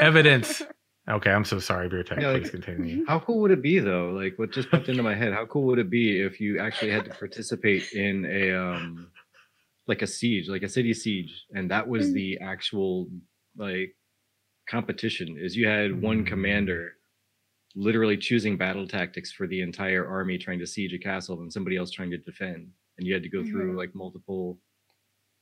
Evidence. 0.00 0.62
Okay, 1.10 1.30
I'm 1.30 1.44
so 1.44 1.58
sorry, 1.58 1.90
Beer 1.90 2.02
Tech. 2.02 2.20
Yeah, 2.22 2.28
like- 2.30 2.42
Please 2.44 2.50
continue. 2.52 3.04
How 3.08 3.18
cool 3.18 3.40
would 3.42 3.50
it 3.50 3.60
be 3.60 3.80
though? 3.80 4.12
Like 4.16 4.38
what 4.38 4.50
just 4.50 4.70
popped 4.70 4.88
into 4.88 5.02
my 5.02 5.14
head? 5.14 5.34
How 5.34 5.44
cool 5.44 5.64
would 5.64 5.78
it 5.78 5.90
be 5.90 6.22
if 6.22 6.40
you 6.40 6.58
actually 6.58 6.90
had 6.92 7.04
to 7.04 7.10
participate 7.10 7.92
in 7.92 8.24
a 8.24 8.52
um 8.56 9.10
like 9.86 10.00
a 10.00 10.06
siege, 10.06 10.48
like 10.48 10.62
a 10.62 10.70
city 10.70 10.94
siege, 10.94 11.44
and 11.54 11.70
that 11.70 11.86
was 11.86 12.08
Mhm. 12.08 12.14
the 12.14 12.38
actual 12.38 13.08
like 13.58 13.94
competition? 14.66 15.36
Is 15.38 15.54
you 15.54 15.66
had 15.68 16.00
one 16.00 16.24
Mm. 16.24 16.28
commander 16.28 16.92
literally 17.76 18.16
choosing 18.16 18.56
battle 18.58 18.86
tactics 18.86 19.32
for 19.32 19.46
the 19.46 19.60
entire 19.62 20.06
army 20.06 20.38
trying 20.38 20.58
to 20.60 20.66
siege 20.66 20.92
a 20.94 20.98
castle 20.98 21.40
and 21.40 21.52
somebody 21.52 21.76
else 21.76 21.90
trying 21.90 22.10
to 22.10 22.18
defend, 22.18 22.72
and 22.98 23.06
you 23.06 23.14
had 23.14 23.22
to 23.22 23.28
go 23.30 23.42
through 23.44 23.74
Mhm. 23.74 23.76
like 23.76 23.94
multiple 23.94 24.60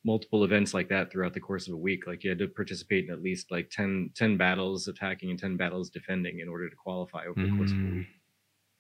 multiple 0.05 0.45
events 0.45 0.73
like 0.75 0.89
that 0.89 1.13
throughout 1.13 1.35
the 1.35 1.41
course 1.41 1.69
of 1.69 1.75
a 1.75 1.79
week 1.79 2.07
like 2.07 2.25
you 2.25 2.31
had 2.31 2.39
to 2.39 2.49
participate 2.49 3.05
in 3.07 3.11
at 3.13 3.23
least 3.23 3.51
like 3.51 3.69
10, 3.71 4.11
10 4.15 4.37
battles 4.39 4.89
attacking 4.89 5.31
and 5.31 5.39
10 5.39 5.57
battles 5.59 5.91
defending 5.91 6.41
in 6.41 6.49
order 6.49 6.71
to 6.71 6.77
qualify 6.77 7.27
over 7.27 7.41
the 7.43 7.49
course 7.49 7.75
of 7.75 7.81
a 7.83 7.87
Mm. 7.87 7.93
week 7.93 8.09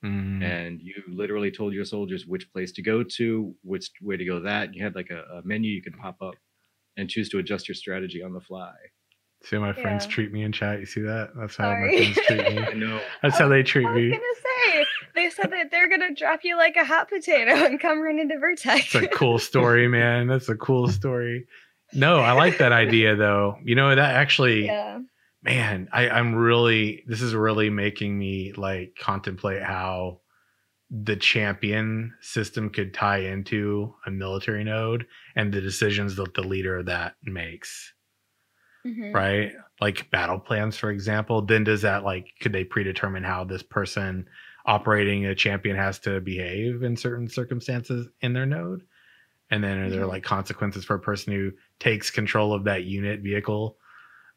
Mm. 0.05 0.43
and 0.43 0.81
you 0.83 0.95
literally 1.09 1.51
told 1.51 1.75
your 1.75 1.85
soldiers 1.85 2.27
which 2.27 2.51
place 2.53 2.73
to 2.73 2.83
go 2.83 3.03
to 3.05 3.55
which 3.63 3.91
way 4.01 4.17
to 4.17 4.25
go 4.25 4.41
that 4.41 4.75
you 4.75 4.83
had 4.83 4.95
like 4.95 5.11
a, 5.11 5.23
a 5.25 5.43
menu 5.45 5.71
you 5.73 5.83
could 5.83 5.97
pop 5.97 6.23
up 6.23 6.35
and 6.97 7.11
choose 7.11 7.29
to 7.31 7.39
adjust 7.39 7.69
your 7.69 7.75
strategy 7.77 8.23
on 8.23 8.33
the 8.33 8.41
fly 8.41 8.75
See 9.43 9.57
how 9.57 9.63
my 9.63 9.73
friends 9.73 10.05
Yeah. 10.05 10.11
treat 10.13 10.33
me 10.33 10.43
in 10.43 10.53
chat? 10.53 10.81
You 10.81 10.87
see 10.87 11.01
that? 11.01 11.31
That's 11.37 11.57
how 11.57 11.65
Sorry. 11.65 11.97
my 11.99 12.13
friends 12.13 12.27
treat 12.27 12.55
me. 12.57 12.59
i 12.71 12.73
know 12.75 13.01
That's 13.23 13.39
how 13.39 13.49
they 13.49 13.63
treat 13.63 13.91
me. 13.91 14.07
I 14.09 14.11
was 14.11 14.19
gonna 14.19 14.75
say 14.75 14.87
they 15.15 15.31
said 15.31 15.51
that 15.53 15.71
they're 15.71 15.89
gonna 15.89 16.15
drop 16.15 16.41
you 16.45 16.57
like 16.57 16.77
a 16.77 16.85
hot 16.85 17.09
potato 17.09 17.53
and 17.53 17.81
come 17.81 18.01
run 18.01 18.19
into 18.19 18.39
Vertex. 18.39 18.95
It's 18.95 19.05
a 19.05 19.09
cool 19.09 19.39
story, 19.51 19.89
man. 19.89 20.27
That's 20.27 20.49
a 20.49 20.57
cool 20.57 20.89
story. 20.89 21.47
No, 21.93 22.21
I 22.21 22.33
like 22.33 22.59
that 22.59 22.73
idea 22.73 23.17
though. 23.17 23.57
You 23.65 23.75
know, 23.75 23.89
that 23.95 24.15
actually 24.15 24.67
yeah. 24.67 25.01
man, 25.43 25.89
I, 25.93 26.09
I'm 26.11 26.35
really 26.35 27.03
this 27.07 27.23
is 27.23 27.35
really 27.35 27.71
making 27.71 28.19
me 28.19 28.53
like 28.53 28.95
contemplate 29.01 29.63
how 29.63 30.21
the 30.91 31.17
champion 31.17 32.13
system 32.21 32.69
could 32.69 32.93
tie 32.93 33.19
into 33.21 33.95
a 34.07 34.11
military 34.11 34.65
node 34.65 35.07
and 35.37 35.53
the 35.53 35.61
decisions 35.61 36.17
that 36.17 36.35
the 36.35 36.43
leader 36.43 36.79
of 36.79 36.87
that 36.87 37.15
makes. 37.23 37.95
Mhm. 38.85 39.13
right? 39.15 39.53
Like 39.81 40.11
battle 40.11 40.39
plans, 40.39 40.77
for 40.77 40.91
example. 40.91 41.43
Then 41.43 41.65
does 41.65 41.83
that 41.83 42.05
like 42.05 42.35
could 42.41 42.53
they 42.53 42.65
predetermine 42.65 43.25
how 43.25 43.45
this 43.45 43.63
person 43.63 44.29
operating 44.67 45.27
a 45.27 45.35
champion 45.35 45.77
has 45.77 45.99
to 46.01 46.21
behave 46.21 46.83
in 46.83 46.97
certain 46.97 47.29
circumstances 47.29 48.09
in 48.21 48.33
their 48.33 48.47
node? 48.47 48.83
And 49.51 49.65
then 49.65 49.79
are 49.79 49.91
there 49.91 50.07
Mhm. 50.07 50.09
like 50.09 50.23
consequences 50.25 50.85
for 50.85 50.97
a 50.97 51.01
person 51.01 51.33
who 51.33 51.53
takes 51.81 52.11
control 52.11 52.53
of 52.55 52.65
that 52.65 52.85
unit 52.85 53.21
vehicle, 53.21 53.79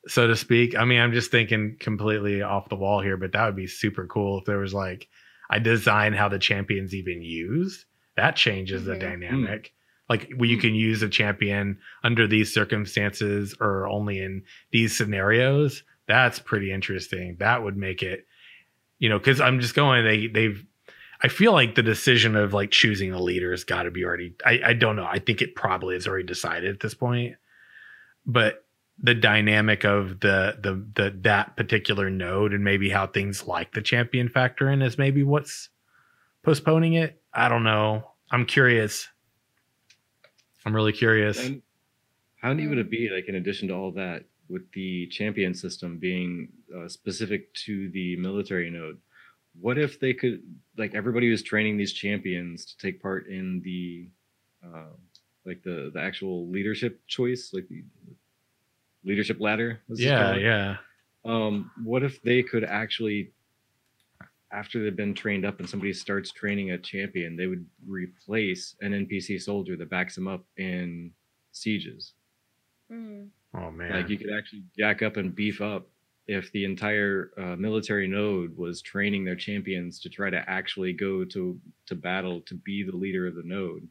so 0.08 0.28
to 0.28 0.36
speak? 0.36 0.76
I 0.78 0.86
mean, 0.86 1.00
I'm 1.02 1.14
just 1.14 1.32
thinking 1.32 1.78
completely 1.80 2.42
off 2.42 2.70
the 2.70 2.76
wall 2.76 3.02
here, 3.02 3.18
but 3.18 3.32
that 3.34 3.46
would 3.46 3.56
be 3.56 3.68
super 3.68 4.08
cool 4.08 4.40
if 4.40 4.46
there 4.46 4.60
was 4.60 4.74
like 4.74 5.08
I 5.50 5.60
design 5.60 6.14
how 6.14 6.30
the 6.30 6.40
champion's 6.40 6.96
even 6.96 7.22
used. 7.22 7.86
That 8.18 8.36
changes 8.36 8.86
the 8.86 8.96
Mhm. 8.96 9.00
dynamic. 9.00 9.74
Like 10.10 10.32
where 10.36 10.50
you 10.50 10.58
Hmm. 10.58 10.62
can 10.62 10.76
use 10.76 11.02
a 11.02 11.10
champion 11.10 11.80
under 12.04 12.28
these 12.28 12.54
circumstances 12.54 13.56
or 13.60 13.88
only 13.88 14.20
in 14.20 14.44
these 14.72 14.96
scenarios. 14.96 15.84
That's 16.08 16.40
pretty 16.40 16.72
interesting. 16.72 17.38
That 17.40 17.64
would 17.64 17.78
make 17.78 18.04
it, 18.04 18.28
you 19.00 19.08
know, 19.10 19.18
because 19.18 19.40
I'm 19.40 19.60
just 19.60 19.76
going. 19.76 20.04
They 20.04 20.28
they've. 20.28 20.66
I 21.22 21.30
feel 21.30 21.54
like 21.54 21.76
the 21.76 21.84
decision 21.84 22.36
of 22.36 22.54
like 22.54 22.72
choosing 22.72 23.14
a 23.14 23.22
leader 23.22 23.52
has 23.52 23.64
got 23.64 23.84
to 23.84 23.92
be 23.92 24.04
already. 24.04 24.36
I 24.46 24.60
I 24.66 24.74
don't 24.74 24.98
know. 24.98 25.06
I 25.06 25.20
think 25.20 25.42
it 25.42 25.56
probably 25.56 25.96
is 25.96 26.06
already 26.06 26.26
decided 26.26 26.70
at 26.74 26.82
this 26.82 26.94
point. 26.94 27.36
But 28.26 28.66
the 29.02 29.16
dynamic 29.16 29.86
of 29.86 30.20
the 30.20 30.58
the 30.62 30.86
the 30.96 31.18
that 31.22 31.56
particular 31.56 32.10
node 32.10 32.54
and 32.54 32.64
maybe 32.64 32.90
how 32.90 33.08
things 33.08 33.48
like 33.48 33.74
the 33.74 33.82
champion 33.82 34.28
factor 34.30 34.70
in 34.70 34.82
is 34.82 34.98
maybe 34.98 35.24
what's 35.24 35.70
postponing 36.44 36.94
it. 36.94 37.22
I 37.34 37.48
don't 37.50 37.64
know. 37.64 38.12
I'm 38.30 38.46
curious. 38.46 39.08
I'm 40.66 40.76
really 40.76 40.94
curious. 40.94 41.40
And 41.44 41.62
how 42.42 42.54
neat 42.54 42.68
would 42.68 42.78
it 42.78 42.90
be, 42.90 43.10
like, 43.10 43.28
in 43.28 43.36
addition 43.36 43.68
to 43.70 43.74
all 43.74 43.92
that, 43.92 44.26
with 44.50 44.70
the 44.74 45.08
champion 45.08 45.54
system 45.54 45.98
being 45.98 46.50
uh, 46.76 46.88
specific 46.88 47.54
to 47.66 47.90
the 47.90 48.16
military 48.18 48.70
node? 48.70 49.00
What 49.60 49.78
if 49.78 50.00
they 50.00 50.14
could, 50.14 50.42
like, 50.78 50.96
everybody 50.96 51.30
was 51.30 51.44
training 51.44 51.78
these 51.78 51.94
champions 51.94 52.66
to 52.66 52.78
take 52.78 53.02
part 53.02 53.28
in 53.28 53.62
the, 53.62 54.08
uh, 54.66 54.94
like, 55.46 55.64
the 55.64 55.92
the 55.94 56.00
actual 56.02 56.48
leadership 56.50 57.00
choice, 57.08 57.52
like 57.54 57.68
the 57.68 57.84
leadership 59.04 59.38
ladder? 59.40 59.82
yeah, 59.90 60.36
yeah. 60.36 60.78
um 61.26 61.72
what 61.84 62.04
if 62.04 62.22
they 62.24 62.44
could 62.44 62.64
actually 62.64 63.32
after 64.54 64.84
they've 64.84 64.96
been 64.96 65.14
trained 65.14 65.46
up 65.46 65.60
and 65.60 65.70
somebody 65.70 65.92
starts 65.94 66.32
training 66.32 66.72
a 66.72 66.78
champion 66.78 67.36
they 67.36 67.48
would 67.48 67.66
replace 67.88 68.76
an 68.82 68.92
npc 68.92 69.42
soldier 69.42 69.76
that 69.76 69.90
backs 69.90 70.16
them 70.16 70.28
up 70.28 70.46
in 70.58 71.12
sieges 71.52 72.14
Mm. 72.92 73.30
Oh 73.56 73.72
man. 73.72 73.92
like 73.94 74.10
you 74.10 74.18
could 74.18 74.32
actually 74.38 74.64
jack 74.78 75.02
up 75.02 75.18
and 75.18 75.34
beef 75.34 75.62
up 75.62 75.88
if 76.28 76.52
the 76.52 76.66
entire 76.66 77.32
uh, 77.38 77.56
military 77.56 78.08
node 78.08 78.56
was 78.58 78.82
training 78.82 79.24
their 79.26 79.36
champions 79.36 80.00
to 80.02 80.10
try 80.10 80.30
to 80.30 80.44
actually 80.50 80.94
go 80.94 81.24
to 81.26 81.60
to 81.88 81.96
battle 81.96 82.42
to 82.42 82.56
be 82.56 82.84
the 82.84 82.96
leader 82.96 83.26
of 83.26 83.36
the 83.36 83.44
node 83.44 83.88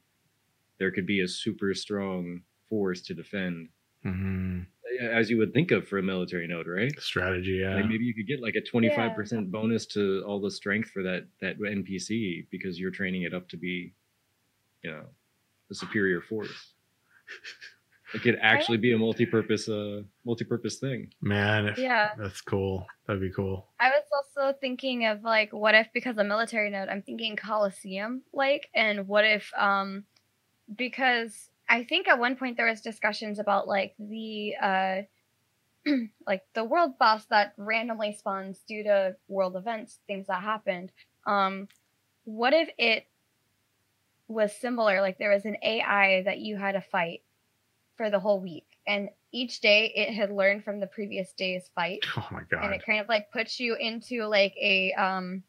there 0.79 0.91
could 0.91 1.07
be 1.07 1.21
a 1.21 1.29
super 1.29 1.75
strong 1.75 2.43
force 2.69 3.01
to 3.03 3.15
defend 3.15 3.69
Mhm. 4.05 4.67
As 5.01 5.31
you 5.31 5.39
would 5.39 5.53
think 5.55 5.71
of 5.71 5.87
for 5.89 5.99
a 5.99 6.03
military 6.03 6.47
node 6.47 6.67
right 6.67 6.93
strategy. 7.01 7.61
Yeah. 7.63 7.77
Like 7.77 7.87
maybe 7.89 8.05
you 8.05 8.15
could 8.15 8.27
get 8.27 8.41
like 8.43 8.55
a 8.55 8.61
twenty 8.61 8.91
five 8.95 9.15
percent 9.15 9.51
bonus 9.51 9.87
to 9.87 10.23
all 10.27 10.41
the 10.41 10.51
strength 10.51 10.91
for 10.91 11.03
that 11.03 11.27
that 11.41 11.59
NPC 11.59 12.47
because 12.51 12.79
you're 12.79 12.91
training 12.91 13.23
it 13.23 13.35
up 13.35 13.49
to 13.51 13.57
be, 13.57 13.95
you 14.83 14.91
know, 14.91 15.05
a 15.71 15.75
superior 15.75 16.21
force. 16.21 16.73
It 18.15 18.21
could 18.21 18.39
actually 18.43 18.77
be 18.77 18.93
a 18.93 18.99
multi-purpose 18.99 19.69
uh 19.69 20.03
multi-purpose 20.25 20.79
thing. 20.79 21.11
Man, 21.23 21.67
if, 21.69 21.79
Yeah. 21.79 22.11
that's 22.19 22.43
cool. 22.43 22.87
That'd 23.07 23.23
be 23.23 23.31
cool. 23.31 23.69
I 23.81 23.89
was 23.89 24.05
also 24.13 24.57
thinking 24.61 25.07
of 25.07 25.23
like 25.23 25.53
what 25.53 25.75
if 25.75 25.89
because 25.95 26.19
a 26.19 26.25
military 26.25 26.69
node, 26.69 26.89
I'm 26.89 27.03
thinking 27.03 27.37
Coliseum 27.37 28.23
like 28.33 28.69
and 28.75 29.09
what 29.09 29.25
if 29.25 29.51
um 29.57 30.05
because 30.77 31.49
I 31.69 31.85
think 31.85 32.09
at 32.09 32.19
one 32.19 32.37
point 32.37 32.57
there 32.57 32.69
was 32.69 32.81
discussions 32.81 33.39
about 33.39 33.67
like 33.67 33.95
the 33.99 34.55
uh 34.61 34.97
like 36.27 36.43
the 36.55 36.65
world 36.65 36.99
boss 36.99 37.25
that 37.27 37.55
randomly 37.57 38.13
spawns 38.13 38.61
due 38.69 38.85
to 38.85 39.17
world 39.29 39.57
events, 39.57 39.99
things 40.07 40.27
that 40.27 40.43
happened. 40.43 40.93
Um 41.27 41.69
what 42.25 42.53
if 42.53 42.69
it 42.79 43.07
was 44.29 44.55
similar 44.55 45.01
like 45.01 45.19
there 45.19 45.33
was 45.33 45.45
an 45.45 45.57
AI 45.63 46.23
that 46.23 46.39
you 46.39 46.57
had 46.57 46.73
to 46.73 46.81
fight 46.81 47.23
for 47.97 48.11
the 48.11 48.21
whole 48.21 48.41
week 48.41 48.67
and 48.87 49.09
each 49.33 49.61
day 49.61 49.93
it 49.95 50.13
had 50.13 50.31
learned 50.31 50.65
from 50.65 50.81
the 50.81 50.87
previous 50.87 51.33
day's 51.33 51.71
fight 51.75 52.01
Oh 52.17 52.27
my 52.31 52.43
god! 52.51 52.65
and 52.65 52.75
it 52.75 52.85
kind 52.85 53.01
of 53.01 53.09
like 53.09 53.31
puts 53.31 53.61
you 53.61 53.77
into 53.77 54.25
like 54.27 54.55
a 54.61 54.93
um 54.95 55.43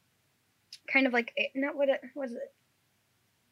kind 0.92 1.08
of 1.08 1.14
like 1.14 1.34
a, 1.38 1.52
not 1.56 1.76
what 1.76 1.90
it 1.90 2.02
what 2.14 2.30
is 2.30 2.36
it 2.36 2.54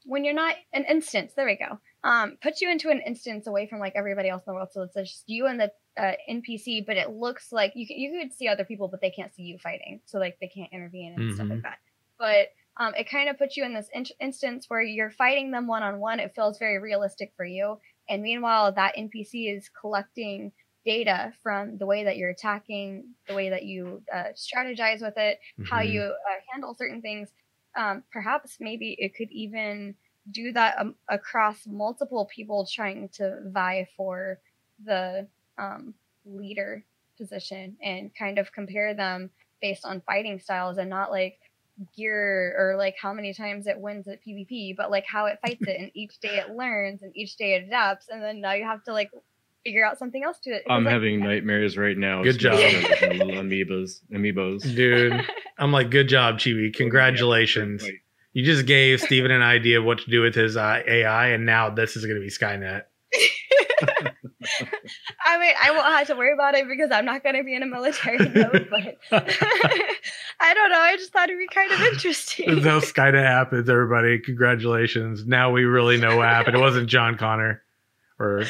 when 0.05 0.25
you're 0.25 0.33
not 0.33 0.55
an 0.73 0.83
instance 0.85 1.33
there 1.35 1.45
we 1.45 1.55
go 1.55 1.79
um, 2.03 2.37
puts 2.41 2.61
you 2.61 2.69
into 2.71 2.89
an 2.89 3.01
instance 3.01 3.47
away 3.47 3.67
from 3.67 3.79
like 3.79 3.93
everybody 3.95 4.29
else 4.29 4.43
in 4.47 4.51
the 4.51 4.55
world. 4.55 4.69
So 4.71 4.83
it's 4.83 4.95
just 4.95 5.23
you 5.29 5.45
and 5.47 5.59
the 5.59 5.71
uh, 5.97 6.13
NPC, 6.27 6.81
but 6.81 6.97
it 6.97 7.11
looks 7.11 7.51
like 7.51 7.73
you 7.75 7.85
can, 7.85 7.97
you 7.97 8.19
could 8.19 8.33
see 8.33 8.47
other 8.47 8.65
people, 8.65 8.87
but 8.87 9.01
they 9.01 9.11
can't 9.11 9.33
see 9.33 9.43
you 9.43 9.57
fighting, 9.59 10.01
so 10.05 10.19
like 10.19 10.37
they 10.41 10.47
can't 10.47 10.71
intervene 10.73 11.13
and 11.13 11.31
stuff 11.31 11.49
Mhm. 11.49 11.51
like 11.51 11.61
that. 11.63 11.79
But 12.17 12.49
um, 12.77 12.93
it 12.95 13.09
kind 13.09 13.29
of 13.29 13.37
puts 13.37 13.57
you 13.57 13.65
in 13.65 13.73
this 13.73 13.89
in- 13.93 14.05
instance 14.19 14.69
where 14.69 14.81
you're 14.81 15.11
fighting 15.11 15.51
them 15.51 15.67
one 15.67 15.83
on 15.83 15.99
one. 15.99 16.19
It 16.19 16.33
feels 16.35 16.57
very 16.57 16.79
realistic 16.79 17.33
for 17.35 17.45
you, 17.45 17.79
and 18.09 18.23
meanwhile, 18.23 18.71
that 18.71 18.93
NPC 18.97 19.49
is 19.49 19.69
collecting 19.69 20.53
data 20.85 21.33
from 21.43 21.77
the 21.77 21.85
way 21.85 22.03
that 22.05 22.17
you're 22.17 22.31
attacking, 22.31 23.13
the 23.27 23.35
way 23.35 23.49
that 23.49 23.63
you 23.65 24.03
uh, 24.11 24.29
strategize 24.35 25.01
with 25.01 25.15
it, 25.17 25.39
how 25.61 25.81
Mhm. 25.81 25.81
you 25.81 26.01
uh, 26.01 26.39
handle 26.51 26.73
certain 26.73 27.01
things. 27.01 27.29
Um, 27.75 28.03
perhaps 28.11 28.57
maybe 28.59 28.95
it 28.99 29.15
could 29.15 29.31
even 29.31 29.95
do 30.29 30.51
that 30.53 30.77
um, 30.79 30.95
across 31.09 31.65
multiple 31.65 32.29
people 32.33 32.65
trying 32.65 33.09
to 33.09 33.39
vie 33.47 33.87
for 33.97 34.39
the 34.85 35.27
um, 35.57 35.93
leader 36.25 36.83
position 37.17 37.75
and 37.81 38.13
kind 38.15 38.37
of 38.37 38.51
compare 38.51 38.93
them 38.93 39.29
based 39.61 39.85
on 39.85 40.01
fighting 40.01 40.39
styles 40.39 40.77
and 40.77 40.89
not 40.89 41.11
like 41.11 41.39
gear 41.95 42.55
or 42.57 42.77
like 42.77 42.95
how 43.01 43.13
many 43.13 43.33
times 43.33 43.67
it 43.67 43.79
wins 43.79 44.07
at 44.07 44.23
PvP, 44.23 44.75
but 44.75 44.91
like 44.91 45.05
how 45.05 45.25
it 45.25 45.39
fights 45.41 45.61
it. 45.67 45.79
And 45.79 45.91
each 45.95 46.19
day 46.19 46.37
it 46.37 46.55
learns 46.55 47.01
and 47.01 47.15
each 47.15 47.37
day 47.37 47.55
it 47.55 47.63
adapts. 47.65 48.07
And 48.09 48.21
then 48.21 48.41
now 48.41 48.53
you 48.53 48.63
have 48.63 48.83
to 48.85 48.93
like 48.93 49.09
figure 49.63 49.85
out 49.85 49.99
something 49.99 50.23
else 50.23 50.39
to 50.39 50.51
it. 50.51 50.63
I'm 50.69 50.83
like, 50.83 50.93
having 50.93 51.19
nightmares 51.23 51.77
right 51.77 51.97
now. 51.97 52.23
Good 52.23 52.39
job. 52.39 52.59
smashing 52.59 53.17
the 53.17 53.25
little 53.25 53.43
amoebas. 53.43 54.01
Amoebos. 54.11 54.75
Dude, 54.75 55.25
I'm 55.57 55.71
like, 55.71 55.89
good 55.89 56.07
job, 56.07 56.39
Chibi. 56.39 56.73
Congratulations. 56.75 57.83
You 58.33 58.45
just 58.45 58.65
gave 58.65 59.01
Steven 59.01 59.31
an 59.31 59.41
idea 59.41 59.79
of 59.79 59.85
what 59.85 59.99
to 59.99 60.09
do 60.09 60.21
with 60.21 60.35
his 60.35 60.55
uh, 60.55 60.81
AI, 60.87 61.27
and 61.29 61.45
now 61.45 61.69
this 61.69 61.97
is 61.97 62.05
going 62.05 62.15
to 62.15 62.21
be 62.21 62.29
Skynet. 62.29 62.83
I 65.25 65.37
mean, 65.37 65.53
I 65.61 65.71
won't 65.71 65.85
have 65.85 66.07
to 66.07 66.15
worry 66.15 66.33
about 66.33 66.55
it 66.55 66.67
because 66.67 66.91
I'm 66.91 67.05
not 67.05 67.23
going 67.23 67.35
to 67.35 67.43
be 67.43 67.55
in 67.55 67.63
a 67.63 67.65
military 67.65 68.17
node, 68.29 68.67
but 68.69 68.97
I 69.11 70.53
don't 70.53 70.69
know. 70.71 70.79
I 70.79 70.95
just 70.97 71.11
thought 71.11 71.29
it'd 71.29 71.39
be 71.39 71.47
kind 71.47 71.71
of 71.71 71.81
interesting. 71.81 72.57
how 72.61 72.79
Skynet 72.79 73.25
happens, 73.25 73.69
everybody. 73.69 74.19
Congratulations. 74.19 75.25
Now 75.25 75.51
we 75.51 75.63
really 75.63 75.97
know 75.97 76.17
what 76.17 76.27
happened. 76.27 76.55
It 76.55 76.59
wasn't 76.61 76.87
John 76.87 77.17
Connor. 77.17 77.63
Or 78.21 78.43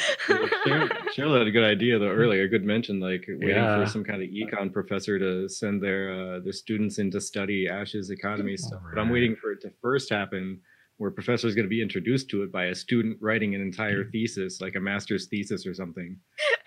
Cheryl, 1.16 1.38
had 1.38 1.48
a 1.48 1.52
good 1.52 1.64
idea 1.64 1.98
though 2.00 2.10
earlier. 2.10 2.44
A 2.44 2.48
good 2.50 2.66
mention, 2.66 3.00
like 3.00 3.26
waiting 3.28 3.50
Yeah. 3.50 3.84
for 3.84 3.90
some 3.90 4.04
kind 4.04 4.22
of 4.22 4.30
econ 4.30 4.72
professor 4.74 5.18
to 5.20 5.48
send 5.48 5.82
their 5.82 6.04
uh, 6.12 6.40
their 6.42 6.54
students 6.54 7.00
in 7.00 7.10
to 7.12 7.22
study 7.22 7.68
Ash's 7.70 8.10
economy 8.10 8.58
stuff. 8.58 8.82
But 8.94 9.00
I'm 9.00 9.10
waiting 9.10 9.36
for 9.36 9.52
it 9.54 9.62
to 9.62 9.72
first 9.82 10.10
happen, 10.10 10.60
where 10.98 11.10
a 11.10 11.14
professor 11.14 11.48
is 11.48 11.56
going 11.56 11.66
to 11.66 11.70
be 11.70 11.82
introduced 11.82 12.30
to 12.32 12.44
it 12.44 12.52
by 12.52 12.66
a 12.66 12.76
student 12.76 13.18
writing 13.22 13.56
an 13.56 13.62
entire 13.62 14.04
thesis, 14.12 14.60
like 14.62 14.76
a 14.76 14.80
master's 14.80 15.28
thesis 15.28 15.66
or 15.66 15.74
something, 15.74 16.18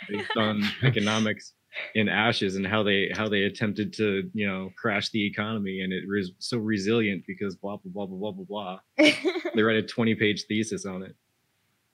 based 0.08 0.36
on 0.36 0.62
economics 0.82 1.52
in 1.96 2.08
Ashes 2.08 2.54
and 2.56 2.66
how 2.66 2.82
they 2.84 3.10
how 3.14 3.28
they 3.28 3.42
attempted 3.42 3.92
to 3.94 4.30
you 4.32 4.46
know 4.46 4.70
crash 4.80 5.10
the 5.10 5.24
economy 5.26 5.80
and 5.80 5.92
it 5.92 6.04
was 6.08 6.32
so 6.38 6.56
resilient 6.58 7.24
because 7.26 7.56
blah 7.56 7.76
blah 7.76 7.92
blah 7.92 8.06
blah 8.06 8.32
blah 8.32 8.44
blah 8.44 8.78
blah. 8.98 9.06
They 9.54 9.62
write 9.62 9.76
a 9.76 9.82
20 9.82 10.16
page 10.16 10.44
thesis 10.48 10.84
on 10.84 11.02
it. 11.04 11.14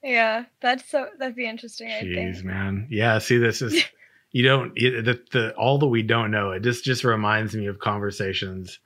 Yeah, 0.03 0.45
that's 0.61 0.89
so 0.89 1.07
that'd 1.17 1.35
be 1.35 1.47
interesting. 1.47 1.89
I 1.91 2.01
Jeez, 2.03 2.35
think. 2.35 2.45
man. 2.45 2.87
Yeah, 2.89 3.19
see, 3.19 3.37
this 3.37 3.61
is 3.61 3.83
you 4.31 4.43
don't 4.43 4.73
it, 4.75 5.05
the, 5.05 5.21
the 5.31 5.55
all 5.55 5.77
that 5.79 5.87
we 5.87 6.01
don't 6.03 6.31
know. 6.31 6.51
It 6.51 6.61
just 6.61 6.83
just 6.83 7.03
reminds 7.03 7.55
me 7.55 7.67
of 7.67 7.79
conversations 7.79 8.79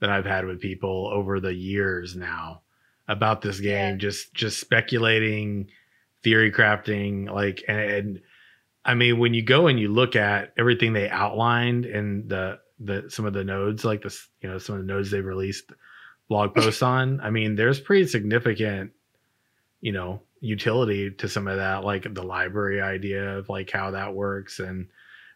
that 0.00 0.10
I've 0.10 0.26
had 0.26 0.46
with 0.46 0.60
people 0.60 1.10
over 1.12 1.40
the 1.40 1.54
years 1.54 2.16
now 2.16 2.62
about 3.08 3.42
this 3.42 3.60
game. 3.60 3.94
Yeah. 3.94 3.98
Just 3.98 4.34
just 4.34 4.60
speculating, 4.60 5.68
theory 6.22 6.50
crafting, 6.52 7.30
like 7.30 7.64
and, 7.68 7.80
and 7.80 8.20
I 8.84 8.94
mean, 8.94 9.18
when 9.18 9.34
you 9.34 9.42
go 9.42 9.66
and 9.66 9.80
you 9.80 9.88
look 9.88 10.16
at 10.16 10.52
everything 10.58 10.92
they 10.92 11.08
outlined 11.08 11.86
in 11.86 12.28
the 12.28 12.60
the 12.80 13.04
some 13.08 13.24
of 13.24 13.32
the 13.32 13.44
nodes, 13.44 13.84
like 13.84 14.02
this, 14.02 14.28
you 14.40 14.48
know, 14.48 14.58
some 14.58 14.76
of 14.76 14.82
the 14.82 14.92
nodes 14.92 15.10
they've 15.10 15.24
released 15.24 15.72
blog 16.28 16.54
posts 16.56 16.82
on. 16.82 17.20
I 17.20 17.30
mean, 17.30 17.54
there's 17.56 17.80
pretty 17.80 18.06
significant, 18.06 18.92
you 19.80 19.92
know, 19.92 20.22
utility 20.44 21.10
to 21.10 21.28
some 21.28 21.48
of 21.48 21.56
that, 21.56 21.84
like 21.84 22.12
the 22.14 22.22
library 22.22 22.80
idea 22.80 23.38
of 23.38 23.48
like 23.48 23.70
how 23.70 23.90
that 23.92 24.14
works 24.14 24.60
and 24.60 24.88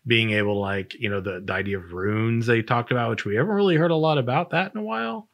being 0.07 0.31
able 0.31 0.55
to 0.55 0.61
like, 0.61 0.95
you 0.95 1.11
know, 1.11 1.21
the, 1.21 1.41
the 1.45 1.53
idea 1.53 1.79
of 1.79 1.93
runes 1.93 2.47
they 2.47 2.63
talked 2.63 2.91
about, 2.93 3.11
which 3.11 3.25
we 3.25 3.37
haven't 3.37 3.55
really 3.55 3.77
heard 3.77 3.91
a 3.91 3.97
lot 3.97 4.19
about 4.19 4.51
that 4.51 4.73
in 4.75 4.81
a 4.81 4.85
while 4.85 5.29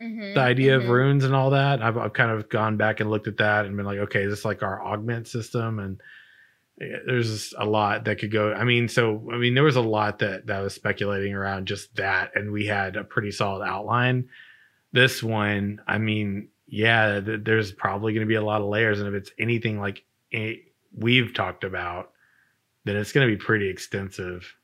Mhm, 0.00 0.34
the 0.34 0.40
idea 0.40 0.76
of 0.76 0.84
mhm. 0.84 0.88
runes 0.88 1.24
and 1.24 1.34
all 1.34 1.50
that. 1.50 1.82
I've, 1.82 1.96
I've 1.98 2.12
kind 2.12 2.30
of 2.30 2.48
gone 2.48 2.76
back 2.76 3.00
and 3.00 3.10
looked 3.10 3.28
at 3.28 3.36
that 3.38 3.66
and 3.66 3.76
been 3.76 3.86
like, 3.86 3.98
okay, 3.98 4.22
is 4.22 4.30
this 4.32 4.44
like 4.44 4.62
our 4.62 4.82
augment 4.82 5.28
system? 5.28 5.78
And 5.78 6.00
eh, 6.80 6.98
there's 7.06 7.54
a 7.58 7.64
lot 7.64 8.04
that 8.04 8.18
could 8.18 8.32
go. 8.32 8.52
I 8.52 8.64
mean, 8.64 8.88
so 8.88 9.28
I 9.32 9.38
mean, 9.38 9.54
there 9.54 9.64
was 9.64 9.76
a 9.76 9.82
lot 9.82 10.20
that 10.20 10.46
that 10.46 10.60
was 10.60 10.74
speculating 10.74 11.34
around 11.34 11.66
just 11.66 11.96
that, 11.96 12.32
and 12.34 12.52
we 12.52 12.66
had 12.66 12.96
a 12.96 13.04
pretty 13.04 13.30
solid 13.30 13.64
outline. 13.64 14.28
This 14.92 15.22
one, 15.22 15.80
I 15.86 15.98
mean, 15.98 16.48
yeah, 16.74 17.20
th- 17.20 17.40
there's 17.44 17.70
probably 17.70 18.14
going 18.14 18.26
to 18.26 18.28
be 18.28 18.36
a 18.36 18.42
lot 18.42 18.62
of 18.62 18.66
layers, 18.66 18.98
and 18.98 19.06
if 19.06 19.14
it's 19.14 19.30
anything 19.38 19.78
like 19.78 20.04
eh, 20.32 20.54
we've 20.96 21.34
talked 21.34 21.64
about, 21.64 22.12
then 22.84 22.96
it's 22.96 23.12
going 23.12 23.28
to 23.28 23.30
be 23.30 23.36
pretty 23.36 23.68
extensive. 23.68 24.54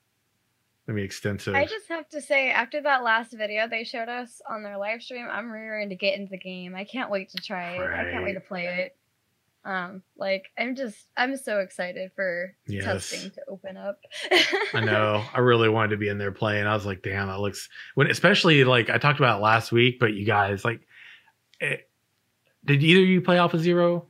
To 0.87 0.95
be 0.95 1.03
extensive. 1.03 1.55
I 1.55 1.67
just 1.67 1.87
have 1.91 2.09
to 2.09 2.23
say, 2.23 2.51
after 2.51 2.81
that 2.81 3.05
last 3.05 3.33
video 3.33 3.69
they 3.69 3.85
showed 3.85 4.09
us 4.09 4.41
on 4.49 4.63
their 4.63 4.79
live 4.79 5.03
stream, 5.03 5.27
I'm 5.31 5.51
rearing 5.53 5.91
to 5.91 5.97
get 5.97 6.19
into 6.19 6.31
the 6.31 6.39
game. 6.39 6.75
I 6.75 6.85
can't 6.85 7.11
wait 7.11 7.29
to 7.33 7.43
try 7.43 7.73
it. 7.73 7.81
I 7.81 8.11
can't 8.11 8.25
wait 8.25 8.33
to 8.33 8.41
play 8.41 8.65
it. 8.65 8.97
Um, 9.67 10.03
like 10.17 10.47
I'm 10.59 10.77
just, 10.77 10.97
I'm 11.15 11.37
so 11.37 11.59
excited 11.59 12.13
for 12.17 12.55
Yes. 12.67 12.85
testing 12.85 13.31
to 13.33 13.43
open 13.49 13.77
up. 13.77 13.99
I 14.73 14.81
know. 14.81 15.23
I 15.35 15.41
really 15.41 15.69
wanted 15.69 15.91
to 15.91 15.97
be 15.99 16.09
in 16.09 16.17
there 16.17 16.33
playing. 16.33 16.67
I 16.67 16.73
was 16.73 16.87
like, 16.87 17.03
damn, 17.03 17.29
that 17.29 17.41
looks 17.41 17.69
when 17.95 18.07
especially 18.11 18.65
like 18.65 18.89
I 18.89 18.97
talked 18.97 19.19
about 19.19 19.43
last 19.43 19.71
week, 19.73 19.99
but 20.01 20.15
you 20.15 20.25
guys 20.25 20.65
like 20.65 20.81
it, 21.61 21.88
did 22.65 22.83
either 22.83 23.03
of 23.03 23.09
you 23.09 23.21
play 23.21 23.39
Alpha 23.39 23.59
Zero? 23.59 24.07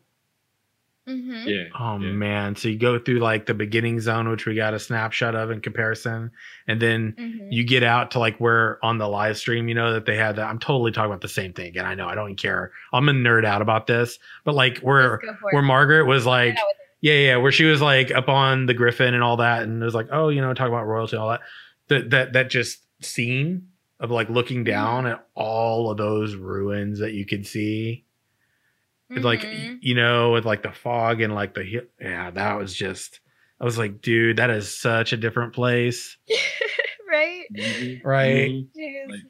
hmm 1.07 1.44
Yeah. 1.46 1.64
Oh 1.78 1.99
yeah. 1.99 2.12
man. 2.12 2.55
So 2.57 2.68
you 2.68 2.78
go 2.78 2.99
through 2.99 3.20
like 3.20 3.46
the 3.46 3.55
beginning 3.55 3.99
zone, 4.01 4.28
which 4.28 4.44
we 4.46 4.55
got 4.55 4.74
a 4.74 4.78
snapshot 4.78 5.34
of 5.34 5.51
in 5.51 5.61
comparison, 5.61 6.30
and 6.66 6.80
then 6.82 7.14
hmm 7.18 7.49
you 7.51 7.64
get 7.64 7.82
out 7.82 8.11
to 8.11 8.18
like 8.18 8.36
where 8.36 8.78
on 8.84 8.99
the 8.99 9.09
live 9.09 9.38
stream, 9.38 9.68
you 9.68 9.74
know, 9.74 9.94
that 9.94 10.05
they 10.05 10.16
had 10.16 10.36
that. 10.36 10.46
I'm 10.51 10.59
totally 10.59 10.92
talking 10.92 11.11
about 11.11 11.22
the 11.22 11.28
same 11.28 11.55
thing. 11.55 11.78
And 11.78 11.86
I 11.86 11.94
know 11.94 12.07
I 12.07 12.14
don't 12.14 12.26
even 12.26 12.36
care. 12.36 12.72
I'm 12.92 13.09
a 13.09 13.12
nerd 13.12 13.46
out 13.46 13.62
about 13.62 13.86
this, 13.86 14.18
but 14.44 14.55
like 14.55 14.80
where 14.80 15.12
Let's 15.12 15.24
go 15.24 15.34
for 15.40 15.49
where 15.53 15.62
it. 15.62 15.66
Margaret 15.66 16.05
was 16.05 16.26
like, 16.26 16.57
Yeah, 16.57 16.61
with 16.66 16.76
yeah, 17.01 17.14
yeah, 17.14 17.37
where 17.37 17.53
she 17.53 17.64
was 17.64 17.80
like 17.80 18.11
up 18.11 18.29
on 18.29 18.66
the 18.66 18.75
griffin 18.75 19.14
and 19.14 19.22
all 19.22 19.38
that, 19.38 19.62
and 19.62 19.80
it 19.80 19.84
was 19.84 19.95
like, 19.95 20.08
oh, 20.12 20.29
you 20.29 20.42
know, 20.42 20.53
talk 20.53 20.68
about 20.68 20.87
royalty 20.87 21.16
and 21.16 21.22
all 21.22 21.30
that. 21.30 21.41
That 21.88 22.11
that 22.11 22.33
that 22.34 22.50
just 22.50 22.80
scene 23.00 23.68
of 23.99 24.11
like 24.11 24.29
looking 24.29 24.62
down 24.64 25.07
at 25.07 25.26
all 25.34 25.91
of 25.91 25.96
those 25.96 26.34
ruins 26.34 26.99
that 26.99 27.12
you 27.14 27.25
could 27.25 27.46
see. 27.46 28.04
It's 29.11 29.25
like 29.25 29.47
you 29.80 29.95
know, 29.95 30.33
with 30.33 30.45
like 30.45 30.63
the 30.63 30.72
fog 30.72 31.21
and 31.21 31.35
like 31.35 31.55
the 31.55 31.64
hi- 31.64 31.87
yeah, 32.01 32.30
that 32.30 32.59
was 32.59 32.75
just. 32.75 33.21
I 33.61 33.64
was 33.64 33.76
like, 33.79 34.01
dude, 34.01 34.37
that 34.37 34.51
is 34.51 34.76
such 34.79 35.13
a 35.13 35.17
different 35.17 35.53
place, 35.53 36.17
right? 37.11 37.45
Mhm. 37.53 38.05
right? 38.05 38.51
Mhm. 38.51 39.09
Like- 39.11 39.21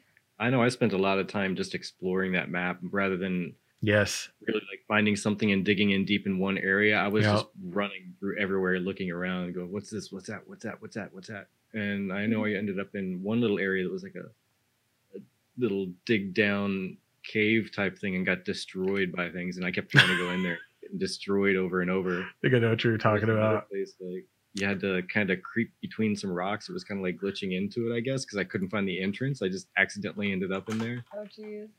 I 0.41 0.49
know 0.49 0.61
I 0.63 0.69
spent 0.69 0.93
a 0.93 0.97
lot 0.97 1.19
of 1.19 1.27
time 1.27 1.55
just 1.55 1.75
exploring 1.75 2.31
that 2.33 2.49
map 2.49 2.79
rather 2.81 3.17
than 3.17 3.55
Yes, 3.81 4.29
really 4.45 4.61
like 4.69 4.81
finding 4.87 5.15
something 5.15 5.51
and 5.51 5.63
digging 5.65 5.91
in 5.91 6.03
deep 6.05 6.25
in 6.27 6.37
one 6.37 6.57
area. 6.57 6.97
I 6.97 7.07
was 7.07 7.25
Yeah. 7.25 7.33
just 7.33 7.47
running 7.63 8.13
through 8.19 8.37
everywhere, 8.37 8.79
looking 8.79 9.09
around 9.09 9.45
and 9.45 9.53
going, 9.55 9.71
"What's 9.71 9.89
this? 9.89 10.11
What's 10.11 10.27
that? 10.27 10.47
What's 10.47 10.63
that? 10.63 10.81
What's 10.81 10.95
that? 10.95 11.13
What's 11.13 11.27
that?" 11.29 11.47
And 11.73 12.11
I 12.13 12.25
know 12.25 12.43
I 12.45 12.51
ended 12.53 12.79
up 12.79 12.93
in 12.95 13.23
one 13.23 13.39
little 13.41 13.57
area 13.59 13.83
that 13.83 13.91
was 13.91 14.03
like 14.03 14.15
a, 14.15 15.17
a 15.17 15.21
little 15.57 15.91
dig 16.05 16.33
down 16.33 16.97
cave 17.31 17.71
type 17.75 17.97
thing 17.97 18.15
and 18.15 18.25
got 18.25 18.45
destroyed 18.45 19.11
by 19.15 19.29
things. 19.29 19.57
And 19.57 19.65
I 19.65 19.71
kept 19.71 19.89
trying 19.89 20.07
to 20.07 20.17
go 20.17 20.31
in 20.31 20.43
there, 20.43 20.57
getting 20.81 20.97
destroyed 20.97 21.55
over 21.55 21.81
and 21.81 21.91
over. 21.91 22.21
I 22.21 22.25
think 22.41 22.55
I 22.55 22.59
know 22.59 22.71
what 22.71 22.83
you're 22.83 22.97
talking 22.97 23.29
about. 23.29 23.69
Place, 23.69 23.93
like, 23.99 24.25
you 24.53 24.67
had 24.67 24.79
to 24.81 25.03
kind 25.13 25.29
of 25.29 25.41
creep 25.41 25.71
between 25.81 26.15
some 26.15 26.31
rocks. 26.31 26.69
It 26.69 26.73
was 26.73 26.83
kind 26.83 26.99
of 26.99 27.03
like 27.03 27.17
glitching 27.17 27.55
into 27.55 27.91
it, 27.91 27.95
I 27.95 27.99
guess, 27.99 28.25
because 28.25 28.37
I 28.37 28.43
couldn't 28.43 28.69
find 28.69 28.87
the 28.87 29.01
entrance. 29.01 29.41
I 29.41 29.47
just 29.47 29.67
accidentally 29.77 30.31
ended 30.31 30.51
up 30.51 30.69
in 30.69 30.77
there. 30.77 31.03
oh 31.15 31.25
jeez. 31.37 31.69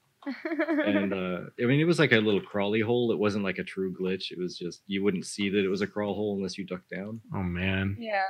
And 0.86 1.12
uh, 1.14 1.40
I 1.60 1.64
mean, 1.64 1.80
it 1.80 1.86
was 1.86 1.98
like 1.98 2.12
a 2.12 2.18
little 2.18 2.40
crawly 2.40 2.80
hole. 2.80 3.10
It 3.10 3.18
wasn't 3.18 3.44
like 3.44 3.58
a 3.58 3.64
true 3.64 3.92
glitch. 3.92 4.30
It 4.30 4.38
was 4.38 4.56
just 4.56 4.82
you 4.86 5.02
wouldn't 5.02 5.26
see 5.26 5.48
that 5.48 5.64
it 5.64 5.68
was 5.68 5.80
a 5.80 5.86
crawl 5.86 6.14
hole 6.14 6.36
unless 6.36 6.58
you 6.58 6.64
ducked 6.64 6.90
down. 6.90 7.20
Oh 7.34 7.42
man, 7.42 7.96
yeah. 7.98 8.22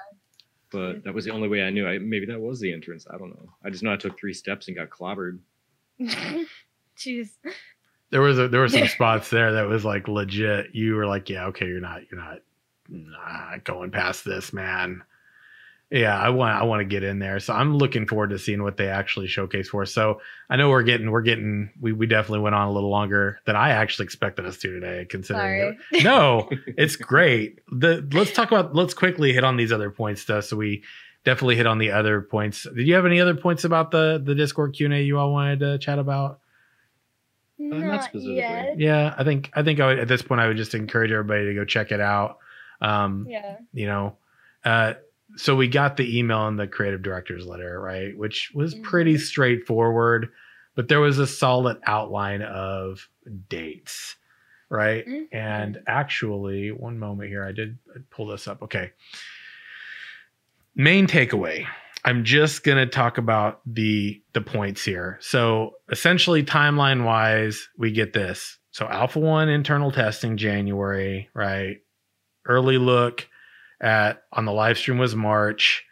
But 0.70 1.02
that 1.02 1.12
was 1.12 1.24
the 1.24 1.32
only 1.32 1.48
way 1.48 1.62
I 1.62 1.70
knew. 1.70 1.88
I 1.88 1.98
maybe 1.98 2.26
that 2.26 2.40
was 2.40 2.60
the 2.60 2.72
entrance. 2.72 3.06
I 3.12 3.18
don't 3.18 3.30
know. 3.30 3.50
I 3.64 3.70
just 3.70 3.82
know 3.82 3.92
I 3.92 3.96
took 3.96 4.18
three 4.18 4.32
steps 4.32 4.68
and 4.68 4.76
got 4.76 4.88
clobbered. 4.88 5.40
Jeez. 7.00 7.30
there 8.10 8.20
was 8.20 8.38
a, 8.38 8.48
there 8.48 8.60
were 8.60 8.68
some 8.68 8.86
spots 8.88 9.30
there 9.30 9.54
that 9.54 9.66
was 9.66 9.84
like 9.84 10.06
legit. 10.06 10.74
You 10.74 10.94
were 10.94 11.06
like, 11.06 11.30
yeah, 11.30 11.46
okay, 11.46 11.66
you're 11.66 11.80
not 11.80 12.02
you're 12.10 12.20
not 12.20 12.40
not 12.88 13.64
going 13.64 13.90
past 13.90 14.24
this, 14.24 14.52
man. 14.52 15.02
yeah, 15.90 16.18
I 16.18 16.30
want 16.30 16.60
I 16.60 16.64
want 16.64 16.80
to 16.80 16.84
get 16.84 17.02
in 17.02 17.18
there. 17.18 17.40
So 17.40 17.54
I'm 17.54 17.76
looking 17.76 18.06
forward 18.06 18.30
to 18.30 18.38
seeing 18.38 18.62
what 18.62 18.76
they 18.76 18.88
actually 18.88 19.28
showcase 19.28 19.68
for 19.68 19.82
us. 19.82 19.92
So 19.92 20.20
I 20.48 20.56
know 20.56 20.70
we're 20.70 20.82
getting 20.82 21.10
we're 21.10 21.22
getting 21.22 21.70
we 21.80 21.92
we 21.92 22.06
definitely 22.06 22.40
went 22.40 22.54
on 22.54 22.68
a 22.68 22.72
little 22.72 22.90
longer 22.90 23.40
than 23.46 23.56
I 23.56 23.70
actually 23.70 24.04
expected 24.04 24.44
us 24.44 24.58
to 24.58 24.70
today. 24.72 25.06
Considering 25.08 25.78
it. 25.92 26.04
no, 26.04 26.50
it's 26.66 26.96
great. 26.96 27.60
The 27.70 28.06
let's 28.12 28.32
talk 28.32 28.50
about 28.50 28.74
let's 28.74 28.94
quickly 28.94 29.32
hit 29.32 29.44
on 29.44 29.56
these 29.56 29.72
other 29.72 29.90
points 29.90 30.22
stuff. 30.22 30.44
So 30.44 30.56
we 30.56 30.82
definitely 31.24 31.56
hit 31.56 31.66
on 31.66 31.78
the 31.78 31.92
other 31.92 32.20
points. 32.20 32.66
Did 32.74 32.86
you 32.86 32.94
have 32.94 33.06
any 33.06 33.20
other 33.20 33.34
points 33.34 33.64
about 33.64 33.90
the 33.90 34.20
the 34.22 34.34
Discord 34.34 34.74
Q 34.74 34.86
and 34.86 34.94
A 34.94 35.02
you 35.02 35.18
all 35.18 35.32
wanted 35.32 35.60
to 35.60 35.78
chat 35.78 35.98
about? 35.98 36.40
Not, 37.62 37.80
not 37.80 38.04
specifically. 38.04 38.36
yet. 38.36 38.78
Yeah, 38.78 39.14
I 39.18 39.22
think 39.24 39.50
I 39.54 39.62
think 39.62 39.80
I 39.80 39.86
would, 39.88 39.98
at 39.98 40.08
this 40.08 40.22
point 40.22 40.40
I 40.40 40.48
would 40.48 40.56
just 40.56 40.74
encourage 40.74 41.10
everybody 41.12 41.44
to 41.46 41.54
go 41.54 41.64
check 41.64 41.92
it 41.92 42.00
out. 42.00 42.38
Um, 42.80 43.26
Yeah. 43.28 43.58
you 43.74 43.86
know, 43.86 44.16
uh, 44.64 44.94
so 45.36 45.54
we 45.54 45.68
got 45.68 45.96
the 45.98 46.18
email 46.18 46.48
and 46.48 46.58
the 46.58 46.66
creative 46.66 47.02
director's 47.02 47.46
letter, 47.46 47.78
right, 47.80 48.16
which 48.16 48.50
was 48.54 48.74
pretty 48.76 49.18
straightforward, 49.18 50.30
but 50.74 50.88
there 50.88 51.00
was 51.00 51.18
a 51.18 51.26
solid 51.26 51.78
outline 51.84 52.40
of 52.42 53.06
dates, 53.48 54.16
right? 54.70 55.06
Mhm. 55.06 55.26
And 55.30 55.82
actually, 55.86 56.70
one 56.72 56.98
moment 56.98 57.28
here, 57.28 57.44
I 57.44 57.52
did 57.52 57.76
pull 58.10 58.26
this 58.28 58.48
up. 58.48 58.62
Okay. 58.62 58.92
Main 60.74 61.06
takeaway. 61.06 61.66
I'm 62.04 62.24
just 62.24 62.62
gonna 62.64 62.86
talk 62.86 63.18
about 63.18 63.60
the 63.66 64.22
the 64.32 64.40
points 64.40 64.84
here. 64.84 65.18
So 65.20 65.74
essentially, 65.90 66.42
timeline 66.42 67.04
wise, 67.04 67.68
we 67.76 67.92
get 67.92 68.12
this. 68.12 68.58
So 68.70 68.86
Alpha 68.86 69.18
One 69.18 69.48
internal 69.48 69.90
testing 69.92 70.36
January, 70.36 71.28
right? 71.34 71.78
Early 72.46 72.78
look 72.78 73.28
at 73.80 74.22
on 74.32 74.44
the 74.44 74.52
live 74.52 74.78
stream 74.78 74.98
was 74.98 75.14
March. 75.14 75.84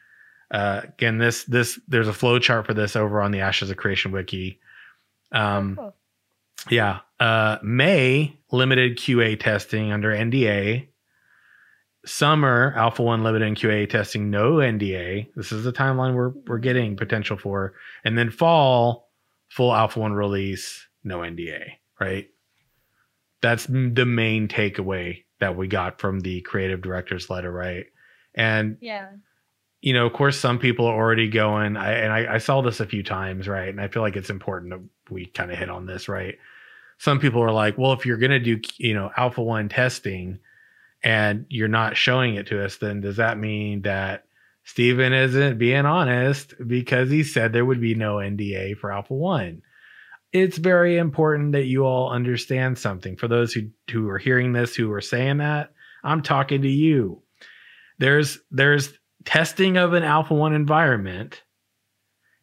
Uh, 0.50 0.80
again, 0.84 1.18
this 1.18 1.44
this 1.44 1.78
there's 1.88 2.08
a 2.08 2.12
flow 2.14 2.38
chart 2.38 2.64
for 2.66 2.72
this 2.74 2.96
over 2.96 3.20
on 3.20 3.30
the 3.32 3.40
Ashes 3.40 3.70
of 3.70 3.76
Creation 3.76 4.12
wiki. 4.12 4.60
Um, 5.32 5.76
Cool. 5.76 5.94
yeah. 6.70 7.00
Uh, 7.20 7.58
May 7.62 8.38
limited 8.50 8.96
QA 8.96 9.38
testing 9.38 9.92
under 9.92 10.10
NDA. 10.10 10.86
Summer 12.08 12.72
Alpha 12.76 13.02
One 13.02 13.22
limited 13.22 13.46
and 13.46 13.56
QA 13.56 13.88
testing 13.88 14.30
no 14.30 14.54
NDA. 14.54 15.28
This 15.36 15.52
is 15.52 15.64
the 15.64 15.72
timeline 15.72 16.14
we're 16.14 16.32
we're 16.46 16.58
getting 16.58 16.96
potential 16.96 17.36
for, 17.36 17.74
and 18.04 18.16
then 18.16 18.30
fall 18.30 19.10
full 19.48 19.74
Alpha 19.74 20.00
One 20.00 20.12
release 20.12 20.86
no 21.04 21.18
NDA. 21.18 21.72
Right. 22.00 22.28
That's 23.40 23.66
the 23.66 24.04
main 24.06 24.48
takeaway 24.48 25.24
that 25.40 25.56
we 25.56 25.68
got 25.68 26.00
from 26.00 26.20
the 26.20 26.40
creative 26.40 26.80
director's 26.80 27.30
letter. 27.30 27.52
Right. 27.52 27.86
And 28.34 28.78
Yeah. 28.80 29.08
you 29.80 29.92
know, 29.92 30.06
of 30.06 30.12
course, 30.12 30.38
some 30.38 30.58
people 30.58 30.86
are 30.86 30.94
already 30.94 31.28
going, 31.28 31.76
I, 31.76 31.92
and 31.92 32.12
I, 32.12 32.34
I 32.34 32.38
saw 32.38 32.60
this 32.62 32.80
a 32.80 32.86
few 32.86 33.02
times, 33.02 33.46
right? 33.46 33.68
And 33.68 33.80
I 33.80 33.88
feel 33.88 34.02
like 34.02 34.16
it's 34.16 34.30
important 34.30 34.72
that 34.72 35.12
we 35.12 35.26
kind 35.26 35.52
of 35.52 35.58
hit 35.58 35.70
on 35.70 35.86
this, 35.86 36.08
right? 36.08 36.36
Some 36.98 37.20
people 37.20 37.40
are 37.42 37.52
like, 37.52 37.78
well, 37.78 37.92
if 37.92 38.04
you're 38.04 38.16
going 38.16 38.32
to 38.32 38.40
do, 38.40 38.60
you 38.78 38.94
know, 38.94 39.10
alpha 39.16 39.40
one 39.42 39.68
testing 39.68 40.40
and 41.02 41.46
you're 41.48 41.68
not 41.68 41.96
showing 41.96 42.34
it 42.34 42.48
to 42.48 42.64
us, 42.64 42.76
then 42.76 43.00
does 43.00 43.16
that 43.16 43.38
mean 43.38 43.82
that 43.82 44.24
Steven 44.64 45.12
isn't 45.12 45.58
being 45.58 45.86
honest 45.86 46.54
because 46.66 47.10
he 47.10 47.22
said 47.22 47.52
there 47.52 47.64
would 47.64 47.80
be 47.80 47.94
no 47.94 48.16
NDA 48.16 48.76
for 48.76 48.92
alpha 48.92 49.14
one? 49.14 49.62
It's 50.32 50.58
very 50.58 50.98
important 50.98 51.52
that 51.52 51.64
you 51.64 51.84
all 51.84 52.10
understand 52.10 52.78
something. 52.78 53.16
For 53.16 53.28
those 53.28 53.52
who, 53.52 53.70
who 53.90 54.08
are 54.08 54.18
hearing 54.18 54.52
this, 54.52 54.74
who 54.74 54.92
are 54.92 55.00
saying 55.00 55.38
that, 55.38 55.72
I'm 56.04 56.22
talking 56.22 56.62
to 56.62 56.68
you. 56.68 57.22
There's, 57.98 58.38
there's, 58.50 58.92
testing 59.24 59.76
of 59.76 59.92
an 59.92 60.04
alpha 60.04 60.32
1 60.32 60.54
environment 60.54 61.42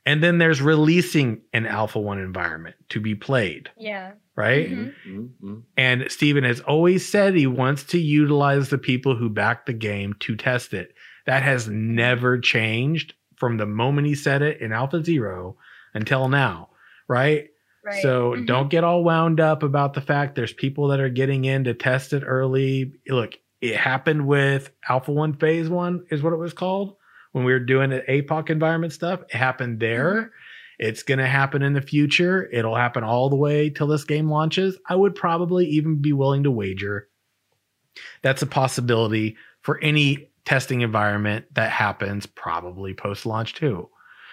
and 0.06 0.22
then 0.22 0.38
there's 0.38 0.62
releasing 0.62 1.42
an 1.52 1.66
alpha 1.66 2.00
1 2.00 2.20
environment 2.20 2.76
to 2.90 3.00
be 3.00 3.16
played 3.16 3.70
Yeah. 3.76 4.12
Right 4.36 4.70
Mhm. 4.70 4.94
Mhm. 5.42 5.62
and 5.78 6.06
steven 6.12 6.44
has 6.44 6.60
always 6.62 7.08
said 7.08 7.34
he 7.36 7.48
wants 7.48 7.84
to 7.86 8.00
utilize 8.00 8.70
the 8.70 8.78
people 8.78 9.16
who 9.16 9.30
back 9.30 9.66
the 9.66 9.74
game 9.74 10.14
to 10.20 10.36
test 10.36 10.74
it 10.74 10.94
that 11.26 11.42
has 11.44 11.68
never 11.70 12.38
changed 12.40 13.14
from 13.38 13.58
the 13.58 13.66
moment 13.66 14.08
he 14.08 14.16
said 14.16 14.42
it 14.42 14.60
in 14.62 14.72
alpha 14.72 15.04
0 15.04 15.58
until 15.94 16.28
now 16.30 16.70
right 17.08 17.50
Right. 17.84 18.02
so 18.02 18.34
Mhm. 18.36 18.48
don't 18.48 18.70
get 18.72 18.84
all 18.84 19.04
wound 19.04 19.40
up 19.40 19.62
about 19.62 19.94
the 19.94 20.02
fact 20.02 20.34
there's 20.36 20.54
people 20.54 20.88
that 20.88 21.00
are 21.00 21.08
getting 21.10 21.46
in 21.46 21.64
to 21.66 21.76
test 21.76 22.14
it 22.14 22.24
early. 22.26 22.92
Look, 23.08 23.38
it 23.62 23.76
happened 23.76 24.26
with 24.26 24.72
Alpha 24.90 25.12
One 25.12 25.34
Phase 25.34 25.70
One, 25.70 26.04
is 26.10 26.24
what 26.24 26.34
it 26.34 26.38
was 26.40 26.52
called 26.52 26.96
when 27.34 27.44
we 27.46 27.54
were 27.54 27.60
doing 27.60 27.92
the 27.92 28.02
APOC 28.10 28.50
environment 28.50 28.92
stuff. 28.92 29.22
It 29.30 29.36
happened 29.38 29.80
there. 29.80 30.32
It's 30.80 31.04
going 31.04 31.20
to 31.20 31.28
happen 31.28 31.62
in 31.62 31.74
the 31.74 31.82
future. 31.82 32.50
It'll 32.52 32.76
happen 32.76 33.04
all 33.04 33.30
the 33.30 33.36
way 33.36 33.70
till 33.70 33.88
this 33.88 34.04
game 34.04 34.30
launches. 34.30 34.78
I 34.88 34.96
would 34.96 35.16
probably 35.16 35.66
even 35.68 36.02
be 36.02 36.14
willing 36.14 36.44
to 36.44 36.52
wager 36.52 37.10
that's 38.22 38.42
a 38.42 38.48
possibility 38.48 39.38
for 39.62 39.80
any 39.82 40.30
testing 40.44 40.82
environment 40.82 41.46
that 41.54 41.72
happens 41.72 42.26
probably 42.26 42.94
post 42.94 43.26
launch 43.26 43.54
too, 43.54 43.90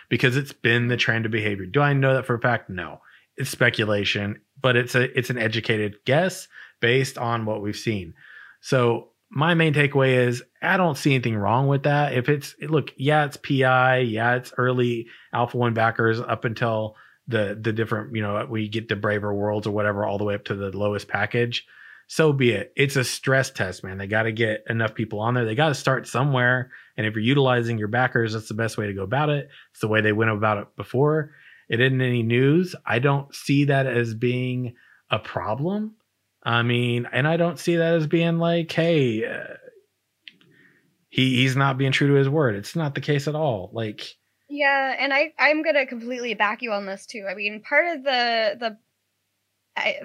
because 0.09 0.36
it's 0.36 0.52
been 0.52 0.89
the 0.89 0.97
trend 0.97 1.27
of 1.27 1.32
behavior. 1.32 1.66
Do 1.66 1.81
I 1.81 1.93
know 1.93 2.14
that 2.14 2.27
for 2.27 2.35
a 2.35 2.40
fact? 2.40 2.69
No 2.69 3.01
it's 3.36 3.51
speculation, 3.51 4.40
but 4.60 4.77
it's 4.77 4.94
a 4.94 5.16
it's 5.19 5.31
an 5.31 5.39
educated 5.39 5.97
guess 6.05 6.48
based 6.81 7.16
on 7.16 7.47
what 7.47 7.62
we've 7.62 7.77
seen. 7.77 8.14
So 8.60 9.09
my 9.35 9.55
main 9.55 9.73
takeaway 9.73 10.27
is 10.27 10.43
I 10.61 10.77
don't 10.77 10.97
see 10.97 11.15
anything 11.15 11.37
wrong 11.37 11.67
with 11.67 11.85
that. 11.85 12.13
If 12.13 12.29
it's 12.29 12.55
look, 12.61 12.93
yeah, 12.97 13.25
it's 13.25 13.39
PI, 13.39 13.99
yeah, 13.99 14.37
it's 14.37 14.53
early 14.59 15.07
alpha 15.33 15.57
one 15.57 15.75
backers 15.75 16.21
up 16.21 16.45
until 16.45 16.97
the 17.27 17.59
the 17.61 17.73
different, 17.73 18.15
you 18.15 18.23
know, 18.23 18.47
we 18.49 18.69
get 18.69 18.89
to 18.91 18.97
braver 18.97 19.33
worlds 19.33 19.67
or 19.67 19.71
whatever, 19.71 20.05
all 20.05 20.19
the 20.19 20.25
way 20.25 20.35
up 20.35 20.45
to 20.45 20.55
the 20.55 20.77
lowest 20.77 21.09
package. 21.09 21.67
So 22.09 22.35
be 22.35 22.51
it. 22.51 22.75
It's 22.77 22.97
a 22.97 23.05
stress 23.05 23.51
test, 23.51 23.83
man. 23.83 23.97
They 23.97 24.07
got 24.07 24.25
to 24.25 24.33
get 24.33 24.65
enough 24.69 24.95
people 24.95 25.21
on 25.21 25.33
there. 25.33 25.47
They 25.47 25.55
got 25.55 25.69
to 25.69 25.75
start 25.75 26.07
somewhere. 26.07 26.71
And 26.99 27.07
if 27.07 27.15
you're 27.15 27.23
utilizing 27.23 27.79
your 27.79 27.89
backers, 27.89 28.35
that's 28.35 28.49
the 28.49 28.55
best 28.55 28.77
way 28.77 28.87
to 28.87 28.93
go 28.93 29.03
about 29.03 29.31
it. 29.31 29.49
It's 29.71 29.81
the 29.81 29.89
way 29.89 30.03
they 30.03 30.13
went 30.13 30.31
about 30.31 30.59
it 30.59 30.77
before 30.77 31.31
it 31.71 31.81
isn't 31.81 32.03
any 32.03 32.23
news. 32.23 32.75
I 32.85 32.99
don't 32.99 33.35
see 33.35 33.65
that 33.65 33.87
as 33.87 34.13
being 34.13 34.75
a 35.11 35.19
problem. 35.19 35.95
I 36.44 36.62
mean, 36.62 37.09
and 37.12 37.27
I 37.27 37.36
don't 37.36 37.59
see 37.59 37.77
that 37.77 37.94
as 37.94 38.06
being 38.06 38.39
like, 38.39 38.70
hey, 38.73 39.24
uh, 39.24 39.55
he 41.09 41.36
he's 41.36 41.56
not 41.56 41.78
being 41.78 41.93
true 41.93 42.09
to 42.09 42.14
his 42.14 42.28
word. 42.28 42.56
It's 42.56 42.74
not 42.74 42.94
the 42.94 43.01
case 43.01 43.28
at 43.28 43.35
all. 43.35 43.70
Like, 43.73 44.02
Yeah, 44.48 44.97
and 44.98 45.12
I 45.12 45.32
I'm 45.39 45.62
gonna 45.62 45.86
completely 45.86 46.35
back 46.35 46.62
you 46.62 46.73
on 46.73 46.86
this 46.86 47.06
too. 47.06 47.27
I 47.31 47.35
mean, 47.35 47.62
part 47.62 47.97
of 47.97 48.02
the 48.02 48.56
the 48.59 48.78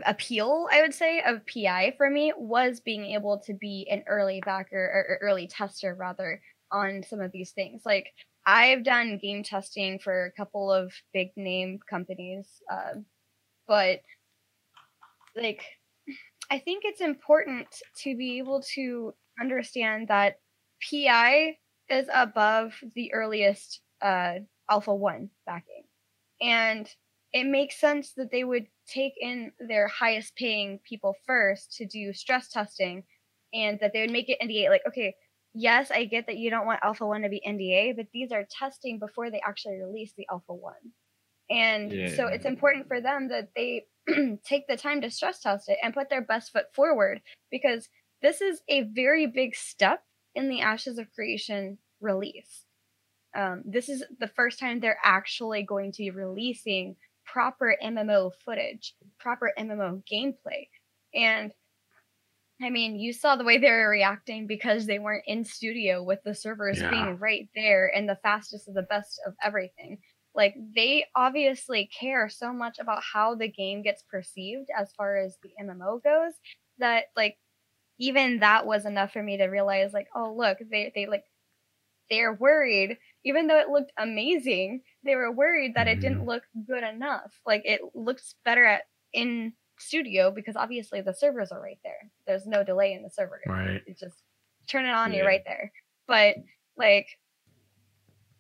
appeal 0.06 0.68
I 0.72 0.82
would 0.82 0.94
say 0.94 1.22
of 1.26 1.46
PI 1.46 1.96
for 1.98 2.10
me 2.10 2.32
was 2.38 2.80
being 2.80 3.06
able 3.06 3.40
to 3.40 3.54
be 3.54 3.86
an 3.92 4.04
early 4.08 4.42
backer 4.46 4.78
or, 4.78 5.06
or 5.10 5.28
early 5.28 5.48
tester 5.48 5.94
rather 5.94 6.42
on 6.72 7.04
some 7.04 7.20
of 7.20 7.32
these 7.32 7.52
things. 7.52 7.82
Like 7.86 8.14
I've 8.46 8.84
done 8.84 9.20
game 9.22 9.44
testing 9.44 10.00
for 10.00 10.26
a 10.26 10.32
couple 10.32 10.72
of 10.72 10.94
big 11.14 11.32
name 11.36 11.80
companies, 11.90 12.48
uh, 12.72 13.00
but 13.68 14.02
like 15.36 15.64
I 16.50 16.60
think 16.60 16.84
it's 16.86 17.02
important 17.02 17.68
to 18.04 18.16
be 18.16 18.38
able 18.38 18.62
to 18.76 19.14
understand 19.40 20.08
that 20.08 20.40
PI 20.82 21.58
is 21.90 22.08
above 22.14 22.74
the 22.96 23.14
earliest 23.14 23.82
uh, 24.02 24.40
Alpha 24.70 24.94
1 24.94 25.30
backing. 25.46 25.84
And 26.42 26.90
it 27.34 27.46
makes 27.46 27.80
sense 27.80 28.14
that 28.14 28.32
they 28.32 28.44
would 28.44 28.68
take 28.88 29.14
in 29.20 29.52
their 29.60 29.88
highest 29.88 30.36
paying 30.36 30.80
people 30.80 31.16
first 31.26 31.74
to 31.78 31.86
do 31.86 32.14
stress 32.14 32.50
testing 32.50 33.04
and 33.54 33.80
that 33.80 33.94
they 33.94 34.02
would 34.02 34.12
make 34.12 34.30
it 34.30 34.38
NDA. 34.42 34.70
Like, 34.70 34.84
okay, 34.88 35.16
yes, 35.54 35.92
I 35.92 36.06
get 36.06 36.28
that 36.28 36.38
you 36.38 36.50
don't 36.50 36.66
want 36.66 36.82
Alpha 36.84 37.06
1 37.06 37.22
to 37.24 37.30
be 37.30 37.46
NDA, 37.46 37.94
but 37.94 38.08
these 38.14 38.32
are 38.32 38.46
testing 38.50 39.00
before 39.00 39.30
they 39.32 39.42
actually 39.42 39.78
release 39.82 40.14
the 40.18 40.28
Alpha 40.32 40.54
1. 40.54 40.94
And 41.50 41.98
so 42.06 42.28
Yeah. 42.28 42.34
it's 42.34 42.46
important 42.46 42.88
for 42.88 43.02
them 43.02 43.30
that 43.30 43.50
they 43.56 43.88
take 44.44 44.68
the 44.68 44.78
time 44.78 45.02
to 45.02 45.10
stress 45.12 45.42
test 45.42 45.70
it 45.70 45.78
and 45.84 45.94
put 45.94 46.10
their 46.10 46.22
best 46.22 46.52
foot 46.52 46.74
forward 46.74 47.22
because 47.52 47.90
this 48.22 48.42
is 48.42 48.62
a 48.70 48.84
very 48.84 49.28
big 49.28 49.56
step 49.56 50.04
in 50.36 50.50
the 50.50 50.62
Ashes 50.62 50.98
of 50.98 51.12
Creation 51.14 51.78
release. 52.02 52.64
Um, 53.36 53.64
this 53.66 53.90
is 53.90 54.04
the 54.20 54.28
first 54.28 54.60
time 54.60 54.80
they're 54.80 55.00
actually 55.04 55.64
going 55.64 55.92
to 55.94 55.98
be 56.04 56.10
releasing 56.12 56.96
proper 57.26 57.76
MMO 57.84 58.32
footage, 58.46 58.96
proper 59.20 59.52
MMO 59.60 60.02
gameplay. 60.12 60.68
And 61.14 61.52
I 62.62 62.70
mean, 62.72 62.96
you 63.00 63.14
saw 63.14 63.36
the 63.36 63.44
way 63.44 63.60
they 63.60 63.70
were 63.70 63.90
reacting 63.90 64.48
because 64.48 64.86
they 64.88 64.98
weren't 64.98 65.26
in 65.28 65.44
studio 65.44 66.02
with 66.02 66.24
the 66.24 66.34
servers 66.34 66.80
Yeah. 66.80 66.90
being 66.90 67.18
right 67.20 67.48
there 67.54 67.92
and 67.96 68.10
the 68.10 68.18
fastest 68.24 68.68
of 68.68 68.74
the 68.74 68.82
best 68.84 69.22
of 69.28 69.36
everything. 69.44 70.00
Like, 70.38 70.56
they 70.76 71.06
obviously 71.16 71.88
care 71.88 72.30
so 72.30 72.54
much 72.54 72.80
about 72.80 73.04
how 73.04 73.36
the 73.36 73.50
game 73.50 73.84
gets 73.84 74.04
perceived 74.04 74.70
as 74.78 74.94
far 74.94 75.18
as 75.18 75.40
the 75.44 75.52
MMO 75.60 76.00
goes 76.00 76.36
that, 76.80 77.08
like, 77.18 77.40
even 78.00 78.40
that 78.40 78.66
was 78.68 78.86
enough 78.86 79.14
for 79.14 79.24
me 79.24 79.38
to 79.38 79.46
realize, 79.48 79.94
like, 79.94 80.10
oh, 80.16 80.34
look, 80.36 80.60
they, 80.72 80.92
they 80.96 81.08
like, 81.08 81.26
they're 82.10 82.34
worried 82.34 82.98
even 83.26 83.48
though 83.48 83.60
it 83.60 83.70
looked 83.70 83.92
amazing, 83.98 84.82
they 85.04 85.16
were 85.16 85.32
worried 85.32 85.74
that 85.76 85.88
it 85.90 86.00
didn't 86.00 86.24
Mhm. 86.24 86.26
look 86.26 86.44
good 86.66 86.84
enough. 86.84 87.42
Like 87.46 87.64
it 87.66 87.82
looks 87.94 88.36
better 88.46 88.64
at 88.64 88.84
in 89.12 89.54
studio 89.80 90.32
because 90.32 90.56
obviously 90.56 91.02
the 91.02 91.14
servers 91.14 91.52
are 91.52 91.62
right 91.62 91.80
there. 91.84 92.10
There's 92.26 92.48
no 92.48 92.64
delay 92.64 92.94
in 92.94 93.04
the 93.04 93.10
server. 93.10 93.42
Right. 93.46 93.84
It's 93.86 94.00
just 94.00 94.24
turn 94.68 94.86
it 94.86 94.92
on, 94.92 95.12
Yeah. 95.12 95.14
you're 95.14 95.26
right 95.26 95.44
there. 95.46 95.74
But 96.08 96.38
like 96.78 97.08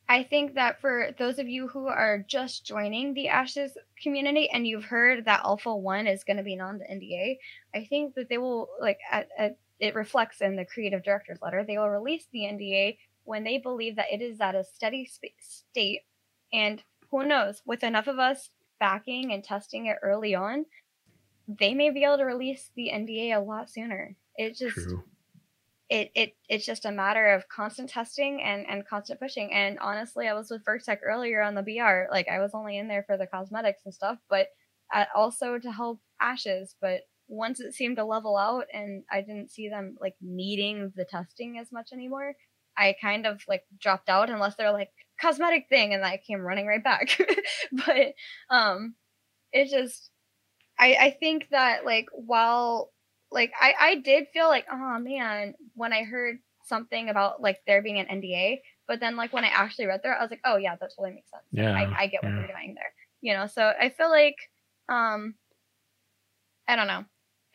I 0.09 0.23
think 0.23 0.53
that 0.55 0.79
for 0.79 1.09
those 1.17 1.37
of 1.37 1.49
you 1.49 1.67
who 1.67 1.87
are 1.87 2.23
just 2.27 2.65
joining 2.65 3.13
the 3.13 3.27
Ashes 3.27 3.77
community 4.01 4.49
and 4.49 4.65
you've 4.65 4.85
heard 4.85 5.25
that 5.25 5.41
Alpha 5.43 5.75
1 5.75 6.07
is 6.07 6.23
going 6.23 6.37
to 6.37 6.43
be 6.43 6.55
non 6.55 6.79
NDA, 6.79 7.37
I 7.75 7.85
think 7.85 8.15
that 8.15 8.29
they 8.29 8.37
will, 8.37 8.69
like, 8.79 8.99
at, 9.11 9.27
at, 9.37 9.57
it 9.79 9.95
reflects 9.95 10.41
in 10.41 10.55
the 10.55 10.65
creative 10.65 11.03
director's 11.03 11.41
letter, 11.41 11.63
they 11.63 11.77
will 11.77 11.89
release 11.89 12.25
the 12.31 12.39
NDA 12.39 12.97
when 13.25 13.43
they 13.43 13.57
believe 13.57 13.97
that 13.97 14.11
it 14.11 14.21
is 14.21 14.39
at 14.39 14.55
a 14.55 14.63
steady 14.63 15.05
sp- 15.11 15.35
state. 15.39 16.01
And 16.53 16.81
who 17.11 17.25
knows, 17.25 17.61
with 17.65 17.83
enough 17.83 18.07
of 18.07 18.17
us 18.17 18.49
backing 18.79 19.33
and 19.33 19.43
testing 19.43 19.87
it 19.87 19.97
early 20.01 20.35
on, 20.35 20.65
they 21.47 21.73
may 21.73 21.89
be 21.89 22.05
able 22.05 22.17
to 22.17 22.23
release 22.23 22.71
the 22.75 22.91
NDA 22.93 23.35
a 23.35 23.39
lot 23.41 23.69
sooner. 23.69 24.15
It 24.37 24.55
just 24.55 24.75
True. 24.75 25.03
It 25.89 26.11
it 26.15 26.35
it's 26.49 26.65
just 26.65 26.85
a 26.85 26.91
matter 26.91 27.33
of 27.33 27.47
constant 27.47 27.89
testing 27.89 28.41
and 28.41 28.65
and 28.67 28.87
constant 28.87 29.19
pushing. 29.19 29.53
And 29.53 29.79
honestly, 29.79 30.27
I 30.27 30.33
was 30.33 30.51
with 30.51 30.65
Vertec 30.65 30.99
earlier 31.03 31.41
on 31.41 31.55
the 31.55 31.63
BR. 31.63 32.11
Like 32.11 32.27
I 32.27 32.39
was 32.39 32.51
only 32.53 32.77
in 32.77 32.87
there 32.87 33.03
for 33.03 33.17
the 33.17 33.27
cosmetics 33.27 33.83
and 33.85 33.93
stuff, 33.93 34.17
but 34.29 34.47
uh, 34.93 35.05
also 35.15 35.57
to 35.57 35.71
help 35.71 36.01
Ashes. 36.19 36.75
But 36.81 37.01
once 37.27 37.59
it 37.59 37.73
seemed 37.73 37.97
to 37.97 38.05
level 38.05 38.37
out, 38.37 38.65
and 38.73 39.03
I 39.11 39.21
didn't 39.21 39.51
see 39.51 39.69
them 39.69 39.97
like 40.01 40.15
needing 40.21 40.91
the 40.95 41.05
testing 41.05 41.57
as 41.57 41.71
much 41.71 41.89
anymore, 41.93 42.35
I 42.77 42.95
kind 43.01 43.25
of 43.25 43.41
like 43.47 43.63
dropped 43.79 44.09
out 44.09 44.29
unless 44.29 44.55
they're 44.55 44.71
like 44.71 44.91
cosmetic 45.21 45.67
thing, 45.69 45.93
and 45.93 46.03
I 46.03 46.17
came 46.25 46.41
running 46.41 46.67
right 46.67 46.83
back. 46.83 47.17
but 47.71 48.13
um, 48.49 48.95
it 49.53 49.69
just 49.69 50.09
I 50.77 50.97
I 50.99 51.17
think 51.17 51.47
that 51.51 51.85
like 51.85 52.07
while 52.11 52.91
like 53.31 53.51
I 53.59 53.73
I 53.79 53.95
did 53.95 54.27
feel 54.33 54.47
like 54.47 54.65
oh 54.71 54.99
man 54.99 55.53
when 55.75 55.93
I 55.93 56.03
heard 56.03 56.37
something 56.65 57.09
about 57.09 57.41
like 57.41 57.59
there 57.65 57.81
being 57.81 57.99
an 57.99 58.21
NDA, 58.21 58.59
but 58.87 58.99
then 58.99 59.15
like 59.15 59.33
when 59.33 59.43
I 59.43 59.47
actually 59.47 59.85
read 59.85 60.01
through 60.01 60.13
it, 60.13 60.17
I 60.19 60.21
was 60.21 60.31
like 60.31 60.41
oh 60.45 60.57
yeah 60.57 60.75
that 60.75 60.91
totally 60.95 61.15
makes 61.15 61.31
sense. 61.31 61.43
Yeah. 61.51 61.73
I, 61.73 62.03
I 62.03 62.07
get 62.07 62.23
what 62.23 62.29
yeah. 62.29 62.39
they're 62.39 62.47
doing 62.47 62.75
there. 62.75 62.93
You 63.21 63.33
know, 63.33 63.47
so 63.47 63.73
I 63.79 63.89
feel 63.89 64.09
like 64.09 64.37
um 64.89 65.35
I 66.67 66.75
don't 66.75 66.87
know. 66.87 67.05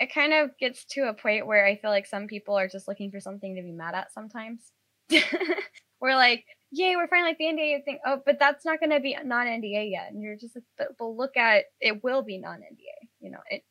It 0.01 0.13
kind 0.13 0.33
of 0.33 0.57
gets 0.59 0.85
to 0.87 1.09
a 1.09 1.15
point 1.15 1.47
where 1.47 1.65
I 1.65 1.77
feel 1.77 1.91
like 1.91 2.07
some 2.07 2.27
people 2.27 2.59
are 2.59 2.69
just 2.69 2.89
looking 2.89 3.11
for 3.11 3.21
something 3.21 3.55
to 3.55 3.63
be 3.63 3.73
mad 3.73 3.95
at 3.95 4.13
sometimes. 4.13 4.73
we're 6.01 6.17
like, 6.17 6.45
yay, 6.73 6.97
we're 6.97 7.07
finally 7.07 7.31
like 7.31 7.39
the 7.39 7.45
NDA 7.45 7.85
thing. 7.85 7.99
Oh, 8.05 8.21
but 8.25 8.39
that's 8.41 8.65
not 8.65 8.81
gonna 8.81 9.01
be 9.01 9.17
non 9.25 9.47
NDA 9.47 9.91
yet. 9.91 10.11
And 10.11 10.23
you're 10.23 10.37
just 10.37 10.57
like, 10.57 10.65
but, 10.77 10.89
but 10.99 11.07
look 11.07 11.37
at 11.37 11.65
it 11.81 12.03
will 12.03 12.23
be 12.23 12.39
non 12.39 12.59
NDA. 12.59 13.09
You 13.21 13.31
know, 13.31 13.41
it 13.51 13.63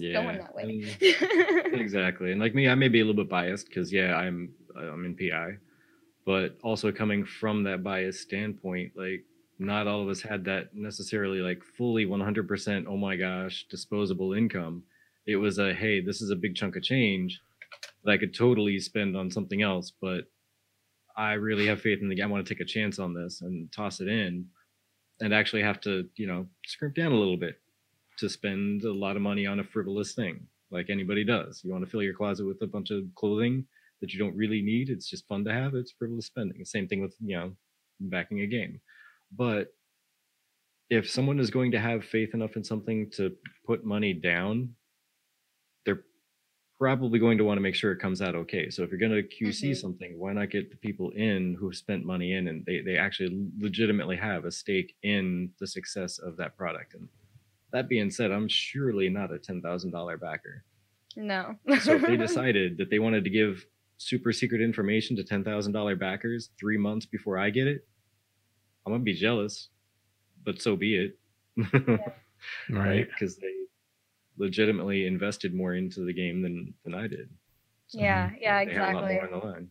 Yeah. 0.00 0.22
going 0.22 0.38
that 0.38 0.54
way. 0.54 0.84
exactly. 1.72 2.32
And 2.32 2.40
like 2.40 2.54
me, 2.54 2.68
I 2.68 2.74
may 2.74 2.88
be 2.88 3.00
a 3.00 3.04
little 3.04 3.22
bit 3.22 3.30
biased 3.30 3.66
because 3.66 3.92
yeah, 3.92 4.14
I'm 4.14 4.52
I'm 4.76 5.04
in 5.04 5.16
PI, 5.16 5.56
but 6.24 6.58
also 6.62 6.92
coming 6.92 7.24
from 7.24 7.64
that 7.64 7.82
biased 7.82 8.20
standpoint, 8.20 8.92
like 8.96 9.24
not 9.58 9.86
all 9.86 10.02
of 10.02 10.08
us 10.08 10.22
had 10.22 10.44
that 10.44 10.74
necessarily 10.74 11.40
like 11.40 11.62
fully 11.76 12.06
100% 12.06 12.86
oh 12.88 12.96
my 12.96 13.16
gosh 13.16 13.66
disposable 13.70 14.32
income. 14.32 14.82
It 15.26 15.36
was 15.36 15.58
a 15.58 15.74
hey, 15.74 16.00
this 16.00 16.22
is 16.22 16.30
a 16.30 16.36
big 16.36 16.54
chunk 16.54 16.76
of 16.76 16.82
change 16.82 17.40
that 18.04 18.12
I 18.12 18.18
could 18.18 18.34
totally 18.34 18.78
spend 18.78 19.16
on 19.16 19.30
something 19.30 19.62
else, 19.62 19.92
but 20.00 20.24
I 21.16 21.32
really 21.32 21.66
have 21.66 21.80
faith 21.80 22.00
in 22.00 22.08
the 22.08 22.14
game. 22.14 22.26
I 22.26 22.28
want 22.28 22.46
to 22.46 22.54
take 22.54 22.60
a 22.60 22.64
chance 22.64 22.98
on 22.98 23.12
this 23.12 23.40
and 23.40 23.70
toss 23.72 24.00
it 24.00 24.08
in 24.08 24.46
and 25.20 25.34
actually 25.34 25.62
have 25.62 25.80
to, 25.80 26.08
you 26.16 26.28
know, 26.28 26.46
scrimp 26.64 26.94
down 26.94 27.10
a 27.10 27.16
little 27.18 27.36
bit 27.36 27.60
to 28.18 28.28
spend 28.28 28.84
a 28.84 28.92
lot 28.92 29.16
of 29.16 29.22
money 29.22 29.46
on 29.46 29.60
a 29.60 29.64
frivolous 29.64 30.14
thing 30.14 30.46
like 30.70 30.90
anybody 30.90 31.24
does. 31.24 31.62
You 31.64 31.72
want 31.72 31.84
to 31.84 31.90
fill 31.90 32.02
your 32.02 32.14
closet 32.14 32.46
with 32.46 32.60
a 32.62 32.66
bunch 32.66 32.90
of 32.90 33.04
clothing 33.14 33.64
that 34.00 34.12
you 34.12 34.18
don't 34.18 34.36
really 34.36 34.62
need. 34.62 34.90
It's 34.90 35.08
just 35.08 35.26
fun 35.26 35.44
to 35.44 35.52
have. 35.52 35.74
It's 35.74 35.92
frivolous 35.92 36.26
spending. 36.26 36.64
Same 36.64 36.86
thing 36.86 37.00
with, 37.00 37.14
you 37.20 37.36
know, 37.36 37.52
backing 38.00 38.40
a 38.40 38.46
game. 38.46 38.80
But 39.36 39.68
if 40.90 41.10
someone 41.10 41.38
is 41.38 41.50
going 41.50 41.70
to 41.72 41.80
have 41.80 42.04
faith 42.04 42.34
enough 42.34 42.56
in 42.56 42.64
something 42.64 43.10
to 43.12 43.34
put 43.66 43.84
money 43.84 44.12
down, 44.12 44.74
they're 45.84 46.02
probably 46.78 47.18
going 47.18 47.38
to 47.38 47.44
want 47.44 47.56
to 47.58 47.62
make 47.62 47.74
sure 47.74 47.92
it 47.92 47.98
comes 47.98 48.22
out 48.22 48.34
okay. 48.34 48.70
So 48.70 48.82
if 48.82 48.90
you're 48.90 49.00
going 49.00 49.12
to 49.12 49.22
QC 49.22 49.70
Mhm. 49.72 49.76
something, 49.76 50.18
why 50.18 50.32
not 50.32 50.50
get 50.50 50.70
the 50.70 50.76
people 50.76 51.10
in 51.10 51.54
who 51.54 51.72
spent 51.72 52.04
money 52.04 52.32
in 52.34 52.48
and 52.48 52.64
they, 52.64 52.80
they 52.80 52.96
actually 52.96 53.48
legitimately 53.58 54.16
have 54.16 54.44
a 54.44 54.52
stake 54.52 54.94
in 55.02 55.52
the 55.58 55.66
success 55.66 56.18
of 56.18 56.36
that 56.36 56.56
product? 56.56 56.94
And 56.94 57.08
that 57.72 57.88
being 57.88 58.10
said, 58.10 58.30
I'm 58.30 58.48
surely 58.48 59.08
not 59.08 59.32
a 59.32 59.38
$10,000 59.38 60.20
backer. 60.20 60.64
no. 61.16 61.54
So 61.82 61.94
if 61.96 62.02
they 62.02 62.16
decided 62.26 62.78
that 62.78 62.90
they 62.90 62.98
wanted 62.98 63.24
to 63.24 63.30
give 63.30 63.66
super 63.98 64.32
secret 64.32 64.60
information 64.60 65.16
to 65.16 65.24
$10,000 65.24 65.98
backers 65.98 66.50
three 66.58 66.78
months 66.78 67.06
before 67.06 67.38
I 67.38 67.50
get 67.50 67.66
it, 67.66 67.86
I'm 68.86 68.92
going 68.92 69.00
to 69.00 69.04
be 69.04 69.14
jealous, 69.14 69.68
but 70.44 70.60
so 70.62 70.76
be 70.76 70.96
it. 70.96 71.18
Right. 72.70 73.08
Because 73.08 73.36
they 73.36 73.52
legitimately 74.36 75.06
invested 75.06 75.52
more 75.54 75.74
into 75.74 76.04
the 76.04 76.12
game 76.12 76.40
than, 76.40 76.72
than 76.84 76.94
I 76.94 77.08
did. 77.08 77.28
So 77.88 77.98
yeah, 77.98 78.30
yeah, 78.40 78.64
they 78.64 78.72
had 78.72 78.92
a 78.92 78.94
lot 78.94 79.10
exactly. 79.10 79.14
more 79.14 79.24
on 79.24 79.40
the 79.40 79.46
line. 79.46 79.68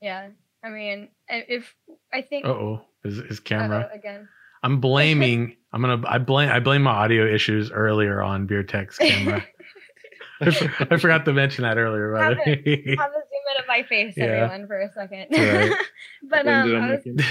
Yeah. 0.00 0.28
I 0.62 0.68
mean, 0.68 1.08
if 1.28 1.74
I 2.12 2.22
think 2.22 2.44
Uh 2.44 2.50
oh. 2.50 2.82
Is 3.04 3.16
his 3.28 3.40
camera? 3.40 3.90
again. 3.92 4.28
I'm 4.62 4.80
blaming. 4.80 5.56
I'm 5.72 5.80
gonna. 5.80 6.02
I 6.06 6.18
blame. 6.18 6.50
I 6.50 6.60
blame 6.60 6.82
my 6.82 6.90
audio 6.92 7.26
issues 7.26 7.70
earlier 7.70 8.22
on 8.22 8.46
Beer 8.46 8.62
Tech's 8.62 8.98
camera. 8.98 9.44
I, 10.40 10.50
for- 10.50 10.92
I 10.94 10.96
forgot 10.98 11.24
to 11.26 11.32
mention 11.32 11.62
that 11.62 11.78
earlier. 11.78 12.12
By 12.12 12.30
the 12.30 12.34
Have 12.34 12.46
way. 12.46 12.96
Have 12.98 13.10
a 13.10 13.14
zoom 13.14 13.44
in 13.56 13.60
of 13.62 13.68
my 13.68 13.82
face, 13.84 14.14
Yeah. 14.16 14.24
everyone, 14.24 14.66
for 14.66 14.80
a 14.80 14.92
second. 14.92 15.26
Right. 15.30 15.72
but 16.28 16.46
um, 16.48 16.74
I 16.76 16.90
was, 16.90 17.24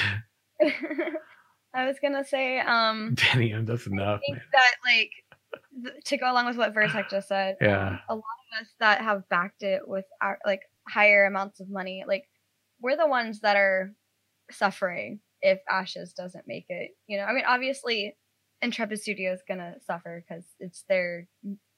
I 1.73 1.85
was 1.87 1.97
gonna 2.01 2.23
say, 2.25 2.59
um, 2.59 3.15
Damn, 3.15 3.65
that's 3.65 3.81
I 3.81 3.85
think 3.85 3.95
man. 3.95 4.19
that 4.53 4.71
like 4.85 5.11
th- 5.83 6.03
to 6.05 6.17
go 6.17 6.31
along 6.31 6.45
with 6.47 6.57
what 6.57 6.73
Vertec 6.73 7.09
just 7.09 7.27
said, 7.27 7.57
Yeah. 7.61 7.99
a 8.09 8.15
lot 8.15 8.23
of 8.23 8.61
us 8.61 8.67
that 8.79 9.01
have 9.01 9.27
backed 9.29 9.63
it 9.63 9.87
with 9.87 10.05
our, 10.21 10.39
like 10.45 10.61
higher 10.87 11.25
amounts 11.25 11.59
of 11.59 11.69
money, 11.69 12.03
like 12.07 12.25
we're 12.81 12.97
the 12.97 13.07
ones 13.07 13.41
that 13.41 13.55
are 13.55 13.93
suffering 14.51 15.19
if 15.41 15.59
Ashes 15.69 16.13
doesn't 16.13 16.47
make 16.47 16.65
it. 16.69 16.91
You 17.07 17.17
know, 17.17 17.23
I 17.23 17.33
mean, 17.33 17.45
obviously, 17.47 18.15
Intrepid 18.61 19.01
Studio 19.01 19.33
is 19.33 19.41
gonna 19.47 19.75
suffer 19.85 20.23
because 20.27 20.45
it's 20.59 20.83
their 20.87 21.27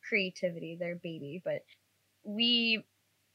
creativity, 0.07 0.77
their 0.80 0.95
baby, 0.95 1.41
but 1.44 1.61
we 2.23 2.84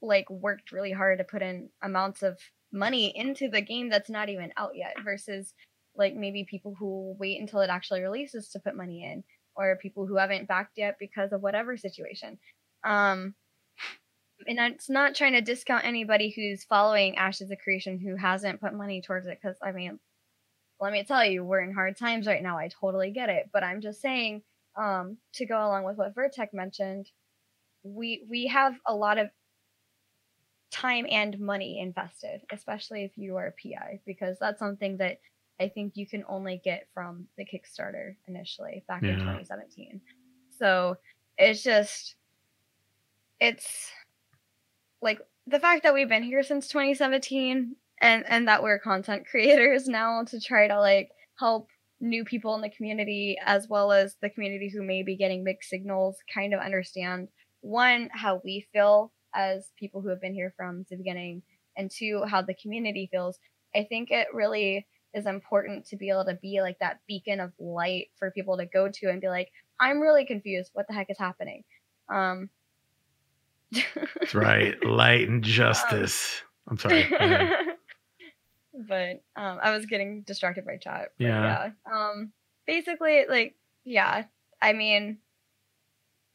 like 0.01 0.29
worked 0.31 0.73
really 0.73 0.93
hard 0.93 1.19
to 1.19 1.25
put 1.25 1.43
in 1.43 1.69
amounts 1.83 2.23
of 2.23 2.39
money 2.73 3.13
into 3.17 3.49
the 3.49 3.61
game 3.61 3.89
that's 3.89 4.11
not 4.11 4.29
even 4.29 4.53
out 4.57 4.73
yet 4.75 4.95
versus 5.03 5.55
like 5.97 6.15
maybe 6.15 6.45
people 6.45 6.75
who 6.79 7.17
wait 7.19 7.41
until 7.41 7.61
it 7.61 7.71
actually 7.71 8.01
releases 8.01 8.49
to 8.51 8.61
put 8.61 8.77
money 8.77 9.05
in 9.05 9.25
or 9.57 9.77
people 9.77 10.07
who 10.07 10.17
haven't 10.17 10.47
backed 10.47 10.77
yet 10.77 10.97
because 11.01 11.33
of 11.33 11.43
whatever 11.43 11.77
situation 11.77 12.39
um 12.85 13.35
and 14.47 14.59
it's 14.61 14.89
not 14.89 15.15
trying 15.15 15.33
to 15.33 15.41
discount 15.41 15.85
anybody 15.85 16.31
who's 16.31 16.63
following 16.65 17.17
ashes 17.17 17.51
of 17.51 17.59
creation 17.59 17.99
who 17.99 18.15
hasn't 18.15 18.61
put 18.61 18.75
money 18.75 19.01
towards 19.01 19.27
it 19.27 19.39
because 19.43 19.57
i 19.63 19.73
mean 19.73 19.99
let 20.81 20.93
me 20.93 21.05
tell 21.05 21.25
you 21.25 21.45
we're 21.45 21.61
in 21.61 21.75
hard 21.75 21.97
times 21.97 22.27
right 22.27 22.43
now. 22.43 22.59
I 22.59 22.69
totally 22.69 23.11
get 23.11 23.29
it. 23.29 23.51
But 23.53 23.65
i'm 23.65 23.81
just 23.81 24.01
saying 24.01 24.43
um 24.77 25.17
to 25.35 25.47
go 25.47 25.57
along 25.57 25.85
with 25.85 25.97
what 25.97 26.15
vertec 26.15 26.53
mentioned 26.53 27.11
we 27.83 28.25
we 28.29 28.47
have 28.47 28.75
a 28.87 28.95
lot 28.95 29.19
of 29.19 29.29
time 30.71 31.07
and 31.11 31.39
money 31.39 31.81
invested, 31.81 32.43
especially 32.53 33.05
if 33.05 33.17
you 33.17 33.37
are 33.37 33.47
a 33.47 33.53
PI, 33.53 34.01
because 34.07 34.37
that's 34.39 34.59
something 34.59 34.97
that 34.99 35.19
I 35.61 35.69
think 35.69 35.97
you 35.97 36.07
can 36.07 36.25
only 36.29 36.61
get 36.65 36.87
from 36.95 37.27
the 37.37 37.45
Kickstarter 37.45 38.15
initially 38.27 38.85
back 38.87 39.03
in 39.03 39.19
2017. 39.19 40.01
So 40.59 40.97
it's 41.37 41.63
just, 41.63 42.15
it's 43.41 43.91
like 45.01 45.21
the 45.47 45.59
fact 45.59 45.83
that 45.83 45.95
we've 45.95 46.09
been 46.09 46.23
here 46.23 46.43
since 46.43 46.69
2017 46.69 47.75
and 48.01 48.25
and 48.29 48.49
that 48.49 48.63
we're 48.63 48.79
content 48.79 49.27
creators 49.31 49.87
now 49.87 50.25
to 50.25 50.41
try 50.41 50.69
to 50.69 50.79
like 50.79 51.11
help 51.39 51.69
new 52.01 52.25
people 52.25 52.55
in 52.55 52.61
the 52.61 52.71
community 52.71 53.37
as 53.45 53.69
well 53.69 53.91
as 53.91 54.17
the 54.23 54.31
community 54.31 54.71
who 54.73 54.83
may 54.83 55.03
be 55.03 55.17
getting 55.17 55.43
mixed 55.43 55.69
signals 55.69 56.17
kind 56.33 56.55
of 56.55 56.61
understand 56.61 57.29
one 57.61 58.09
how 58.13 58.41
we 58.45 58.67
feel 58.73 59.13
as 59.35 59.73
people 59.77 60.01
who 60.01 60.09
have 60.09 60.21
been 60.21 60.35
here 60.35 60.55
from 60.57 60.87
the 60.91 60.97
beginning 60.97 61.43
and 61.77 61.91
two 61.91 62.23
how 62.27 62.41
the 62.41 62.55
community 62.55 63.09
feels 63.11 63.39
i 63.75 63.83
think 63.83 64.11
it 64.11 64.29
really 64.33 64.87
is 65.13 65.27
important 65.27 65.85
to 65.85 65.97
be 65.97 66.09
able 66.09 66.25
to 66.25 66.39
be 66.41 66.61
like 66.61 66.79
that 66.79 67.01
beacon 67.09 67.41
of 67.41 67.53
light 67.59 68.09
for 68.17 68.31
people 68.31 68.57
to 68.57 68.67
go 68.67 68.89
to 68.89 69.09
and 69.09 69.21
be 69.21 69.29
like 69.29 69.51
i'm 69.81 70.01
really 70.01 70.25
confused 70.25 70.71
what 70.75 70.87
the 70.87 70.95
heck 70.95 71.11
is 71.11 71.19
happening 71.19 71.65
um 72.09 72.49
That's 73.95 74.35
right. 74.35 74.83
Light 74.85 75.29
and 75.29 75.43
justice. 75.43 76.43
I'm 76.69 76.79
sorry. 76.79 77.07
but 78.87 79.23
um, 79.37 79.59
I 79.63 79.73
was 79.73 79.87
getting 79.87 80.23
distracted 80.23 80.65
by 80.65 80.77
chat. 80.77 81.13
Yeah. 81.19 81.71
yeah. 81.87 81.93
Um, 81.93 82.33
basically, 82.67 83.25
like, 83.29 83.55
yeah. 83.85 84.25
I 84.61 84.73
mean, 84.73 85.19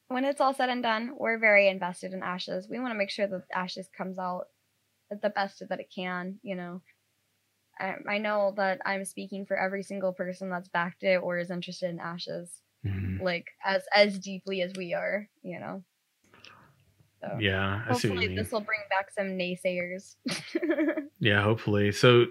when 0.07 0.25
it's 0.25 0.41
all 0.41 0.53
said 0.53 0.69
and 0.69 0.83
done, 0.83 1.15
we're 1.17 1.37
very 1.39 1.67
invested 1.67 2.13
in 2.13 2.23
Ashes. 2.23 2.67
We 2.69 2.79
want 2.79 2.91
to 2.93 2.97
make 2.97 3.09
sure 3.09 3.27
that 3.27 3.43
Ashes 3.53 3.89
comes 3.95 4.17
out 4.19 4.47
the 5.09 5.29
best 5.29 5.67
that 5.67 5.79
it 5.79 5.91
can. 5.93 6.39
You 6.43 6.55
know, 6.55 6.81
I, 7.79 7.95
I 8.07 8.17
know 8.17 8.53
that 8.57 8.81
I'm 8.85 9.05
speaking 9.05 9.45
for 9.45 9.57
every 9.57 9.83
single 9.83 10.13
person 10.13 10.49
that's 10.49 10.69
backed 10.69 11.03
it 11.03 11.17
or 11.17 11.39
is 11.39 11.51
interested 11.51 11.89
in 11.89 11.99
Ashes, 11.99 12.61
Mhm. 12.85 13.21
like 13.21 13.47
as 13.63 13.83
as 13.95 14.19
deeply 14.19 14.61
as 14.61 14.73
we 14.75 14.93
are. 14.93 15.29
You 15.41 15.59
know. 15.59 15.83
So 17.23 17.37
Yeah, 17.39 17.81
I 17.87 17.93
see 17.93 18.09
what 18.09 18.15
you 18.15 18.19
hopefully 18.21 18.35
this 18.35 18.51
will 18.51 18.61
bring 18.61 18.81
back 18.89 19.11
some 19.11 19.27
naysayers. 19.37 20.15
Yeah, 21.19 21.41
hopefully. 21.41 21.93
So 21.93 22.25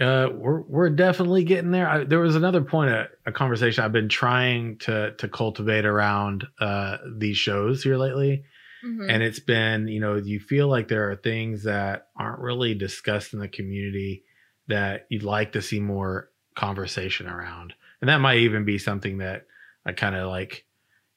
uh, 0.00 0.28
we're 0.32 0.60
we're 0.60 0.90
definitely 0.90 1.42
getting 1.42 1.72
there. 1.72 1.88
I, 1.88 2.04
there 2.04 2.20
was 2.20 2.36
another 2.36 2.62
point, 2.62 2.90
a, 2.90 3.08
a 3.26 3.32
conversation 3.32 3.82
I've 3.82 3.90
been 3.92 4.08
trying 4.08 4.78
to 4.80 5.12
to 5.16 5.28
cultivate 5.28 5.84
around 5.84 6.46
uh, 6.60 6.98
these 7.16 7.36
shows 7.36 7.82
here 7.82 7.96
lately, 7.96 8.44
Mhm. 8.84 9.10
and 9.12 9.22
it's 9.24 9.40
been 9.40 9.88
you 9.88 9.98
know 9.98 10.14
you 10.14 10.38
feel 10.38 10.68
like 10.68 10.86
there 10.86 11.10
are 11.10 11.16
things 11.16 11.64
that 11.64 12.06
aren't 12.16 12.38
really 12.38 12.74
discussed 12.74 13.32
in 13.32 13.40
the 13.40 13.48
community 13.48 14.22
that 14.68 15.06
you'd 15.08 15.24
like 15.24 15.52
to 15.52 15.62
see 15.62 15.80
more 15.80 16.30
conversation 16.54 17.26
around, 17.26 17.74
and 18.00 18.08
that 18.08 18.20
might 18.20 18.38
even 18.38 18.64
be 18.64 18.78
something 18.78 19.18
that 19.18 19.46
I 19.84 19.92
kind 19.94 20.14
of 20.14 20.28
like. 20.28 20.64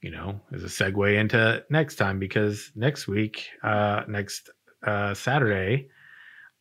You 0.02 0.10
know, 0.12 0.42
as 0.52 0.64
a 0.64 0.68
segue 0.68 1.16
into 1.16 1.64
next 1.70 1.96
time 1.96 2.18
because 2.18 2.72
next 2.76 3.08
week, 3.08 3.46
uh, 3.64 4.02
next 4.08 4.50
uh, 4.86 5.14
Saturday, 5.14 5.90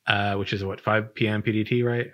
uh, 0.07 0.35
which 0.35 0.53
is 0.53 0.62
what 0.62 0.79
5 0.81 1.15
p.m. 1.15 1.43
PDT, 1.43 1.83
right? 1.83 2.09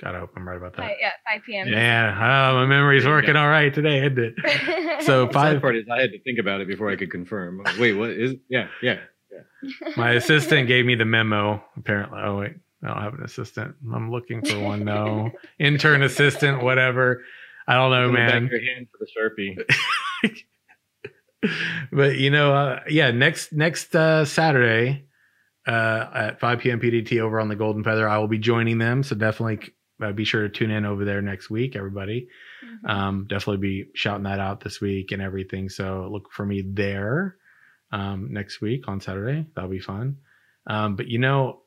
God, 0.00 0.16
I 0.16 0.18
hope 0.18 0.30
I'm 0.34 0.48
right 0.48 0.56
about 0.56 0.72
that. 0.76 0.82
Fi- 0.82 0.96
yeah, 1.00 1.10
5 1.32 1.42
p.m. 1.46 1.68
Yeah, 1.68 2.50
oh, 2.50 2.54
my 2.56 2.66
memory's 2.66 3.06
working 3.06 3.36
all 3.36 3.48
right 3.48 3.72
today, 3.72 3.98
isn't 4.04 4.18
it? 4.18 4.34
So 5.02 5.26
The 5.26 5.32
sad 5.32 5.52
five. 5.54 5.60
part 5.60 5.76
is 5.76 5.84
I 5.92 6.00
had 6.00 6.10
to 6.10 6.20
think 6.22 6.38
about 6.40 6.60
it 6.60 6.66
before 6.68 6.90
I 6.90 6.96
could 6.96 7.10
confirm. 7.10 7.62
Wait, 7.78 7.92
what 7.94 8.10
is? 8.10 8.34
Yeah, 8.48 8.66
yeah. 8.82 8.98
My 9.96 10.12
assistant 10.12 10.66
gave 10.68 10.84
me 10.86 10.94
the 10.96 11.04
memo. 11.04 11.62
Apparently, 11.76 12.20
oh 12.22 12.38
wait, 12.38 12.54
I 12.82 12.86
don't 12.88 13.02
have 13.02 13.14
an 13.14 13.22
assistant. 13.22 13.74
I'm 13.94 14.10
looking 14.10 14.44
for 14.44 14.58
one. 14.60 14.84
though. 14.84 15.30
intern 15.58 16.02
assistant, 16.02 16.62
whatever. 16.62 17.22
I 17.66 17.74
don't 17.74 17.90
know, 17.90 18.08
On 18.08 18.14
back 18.14 18.32
man. 18.34 18.44
of 18.44 18.50
your 18.50 18.60
hand 18.60 18.86
for 18.90 18.98
the 18.98 19.08
sharpie. 19.14 20.42
but 21.92 22.16
you 22.16 22.30
know, 22.30 22.54
uh, 22.54 22.80
yeah, 22.88 23.10
next 23.10 23.52
next 23.52 23.94
uh, 23.94 24.24
Saturday 24.24 25.04
uh, 25.66 26.06
at 26.14 26.40
5 26.40 26.58
p.m. 26.60 26.80
PDT 26.80 27.20
over 27.20 27.40
on 27.40 27.48
the 27.48 27.56
Golden 27.56 27.84
Feather, 27.84 28.08
I 28.08 28.18
will 28.18 28.28
be 28.28 28.38
joining 28.38 28.78
them. 28.78 29.02
So 29.02 29.14
definitely 29.14 29.72
uh, 30.02 30.12
be 30.12 30.24
sure 30.24 30.42
to 30.42 30.48
tune 30.48 30.70
in 30.70 30.84
over 30.84 31.04
there 31.04 31.22
next 31.22 31.50
week, 31.50 31.76
everybody. 31.76 32.28
Mhm. 32.64 32.90
Um, 32.90 33.26
definitely 33.28 33.58
be 33.58 33.90
shouting 33.94 34.24
that 34.24 34.40
out 34.40 34.60
this 34.60 34.80
week 34.80 35.12
and 35.12 35.22
everything. 35.22 35.68
So 35.68 36.08
look 36.10 36.32
for 36.32 36.44
me 36.44 36.62
there 36.66 37.36
um, 37.92 38.32
next 38.32 38.60
week 38.60 38.88
on 38.88 39.00
Saturday. 39.00 39.46
That'll 39.54 39.70
be 39.70 39.78
fun. 39.78 40.16
Um, 40.66 40.96
but 40.96 41.08
you 41.08 41.18
know, 41.18 41.61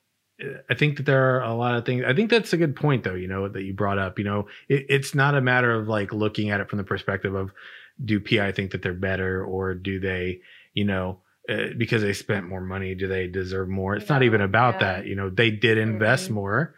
I 0.70 0.74
think 0.74 0.98
that 0.98 1.06
there 1.06 1.36
are 1.36 1.44
a 1.44 1.54
lot 1.54 1.76
of 1.76 1.86
things. 1.86 2.04
I 2.06 2.14
think 2.14 2.30
that's 2.30 2.52
a 2.52 2.58
good 2.58 2.76
point, 2.76 3.04
though. 3.04 3.14
You 3.16 3.28
know 3.28 3.48
that 3.48 3.64
you 3.64 3.74
brought 3.74 3.98
up. 3.98 4.18
You 4.20 4.26
know, 4.26 4.48
it, 4.68 4.86
it's 4.90 5.16
not 5.16 5.36
a 5.36 5.42
matter 5.42 5.72
of 5.74 5.88
like 5.88 6.12
looking 6.12 6.50
at 6.50 6.60
it 6.60 6.70
from 6.70 6.78
the 6.78 6.84
perspective 6.84 7.34
of 7.36 7.52
do 8.04 8.20
PI 8.20 8.52
think 8.52 8.72
that 8.72 8.82
they're 8.82 8.94
better 8.94 9.44
or 9.44 9.74
do 9.74 10.00
they, 10.00 10.42
you 10.74 10.84
know, 10.84 11.20
uh, 11.48 11.68
because 11.78 12.02
they 12.02 12.12
spent 12.12 12.48
more 12.48 12.60
money, 12.60 12.94
do 12.96 13.08
they 13.08 13.28
deserve 13.28 13.70
more? 13.70 13.96
It's 13.96 14.10
not 14.10 14.24
even 14.24 14.42
about 14.42 14.76
yeah. 14.76 14.80
that. 14.96 15.06
You 15.06 15.16
know, 15.16 15.30
they 15.30 15.52
did 15.52 15.78
invest 15.78 16.30
Mhm. 16.30 16.34
more 16.34 16.76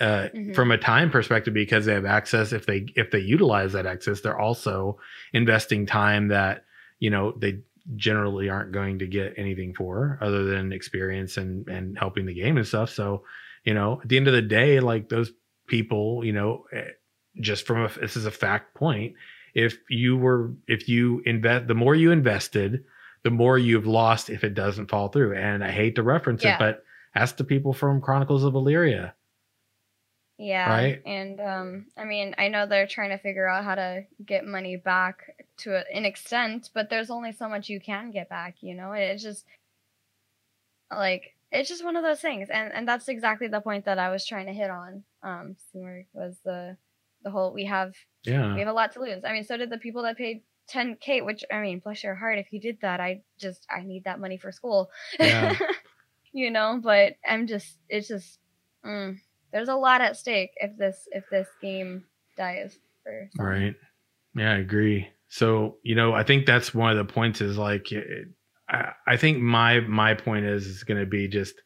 uh, 0.00 0.28
Mhm. 0.34 0.54
from 0.54 0.70
a 0.70 0.78
time 0.78 1.10
perspective 1.10 1.52
because 1.54 1.84
they 1.84 1.92
have 1.94 2.06
access. 2.06 2.52
If 2.52 2.64
they 2.66 2.86
if 2.96 3.10
they 3.10 3.20
utilize 3.20 3.74
that 3.74 3.86
access, 3.86 4.22
they're 4.22 4.38
also 4.38 4.98
investing 5.32 5.84
time 5.86 6.28
that 6.28 6.64
you 6.98 7.10
know 7.10 7.32
they 7.32 7.58
generally 7.96 8.48
aren't 8.48 8.72
going 8.72 8.98
to 8.98 9.06
get 9.06 9.34
anything 9.36 9.74
for 9.74 10.18
other 10.20 10.44
than 10.44 10.72
experience 10.72 11.36
and 11.36 11.68
and 11.68 11.98
helping 11.98 12.26
the 12.26 12.34
game 12.34 12.56
and 12.56 12.66
stuff. 12.66 12.90
So, 12.90 13.24
you 13.64 13.74
know, 13.74 14.00
at 14.02 14.08
the 14.08 14.16
end 14.16 14.26
of 14.28 14.34
the 14.34 14.42
day, 14.42 14.80
like 14.80 15.08
those 15.08 15.32
people, 15.66 16.24
you 16.24 16.32
know, 16.32 16.64
eh, 16.72 16.88
just 17.40 17.66
from 17.66 17.84
a 17.84 17.88
this 18.00 18.16
is 18.16 18.26
a 18.26 18.30
fact 18.30 18.74
point. 18.74 19.14
If 19.54 19.78
you 19.88 20.16
were 20.16 20.52
if 20.66 20.88
you 20.88 21.22
invest 21.26 21.68
the 21.68 21.74
more 21.74 21.94
you 21.94 22.10
invested, 22.10 22.84
the 23.22 23.30
more 23.30 23.58
you've 23.58 23.86
lost 23.86 24.30
if 24.30 24.44
it 24.44 24.54
doesn't 24.54 24.90
fall 24.90 25.08
through. 25.08 25.34
And 25.36 25.62
I 25.62 25.70
hate 25.70 25.94
to 25.96 26.02
reference 26.02 26.42
Yeah. 26.42 26.56
it, 26.56 26.58
but 26.58 26.84
ask 27.14 27.36
the 27.36 27.44
people 27.44 27.72
from 27.72 28.00
Chronicles 28.00 28.44
of 28.44 28.54
Elyria. 28.54 29.12
Yeah. 30.38 30.68
Right? 30.68 31.02
And 31.06 31.40
um 31.40 31.86
I 31.96 32.04
mean, 32.04 32.34
I 32.38 32.48
know 32.48 32.66
they're 32.66 32.86
trying 32.88 33.10
to 33.10 33.18
figure 33.18 33.46
out 33.48 33.64
how 33.64 33.76
to 33.76 34.04
get 34.24 34.44
money 34.44 34.76
back 34.76 35.33
to 35.58 35.76
a, 35.76 35.84
an 35.94 36.04
extent, 36.04 36.70
but 36.74 36.90
there's 36.90 37.10
only 37.10 37.32
so 37.32 37.48
much 37.48 37.68
you 37.68 37.80
can 37.80 38.10
get 38.10 38.28
back, 38.28 38.56
you 38.60 38.74
know? 38.74 38.92
It's 38.92 39.22
just 39.22 39.44
like 40.90 41.34
it's 41.50 41.68
just 41.68 41.84
one 41.84 41.96
of 41.96 42.02
those 42.02 42.20
things. 42.20 42.48
And 42.50 42.72
and 42.72 42.86
that's 42.86 43.08
exactly 43.08 43.48
the 43.48 43.60
point 43.60 43.84
that 43.84 43.98
I 43.98 44.10
was 44.10 44.26
trying 44.26 44.46
to 44.46 44.52
hit 44.52 44.70
on. 44.70 45.04
Um 45.22 45.56
was 46.12 46.38
the 46.44 46.76
the 47.22 47.30
whole 47.30 47.52
we 47.52 47.64
have 47.64 47.94
Yeah. 48.24 48.54
we 48.54 48.60
have 48.60 48.68
a 48.68 48.72
lot 48.72 48.92
to 48.92 49.00
lose. 49.00 49.24
I 49.24 49.32
mean, 49.32 49.44
so 49.44 49.56
did 49.56 49.70
the 49.70 49.78
people 49.78 50.02
that 50.02 50.16
paid 50.16 50.42
10k, 50.70 51.24
which 51.24 51.44
I 51.52 51.60
mean, 51.60 51.80
bless 51.80 52.02
your 52.02 52.14
heart 52.14 52.38
if 52.38 52.52
you 52.52 52.60
did 52.60 52.78
that. 52.82 53.00
I 53.00 53.22
just 53.38 53.66
I 53.70 53.82
need 53.82 54.04
that 54.04 54.20
money 54.20 54.36
for 54.36 54.52
school. 54.52 54.90
Yeah. 55.18 55.56
you 56.32 56.50
know, 56.50 56.80
but 56.82 57.14
I'm 57.26 57.46
just 57.46 57.78
it's 57.88 58.08
just 58.08 58.38
mm, 58.84 59.18
there's 59.52 59.68
a 59.68 59.74
lot 59.74 60.00
at 60.00 60.16
stake 60.16 60.50
if 60.56 60.76
this 60.76 61.08
if 61.12 61.24
this 61.30 61.48
game 61.60 62.04
dies 62.36 62.76
for 63.02 63.30
some. 63.36 63.46
Right. 63.46 63.74
Yeah, 64.34 64.52
I 64.52 64.56
agree. 64.58 65.08
So, 65.34 65.78
you 65.82 65.96
know, 65.96 66.14
I 66.14 66.22
think 66.22 66.46
that's 66.46 66.72
one 66.72 66.92
of 66.92 66.96
the 66.96 67.12
points 67.12 67.40
is 67.40 67.58
like, 67.58 67.88
I, 68.68 68.92
I 69.04 69.16
think 69.16 69.38
my, 69.40 69.80
my 69.80 70.14
point 70.14 70.44
is, 70.44 70.64
is 70.64 70.84
going 70.84 71.00
to 71.00 71.06
be 71.06 71.26
just, 71.26 71.56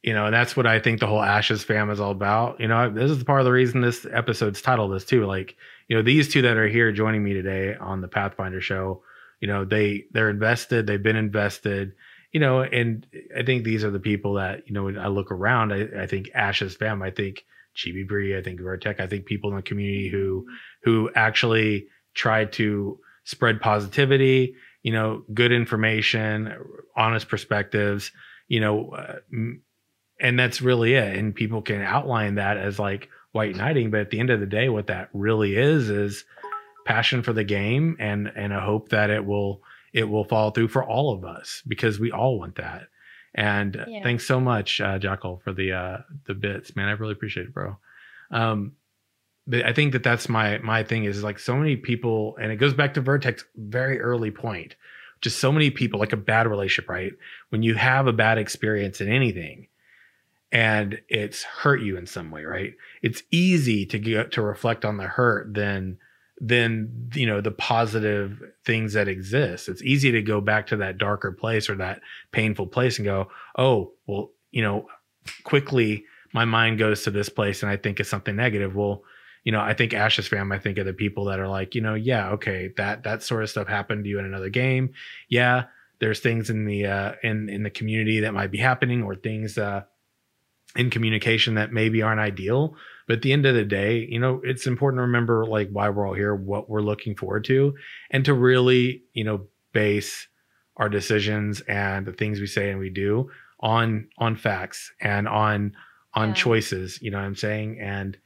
you 0.00 0.14
know, 0.14 0.26
and 0.26 0.32
that's 0.32 0.56
what 0.56 0.64
I 0.64 0.78
think 0.78 1.00
the 1.00 1.08
whole 1.08 1.20
Ashes 1.20 1.64
fam 1.64 1.90
is 1.90 1.98
all 1.98 2.12
about. 2.12 2.60
You 2.60 2.68
know, 2.68 2.88
this 2.88 3.10
is 3.10 3.24
part 3.24 3.40
of 3.40 3.46
the 3.46 3.50
reason 3.50 3.80
this 3.80 4.06
episode's 4.08 4.62
titled 4.62 4.94
this 4.94 5.04
too. 5.04 5.26
Like, 5.26 5.56
you 5.88 5.96
know, 5.96 6.04
these 6.04 6.28
two 6.32 6.42
that 6.42 6.56
are 6.56 6.68
here 6.68 6.92
joining 6.92 7.24
me 7.24 7.32
today 7.32 7.74
on 7.74 8.00
the 8.00 8.06
Pathfinder 8.06 8.60
show, 8.60 9.02
you 9.40 9.48
know, 9.48 9.64
they, 9.64 10.04
they're 10.12 10.30
invested, 10.30 10.86
they've 10.86 11.02
been 11.02 11.16
invested, 11.16 11.94
you 12.30 12.38
know, 12.38 12.62
and 12.62 13.08
I 13.36 13.42
think 13.42 13.64
these 13.64 13.82
are 13.82 13.90
the 13.90 13.98
people 13.98 14.34
that, 14.34 14.68
you 14.68 14.72
know, 14.72 14.84
when 14.84 15.00
I 15.00 15.08
look 15.08 15.32
around, 15.32 15.72
I, 15.72 16.02
I 16.02 16.06
think 16.06 16.30
Ashes 16.32 16.76
fam, 16.76 17.02
I 17.02 17.10
think 17.10 17.44
Chibi 17.76 18.06
Bree, 18.06 18.38
I 18.38 18.42
think 18.42 18.60
Vertec, 18.60 19.00
I 19.00 19.08
think 19.08 19.26
people 19.26 19.50
in 19.50 19.56
the 19.56 19.62
community 19.62 20.08
who, 20.08 20.46
who 20.84 21.10
actually 21.16 21.88
try 22.14 22.44
to 22.44 22.98
spread 23.24 23.60
positivity, 23.60 24.54
you 24.82 24.92
know, 24.92 25.24
good 25.34 25.52
information, 25.52 26.54
honest 26.96 27.28
perspectives, 27.28 28.10
you 28.48 28.60
know, 28.60 28.90
uh, 28.90 29.18
and 30.20 30.38
that's 30.38 30.60
really 30.60 30.94
it. 30.94 31.16
And 31.16 31.34
people 31.34 31.62
can 31.62 31.82
outline 31.82 32.36
that 32.36 32.56
as 32.56 32.78
like 32.78 33.08
white 33.32 33.54
knighting, 33.56 33.90
but 33.90 34.00
at 34.00 34.10
the 34.10 34.20
end 34.20 34.30
of 34.30 34.40
the 34.40 34.46
day, 34.46 34.68
what 34.68 34.86
that 34.88 35.10
really 35.12 35.56
is 35.56 35.90
is 35.90 36.24
passion 36.86 37.22
for 37.22 37.34
the 37.34 37.44
game 37.44 37.96
and 38.00 38.32
and 38.34 38.52
a 38.52 38.60
hope 38.60 38.88
that 38.88 39.10
it 39.10 39.24
will 39.24 39.62
it 39.92 40.04
will 40.08 40.24
follow 40.24 40.50
through 40.50 40.68
for 40.68 40.84
all 40.84 41.12
of 41.12 41.24
us 41.24 41.62
because 41.68 41.98
we 42.00 42.10
all 42.10 42.38
want 42.38 42.56
that. 42.56 42.88
And 43.34 43.76
uh, 43.76 43.84
Yeah. 43.86 44.02
thanks 44.02 44.26
so 44.26 44.40
much, 44.40 44.80
uh, 44.80 44.98
Jackal, 44.98 45.40
for 45.44 45.52
the 45.52 45.72
uh, 45.72 45.98
the 46.24 46.34
bits, 46.34 46.74
man. 46.74 46.88
I 46.88 46.92
really 46.92 47.12
appreciate 47.12 47.46
it, 47.46 47.54
bro. 47.54 47.76
Um, 48.30 48.72
I 49.52 49.72
think 49.72 49.92
that 49.92 50.02
that's 50.02 50.28
my 50.28 50.58
my 50.58 50.82
thing 50.82 51.04
is 51.04 51.22
like 51.22 51.38
so 51.38 51.56
many 51.56 51.76
people, 51.76 52.36
and 52.40 52.52
it 52.52 52.56
goes 52.56 52.74
back 52.74 52.94
to 52.94 53.00
Vertex 53.00 53.44
very 53.56 54.00
early 54.00 54.30
point. 54.30 54.76
Just 55.20 55.38
so 55.38 55.50
many 55.50 55.70
people 55.70 55.98
like 55.98 56.12
a 56.12 56.18
bad 56.18 56.46
relationship, 56.46 56.88
right? 56.88 57.12
When 57.48 57.62
you 57.62 57.74
have 57.74 58.06
a 58.06 58.12
bad 58.12 58.38
experience 58.38 59.00
in 59.00 59.08
anything, 59.08 59.66
and 60.52 61.00
it's 61.08 61.42
hurt 61.42 61.82
you 61.82 61.96
in 61.96 62.06
some 62.06 62.30
way, 62.30 62.44
right? 62.44 62.74
It's 63.02 63.22
easy 63.30 63.86
to 63.86 63.98
get 63.98 64.32
to 64.32 64.42
reflect 64.42 64.84
on 64.84 64.96
the 64.96 65.04
hurt 65.04 65.54
than 65.54 65.98
than 66.40 67.10
you 67.14 67.26
know 67.26 67.40
the 67.40 67.50
positive 67.50 68.42
things 68.64 68.92
that 68.92 69.08
exist. 69.08 69.68
It's 69.68 69.82
easy 69.82 70.12
to 70.12 70.22
go 70.22 70.40
back 70.40 70.66
to 70.68 70.76
that 70.76 70.98
darker 70.98 71.32
place 71.32 71.68
or 71.68 71.76
that 71.76 72.00
painful 72.32 72.66
place 72.66 72.98
and 72.98 73.04
go, 73.06 73.28
oh, 73.56 73.92
well, 74.06 74.30
you 74.50 74.62
know, 74.62 74.86
quickly 75.44 76.04
my 76.32 76.44
mind 76.44 76.78
goes 76.78 77.02
to 77.04 77.10
this 77.10 77.28
place 77.28 77.62
and 77.62 77.70
I 77.70 77.76
think 77.76 77.98
it's 77.98 78.08
something 78.08 78.36
negative. 78.36 78.74
Well, 78.76 79.02
you 79.48 79.52
know, 79.52 79.60
I 79.62 79.72
think 79.72 79.94
Ashes 79.94 80.28
fam, 80.28 80.52
I 80.52 80.58
think 80.58 80.76
of 80.76 80.84
the 80.84 80.92
people 80.92 81.24
that 81.24 81.40
are 81.40 81.48
like, 81.48 81.74
you 81.74 81.80
know, 81.80 81.94
yeah, 81.94 82.32
okay, 82.32 82.70
that 82.76 83.04
that 83.04 83.22
sort 83.22 83.42
of 83.42 83.48
stuff 83.48 83.66
happened 83.66 84.04
to 84.04 84.10
you 84.10 84.18
in 84.18 84.26
another 84.26 84.50
game. 84.50 84.92
Yeah, 85.30 85.64
there's 86.00 86.20
things 86.20 86.50
in 86.50 86.66
the 86.66 86.84
uh 86.84 87.12
in 87.22 87.48
in 87.48 87.62
the 87.62 87.70
community 87.70 88.20
that 88.20 88.34
might 88.34 88.50
be 88.50 88.58
happening 88.58 89.02
or 89.02 89.14
things 89.14 89.56
uh 89.56 89.84
in 90.76 90.90
communication 90.90 91.54
that 91.54 91.72
maybe 91.72 92.02
aren't 92.02 92.20
ideal. 92.20 92.76
But 93.06 93.14
at 93.16 93.22
the 93.22 93.32
end 93.32 93.46
of 93.46 93.54
the 93.54 93.64
day, 93.64 94.06
you 94.10 94.18
know, 94.18 94.42
it's 94.44 94.66
important 94.66 94.98
to 94.98 95.04
remember 95.04 95.46
like 95.46 95.70
why 95.70 95.88
we're 95.88 96.06
all 96.06 96.12
here, 96.12 96.34
what 96.34 96.68
we're 96.68 96.82
looking 96.82 97.16
forward 97.16 97.44
to, 97.46 97.74
and 98.10 98.26
to 98.26 98.34
really, 98.34 99.04
you 99.14 99.24
know, 99.24 99.46
base 99.72 100.28
our 100.76 100.90
decisions 100.90 101.62
and 101.62 102.04
the 102.04 102.12
things 102.12 102.38
we 102.38 102.46
say 102.46 102.70
and 102.70 102.78
we 102.78 102.90
do 102.90 103.30
on 103.60 104.08
on 104.18 104.36
facts 104.36 104.92
and 105.00 105.26
on 105.26 105.72
on 106.12 106.28
Yeah. 106.28 106.34
choices. 106.34 107.00
You 107.00 107.12
know 107.12 107.18
what 107.18 107.24
I'm 107.24 107.34
saying? 107.34 107.80
And 107.80 108.18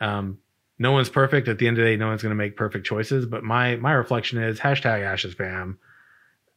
um, 0.00 0.38
no 0.80 0.92
one's 0.92 1.10
perfect. 1.10 1.46
At 1.46 1.58
the 1.58 1.68
end 1.68 1.78
of 1.78 1.84
the 1.84 1.90
day, 1.90 1.96
no 1.96 2.08
one's 2.08 2.22
going 2.22 2.30
to 2.30 2.36
make 2.36 2.56
perfect 2.56 2.86
choices. 2.86 3.26
But 3.26 3.44
my 3.44 3.76
my 3.76 3.92
reflection 3.92 4.42
is 4.42 4.58
hashtag 4.58 5.04
Ashes 5.04 5.34
fam. 5.34 5.78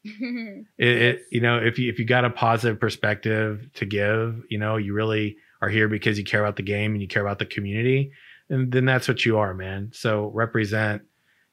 It, 0.78 0.88
it 1.02 1.26
you 1.32 1.40
know 1.40 1.58
if 1.58 1.78
you 1.78 1.90
if 1.90 2.00
you 2.00 2.06
got 2.06 2.26
a 2.26 2.30
positive 2.30 2.80
perspective 2.80 3.70
to 3.76 3.86
give, 3.86 4.44
you 4.50 4.58
know 4.58 4.78
you 4.78 4.94
really 4.94 5.38
are 5.62 5.70
here 5.70 5.88
because 5.88 6.18
you 6.18 6.24
care 6.24 6.42
about 6.42 6.56
the 6.56 6.64
game 6.64 6.94
and 6.94 7.02
you 7.02 7.08
care 7.08 7.22
about 7.22 7.40
the 7.40 7.46
community, 7.46 8.12
and 8.50 8.72
then 8.72 8.86
that's 8.86 9.08
what 9.08 9.26
you 9.26 9.38
are, 9.38 9.54
man. 9.54 9.92
So 9.94 10.28
represent, 10.34 11.04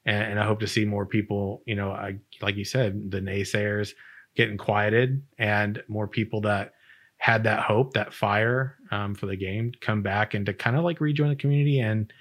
and, 0.05 0.31
and 0.31 0.39
I 0.39 0.45
hope 0.45 0.59
to 0.61 0.67
see 0.67 0.85
more 0.85 1.05
people. 1.05 1.61
You 1.65 1.75
know, 1.75 1.91
I 1.91 2.19
like 2.41 2.55
you 2.55 2.65
said, 2.65 3.11
the 3.11 3.21
naysayers 3.21 3.93
getting 4.35 4.57
quieted, 4.57 5.21
and 5.37 5.83
more 5.87 6.07
people 6.07 6.41
that 6.41 6.73
had 7.17 7.43
that 7.43 7.63
hope, 7.63 7.93
that 7.93 8.13
fire 8.13 8.77
um, 8.91 9.13
for 9.15 9.27
the 9.27 9.37
game, 9.37 9.71
come 9.79 10.01
back 10.01 10.33
and 10.33 10.45
to 10.45 10.53
kind 10.53 10.75
of 10.75 10.83
like 10.83 10.99
rejoin 10.99 11.29
the 11.29 11.35
community 11.35 11.79
and 11.79 12.11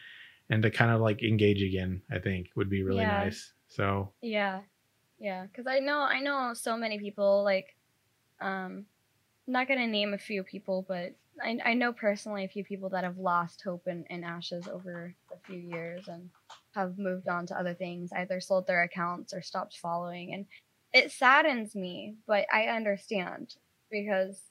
and 0.50 0.62
to 0.64 0.70
kind 0.70 0.92
of 0.92 1.00
like 1.02 1.22
engage 1.22 1.62
again. 1.62 2.02
I 2.10 2.20
think 2.20 2.50
would 2.56 2.70
be 2.70 2.84
really 2.84 3.06
Yeah. 3.06 3.06
nice. 3.06 3.54
So 3.68 4.14
Yeah, 4.22 4.64
yeah. 5.18 5.46
Because 5.46 5.66
I 5.66 5.80
know 5.80 6.00
I 6.00 6.20
know 6.20 6.54
so 6.54 6.76
many 6.78 6.98
people. 7.00 7.44
Like, 7.44 7.76
um, 8.40 8.86
I'm 9.48 9.52
not 9.54 9.68
gonna 9.68 9.86
name 9.88 10.14
a 10.14 10.18
few 10.18 10.44
people, 10.44 10.82
but 10.88 11.16
I 11.42 11.58
I 11.64 11.74
know 11.74 11.92
personally 11.94 12.44
a 12.44 12.48
few 12.48 12.64
people 12.64 12.90
that 12.90 13.04
have 13.04 13.18
lost 13.18 13.62
hope 13.62 13.88
in, 13.88 14.06
in 14.06 14.24
Ashes 14.24 14.68
over 14.68 15.16
a 15.32 15.38
few 15.40 15.58
years 15.58 16.08
and 16.08 16.30
have 16.74 16.98
moved 16.98 17.28
on 17.28 17.46
to 17.48 17.58
other 17.58 17.74
things, 17.74 18.12
either 18.12 18.40
sold 18.40 18.66
their 18.66 18.82
accounts 18.82 19.34
or 19.34 19.42
stopped 19.42 19.78
following, 19.78 20.34
and 20.34 20.46
it 20.94 21.12
saddens 21.12 21.74
me. 21.76 22.16
But 22.26 22.46
I 22.52 22.68
understand 22.68 23.56
because, 23.90 24.50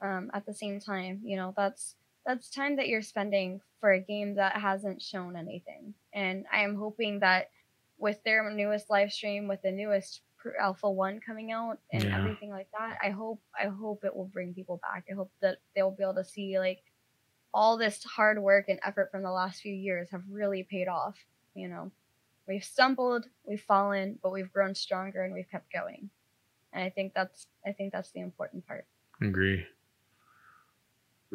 um, 0.00 0.30
at 0.34 0.46
the 0.46 0.54
same 0.54 0.80
time, 0.80 1.22
you 1.24 1.36
know 1.36 1.54
that's 1.56 1.96
that's 2.26 2.50
time 2.50 2.76
that 2.76 2.88
you're 2.88 3.02
spending 3.02 3.60
for 3.80 3.92
a 3.92 4.00
game 4.00 4.34
that 4.34 4.56
hasn't 4.56 5.00
shown 5.02 5.36
anything, 5.36 5.94
and 6.12 6.44
I 6.52 6.60
am 6.62 6.74
hoping 6.76 7.20
that 7.20 7.50
with 7.98 8.22
their 8.24 8.50
newest 8.50 8.90
live 8.90 9.12
stream 9.12 9.48
with 9.48 9.62
the 9.62 9.70
newest 9.72 10.20
alpha 10.60 10.88
1 10.88 11.18
coming 11.20 11.50
out 11.50 11.78
and 11.92 12.04
Yeah. 12.04 12.18
everything 12.18 12.50
like 12.50 12.68
that 12.78 12.98
i 13.02 13.10
hope 13.10 13.40
i 13.58 13.64
hope 13.66 14.04
it 14.04 14.14
will 14.14 14.26
bring 14.28 14.54
people 14.54 14.76
back. 14.76 15.04
I 15.10 15.14
hope 15.14 15.32
that 15.40 15.58
they'll 15.74 15.90
be 15.90 16.04
able 16.04 16.14
to 16.14 16.24
see 16.24 16.56
like 16.60 16.84
all 17.52 17.76
this 17.76 18.04
hard 18.04 18.38
work 18.40 18.68
and 18.68 18.78
effort 18.84 19.10
from 19.10 19.22
the 19.24 19.30
last 19.32 19.60
few 19.60 19.74
years 19.74 20.08
have 20.10 20.22
really 20.30 20.62
paid 20.62 20.86
off 20.86 21.16
you 21.54 21.66
know. 21.68 21.90
We've 22.46 22.62
stumbled 22.62 23.26
we've 23.44 23.60
fallen 23.62 24.20
but 24.22 24.30
we've 24.30 24.52
grown 24.52 24.74
stronger 24.76 25.24
and 25.24 25.34
we've 25.34 25.50
kept 25.50 25.72
going. 25.72 26.10
And 26.72 26.84
i 26.84 26.90
think 26.90 27.12
that's 27.14 27.48
i 27.66 27.72
think 27.72 27.92
that's 27.92 28.12
the 28.12 28.20
important 28.20 28.64
part. 28.68 28.86
Agree. 29.20 29.66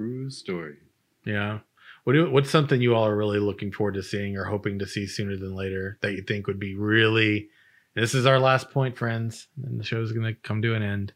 True 0.02 0.30
story. 0.30 0.78
Yeah. 1.26 1.60
What 2.04 2.14
do, 2.14 2.32
what's 2.32 2.50
something 2.50 2.82
you 2.82 2.96
all 2.96 3.06
are 3.06 3.16
really 3.16 3.40
looking 3.40 3.72
forward 3.72 3.94
to 3.94 4.04
seeing 4.04 4.36
or 4.36 4.46
hoping 4.46 4.80
to 4.80 4.88
see 4.88 5.06
sooner 5.06 5.38
than 5.38 5.56
later 5.56 6.00
that 6.02 6.14
you 6.14 6.24
think 6.24 6.48
would 6.48 6.60
be 6.60 6.76
really 6.76 7.50
this 7.94 8.16
is 8.16 8.26
our 8.26 8.40
last 8.40 8.72
point, 8.72 8.98
friends. 8.98 9.48
And 9.64 9.80
the 9.80 9.84
show's 9.84 10.12
gonna 10.12 10.34
come 10.34 10.62
to 10.62 10.76
an 10.76 10.84
end. 10.84 11.14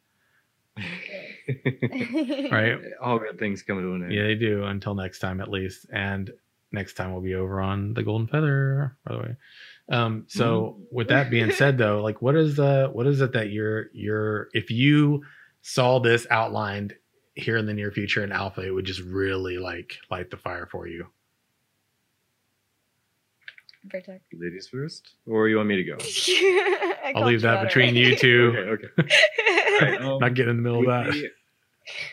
Right? 1.48 2.80
All 3.04 3.20
good 3.20 3.38
things 3.38 3.62
come 3.62 3.80
to 3.80 3.94
an 3.94 4.04
end. 4.06 4.12
Yeah, 4.12 4.24
they 4.24 4.34
do 4.34 4.64
until 4.64 4.96
next 4.96 5.20
time 5.20 5.40
at 5.40 5.48
least. 5.48 5.86
And 5.92 6.32
next 6.72 6.96
time 6.96 7.12
we'll 7.12 7.22
be 7.22 7.36
over 7.36 7.62
on 7.62 7.94
the 7.94 8.02
golden 8.02 8.26
feather, 8.26 8.98
by 9.06 9.14
the 9.14 9.22
way. 9.22 9.36
Um, 9.90 10.26
so 10.28 10.80
with 10.92 11.10
that 11.10 11.30
being 11.30 11.52
said 11.52 11.78
though, 11.80 12.02
like 12.02 12.20
what 12.20 12.36
is 12.36 12.56
the 12.56 12.90
what 12.92 13.06
is 13.06 13.22
it 13.22 13.34
that 13.34 13.52
you're 13.52 13.92
you're 13.94 14.50
if 14.54 14.72
you 14.72 15.24
saw 15.62 16.00
this 16.00 16.26
outlined 16.32 16.96
here 17.36 17.58
in 17.58 17.66
the 17.66 17.74
near 17.74 17.92
future 17.92 18.24
in 18.24 18.32
alpha, 18.32 18.62
it 18.66 18.72
would 18.72 18.86
just 18.86 19.02
really 19.02 19.58
like 19.58 19.98
light 20.10 20.32
the 20.32 20.38
fire 20.38 20.66
for 20.66 20.88
you. 20.88 21.08
Vertex. 23.86 24.24
Ladies 24.34 24.68
first, 24.68 25.14
or 25.28 25.48
you 25.48 25.58
want 25.58 25.68
me 25.70 25.76
to 25.76 25.84
go? 25.84 25.98
I 26.00 27.14
I'll 27.16 27.26
leave 27.28 27.42
that 27.42 27.58
out 27.58 27.68
between 27.68 27.96
you 27.96 28.16
two. 28.16 28.54
okay, 28.58 28.88
okay. 29.00 29.16
Right, 29.82 30.02
um, 30.02 30.20
Not 30.20 30.34
get 30.36 30.48
in 30.48 30.56
the 30.56 30.62
middle 30.64 30.80
of 30.80 30.86
that. 31.06 31.12
be- 31.12 31.30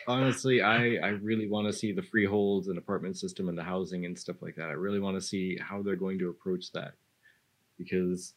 honestly, 0.07 0.61
I 0.61 0.97
I 0.97 1.07
really 1.21 1.47
want 1.47 1.65
to 1.67 1.73
see 1.73 1.93
the 1.93 2.01
freeholds 2.03 2.67
and 2.67 2.77
apartment 2.77 3.17
system 3.17 3.47
and 3.49 3.57
the 3.57 3.63
housing 3.63 4.05
and 4.05 4.19
stuff 4.19 4.35
like 4.41 4.55
that. 4.57 4.67
I 4.69 4.73
really 4.73 4.99
want 4.99 5.15
to 5.17 5.21
see 5.21 5.57
how 5.59 5.81
they're 5.81 5.95
going 5.95 6.19
to 6.19 6.29
approach 6.29 6.71
that 6.73 6.93
because 7.77 8.33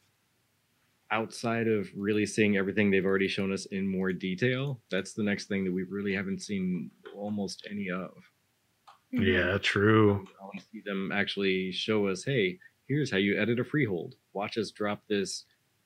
outside 1.11 1.69
of 1.69 1.89
really 1.97 2.27
seeing 2.27 2.57
everything 2.57 2.91
they've 2.91 3.05
already 3.07 3.29
shown 3.29 3.53
us 3.53 3.67
in 3.67 3.87
more 3.89 4.13
detail, 4.13 4.83
that's 4.91 5.15
the 5.15 5.23
next 5.23 5.47
thing 5.47 5.65
that 5.65 5.73
we 5.73 5.85
really 5.85 6.15
haven't 6.15 6.41
seen 6.43 6.91
almost 7.15 7.67
any 7.71 7.91
of. 7.91 8.13
Yeah, 9.11 9.59
true. 9.59 10.27
I 10.41 10.45
want 10.45 10.59
to 10.59 10.65
see 10.67 10.81
them 10.81 11.13
actually 11.13 11.73
show 11.73 12.07
us, 12.09 12.25
hey, 12.25 12.59
here's 12.87 13.11
how 13.11 13.17
you 13.17 13.39
edit 13.41 13.59
a 13.61 13.65
freehold. 13.65 14.17
Watch 14.33 14.59
us 14.59 14.71
drop 14.71 15.07
this, 15.09 15.45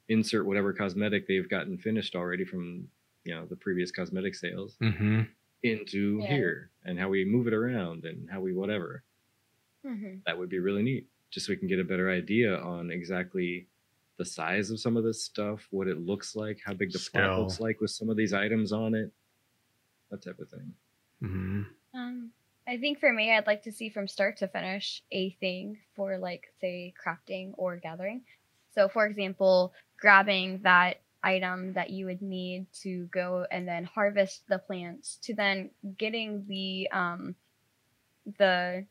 insert 0.09 0.47
whatever 0.47 0.73
cosmetic 0.73 1.27
they've 1.27 1.49
gotten 1.49 1.79
finished 1.79 2.15
already 2.17 2.45
from 2.45 2.89
you 3.25 3.35
know 3.35 3.47
the 3.47 3.57
previous 3.57 3.93
cosmetic 3.93 4.35
sales 4.35 4.79
hmm 4.81 5.23
into 5.63 6.21
Yeah. 6.21 6.27
here 6.27 6.73
and 6.85 6.99
how 6.99 7.09
we 7.09 7.25
move 7.25 7.47
it 7.49 7.55
around 7.55 8.05
and 8.07 8.31
how 8.31 8.41
we 8.41 8.55
whatever. 8.55 9.05
Mhm. 9.85 10.25
That 10.27 10.39
would 10.39 10.49
be 10.49 10.59
really 10.59 10.83
neat. 10.83 11.09
Just 11.31 11.47
so 11.47 11.53
we 11.53 11.57
can 11.57 11.69
get 11.69 11.79
a 11.79 11.85
better 11.85 12.11
idea 12.11 12.57
on 12.59 12.91
exactly 12.91 13.69
the 14.21 14.27
size 14.27 14.71
of 14.71 14.79
some 14.79 14.99
of 14.99 15.03
this 15.03 15.25
stuff, 15.25 15.67
what 15.71 15.89
it 15.89 15.99
looks 15.99 16.37
like, 16.37 16.59
how 16.63 16.75
big 16.75 16.93
the 16.93 16.99
plot 16.99 17.25
Scale. 17.25 17.41
looks 17.41 17.59
like 17.59 17.81
with 17.81 17.91
some 17.91 18.11
of 18.11 18.19
these 18.19 18.35
items 18.35 18.71
on 18.71 18.95
it, 18.95 19.11
that 20.11 20.23
type 20.23 20.39
of 20.39 20.51
thing. 20.51 20.75
hmm 21.23 21.63
Um, 21.95 22.31
I 22.69 22.77
think 22.77 23.01
for 23.01 23.11
me, 23.11 23.35
I'd 23.35 23.47
like 23.47 23.63
to 23.63 23.73
see 23.73 23.89
from 23.89 24.07
start 24.07 24.37
to 24.37 24.49
finish 24.49 25.03
a 25.11 25.31
thing 25.41 25.79
for 25.97 26.19
like 26.19 26.53
say 26.61 26.93
crafting 27.03 27.53
or 27.57 27.79
gathering. 27.79 28.21
So, 28.75 28.91
for 28.91 29.07
example, 29.07 29.73
grabbing 29.99 30.61
that 30.65 31.01
item 31.23 31.73
that 31.73 31.89
you 31.89 32.05
would 32.05 32.21
need 32.21 32.67
to 32.83 33.07
go 33.07 33.47
and 33.51 33.67
then 33.67 33.85
harvest 33.85 34.43
the 34.51 34.59
plants 34.59 35.19
to 35.23 35.35
then 35.35 35.71
getting 35.97 36.45
the 36.47 36.91
um 36.93 37.35
the 38.37 38.85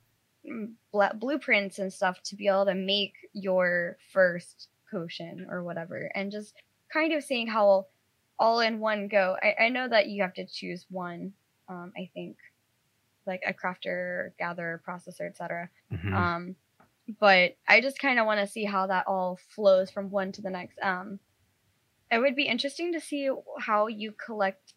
mm, 0.43 0.73
bla- 0.91 1.13
blueprints 1.13 1.77
and 1.77 1.93
stuff 1.93 2.19
to 2.23 2.35
be 2.35 2.47
able 2.47 2.65
to 2.65 2.73
make 2.73 3.13
your 3.33 3.97
first 4.11 4.69
potion 4.91 5.47
or 5.49 5.63
whatever 5.63 6.11
and 6.15 6.31
just 6.31 6.53
kind 6.91 7.13
of 7.13 7.23
seeing 7.23 7.47
how 7.47 7.85
all 8.39 8.61
in 8.61 8.79
one 8.79 9.07
go. 9.07 9.35
I, 9.43 9.65
I 9.65 9.69
know 9.69 9.87
that 9.87 10.07
you 10.07 10.21
have 10.21 10.33
to 10.35 10.45
choose 10.45 10.85
one 10.89 11.33
um, 11.67 11.93
i 11.97 12.09
think 12.13 12.37
like 13.25 13.41
a 13.45 13.53
crafter 13.53 14.31
gatherer 14.39 14.81
processor 14.87 15.27
etc 15.29 15.69
hmm 15.91 16.15
um 16.15 16.55
but 17.19 17.55
i 17.67 17.81
just 17.81 17.99
kind 17.99 18.19
of 18.19 18.25
want 18.25 18.39
to 18.39 18.47
see 18.51 18.65
how 18.65 18.87
that 18.87 19.07
all 19.07 19.39
flows 19.55 19.89
from 19.89 20.09
one 20.09 20.31
to 20.31 20.41
the 20.41 20.49
next. 20.49 20.77
Um 20.81 21.19
it 22.11 22.17
would 22.19 22.35
be 22.35 22.47
interesting 22.47 22.93
to 22.93 22.99
see 22.99 23.29
how 23.59 23.87
you 23.87 24.13
collect 24.13 24.73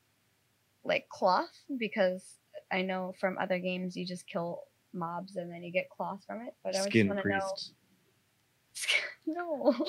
like 0.85 1.09
cloth 1.09 1.53
because 1.79 2.39
i 2.71 2.83
know 2.83 3.15
from 3.19 3.39
other 3.39 3.59
games 3.59 3.97
you 3.97 4.07
just 4.07 4.27
kill 4.27 4.63
mobs 4.93 5.37
and 5.37 5.51
then 5.51 5.63
you 5.63 5.73
get 5.73 5.89
cloth 5.89 6.23
from 6.27 6.43
it 6.43 6.55
but 6.63 6.75
i 6.75 6.81
would 6.81 6.87
just 6.87 6.93
Skin 6.93 7.09
want 7.09 7.23
to 7.23 7.29
know. 7.29 7.55
no. 9.27 9.75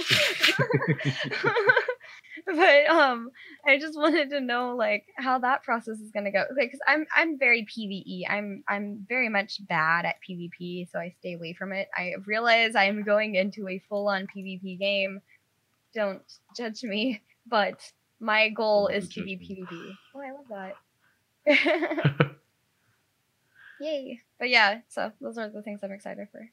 But 2.46 2.88
um 2.90 3.30
i 3.66 3.78
just 3.80 3.98
wanted 3.98 4.30
to 4.32 4.42
know 4.42 4.76
like 4.76 5.06
how 5.18 5.40
that 5.40 5.64
process 5.64 6.00
is 6.00 6.12
going 6.12 6.26
to 6.26 6.32
go 6.32 6.44
because 6.58 6.80
i'm 6.88 7.06
i'm 7.16 7.38
very 7.40 7.66
pve 7.66 8.24
i'm 8.30 8.64
i'm 8.68 9.06
very 9.08 9.30
much 9.30 9.66
bad 9.68 10.06
at 10.06 10.16
pvp 10.28 10.90
so 10.92 11.00
i 11.00 11.14
stay 11.20 11.34
away 11.34 11.54
from 11.54 11.72
it. 11.72 11.90
I 11.96 12.14
realize 12.26 12.76
i'm 12.76 13.04
going 13.04 13.36
into 13.36 13.68
a 13.70 13.80
full-on 13.88 14.28
pvp 14.36 14.80
game. 14.80 15.22
Don't 15.94 16.22
judge 16.58 16.84
me 16.84 17.22
but 17.48 17.80
my 18.20 18.50
goal 18.50 18.88
is 18.88 19.08
to 19.10 19.24
be 19.24 19.38
pvp 19.38 19.96
oh 20.16 20.20
i 20.20 20.32
love 20.32 20.74
that. 21.46 22.36
Yay. 23.80 24.22
But 24.40 24.50
yeah 24.50 24.80
so 24.90 25.12
those 25.22 25.38
are 25.38 25.50
the 25.50 25.62
things 25.62 25.82
i'm 25.84 25.92
excited 25.92 26.28
for. 26.32 26.50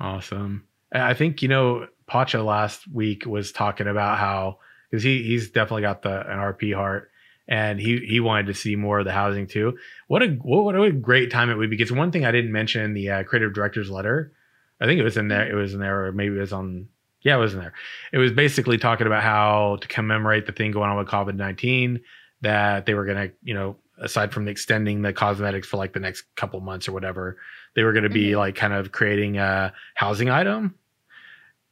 Awesome. 0.00 0.66
I 0.94 1.14
think 1.14 1.42
you 1.42 1.48
know 1.48 1.86
Pacha 2.06 2.42
last 2.42 2.86
week 2.92 3.26
was 3.26 3.52
talking 3.52 3.86
about 3.86 4.18
how 4.18 4.58
because 4.90 5.02
he 5.02 5.22
he's 5.22 5.50
definitely 5.50 5.82
got 5.82 6.02
the 6.02 6.20
an 6.30 6.38
RP 6.38 6.74
heart 6.74 7.10
and 7.48 7.80
he 7.80 7.98
he 7.98 8.20
wanted 8.20 8.46
to 8.46 8.54
see 8.54 8.76
more 8.76 9.00
of 9.00 9.04
the 9.04 9.12
housing 9.12 9.46
too. 9.46 9.76
What 10.08 10.22
a 10.22 10.28
what, 10.28 10.64
what 10.64 10.80
a 10.80 10.92
great 10.92 11.30
time 11.30 11.50
it 11.50 11.56
would 11.56 11.70
be. 11.70 11.76
Because 11.76 11.92
one 11.92 12.10
thing 12.12 12.24
I 12.24 12.30
didn't 12.32 12.52
mention 12.52 12.82
in 12.82 12.94
the 12.94 13.10
uh, 13.10 13.22
creative 13.24 13.52
director's 13.54 13.90
letter, 13.90 14.32
I 14.80 14.86
think 14.86 15.00
it 15.00 15.04
was 15.04 15.16
in 15.16 15.28
there. 15.28 15.50
It 15.50 15.54
was 15.54 15.74
in 15.74 15.80
there, 15.80 16.06
or 16.06 16.12
maybe 16.12 16.36
it 16.36 16.40
was 16.40 16.52
on. 16.52 16.88
Yeah, 17.22 17.36
it 17.36 17.40
was 17.40 17.54
in 17.54 17.60
there. 17.60 17.72
It 18.12 18.18
was 18.18 18.32
basically 18.32 18.76
talking 18.78 19.06
about 19.06 19.22
how 19.22 19.78
to 19.80 19.88
commemorate 19.88 20.46
the 20.46 20.52
thing 20.52 20.72
going 20.72 20.90
on 20.90 20.96
with 20.98 21.08
COVID 21.08 21.34
nineteen 21.36 22.00
that 22.42 22.84
they 22.86 22.94
were 22.94 23.06
gonna 23.06 23.30
you 23.42 23.54
know 23.54 23.76
aside 23.98 24.32
from 24.32 24.48
extending 24.48 25.02
the 25.02 25.12
cosmetics 25.12 25.68
for 25.68 25.76
like 25.76 25.92
the 25.92 26.00
next 26.00 26.24
couple 26.36 26.60
months 26.60 26.88
or 26.88 26.92
whatever 26.92 27.38
they 27.76 27.84
were 27.84 27.92
going 27.92 28.02
to 28.02 28.10
be 28.10 28.30
Mhm. 28.32 28.38
like 28.38 28.56
kind 28.56 28.72
of 28.72 28.90
creating 28.90 29.38
a 29.38 29.72
housing 29.94 30.28
item 30.28 30.74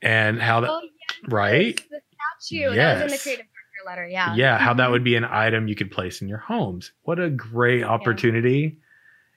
and 0.03 0.41
how 0.41 0.61
that 0.61 0.71
oh 0.71 0.81
yes, 0.83 1.19
right 1.33 1.77
the 1.91 2.01
statue 2.41 2.75
that 2.75 2.95
was 2.95 3.03
in 3.05 3.09
the 3.09 3.19
creative 3.19 3.47
director 3.47 3.87
letter 3.87 4.07
yeah 4.07 4.35
yeah 4.35 4.59
how 4.59 4.75
that 4.75 4.89
Mhm. 4.89 4.93
would 4.93 5.05
be 5.05 5.17
an 5.17 5.25
item 5.25 5.69
you 5.69 5.75
could 5.75 5.91
place 5.91 6.21
in 6.23 6.29
your 6.29 6.39
homes 6.39 6.93
what 7.03 7.19
a 7.21 7.31
great 7.31 7.83
opportunity 7.85 8.79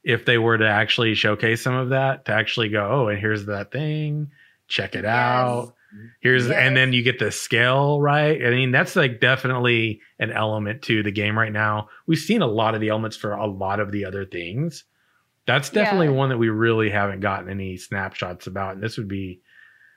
if 0.04 0.26
they 0.26 0.38
were 0.38 0.58
to 0.58 0.68
actually 0.68 1.16
showcase 1.16 1.64
some 1.64 1.74
of 1.74 1.90
that, 1.90 2.26
to 2.26 2.32
actually 2.32 2.70
go, 2.70 2.88
oh, 2.92 3.08
and 3.08 3.18
here's 3.18 3.48
that 3.48 3.72
thing, 3.72 4.30
check 4.68 4.94
it 4.94 5.04
Yes. 5.04 5.08
out. 5.16 5.74
Here's 6.22 6.48
and 6.48 6.78
then 6.78 6.94
you 6.94 7.02
get 7.02 7.18
the 7.18 7.32
scale 7.32 8.00
right. 8.00 8.46
I 8.46 8.52
mean, 8.52 8.70
that's 8.70 8.96
like 8.96 9.20
definitely 9.20 10.02
an 10.20 10.32
element 10.32 10.84
to 10.84 11.02
the 11.02 11.10
game 11.12 11.36
right 11.36 11.52
now. 11.52 11.88
We've 12.06 12.20
seen 12.20 12.44
a 12.44 12.48
lot 12.48 12.76
of 12.76 12.82
the 12.82 12.90
elements 12.90 13.18
for 13.18 13.32
a 13.34 13.48
lot 13.48 13.80
of 13.80 13.92
the 13.92 14.06
other 14.06 14.26
things. 14.26 14.84
That's 15.48 15.72
definitely 15.72 16.06
Yeah. 16.08 16.12
one 16.14 16.30
that 16.30 16.38
we 16.38 16.50
really 16.50 16.92
haven't 16.92 17.22
gotten 17.22 17.50
any 17.50 17.76
snapshots 17.76 18.46
about. 18.46 18.76
And 18.76 18.84
this 18.84 18.98
would 19.00 19.08
be, 19.08 19.42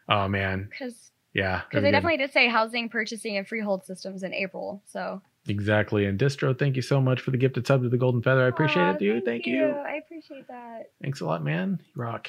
oh 0.08 0.28
man, 0.28 0.68
Because 0.70 1.10
yeah, 1.34 1.62
because 1.68 1.82
they 1.82 1.88
good. 1.88 1.92
definitely 1.92 2.18
did 2.18 2.32
say 2.32 2.48
housing, 2.48 2.88
purchasing, 2.88 3.36
and 3.36 3.46
freehold 3.46 3.84
systems 3.84 4.22
in 4.22 4.32
April. 4.34 4.82
So 4.86 5.20
exactly. 5.46 6.06
And 6.06 6.18
Distro, 6.18 6.58
thank 6.58 6.76
you 6.76 6.82
so 6.82 7.00
much 7.00 7.20
for 7.20 7.30
the 7.30 7.36
gifted 7.36 7.66
sub 7.66 7.82
to 7.82 7.88
the 7.88 7.98
Golden 7.98 8.22
Feather. 8.22 8.44
I 8.44 8.48
appreciate 8.48 8.82
Aw, 8.82 8.90
it, 8.92 8.98
dude. 8.98 9.24
Thank, 9.24 9.46
you. 9.46 9.66
I 9.66 9.96
appreciate 10.04 10.48
that. 10.48 10.90
Thanks 11.02 11.20
a 11.20 11.26
lot, 11.26 11.44
man. 11.44 11.80
You 11.94 12.02
rock. 12.02 12.28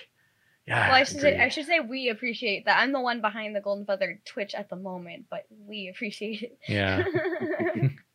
Yeah. 0.67 0.89
Well, 0.89 0.97
I 0.97 1.03
should 1.03 1.21
say. 1.21 1.39
I 1.39 1.49
should 1.49 1.65
say 1.65 1.79
we 1.79 2.09
appreciate 2.09 2.65
that. 2.65 2.79
I'm 2.79 2.91
the 2.91 2.99
one 3.01 3.21
behind 3.21 3.55
the 3.55 3.61
Golden 3.61 3.85
Feather 3.85 4.21
Twitch 4.25 4.53
at 4.53 4.69
the 4.69 4.75
moment, 4.75 5.25
but 5.29 5.45
we 5.67 5.89
appreciate 5.89 6.43
it. 6.43 6.59
yeah. 6.67 7.03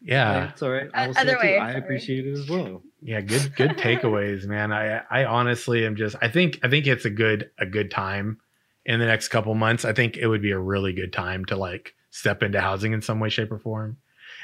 Yeah. 0.00 0.50
it's 0.50 0.62
all 0.62 0.70
right. 0.70 0.86
O- 0.86 0.90
I 0.98 1.06
will 1.08 1.14
say 1.14 1.20
other 1.22 1.32
too. 1.34 1.38
way, 1.40 1.58
I 1.58 1.72
appreciate 1.72 2.26
it 2.26 2.32
as 2.32 2.48
well. 2.48 2.82
yeah 3.02 3.20
good 3.20 3.54
good 3.56 3.70
takeaways 3.72 4.44
man 4.46 4.72
i 4.72 5.00
i 5.10 5.24
honestly 5.24 5.84
am 5.86 5.94
just 5.96 6.16
i 6.22 6.28
think 6.28 6.58
i 6.64 6.68
think 6.68 6.86
it's 6.86 7.04
a 7.04 7.10
good 7.10 7.50
a 7.58 7.66
good 7.66 7.90
time 7.90 8.38
in 8.86 8.98
the 9.00 9.06
next 9.06 9.28
couple 9.28 9.54
months 9.54 9.84
i 9.84 9.92
think 9.92 10.16
it 10.16 10.26
would 10.26 10.42
be 10.42 10.50
a 10.50 10.58
really 10.58 10.92
good 10.92 11.12
time 11.12 11.44
to 11.44 11.54
like 11.56 11.94
step 12.10 12.42
into 12.42 12.60
housing 12.60 12.92
in 12.92 13.00
some 13.02 13.20
way 13.20 13.28
shape 13.28 13.52
or 13.52 13.58
form 13.58 13.96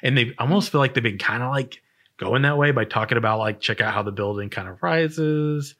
and 0.02 0.16
they 0.18 0.32
almost 0.38 0.70
feel 0.70 0.80
like 0.80 0.94
they've 0.94 1.02
been 1.02 1.18
kind 1.18 1.42
of 1.42 1.50
like 1.50 1.80
going 2.16 2.42
that 2.42 2.56
way 2.58 2.70
by 2.70 2.84
talking 2.84 3.18
about 3.18 3.38
like 3.40 3.60
check 3.60 3.80
out 3.80 3.92
how 3.94 4.02
the 4.02 4.12
building 4.12 4.48
kind 4.50 4.68
of 4.68 4.80
rises 4.82 5.74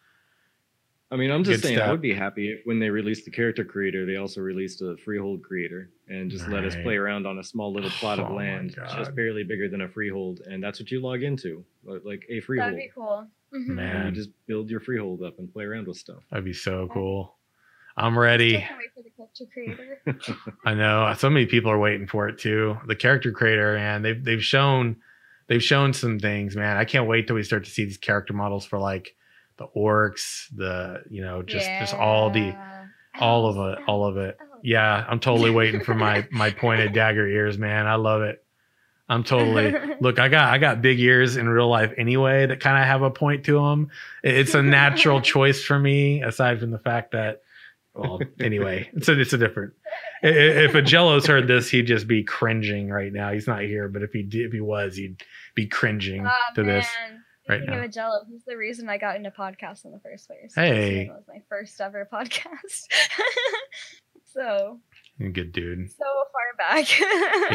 I 1.15 1.16
mean, 1.16 1.31
I'm 1.31 1.45
just 1.45 1.62
Good 1.62 1.69
saying, 1.69 1.81
I 1.81 1.93
would 1.93 2.01
be 2.01 2.12
happy 2.12 2.51
if 2.51 2.62
when 2.65 2.81
they 2.81 2.91
released 2.91 3.24
the 3.24 3.31
character 3.31 3.65
creator, 3.65 4.05
they 4.05 4.16
also 4.16 4.41
released 4.41 4.82
a 4.82 4.97
freehold 5.05 5.45
creator 5.45 5.91
and 6.09 6.28
just 6.28 6.49
let 6.49 6.65
us 6.65 6.74
play 6.82 6.97
around 6.97 7.24
on 7.24 7.39
a 7.39 7.45
small 7.45 7.73
little 7.73 7.91
plot 7.91 8.19
Oh 8.19 8.24
of 8.24 8.32
land, 8.32 8.74
just 8.97 9.15
barely 9.15 9.45
bigger 9.45 9.69
than 9.69 9.82
a 9.82 9.89
freehold, 9.89 10.41
and 10.45 10.61
that's 10.61 10.81
what 10.81 10.91
you 10.91 11.01
log 11.01 11.23
into, 11.23 11.65
like 11.85 12.27
a 12.28 12.41
freehold. 12.41 12.73
That'd 12.73 12.85
be 12.85 12.91
cool. 12.93 13.28
Mhm. 13.55 13.69
Man. 13.69 13.97
And 13.97 14.16
you 14.16 14.23
just 14.24 14.31
build 14.49 14.69
your 14.69 14.81
freehold 14.81 15.23
up 15.23 15.39
and 15.39 15.53
play 15.53 15.62
around 15.65 15.86
with 15.86 15.99
stuff. 15.99 16.19
that'd 16.31 16.45
be 16.45 16.53
so 16.53 16.89
cool 16.93 17.36
i'm 17.97 18.15
Still 18.15 18.23
ready 18.23 18.53
can't 18.59 18.77
wait 18.77 18.93
for 18.93 19.03
the 19.05 19.11
culture 19.16 19.45
creator. 19.53 20.01
I 20.65 20.74
know 20.74 21.15
so 21.16 21.31
many 21.31 21.47
people 21.47 21.70
are 21.70 21.78
waiting 21.78 22.09
for 22.09 22.27
it 22.28 22.39
too. 22.39 22.77
The 22.89 22.97
character 22.97 23.31
creator, 23.31 23.77
and 23.77 24.05
they've 24.05 24.24
they've 24.24 24.43
shown 24.43 24.97
they've 25.47 25.62
shown 25.62 25.93
some 25.93 26.19
things, 26.19 26.57
man. 26.57 26.77
I 26.77 26.85
can't 26.85 27.07
wait 27.07 27.28
till 27.28 27.36
we 27.36 27.45
start 27.45 27.62
to 27.66 27.70
see 27.70 27.85
these 27.85 27.99
character 27.99 28.32
models 28.32 28.65
for 28.66 28.81
like 28.81 29.15
the 29.57 29.67
orcs, 29.77 30.47
the 30.55 31.03
you 31.11 31.23
know 31.23 31.43
just 31.43 31.67
just 31.67 31.95
all 31.95 32.31
the 32.31 32.55
all 33.19 33.47
of 33.47 33.73
it, 33.73 33.85
all 33.87 34.07
of 34.07 34.17
it. 34.17 34.37
Oh. 34.41 34.59
Yeah, 34.63 35.05
I'm 35.09 35.21
totally 35.21 35.51
waiting 35.61 35.83
for 35.83 35.95
my 35.95 36.27
my 36.31 36.51
pointed 36.51 36.93
dagger 36.93 37.27
ears, 37.27 37.59
man. 37.59 37.87
I 37.87 37.95
love 37.97 38.23
it. 38.23 38.45
I'm 39.09 39.23
totally 39.23 39.75
look. 40.01 40.19
I 40.19 40.29
got 40.29 40.53
I 40.53 40.59
got 40.59 40.83
big 40.83 40.99
ears 41.01 41.37
in 41.37 41.49
real 41.49 41.69
life 41.69 41.93
anyway 41.97 42.47
that 42.47 42.61
kind 42.61 42.79
of 42.79 42.85
have 42.85 43.03
a 43.03 43.11
point 43.11 43.45
to 43.45 43.55
them. 43.55 43.91
It's 44.23 44.55
a 44.55 44.63
natural 44.63 45.21
choice 45.21 45.63
for 45.63 45.79
me, 45.79 46.23
aside 46.23 46.61
from 46.61 46.71
the 46.71 46.79
fact 46.79 47.13
that. 47.13 47.43
Well, 47.97 48.19
anyway, 48.41 48.91
it's 48.93 49.09
a 49.09 49.21
it's 49.21 49.33
a 49.35 49.39
different. 49.39 49.75
If 50.21 50.75
a 50.75 50.83
Jello's 50.83 51.27
heard 51.27 51.47
this, 51.47 51.71
he'd 51.71 51.87
just 51.87 52.09
be 52.09 52.25
cringing 52.25 52.89
right 52.89 53.13
now. 53.13 53.31
He's 53.31 53.47
not 53.47 53.61
here, 53.61 53.87
but 53.89 54.03
if 54.03 54.13
he 54.13 54.25
did, 54.25 54.47
if 54.47 54.53
he 54.53 54.61
was, 54.61 54.97
he'd 54.97 55.23
be 55.55 55.69
cringing 55.69 56.27
Aw, 56.27 56.37
to 56.57 56.65
this. 56.65 56.89
Right 57.49 57.59
Speaking 57.61 57.75
now. 57.79 57.85
of 57.85 57.91
Jello, 57.93 58.21
he's 58.29 58.45
the 58.45 58.57
reason 58.57 58.89
I 58.89 58.99
got 58.99 59.16
into 59.16 59.31
podcasts 59.31 59.85
in 59.85 59.93
the 59.93 60.01
first 60.01 60.27
place. 60.29 60.55
Hey. 60.55 61.03
It 61.03 61.09
was 61.09 61.25
my 61.29 61.41
first 61.49 61.81
ever 61.81 62.09
podcast. 62.12 62.85
so 64.33 64.81
Good 65.19 65.53
dude. 65.53 65.91
so 65.91 66.05
far 66.05 66.57
back. 66.59 67.01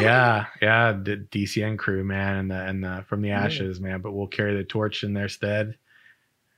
yeah, 0.02 0.46
yeah, 0.62 0.92
the 0.92 1.26
DCN 1.30 1.76
crew, 1.78 2.04
man, 2.04 2.36
and 2.36 2.50
the 2.50 2.66
and 2.66 2.84
the 2.84 3.04
from 3.08 3.20
the 3.22 3.28
Yeah. 3.28 3.44
ashes, 3.44 3.80
man. 3.80 4.00
But 4.00 4.12
we'll 4.12 4.28
carry 4.28 4.56
the 4.56 4.64
torch 4.64 5.04
in 5.04 5.12
their 5.12 5.28
stead. 5.28 5.76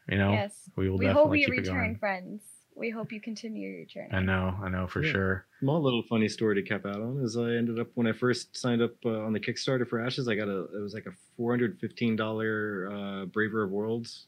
You 0.09 0.18
know, 0.18 0.32
Yes. 0.32 0.54
we 0.76 0.88
will 0.90 0.98
We 0.98 1.06
hope 1.06 1.14
definitely 1.16 1.38
we 1.38 1.44
keep 1.44 1.54
it 1.54 1.56
return, 1.59 1.74
going. 1.76 1.98
friends. 1.98 2.42
We 2.74 2.90
hope 2.90 3.12
you 3.12 3.20
continue 3.20 3.68
your 3.68 3.84
journey. 3.84 4.08
I 4.12 4.20
know, 4.20 4.56
I 4.62 4.68
know 4.68 4.86
for 4.86 5.02
Yeah. 5.04 5.12
sure. 5.12 5.46
Small 5.60 5.80
little 5.82 6.02
funny 6.02 6.28
story 6.28 6.54
to 6.56 6.62
cap 6.62 6.84
out 6.86 7.00
on 7.00 7.20
is 7.22 7.36
I 7.36 7.52
ended 7.54 7.78
up 7.78 7.88
when 7.94 8.06
I 8.06 8.12
first 8.12 8.56
signed 8.56 8.82
up 8.82 8.94
uh, 9.04 9.20
on 9.20 9.32
the 9.32 9.40
Kickstarter 9.40 9.86
for 9.86 10.00
Ashes, 10.00 10.26
I 10.28 10.34
got 10.34 10.48
a 10.48 10.64
it 10.76 10.80
was 10.82 10.94
like 10.94 11.06
a 11.06 11.12
four 11.36 11.52
hundred 11.52 11.78
fifteen 11.78 12.16
dollar 12.16 12.90
uh, 12.92 13.24
Braver 13.26 13.62
of 13.62 13.70
Worlds 13.70 14.26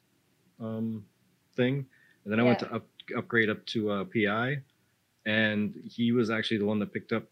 um, 0.60 1.04
thing, 1.56 1.86
and 2.24 2.32
then 2.32 2.38
I 2.38 2.42
went 2.44 2.58
to 2.60 2.72
up, 2.72 2.86
upgrade 3.16 3.50
up 3.50 3.64
to 3.66 3.90
uh, 3.90 4.04
PI, 4.04 4.58
and 5.26 5.74
he 5.84 6.12
was 6.12 6.30
actually 6.30 6.58
the 6.58 6.66
one 6.66 6.78
that 6.80 6.92
picked 6.92 7.12
up 7.12 7.24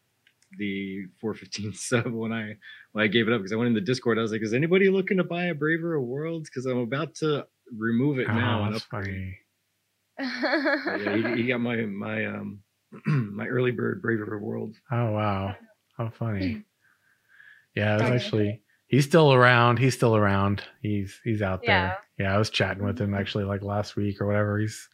the 0.59 1.07
415 1.21 1.73
sub 1.75 2.07
when 2.13 2.33
I 2.33 2.57
when 2.93 3.05
I 3.05 3.07
gave 3.07 3.29
it 3.29 3.33
up 3.33 3.41
because 3.41 3.53
I 3.53 3.57
went 3.57 3.69
in 3.69 3.75
the 3.75 3.81
Discord. 3.81 4.19
I 4.19 4.23
was 4.23 4.33
like, 4.33 4.43
"Is 4.43 4.55
anybody 4.55 4.89
looking 4.91 5.19
to 5.19 5.25
buy 5.25 5.45
a 5.45 5.55
Braver 5.55 5.95
of 5.95 6.03
Worlds?" 6.03 6.51
Because 6.51 6.67
I'm 6.67 6.79
about 6.79 7.15
to 7.17 7.47
remove 7.77 8.19
it 8.19 8.29
now. 8.29 8.61
Oh, 8.61 8.65
and 8.65 8.75
that's 8.75 8.85
upgrade. 8.85 9.05
funny. 9.07 9.39
But 10.85 11.01
yeah, 11.01 11.35
he, 11.35 11.43
he 11.43 11.49
got 11.49 11.61
my 11.61 11.77
my 11.77 12.27
um 12.27 12.61
my 13.07 13.47
early 13.47 13.71
bird 13.71 14.03
Braver 14.03 14.37
of 14.37 14.43
Worlds. 14.43 14.79
Oh 14.91 15.13
wow, 15.13 15.55
how 15.97 16.11
funny. 16.11 16.65
Yeah, 17.75 17.97
it 17.97 18.03
was 18.03 18.11
actually. 18.11 18.61
He's 18.87 19.07
still 19.07 19.33
around. 19.33 19.79
He's 19.79 19.95
still 19.95 20.15
around. 20.15 20.63
He's 20.83 21.19
he's 21.25 21.41
out 21.41 21.63
there. 21.65 21.99
Yeah, 22.19 22.27
yeah 22.27 22.35
I 22.35 22.39
was 22.39 22.51
chatting 22.51 22.85
with 22.85 23.01
him 23.01 23.15
actually 23.15 23.45
like 23.45 23.63
last 23.63 23.97
week 23.97 24.21
or 24.21 24.27
whatever. 24.27 24.59
He's 24.59 24.89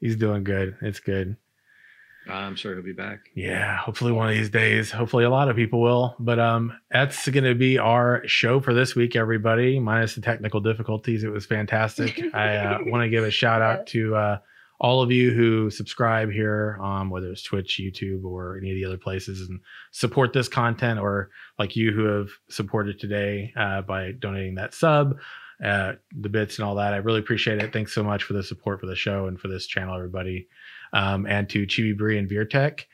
he's 0.00 0.16
doing 0.16 0.44
good. 0.44 0.76
It's 0.82 1.00
good. 1.00 1.36
I'm 2.28 2.54
sure 2.54 2.74
he'll 2.74 2.84
be 2.84 2.92
back. 2.92 3.30
Yeah, 3.34 3.76
hopefully 3.76 4.12
one 4.12 4.28
of 4.28 4.34
these 4.34 4.50
days. 4.50 4.90
Hopefully 4.90 5.24
a 5.24 5.30
lot 5.30 5.48
of 5.48 5.56
people 5.56 5.80
will. 5.80 6.16
But 6.18 6.38
um 6.38 6.72
that's 6.90 7.28
going 7.28 7.44
to 7.44 7.54
be 7.54 7.78
our 7.78 8.26
show 8.26 8.60
for 8.60 8.74
this 8.74 8.94
week 8.94 9.16
everybody. 9.16 9.78
Minus 9.78 10.14
the 10.14 10.20
technical 10.20 10.60
difficulties. 10.60 11.24
It 11.24 11.30
was 11.30 11.46
fantastic. 11.46 12.22
I 12.34 12.56
uh, 12.56 12.78
want 12.86 13.04
to 13.04 13.08
give 13.08 13.24
a 13.24 13.30
shout 13.30 13.62
out 13.62 13.86
to 13.88 14.14
uh 14.14 14.38
all 14.80 15.02
of 15.02 15.12
you 15.12 15.30
who 15.32 15.70
subscribe 15.70 16.30
here 16.30 16.78
um 16.82 17.10
whether 17.10 17.30
it's 17.30 17.42
Twitch, 17.42 17.80
YouTube 17.80 18.24
or 18.24 18.56
any 18.58 18.70
of 18.70 18.76
the 18.76 18.84
other 18.84 18.96
places 18.96 19.48
and 19.48 19.60
support 19.92 20.32
this 20.32 20.48
content 20.48 20.98
or 20.98 21.30
like 21.58 21.76
you 21.76 21.92
who 21.92 22.04
have 22.04 22.28
supported 22.48 22.98
today 22.98 23.52
uh 23.56 23.82
by 23.82 24.12
donating 24.12 24.54
that 24.54 24.74
sub 24.74 25.16
uh 25.64 25.92
the 26.18 26.28
bits 26.28 26.58
and 26.58 26.66
all 26.66 26.76
that. 26.76 26.94
I 26.94 26.98
really 26.98 27.20
appreciate 27.20 27.62
it. 27.62 27.72
Thanks 27.72 27.94
so 27.94 28.02
much 28.02 28.24
for 28.24 28.32
the 28.32 28.42
support 28.42 28.80
for 28.80 28.86
the 28.86 28.96
show 28.96 29.26
and 29.26 29.38
for 29.38 29.48
this 29.48 29.66
channel 29.66 29.94
everybody 29.94 30.48
um, 30.92 31.26
and 31.26 31.48
to 31.50 31.66
Chibi 31.66 31.96
Bree 31.96 32.18
and 32.18 32.28
Veertech. 32.28 32.84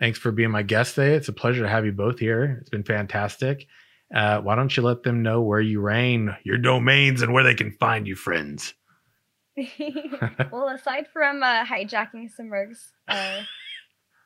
Thanks 0.00 0.18
for 0.18 0.32
being 0.32 0.50
my 0.50 0.62
guest 0.62 0.96
today. 0.96 1.14
It's 1.14 1.28
a 1.28 1.32
pleasure 1.32 1.62
to 1.62 1.68
have 1.68 1.86
you 1.86 1.92
both 1.92 2.18
here. 2.18 2.58
It's 2.60 2.70
been 2.70 2.82
fantastic. 2.82 3.66
Uh, 4.14 4.40
why 4.40 4.54
don't 4.54 4.76
you 4.76 4.82
let 4.82 5.02
them 5.02 5.22
know 5.22 5.40
where 5.40 5.60
you 5.60 5.80
reign, 5.80 6.36
your 6.44 6.58
domains, 6.58 7.22
and 7.22 7.32
where 7.32 7.44
they 7.44 7.54
can 7.54 7.72
find 7.72 8.06
you, 8.06 8.14
friends? 8.16 8.74
Well, 10.52 10.68
aside 10.68 11.06
from 11.12 11.42
uh, 11.42 11.64
hijacking 11.64 12.30
Simurg's 12.34 12.92
uh, 13.08 13.42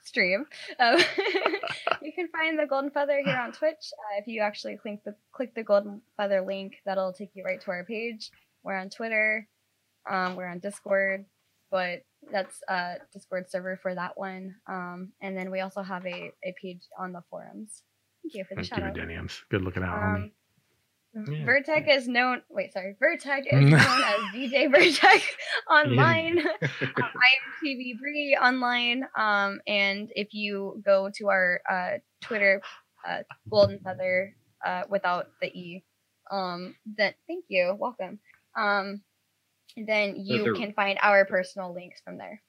stream, 0.03 0.47
uh, 0.79 1.03
you 2.03 2.13
can 2.13 2.29
find 2.29 2.59
the 2.59 2.67
Golden 2.67 2.91
Feather 2.91 3.21
here 3.25 3.37
on 3.37 3.53
Twitch. 3.53 3.93
Uh, 3.93 4.21
if 4.21 4.27
you 4.27 4.41
actually 4.41 4.77
click 4.77 5.05
the 5.05 5.15
click 5.33 5.55
the 5.55 5.63
Golden 5.63 6.01
Feather 6.17 6.41
link, 6.41 6.77
that'll 6.87 7.13
take 7.13 7.31
you 7.35 7.45
right 7.45 7.61
to 7.61 7.71
our 7.71 7.85
page. 7.85 8.31
We're 8.63 8.77
on 8.77 8.91
Twitter, 8.91 9.47
um, 10.11 10.37
we're 10.37 10.49
on 10.49 10.59
Discord, 10.61 11.25
but 11.71 12.03
that's 12.33 12.61
a 12.69 12.97
Discord 13.13 13.51
server 13.51 13.79
for 13.81 13.95
that 13.95 14.17
one. 14.17 14.55
Um, 14.67 15.13
and 15.21 15.37
then 15.37 15.51
we 15.51 15.61
also 15.61 15.83
have 15.83 16.07
a, 16.07 16.33
a 16.45 16.55
page 16.61 16.83
on 16.99 17.13
the 17.13 17.23
forums. 17.31 17.83
Thank 18.23 18.35
you 18.35 18.45
for 18.45 18.55
the 18.55 18.63
Thank 18.63 18.67
shout 18.67 18.79
you, 18.97 19.03
out. 19.03 19.09
Deniums. 19.09 19.41
Good 19.51 19.63
looking 19.63 19.83
out, 19.83 19.99
homie. 19.99 20.33
Yeah. 21.27 21.45
Vertec 21.45 21.89
is 21.89 22.07
known. 22.09 22.43
Wait, 22.51 22.73
sorry. 22.73 22.95
Vertec 23.03 23.43
is 23.47 23.61
known 23.71 23.75
as 23.75 24.21
DJ 24.35 24.69
Vertec 24.73 25.23
online. 25.71 26.39
um, 26.39 26.47
I 26.63 27.07
am 27.07 27.45
Chibi 27.65 27.99
Bree 27.99 28.37
online. 28.41 29.05
Um, 29.17 29.61
and 29.67 30.11
if 30.15 30.29
you 30.33 30.83
go 30.85 31.11
to 31.17 31.29
our 31.29 31.61
uh, 31.71 31.91
Twitter, 32.21 32.61
uh, 33.09 33.19
Golden 33.51 33.79
Feather, 33.81 34.35
uh, 34.65 34.83
without 34.89 35.27
the 35.41 35.49
e, 35.49 35.85
um, 36.31 36.75
then 36.97 37.15
thank 37.27 37.45
you, 37.49 37.75
welcome. 37.79 38.19
Um, 38.57 39.03
then 39.77 40.17
you 40.17 40.43
there- 40.45 40.55
can 40.55 40.73
find 40.73 40.99
our 41.03 41.25
personal 41.25 41.73
links 41.75 42.01
from 42.05 42.19
there. 42.19 42.43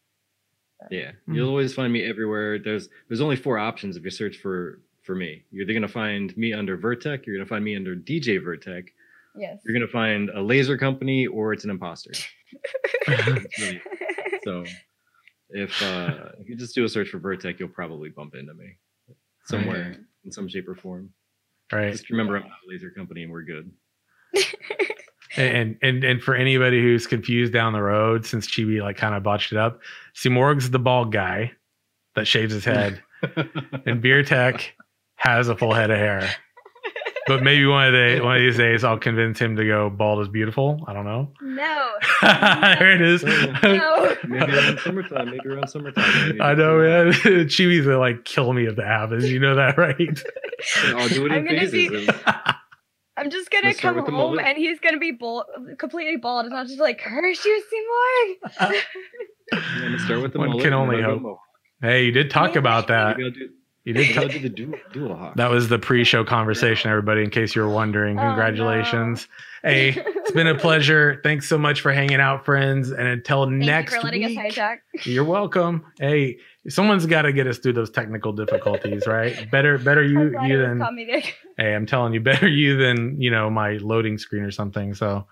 Yeah, 0.90 1.12
Hmm. 1.26 1.34
you'll 1.36 1.50
always 1.50 1.74
find 1.74 1.92
me 1.92 2.06
everywhere. 2.06 2.58
There's 2.58 2.88
there's 3.10 3.20
only 3.20 3.36
four 3.36 3.58
options 3.60 3.98
if 3.98 4.04
you 4.06 4.10
search 4.12 4.38
for 4.38 4.80
for 5.10 5.16
me. 5.16 5.44
You're 5.50 5.64
either 5.64 5.74
gonna 5.74 5.88
find 5.88 6.38
me 6.38 6.54
under 6.54 6.78
Vertec, 6.78 7.26
you're 7.26 7.36
gonna 7.36 7.48
find 7.48 7.66
me 7.66 7.76
under 7.76 7.96
DJ 7.96 8.38
Vertec, 8.40 8.90
Yes. 9.36 9.60
you're 9.66 9.74
gonna 9.74 9.88
find 9.88 10.30
a 10.30 10.40
laser 10.40 10.78
company, 10.78 11.26
or 11.26 11.52
it's 11.52 11.64
an 11.64 11.72
imposter. 11.72 12.12
Really- 13.08 13.82
so 14.44 14.64
if 15.50 15.82
uh 15.82 16.30
if 16.40 16.48
you 16.48 16.56
just 16.56 16.76
do 16.76 16.84
a 16.84 16.90
search 16.90 17.10
for 17.10 17.20
Vertec, 17.20 17.60
you'll 17.60 17.70
probably 17.70 18.10
bump 18.12 18.36
into 18.36 18.54
me 18.54 18.78
somewhere 19.46 19.98
in 20.26 20.32
some 20.32 20.48
shape 20.48 20.70
or 20.70 20.76
form. 20.76 21.10
Right. 21.74 21.92
Just 21.92 22.12
remember 22.12 22.36
I'm 22.36 22.44
not 22.44 22.52
a 22.68 22.72
laser 22.72 22.92
company 22.92 23.24
and 23.24 23.32
we're 23.32 23.42
good. 23.42 23.72
and 25.38 25.76
and 25.82 26.04
and 26.04 26.22
for 26.22 26.36
anybody 26.36 26.84
who's 26.84 27.08
confused 27.08 27.52
down 27.52 27.74
the 27.74 27.82
road, 27.82 28.28
since 28.28 28.46
Chibi 28.46 28.80
like 28.80 28.98
kind 28.98 29.16
of 29.16 29.24
botched 29.24 29.54
it 29.54 29.58
up, 29.58 29.80
Simorg's 30.16 30.70
the 30.70 30.78
bald 30.78 31.12
guy 31.12 31.54
that 32.14 32.28
shaves 32.28 32.54
his 32.54 32.64
head, 32.64 33.02
and 33.24 34.04
Vertec 34.04 34.66
has 35.20 35.48
a 35.48 35.56
full 35.56 35.74
head 35.74 35.92
of 35.92 35.98
hair. 35.98 36.30
But 37.28 37.44
maybe 37.44 37.64
one 37.68 37.86
of 37.88 37.94
the 37.94 38.22
one 38.24 38.38
of 38.38 38.42
these 38.42 38.58
days 38.58 38.84
I'll 38.84 38.98
convince 38.98 39.38
him 39.38 39.56
to 39.58 39.64
go 39.66 39.90
bald 39.92 40.20
is 40.22 40.28
beautiful. 40.30 40.84
I 40.88 40.94
don't 40.94 41.06
know. 41.06 41.32
No. 41.42 41.92
there 42.24 42.92
it 42.96 43.02
is. 43.02 43.24
No. 43.24 44.16
maybe 44.28 44.52
around 44.52 44.80
summertime. 44.80 45.26
Maybe 45.28 45.48
around 45.48 45.68
summertime. 45.68 46.26
maybe. 46.30 46.42
I 46.42 46.56
know, 46.56 46.80
man. 46.80 47.12
Chibi's 47.48 47.86
gonna 47.86 48.00
like 48.00 48.26
kill 48.26 48.52
me 48.54 48.66
if 48.66 48.78
that 48.78 48.88
happens. 48.88 49.30
You 49.30 49.40
know 49.40 49.54
that, 49.56 49.78
right? 49.78 49.96
I'll 50.96 51.08
do 51.10 51.28
it 51.28 51.32
I'm 51.32 51.40
in 51.40 51.46
gonna 51.46 51.60
phases. 51.70 52.08
be- 52.08 52.14
I'm 53.18 53.30
just 53.30 53.52
gonna 53.52 53.68
Let's 53.68 53.80
come 53.82 53.98
home 54.00 54.12
mullet. 54.14 54.46
and 54.46 54.58
he's 54.58 54.80
gonna 54.80 54.98
be 54.98 55.12
bald, 55.12 55.44
completely 55.78 56.16
bald, 56.18 56.46
and 56.46 56.56
I'll 56.56 56.66
just 56.66 56.80
like 56.80 57.00
curse 57.00 57.46
you, 57.46 57.64
Seymour. 57.70 58.74
I'm 59.52 59.82
gonna 59.82 60.00
start 60.00 60.22
with 60.22 60.34
the 60.34 60.40
One 60.40 60.50
mullet, 60.50 60.64
can 60.64 60.74
only 60.74 60.96
then 60.96 61.06
I'll 61.06 61.20
go 61.20 61.28
hope. 61.30 61.40
hey, 61.82 62.06
you 62.06 62.12
did 62.12 62.32
talk 62.32 62.56
about 62.56 62.88
that. 62.88 63.18
Maybe 63.18 63.26
I'll 63.28 63.32
do, 63.36 63.50
You 63.90 63.96
did. 63.96 64.18
I'll 64.20 64.30
Talk- 64.30 64.42
the 64.42 64.50
dual, 64.50 64.76
dual 64.94 65.16
hawk. 65.16 65.36
that 65.38 65.50
was 65.50 65.68
the 65.68 65.80
pre-show 65.80 66.24
conversation, 66.24 66.92
everybody. 66.92 67.24
In 67.24 67.32
case 67.32 67.56
you 67.56 67.64
were 67.64 67.70
wondering, 67.70 68.20
Oh, 68.20 68.22
no. 68.22 68.28
congratulations. 68.30 69.28
Hey, 69.64 69.90
it's 69.98 70.32
been 70.32 70.46
a 70.46 70.56
pleasure. 70.58 71.20
Thanks 71.24 71.50
so 71.50 71.58
much 71.58 71.82
for 71.82 71.92
hanging 71.92 72.20
out, 72.22 72.46
friends. 72.46 72.92
And 72.92 73.08
until 73.08 73.46
Thank 73.46 73.64
next 73.66 73.94
you 73.94 74.00
for 74.02 74.06
letting 74.06 74.26
week, 74.26 74.38
us 74.38 74.54
hijack. 74.56 74.78
you're 75.06 75.24
welcome. 75.24 75.86
Hey, 76.00 76.38
someone's 76.68 77.08
got 77.08 77.24
to 77.24 77.34
get 77.34 77.48
us 77.48 77.58
through 77.58 77.74
those 77.74 77.90
technical 77.90 78.32
difficulties, 78.32 79.08
right? 79.08 79.50
Better, 79.50 79.80
better 79.80 80.04
you, 80.04 80.40
you 80.46 80.58
than. 80.60 80.82
Hey, 81.58 81.74
I'm 81.74 81.88
telling 81.88 82.14
you, 82.14 82.20
better 82.22 82.48
you 82.48 82.78
than 82.78 83.20
you 83.20 83.32
know 83.32 83.50
my 83.50 83.72
loading 83.78 84.18
screen 84.20 84.44
or 84.44 84.52
something. 84.52 84.94
So 84.94 85.26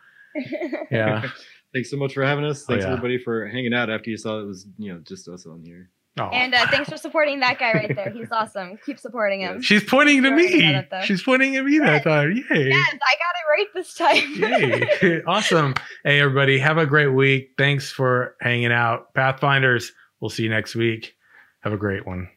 yeah. 0.92 1.30
Thanks 1.74 1.92
so 1.92 1.98
much 1.98 2.14
for 2.14 2.24
having 2.26 2.44
us. 2.44 2.64
Oh, 2.64 2.66
Thanks 2.74 2.86
yeah. 2.86 2.92
everybody 2.92 3.18
for 3.18 3.48
hanging 3.48 3.74
out 3.74 3.90
after 3.90 4.10
you 4.10 4.18
saw 4.18 4.40
it 4.40 4.46
was 4.46 4.66
you 4.78 4.94
know 4.94 5.00
just 5.08 5.28
us 5.30 5.46
on 5.46 5.62
here. 5.64 5.90
And 6.26 6.53
uh, 6.53 6.68
thanks 6.68 6.89
for 6.89 6.98
supporting 6.98 7.39
that 7.41 7.60
guy 7.60 7.73
right 7.73 7.95
there. 7.95 8.10
He's 8.10 8.27
awesome. 8.31 8.77
Keep 8.85 8.99
supporting 8.99 9.41
him. 9.41 9.61
She's 9.61 9.84
pointing 9.84 10.23
to 10.23 10.31
me. 10.31 10.61
got 10.61 10.76
it, 10.76 10.88
though. 10.89 11.02
She's 11.02 11.23
pointing 11.23 11.56
at 11.56 11.65
me 11.65 11.80
that 11.80 12.03
time. 12.03 12.31
Yay. 12.31 12.69
Yes, 12.69 12.94
I 12.94 13.15
got 13.15 13.35
it 13.35 13.48
right 13.49 13.68
this 13.73 13.94
time. 13.94 15.02
Yay. 15.02 15.22
awesome. 15.27 15.76
Hey, 16.03 16.19
everybody. 16.19 16.57
Have 16.60 16.77
a 16.77 16.85
great 16.85 17.07
week. 17.14 17.52
Thanks 17.57 17.91
for 17.91 18.35
hanging 18.41 18.72
out. 18.72 19.14
Pathfinders, 19.14 19.91
we'll 20.19 20.30
see 20.30 20.44
you 20.44 20.49
next 20.49 20.76
week. 20.76 21.15
Have 21.61 21.73
a 21.73 21.77
great 21.77 22.06
one. 22.06 22.30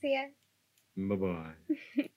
See 0.00 0.14
ya. 0.14 0.26
Bye 0.96 1.16
bye. 1.96 2.08